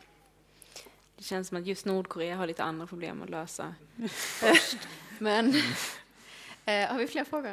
Det 1.17 1.25
känns 1.25 1.49
som 1.49 1.57
att 1.57 1.67
just 1.67 1.85
Nordkorea 1.85 2.37
har 2.37 2.47
lite 2.47 2.63
andra 2.63 2.87
problem 2.87 3.23
att 3.23 3.31
lösa 3.31 3.75
först. 4.09 4.79
Men 5.19 5.49
eh, 6.65 6.89
har 6.89 6.99
vi 6.99 7.07
fler 7.07 7.25
frågor? 7.25 7.53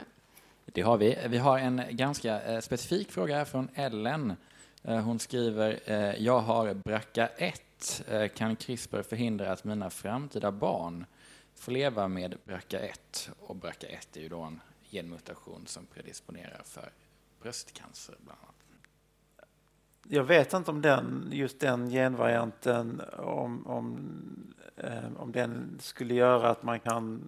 Det 0.66 0.82
har 0.82 0.98
vi. 0.98 1.18
Vi 1.28 1.38
har 1.38 1.60
en 1.60 1.82
ganska 1.90 2.42
eh, 2.42 2.60
specifik 2.60 3.12
fråga 3.12 3.46
från 3.46 3.70
Ellen 3.74 4.30
Eh, 4.30 4.51
Eh, 4.84 5.00
hon 5.00 5.20
skriver, 5.20 5.80
eh, 5.86 6.24
jag 6.24 6.40
har 6.40 6.74
BRCA1. 6.74 8.04
Eh, 8.08 8.28
kan 8.28 8.56
CRISPR 8.56 9.02
förhindra 9.02 9.52
att 9.52 9.64
mina 9.64 9.90
framtida 9.90 10.52
barn 10.52 11.06
får 11.56 11.72
leva 11.72 12.08
med 12.08 12.38
BRCA1? 12.46 13.30
Och 13.40 13.56
BRCA1 13.56 14.18
är 14.18 14.22
ju 14.22 14.30
då 14.30 14.42
en 14.42 14.62
genmutation 14.92 15.64
som 15.66 15.86
predisponerar 15.86 16.62
för 16.66 16.90
bröstcancer 17.42 18.16
bland 18.20 18.40
annat. 18.42 18.56
Jag 20.08 20.24
vet 20.24 20.54
inte 20.54 20.72
om 20.72 20.82
den, 20.82 21.30
just 21.32 21.60
den 21.60 21.90
genvarianten, 21.90 23.02
om, 23.18 23.68
om, 23.68 23.98
om 25.18 25.32
den 25.32 25.78
skulle 25.82 26.14
göra 26.14 26.50
att 26.50 26.64
man 26.64 26.80
kan, 26.80 27.22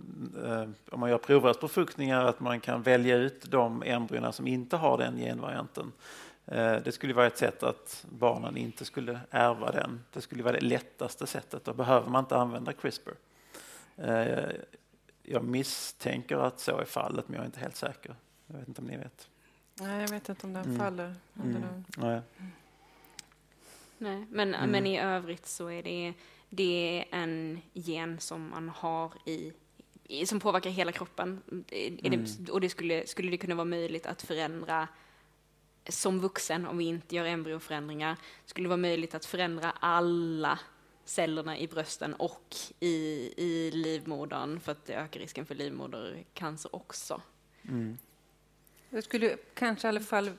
om 0.92 1.00
man 1.00 1.10
gör 1.10 1.18
provrörsbefruktningar, 1.18 2.26
att 2.26 2.40
man 2.40 2.60
kan 2.60 2.82
välja 2.82 3.16
ut 3.16 3.52
de 3.52 3.84
embryona 3.86 4.32
som 4.32 4.48
inte 4.48 4.78
har 4.78 4.98
den 4.98 5.18
genvarianten. 5.18 5.92
Eh, 6.46 6.76
det 6.76 6.92
skulle 6.92 7.14
vara 7.14 7.28
ett 7.28 7.38
sätt 7.38 7.64
att 7.64 8.06
barnen 8.10 8.58
inte 8.58 8.86
skulle 8.86 9.20
ärva 9.30 9.72
den. 9.72 10.04
Det 10.14 10.22
skulle 10.22 10.44
vara 10.44 10.54
det 10.54 10.62
lättaste 10.62 11.28
sättet. 11.28 11.64
Då 11.64 11.74
behöver 11.74 12.10
man 12.10 12.24
inte 12.24 12.38
använda 12.38 12.74
CRISPR. 12.74 13.12
Eh, 13.96 14.50
jag 15.24 15.44
misstänker 15.44 16.38
att 16.38 16.60
så 16.60 16.78
är 16.78 16.86
fallet, 16.86 17.28
men 17.28 17.36
jag 17.36 17.42
är 17.42 17.46
inte 17.46 17.60
helt 17.60 17.76
säker. 17.76 18.16
Jag 18.48 18.58
vet 18.58 18.68
inte 18.68 18.82
om 18.82 18.88
ni 18.88 18.98
vet. 18.98 19.30
Nej, 19.76 20.02
jag 20.02 20.10
vet 20.10 20.30
inte 20.30 20.48
om 20.48 20.54
den 20.54 20.66
mm. 20.66 20.78
faller 20.78 21.16
mm. 21.44 21.84
Nej. 21.98 22.22
Nej, 23.98 24.26
men, 24.30 24.56
mm. 24.56 24.70
men 24.70 24.88
i 24.88 25.00
övrigt 25.00 25.46
så 25.46 25.70
är 25.70 25.84
det, 25.84 26.14
det 26.50 27.00
är 27.00 27.18
en 27.20 27.62
gen 27.74 28.20
som 28.20 28.50
man 28.50 28.70
har 28.70 29.14
i 29.26 29.54
som 30.26 30.40
påverkar 30.40 30.70
hela 30.70 30.92
kroppen. 30.92 31.42
Mm. 31.52 32.26
Det, 32.36 32.52
och 32.52 32.62
det 32.62 32.70
skulle, 32.70 33.08
skulle 33.08 33.32
det 33.32 33.38
kunna 33.38 33.56
vara 33.56 33.66
möjligt 33.66 34.06
att 34.06 34.22
förändra 34.22 34.88
som 35.88 36.20
vuxen, 36.20 36.68
om 36.68 36.78
vi 36.78 36.86
inte 36.86 37.16
gör 37.16 37.26
embryoförändringar, 37.26 38.18
skulle 38.46 38.66
det 38.66 38.70
vara 38.70 38.78
möjligt 38.78 39.16
att 39.16 39.26
förändra 39.26 39.72
alla 39.72 40.60
cellerna 41.06 41.58
i 41.58 41.68
brösten 41.68 42.14
och 42.14 42.56
i, 42.80 43.34
i 43.38 43.72
livmodern 43.72 44.60
för 44.60 44.72
att 44.72 44.86
det 44.86 44.94
ökar 44.94 45.20
risken 45.20 45.46
för 45.46 45.56
livmodercancer 45.56 46.76
också. 46.76 47.22
Mm. 47.70 47.98
Det 48.90 49.02
skulle 49.02 49.38
kanske 49.54 49.88
i 49.88 49.90
alla 49.90 50.00
fall, 50.00 50.32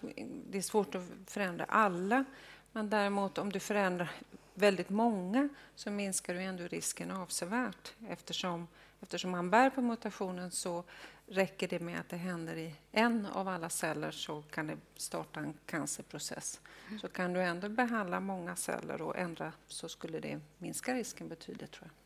det 0.51 0.59
är 0.59 0.63
svårt 0.63 0.95
att 0.95 1.03
förändra 1.27 1.65
alla, 1.65 2.25
men 2.73 2.91
däremot 2.91 3.39
om 3.39 3.53
du 3.53 3.61
förändrar 3.61 4.11
väldigt 4.55 4.91
många 4.91 5.49
så 5.75 5.91
minskar 5.91 6.35
du 6.35 6.41
ändå 6.41 6.65
risken 6.65 7.11
avsevärt 7.11 7.93
eftersom, 8.09 8.69
eftersom 9.01 9.31
man 9.31 9.51
bär 9.51 9.71
på 9.71 9.81
mutationen 9.81 10.51
så 10.51 10.85
Räcker 11.27 11.69
det 11.69 11.81
med 11.81 12.01
att 12.01 12.09
det 12.09 12.17
händer 12.17 12.57
i 12.57 12.75
en 12.93 13.27
av 13.27 13.49
alla 13.49 13.69
celler 13.69 14.11
så 14.11 14.43
kan 14.43 14.67
det 14.67 14.77
starta 14.97 15.41
en 15.41 15.55
cancerprocess. 15.67 16.61
Mm. 16.89 17.01
Så 17.01 17.09
kan 17.09 17.33
du 17.33 17.43
ändå 17.43 17.69
behandla 17.69 18.21
många 18.21 18.57
celler 18.57 19.03
och 19.03 19.19
ändra 19.19 19.53
så 19.67 19.89
skulle 19.89 20.21
det 20.21 20.41
minska 20.59 20.95
risken 20.95 21.29
betydligt 21.29 21.73
tror 21.73 21.85
jag. 21.85 22.05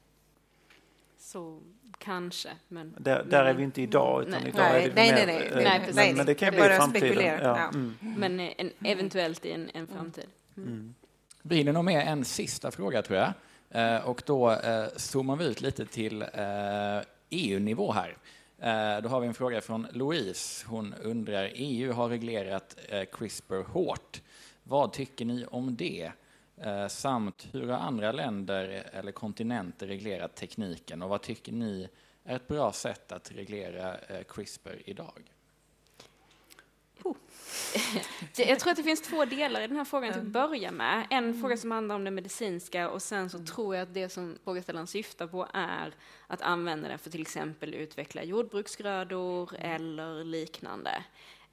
Så 1.19 1.61
kanske, 1.99 2.49
men... 2.69 2.95
Där, 2.99 3.25
där 3.25 3.45
är 3.45 3.55
vi 3.55 3.63
inte 3.63 3.83
idag. 3.83 4.23
Utan 4.23 4.43
nej. 4.43 4.49
idag 4.49 4.73
nej, 4.73 4.85
är 4.85 4.95
nej, 4.95 5.13
nej, 5.13 5.27
nej, 5.27 5.51
nej, 5.55 5.65
nej, 5.65 5.91
nej, 5.95 6.15
Men 6.15 6.27
det 6.27 6.35
kan 6.35 6.55
bli 6.55 6.65
i 6.65 6.69
framtiden. 6.69 7.25
Ja. 7.25 7.39
Ja. 7.41 7.69
Mm. 7.69 7.95
Men 8.01 8.41
en, 8.41 8.71
eventuellt 8.85 9.45
i 9.45 9.53
en, 9.53 9.71
en 9.75 9.87
framtid. 9.87 10.27
Mm. 10.57 10.69
Mm. 10.69 10.95
Blir 11.43 11.65
det 11.65 11.73
nog 11.73 11.85
med 11.85 12.09
en 12.09 12.25
sista 12.25 12.71
fråga, 12.71 13.03
tror 13.03 13.19
jag. 13.19 13.33
Eh, 13.71 14.09
och 14.09 14.23
då 14.27 14.51
eh, 14.51 14.87
zoomar 14.97 15.37
vi 15.37 15.45
ut 15.45 15.61
lite 15.61 15.87
till 15.87 16.23
eh, 16.23 16.29
EU-nivå 17.31 17.93
här. 17.93 18.17
Eh, 18.59 19.01
då 19.03 19.09
har 19.09 19.21
vi 19.21 19.27
en 19.27 19.35
fråga 19.35 19.61
från 19.61 19.87
Louise. 19.93 20.67
Hon 20.69 20.95
undrar, 20.95 21.51
EU 21.55 21.93
har 21.93 22.09
reglerat 22.09 22.77
eh, 22.89 23.05
CRISPR 23.05 23.63
hårt. 23.63 24.23
Vad 24.63 24.93
tycker 24.93 25.25
ni 25.25 25.47
om 25.47 25.77
det? 25.77 26.13
Eh, 26.57 26.89
samt 26.89 27.49
hur 27.53 27.67
har 27.67 27.79
andra 27.79 28.13
länder 28.13 28.85
eller 28.93 29.13
kontinenter 29.13 29.87
reglerat 29.87 30.35
tekniken 30.35 31.03
och 31.03 31.09
vad 31.09 31.23
tycker 31.23 31.53
ni 31.53 31.89
är 32.25 32.37
ett 32.37 32.49
bra 32.49 32.73
sätt 32.73 33.13
att 33.13 33.33
reglera 33.33 33.97
CRISPR 34.29 34.83
idag? 34.85 35.33
Oh. 37.03 37.17
Jag 38.37 38.61
tror 38.61 38.71
att 38.71 38.77
det 38.77 38.83
finns 38.83 39.03
två 39.03 39.25
delar 39.25 39.61
i 39.61 39.67
den 39.67 39.77
här 39.77 39.85
frågan 39.85 40.13
till 40.13 40.23
att 40.23 40.27
börja 40.27 40.71
med. 40.71 41.07
En 41.11 41.25
mm. 41.25 41.41
fråga 41.41 41.57
som 41.57 41.71
handlar 41.71 41.95
om 41.95 42.05
det 42.05 42.11
medicinska 42.11 42.91
och 42.91 43.03
sen 43.03 43.31
så 43.31 43.37
mm. 43.37 43.47
tror 43.47 43.75
jag 43.75 43.83
att 43.83 43.95
det 43.95 44.09
som 44.09 44.39
frågeställaren 44.45 44.87
syftar 44.87 45.27
på 45.27 45.49
är 45.55 45.95
att 46.27 46.43
använda 46.43 46.89
det 46.89 46.99
för 46.99 47.11
till 47.11 47.21
exempel 47.21 47.75
utveckla 47.75 48.25
jordbruksgrödor 48.25 49.55
mm. 49.55 49.73
eller 49.73 50.25
liknande. 50.25 51.05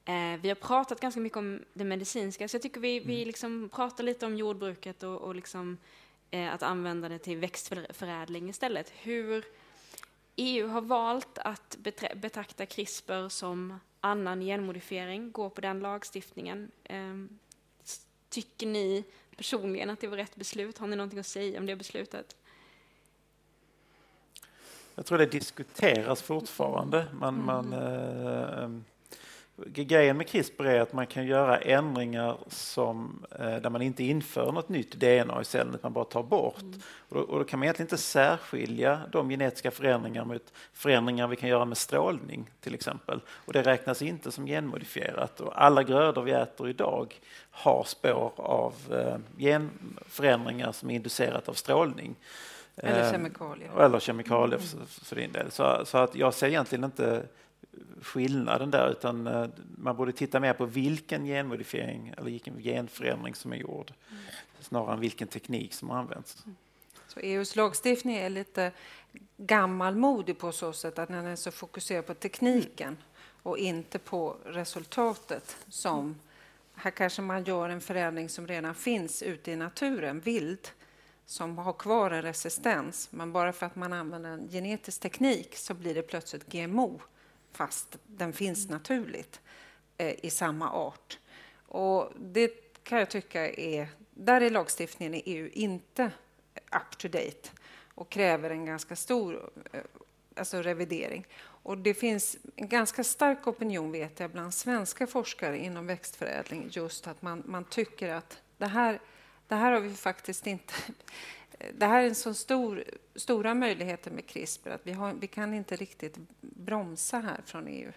Eh, 0.05 0.39
vi 0.41 0.47
har 0.47 0.55
pratat 0.55 0.99
ganska 0.99 1.19
mycket 1.19 1.38
om 1.38 1.63
det 1.73 1.84
medicinska, 1.84 2.47
så 2.47 2.55
jag 2.55 2.61
tycker 2.61 2.81
vi, 2.81 2.99
vi 2.99 3.26
liksom 3.26 3.69
pratar 3.73 4.03
lite 4.03 4.26
om 4.26 4.38
jordbruket 4.38 5.03
och, 5.03 5.22
och 5.22 5.35
liksom, 5.35 5.77
eh, 6.31 6.53
att 6.53 6.63
använda 6.63 7.09
det 7.09 7.19
till 7.19 7.38
växtförädling 7.38 8.49
istället. 8.49 8.89
Hur 8.95 9.45
EU 10.35 10.67
har 10.67 10.81
valt 10.81 11.38
att 11.38 11.77
betrakta 12.15 12.65
CRISPR 12.65 13.30
som 13.30 13.80
annan 14.06 14.41
genmodifiering, 14.41 15.32
gå 15.32 15.49
på 15.49 15.61
den 15.61 15.80
lagstiftningen. 15.80 16.72
Ehm, 16.84 17.30
tycker 18.30 18.68
ni 18.68 19.03
personligen 19.38 19.90
att 19.90 19.99
det 19.99 20.07
var 20.07 20.18
rätt 20.18 20.36
beslut? 20.36 20.77
Har 20.77 20.88
ni 20.88 20.95
någonting 20.95 21.19
att 21.19 21.26
säga 21.26 21.60
om 21.60 21.65
det 21.65 21.76
beslutet? 21.76 22.36
Jag 24.95 25.06
tror 25.06 25.18
det 25.18 25.26
diskuteras 25.26 26.22
fortfarande. 26.22 27.07
Man, 27.19 27.34
mm. 27.34 27.45
man, 27.45 27.73
eh, 27.73 28.69
Grejen 29.57 30.18
med 30.18 30.27
CRISPR 30.27 30.65
är 30.65 30.82
att 30.82 30.94
man 30.94 31.07
kan 31.07 31.26
göra 31.26 31.57
ändringar 31.57 32.38
som, 32.48 33.26
eh, 33.40 33.56
där 33.56 33.69
man 33.69 33.82
inte 33.82 34.03
inför 34.03 34.52
något 34.52 34.69
nytt 34.69 34.91
DNA 34.91 35.41
i 35.41 35.45
cellen, 35.45 35.76
utan 35.76 35.94
bara 35.94 36.06
tar 36.06 36.23
bort. 36.23 36.61
Mm. 36.61 36.80
Och, 37.10 37.15
då, 37.15 37.22
och, 37.22 37.40
då, 37.40 37.45
kan 37.45 37.60
man 37.60 37.64
egentligen 37.64 37.86
inte 37.86 37.98
särskilja 37.98 39.02
de 39.11 39.30
genetiska 39.30 39.72
förändringarna 39.72 40.26
mot 40.34 40.53
förändringar 40.73 41.27
vi 41.27 41.36
kan 41.36 41.49
göra 41.49 41.65
med 41.65 41.77
strålning 41.77 42.49
till 42.60 42.73
exempel. 42.73 43.19
Och 43.30 43.53
det 43.53 43.61
räknas 43.61 44.02
inte 44.02 44.32
som 44.32 44.45
genmodifierat. 44.45 45.41
Och 45.41 45.64
alla 45.64 45.84
grödor 45.84 46.22
vi 46.22 46.32
äter 46.32 46.69
idag 46.69 47.19
har 47.52 47.84
spår 47.84 48.34
av 48.36 48.73
eh, 48.91 49.18
genförändringar 49.38 50.72
som 50.72 50.90
är 50.90 50.95
inducerat 50.95 51.49
av 51.49 51.53
strålning. 51.53 52.15
Eller 52.76 53.06
eh, 53.06 53.11
kemikalier. 53.11 53.80
Eller 53.80 53.99
kemikalier 53.99 54.60
för, 54.60 55.06
för 55.06 55.15
din 55.15 55.32
del. 55.32 55.52
Så, 55.52 55.82
så 55.86 55.98
att 55.98 56.15
jag 56.15 56.34
ser 56.34 56.48
egentligen 56.48 56.84
inte 56.84 57.23
skillnaden 58.02 58.72
där 58.72 58.89
utan 58.91 59.27
eh, 59.27 59.47
man 59.77 59.95
borde 59.95 60.11
titta 60.11 60.39
mer 60.39 60.53
på 60.53 60.65
vilken 60.65 61.26
genmodifiering 61.26 62.14
eller 62.18 62.31
vilken 62.31 62.61
genförändring 62.61 63.35
som 63.35 63.53
är 63.53 63.57
gjord 63.57 63.93
mm. 64.10 64.23
snarare 64.60 64.93
än 64.93 64.99
vilken 64.99 65.27
teknik 65.27 65.73
som 65.73 65.91
används. 65.91 66.43
Mm. 66.45 66.56
Så 67.07 67.19
EUs 67.19 67.56
lagstiftning 67.56 68.15
är 68.15 68.30
lite 68.30 68.72
gammalmodig 69.38 70.38
på 70.38 70.52
så 70.52 70.73
sätt 70.73 70.99
att 70.99 71.10
den 71.10 71.26
är 71.26 71.35
så 71.35 71.52
fokuserad 71.52 72.06
på 72.06 72.14
tekniken 72.14 72.97
och 73.43 73.57
inte 73.57 73.99
på 73.99 74.38
resultatet 74.45 75.57
som 75.68 76.15
här 76.76 76.91
kanske 76.91 77.22
man 77.22 77.43
gör 77.43 77.69
en 77.69 77.81
förändring 77.81 78.30
som 78.30 78.47
redan 78.47 78.76
finns 78.76 79.23
ute 79.23 79.52
i 79.52 79.56
naturen, 79.56 80.19
vild, 80.19 80.68
som 81.26 81.57
har 81.57 81.73
kvar 81.73 82.11
en 82.11 82.22
resistens. 82.22 83.07
Men 83.11 83.31
bara 83.31 83.53
för 83.53 83.65
att 83.65 83.76
man 83.76 83.93
använder 83.93 84.30
en 84.30 84.49
genetisk 84.49 85.02
teknik 85.02 85.56
så 85.56 85.73
blir 85.73 85.95
det 85.95 86.02
plötsligt 86.02 86.52
GMO 86.52 87.02
fast 87.56 87.98
den 88.07 88.34
finns 88.34 88.69
naturligt 88.69 89.40
eh, 89.98 90.26
i 90.26 90.30
samma 90.30 90.72
art. 90.72 91.19
Och 91.68 92.11
det 92.19 92.48
kan 92.84 92.99
jag 92.99 93.10
tycka 93.10 93.49
är, 93.52 93.88
där 94.11 94.41
är 94.41 94.49
lagstiftningen 94.49 95.14
i 95.14 95.23
EU 95.26 95.49
inte 95.53 96.11
up 96.56 96.98
to 96.98 97.07
date 97.07 97.49
och 97.95 98.10
kräver 98.10 98.49
en 98.49 98.65
ganska 98.65 98.95
stor 98.95 99.49
eh, 99.72 99.82
alltså 100.36 100.61
revidering. 100.61 101.27
Och 101.38 101.77
det 101.77 101.94
finns 101.94 102.38
en 102.56 102.68
ganska 102.68 103.03
stark 103.03 103.48
opinion, 103.48 103.91
vet 103.91 104.19
jag, 104.19 104.32
bland 104.32 104.53
svenska 104.53 105.07
forskare 105.07 105.57
inom 105.57 105.88
växtförädling 105.88 106.68
just 106.72 107.07
att 107.07 107.22
man, 107.22 107.44
man 107.45 107.64
tycker 107.64 108.10
att 108.10 108.41
det 108.57 108.68
här, 108.68 108.99
det 109.48 109.56
här 109.56 109.72
har 109.72 109.80
vi 109.80 109.94
faktiskt 109.94 110.48
inte 110.48 110.73
det 111.73 111.86
här 111.86 112.03
är 112.03 112.07
en 112.07 112.15
så 112.15 112.34
stor, 112.34 112.84
stora 113.15 113.53
möjligheter 113.53 114.11
med 114.11 114.27
CRISPR 114.27 114.69
att 114.69 114.82
vi, 114.84 114.91
har, 114.91 115.14
vi 115.14 115.27
kan 115.27 115.53
inte 115.53 115.76
riktigt 115.76 116.18
bromsa 116.41 117.19
här 117.19 117.41
från 117.45 117.68
EU. 117.68 117.91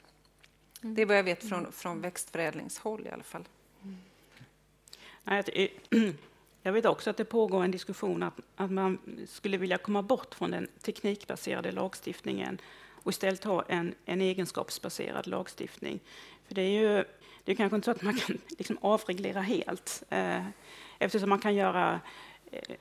Mm. 0.83 0.95
Det 0.95 1.03
är 1.03 1.07
vad 1.07 1.19
jag 1.19 1.25
vet 1.25 1.49
från, 1.49 1.73
från 1.73 2.01
växtförädlingshåll 2.01 3.07
i 3.07 3.11
alla 3.11 3.23
fall. 3.23 3.45
Mm. 3.83 3.99
Jag 6.63 6.73
vet 6.73 6.87
också 6.87 7.11
att 7.11 7.17
det 7.17 7.25
pågår 7.25 7.65
en 7.65 7.71
diskussion 7.71 8.23
att, 8.23 8.41
att 8.57 8.71
man 8.71 8.99
skulle 9.27 9.57
vilja 9.57 9.79
komma 9.79 10.03
bort 10.03 10.35
från 10.35 10.51
den 10.51 10.69
teknikbaserade 10.83 11.73
lagstiftningen 11.73 12.61
och 13.03 13.11
istället 13.11 13.45
ha 13.45 13.65
en, 13.69 13.95
en 14.05 14.21
egenskapsbaserad 14.21 15.27
lagstiftning. 15.27 16.01
För 16.47 16.55
det 16.55 16.63
är 16.63 16.81
ju 16.81 17.05
det 17.45 17.53
är 17.53 17.57
kanske 17.57 17.77
inte 17.77 17.85
så 17.85 17.91
att 17.91 18.03
man 18.03 18.15
kan 18.15 18.39
liksom 18.59 18.79
avreglera 18.81 19.41
helt 19.41 20.03
eh, 20.09 20.45
eftersom 20.99 21.29
man 21.29 21.39
kan 21.39 21.55
göra 21.55 22.01
eh, 22.51 22.77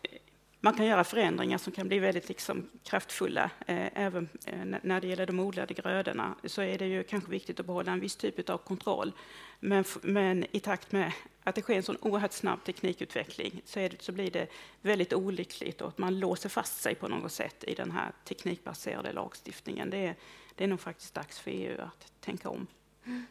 man 0.68 0.74
kan 0.74 0.86
göra 0.86 1.04
förändringar 1.04 1.58
som 1.58 1.74
kan 1.74 1.88
bli 1.88 2.00
väldigt 2.00 2.30
liksom 2.30 2.70
kraftfulla. 2.84 3.44
Eh, 3.44 3.88
även 3.94 4.30
eh, 4.46 4.66
när 4.82 5.02
det 5.02 5.08
gäller 5.08 5.26
de 5.26 5.40
odlade 5.40 5.74
grödorna 5.74 6.36
så 6.44 6.62
är 6.62 6.78
det 6.78 6.88
ju 6.88 7.04
kanske 7.04 7.32
viktigt 7.32 7.60
att 7.60 7.66
behålla 7.66 7.92
en 7.92 8.00
viss 8.00 8.16
typ 8.16 8.50
av 8.50 8.58
kontroll. 8.58 9.12
Men, 9.60 9.84
men 10.02 10.46
i 10.52 10.60
takt 10.60 10.92
med 10.92 11.12
att 11.44 11.56
det 11.56 11.62
sker 11.62 11.76
en 11.76 11.84
sån 11.84 11.98
oerhört 12.02 12.32
snabb 12.32 12.64
teknikutveckling 12.64 13.62
så, 13.66 13.80
det, 13.80 14.02
så 14.02 14.12
blir 14.12 14.32
det 14.32 14.48
väldigt 14.82 15.14
olyckligt 15.14 15.82
och 15.82 15.88
att 15.88 15.98
man 15.98 16.20
låser 16.20 16.50
fast 16.50 16.82
sig 16.82 16.96
på 16.96 17.08
något 17.08 17.32
sätt 17.32 17.64
i 17.64 17.74
den 17.74 17.92
här 17.92 18.12
teknikbaserade 18.26 19.12
lagstiftningen. 19.12 19.90
Det 19.90 19.98
är, 19.98 20.16
det 20.56 20.64
är 20.64 20.68
nog 20.68 20.80
faktiskt 20.80 21.14
dags 21.14 21.40
för 21.40 21.52
EU 21.52 21.82
att 21.82 22.12
tänka 22.22 22.50
om. 22.50 22.68
Mm. 23.06 23.26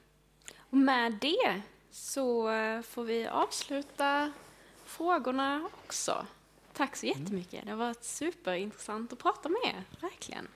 Och 0.59 0.77
med 0.77 1.13
det 1.13 1.63
så 1.91 2.51
eh, 2.51 2.83
får 2.83 3.05
vi 3.05 3.27
avsluta 3.27 4.33
frågorna 4.85 5.69
också. 5.85 6.27
Tack 6.77 6.97
så 6.97 7.07
jättemycket. 7.07 7.65
Det 7.65 7.71
har 7.71 7.79
varit 7.79 8.05
superintressant 8.05 9.13
att 9.13 9.19
prata 9.19 9.49
med 9.49 9.61
er, 9.65 9.85
verkligen. 10.01 10.49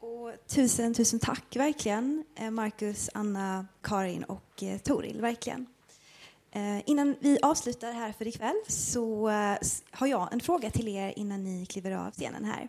Och 0.00 0.32
tusen, 0.46 0.94
tusen 0.94 1.18
tack 1.18 1.56
verkligen, 1.56 2.24
eh, 2.34 2.50
Marcus, 2.50 3.10
Anna, 3.14 3.66
Karin 3.80 4.24
och 4.24 4.62
eh, 4.62 4.78
Toril, 4.78 5.20
verkligen. 5.20 5.66
Eh, 6.50 6.90
innan 6.90 7.16
vi 7.20 7.38
avslutar 7.42 7.92
här 7.92 8.12
för 8.12 8.26
ikväll 8.26 8.56
så 8.68 9.28
har 9.90 10.06
jag 10.06 10.32
en 10.32 10.40
fråga 10.40 10.70
till 10.70 10.88
er 10.88 11.12
innan 11.16 11.44
ni 11.44 11.66
kliver 11.66 11.90
av 11.90 12.10
scenen 12.10 12.44
här. 12.44 12.68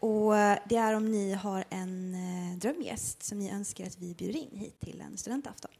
Och 0.00 0.32
det 0.68 0.76
är 0.76 0.94
om 0.94 1.10
ni 1.10 1.32
har 1.32 1.64
en 1.70 2.16
drömgäst 2.58 3.22
som 3.22 3.38
ni 3.38 3.50
önskar 3.50 3.86
att 3.86 3.98
vi 3.98 4.14
bjuder 4.14 4.38
in 4.38 4.58
hit 4.58 4.80
till 4.80 5.00
en 5.00 5.18
studentafton. 5.18 5.70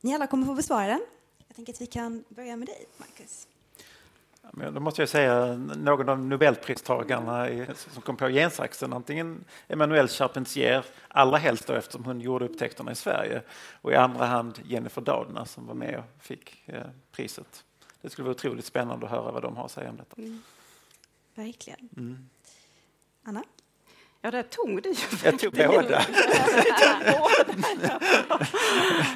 Ni 0.00 0.14
alla 0.14 0.26
kommer 0.26 0.46
få 0.46 0.54
besvara 0.54 0.86
den. 0.86 1.02
Jag 1.48 1.56
tänker 1.56 1.72
att 1.72 1.80
vi 1.80 1.86
kan 1.86 2.24
börja 2.28 2.56
med 2.56 2.68
dig, 2.68 2.86
Marcus. 2.96 3.46
Men 4.52 4.74
då 4.74 4.80
måste 4.80 5.02
jag 5.02 5.08
säga 5.08 5.56
någon 5.56 6.08
av 6.08 6.18
Nobelpristagarna 6.18 7.48
som 7.74 8.02
kom 8.02 8.16
på 8.16 8.28
gensaxen, 8.28 8.92
antingen 8.92 9.44
Emmanuel 9.68 10.08
Charpentier, 10.08 10.84
allra 11.08 11.38
helst 11.38 11.66
då 11.66 11.72
eftersom 11.72 12.04
hon 12.04 12.20
gjorde 12.20 12.44
upptäckterna 12.44 12.92
i 12.92 12.94
Sverige, 12.94 13.42
och 13.80 13.92
i 13.92 13.94
andra 13.94 14.24
hand 14.24 14.60
Jennifer 14.64 15.02
Doudna 15.02 15.44
som 15.44 15.66
var 15.66 15.74
med 15.74 15.98
och 15.98 16.22
fick 16.22 16.62
eh, 16.66 16.82
priset. 17.12 17.64
Det 18.00 18.10
skulle 18.10 18.24
vara 18.24 18.34
otroligt 18.34 18.64
spännande 18.64 19.06
att 19.06 19.12
höra 19.12 19.32
vad 19.32 19.42
de 19.42 19.56
har 19.56 19.64
att 19.64 19.70
säga 19.70 19.90
om 19.90 19.96
detta. 19.96 20.16
Mm. 20.18 20.42
Verkligen. 21.34 21.88
Mm. 21.96 22.28
Anna? 23.22 23.44
Ja, 24.24 24.30
där 24.30 24.42
tog 24.42 24.82
du 24.82 24.88
ju. 24.88 24.96
Jag 25.24 25.38
tog 25.38 25.52
båda. 25.52 26.06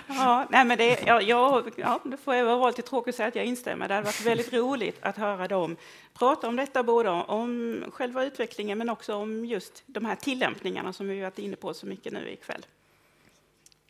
ja, 0.09 0.47
nej, 0.51 0.65
men 0.65 0.79
det, 0.79 1.03
ja, 1.07 1.23
jag, 1.23 1.73
ja, 1.77 2.01
då 2.05 2.17
får 2.17 2.35
jag 2.35 2.45
vara 2.59 2.71
lite 2.71 2.83
tråkig 2.83 3.11
och 3.13 3.15
säga 3.15 3.29
att 3.29 3.35
jag 3.35 3.45
instämmer. 3.45 3.89
Det 3.89 3.95
hade 3.95 4.05
varit 4.05 4.27
väldigt 4.27 4.53
roligt 4.53 4.97
att 5.01 5.17
höra 5.17 5.49
dem 5.49 5.77
prata 6.15 6.49
om 6.49 6.57
detta, 6.57 6.83
både 6.83 7.11
om 7.11 7.85
själva 7.93 8.25
utvecklingen 8.25 8.79
men 8.79 8.89
också 8.89 9.15
om 9.15 9.45
just 9.45 9.83
de 9.87 10.05
här 10.05 10.17
tillämpningarna 10.17 10.93
som 10.93 11.09
vi 11.09 11.21
varit 11.21 11.39
inne 11.39 11.57
på 11.57 11.75
så 11.75 11.87
mycket 11.87 12.13
nu 12.13 12.31
ikväll. 12.31 12.67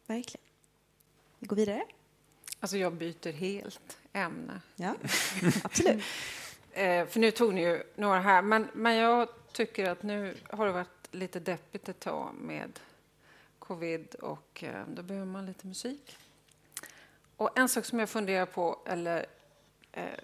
Verkligen. 0.06 0.44
Vi 1.38 1.46
går 1.46 1.56
vidare. 1.56 1.82
Alltså 2.60 2.76
jag 2.76 2.92
byter 2.92 3.32
helt 3.32 3.98
ämne. 4.12 4.60
Ja, 4.76 4.94
absolut. 5.62 6.04
eh, 6.72 7.06
för 7.06 7.20
nu 7.20 7.30
tog 7.30 7.54
ni 7.54 7.62
ju 7.62 7.82
några 7.94 8.20
här, 8.20 8.42
men, 8.42 8.68
men 8.72 8.94
jag 8.94 9.28
tycker 9.52 9.90
att 9.90 10.02
nu 10.02 10.34
har 10.50 10.66
det 10.66 10.72
varit 10.72 10.97
lite 11.10 11.40
deppigt 11.40 11.88
ett 11.88 12.00
tag 12.00 12.34
med 12.34 12.80
covid 13.58 14.14
och 14.14 14.64
eh, 14.64 14.84
då 14.88 15.02
behöver 15.02 15.26
man 15.26 15.46
lite 15.46 15.66
musik. 15.66 16.16
Och 17.36 17.58
en 17.58 17.68
sak 17.68 17.84
som 17.84 17.98
jag 17.98 18.08
funderar 18.08 18.46
på, 18.46 18.78
eller 18.86 19.26
eh, 19.92 20.18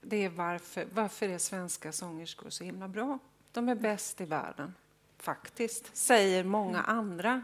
det 0.00 0.24
är 0.24 0.28
varför, 0.28 0.86
varför 0.94 1.28
är 1.28 1.38
svenska 1.38 1.92
sångerskor 1.92 2.50
så 2.50 2.64
himla 2.64 2.88
bra? 2.88 3.18
De 3.52 3.68
är 3.68 3.74
bäst 3.74 4.20
i 4.20 4.24
världen. 4.24 4.74
faktiskt, 5.18 5.96
säger 5.96 6.44
många 6.44 6.82
andra 6.82 7.42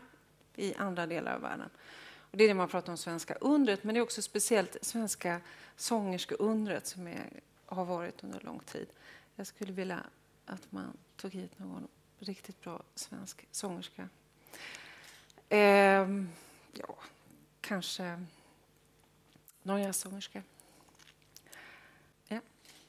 i 0.54 0.74
andra 0.74 1.06
delar 1.06 1.34
av 1.34 1.40
världen. 1.40 1.70
Och 2.30 2.36
det 2.36 2.44
är 2.44 2.48
det 2.48 2.54
man 2.54 2.68
pratar 2.68 2.92
om 2.92 2.98
svenska 2.98 3.34
undret, 3.34 3.84
men 3.84 3.94
det 3.94 3.98
är 3.98 4.02
också 4.02 4.22
speciellt 4.22 4.76
svenska 4.82 5.40
sångerskeundret 5.76 6.86
som 6.86 7.06
är, 7.06 7.40
har 7.66 7.84
varit 7.84 8.24
under 8.24 8.40
lång 8.40 8.58
tid. 8.58 8.86
Jag 9.36 9.46
skulle 9.46 9.72
vilja 9.72 10.00
att 10.46 10.72
man 10.72 10.96
tog 11.16 11.34
hit 11.34 11.58
någon 11.58 11.88
riktigt 12.18 12.60
bra 12.60 12.82
svensk 12.94 13.46
sångerska. 13.50 14.08
Eh, 15.48 16.08
ja, 16.72 16.98
kanske 17.60 18.24
någon 19.62 19.82
jazzsångerska. 19.82 20.42
Ja. 22.28 22.40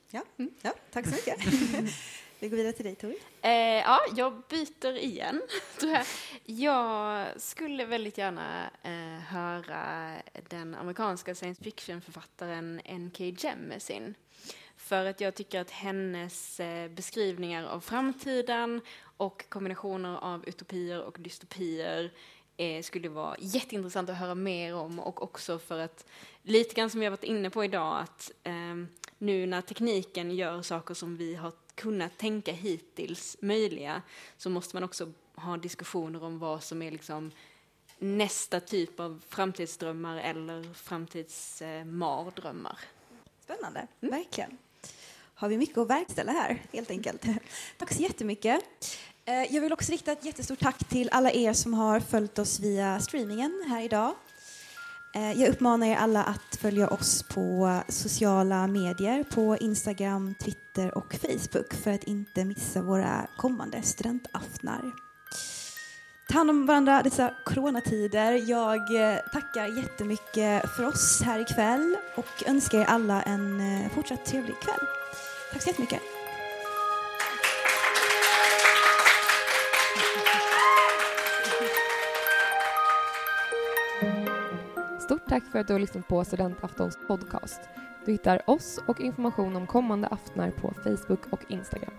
Ja, 0.09 0.23
mm. 0.37 0.51
ja, 0.61 0.73
tack 0.91 1.05
så 1.07 1.11
mycket. 1.11 1.39
Vi 2.39 2.49
går 2.49 2.57
vidare 2.57 2.73
till 2.73 2.85
dig, 2.85 2.95
Tori. 2.95 3.17
Eh, 3.41 3.51
ja, 3.51 3.99
jag 4.15 4.41
byter 4.49 4.97
igen. 4.97 5.41
jag 6.45 7.27
skulle 7.41 7.85
väldigt 7.85 8.17
gärna 8.17 8.69
eh, 8.83 9.23
höra 9.23 10.11
den 10.49 10.75
amerikanska 10.75 11.35
science 11.35 11.63
fiction-författaren 11.63 12.81
N.K. 12.85 13.23
Jemisin. 13.23 14.15
För 14.77 15.05
att 15.05 15.21
jag 15.21 15.35
tycker 15.35 15.61
att 15.61 15.71
hennes 15.71 16.59
eh, 16.59 16.89
beskrivningar 16.89 17.63
av 17.63 17.79
framtiden 17.79 18.81
och 19.17 19.49
kombinationer 19.49 20.17
av 20.17 20.47
utopier 20.47 21.01
och 21.01 21.17
dystopier 21.19 22.11
eh, 22.57 22.81
skulle 22.81 23.09
vara 23.09 23.35
jätteintressant 23.39 24.09
att 24.09 24.17
höra 24.17 24.35
mer 24.35 24.75
om 24.75 24.99
och 24.99 25.23
också 25.23 25.59
för 25.59 25.79
att 25.79 26.05
lite 26.43 26.75
grann 26.75 26.89
som 26.89 26.99
vi 26.99 27.05
har 27.05 27.11
varit 27.11 27.23
inne 27.23 27.49
på 27.49 27.63
idag 27.63 27.99
att 27.99 28.31
eh, 28.43 28.75
nu 29.17 29.45
när 29.45 29.61
tekniken 29.61 30.31
gör 30.31 30.61
saker 30.61 30.93
som 30.93 31.17
vi 31.17 31.35
har 31.35 31.53
kunnat 31.75 32.17
tänka 32.17 32.51
hittills 32.51 33.37
möjliga 33.41 34.01
så 34.37 34.49
måste 34.49 34.75
man 34.75 34.83
också 34.83 35.11
ha 35.35 35.57
diskussioner 35.57 36.23
om 36.23 36.39
vad 36.39 36.63
som 36.63 36.81
är 36.81 36.91
liksom 36.91 37.31
nästa 37.97 38.59
typ 38.59 38.99
av 38.99 39.21
framtidsdrömmar 39.29 40.17
eller 40.17 40.73
framtidsmardrömmar. 40.73 42.79
Spännande, 43.39 43.87
mm. 44.01 44.15
verkligen. 44.15 44.57
Har 45.35 45.49
vi 45.49 45.57
mycket 45.57 45.77
att 45.77 45.89
verkställa 45.89 46.31
här, 46.31 46.61
helt 46.73 46.91
enkelt. 46.91 47.25
Tack 47.77 47.93
så 47.93 48.01
jättemycket. 48.01 48.61
Eh, 49.25 49.53
jag 49.53 49.61
vill 49.61 49.73
också 49.73 49.91
rikta 49.91 50.11
ett 50.11 50.25
jättestort 50.25 50.59
tack 50.59 50.89
till 50.89 51.09
alla 51.11 51.31
er 51.31 51.53
som 51.53 51.73
har 51.73 51.99
följt 51.99 52.39
oss 52.39 52.59
via 52.59 52.99
streamingen 52.99 53.63
här 53.67 53.81
idag. 53.81 54.13
Eh, 55.15 55.41
jag 55.41 55.49
uppmanar 55.49 55.87
er 55.87 55.95
alla 55.95 56.23
att 56.23 56.55
följa 56.55 56.87
oss 56.87 57.23
på 57.23 57.79
sociala 57.89 58.67
medier, 58.67 59.23
på 59.23 59.57
Instagram, 59.57 60.35
Twitter 60.39 60.97
och 60.97 61.13
Facebook 61.13 61.73
för 61.73 61.91
att 61.91 62.03
inte 62.03 62.45
missa 62.45 62.81
våra 62.81 63.27
kommande 63.37 63.81
studentaftnar. 63.81 64.91
Ta 66.27 66.37
hand 66.37 66.49
om 66.49 66.65
varandra 66.65 67.03
dessa 67.03 67.33
coronatider. 67.43 68.49
Jag 68.49 69.11
eh, 69.11 69.19
tackar 69.33 69.67
jättemycket 69.67 70.69
för 70.69 70.87
oss 70.87 71.21
här 71.21 71.39
ikväll 71.39 71.95
och 72.15 72.43
önskar 72.47 72.79
er 72.79 72.85
alla 72.85 73.21
en 73.21 73.59
eh, 73.59 73.91
fortsatt 73.91 74.25
trevlig 74.25 74.55
kväll. 74.59 74.87
Tack 75.53 75.61
så 75.61 75.69
jättemycket. 75.69 76.01
Stort 84.99 85.29
tack 85.29 85.43
för 85.51 85.59
att 85.59 85.67
du 85.67 85.73
har 85.73 85.79
lyssnat 85.79 86.07
på 86.07 86.25
Studentaftons 86.25 86.97
podcast. 87.07 87.61
Du 88.05 88.11
hittar 88.11 88.49
oss 88.49 88.79
och 88.87 88.99
information 88.99 89.55
om 89.55 89.67
kommande 89.67 90.07
aftnar 90.07 90.51
på 90.51 90.73
Facebook 90.83 91.21
och 91.29 91.41
Instagram. 91.47 91.93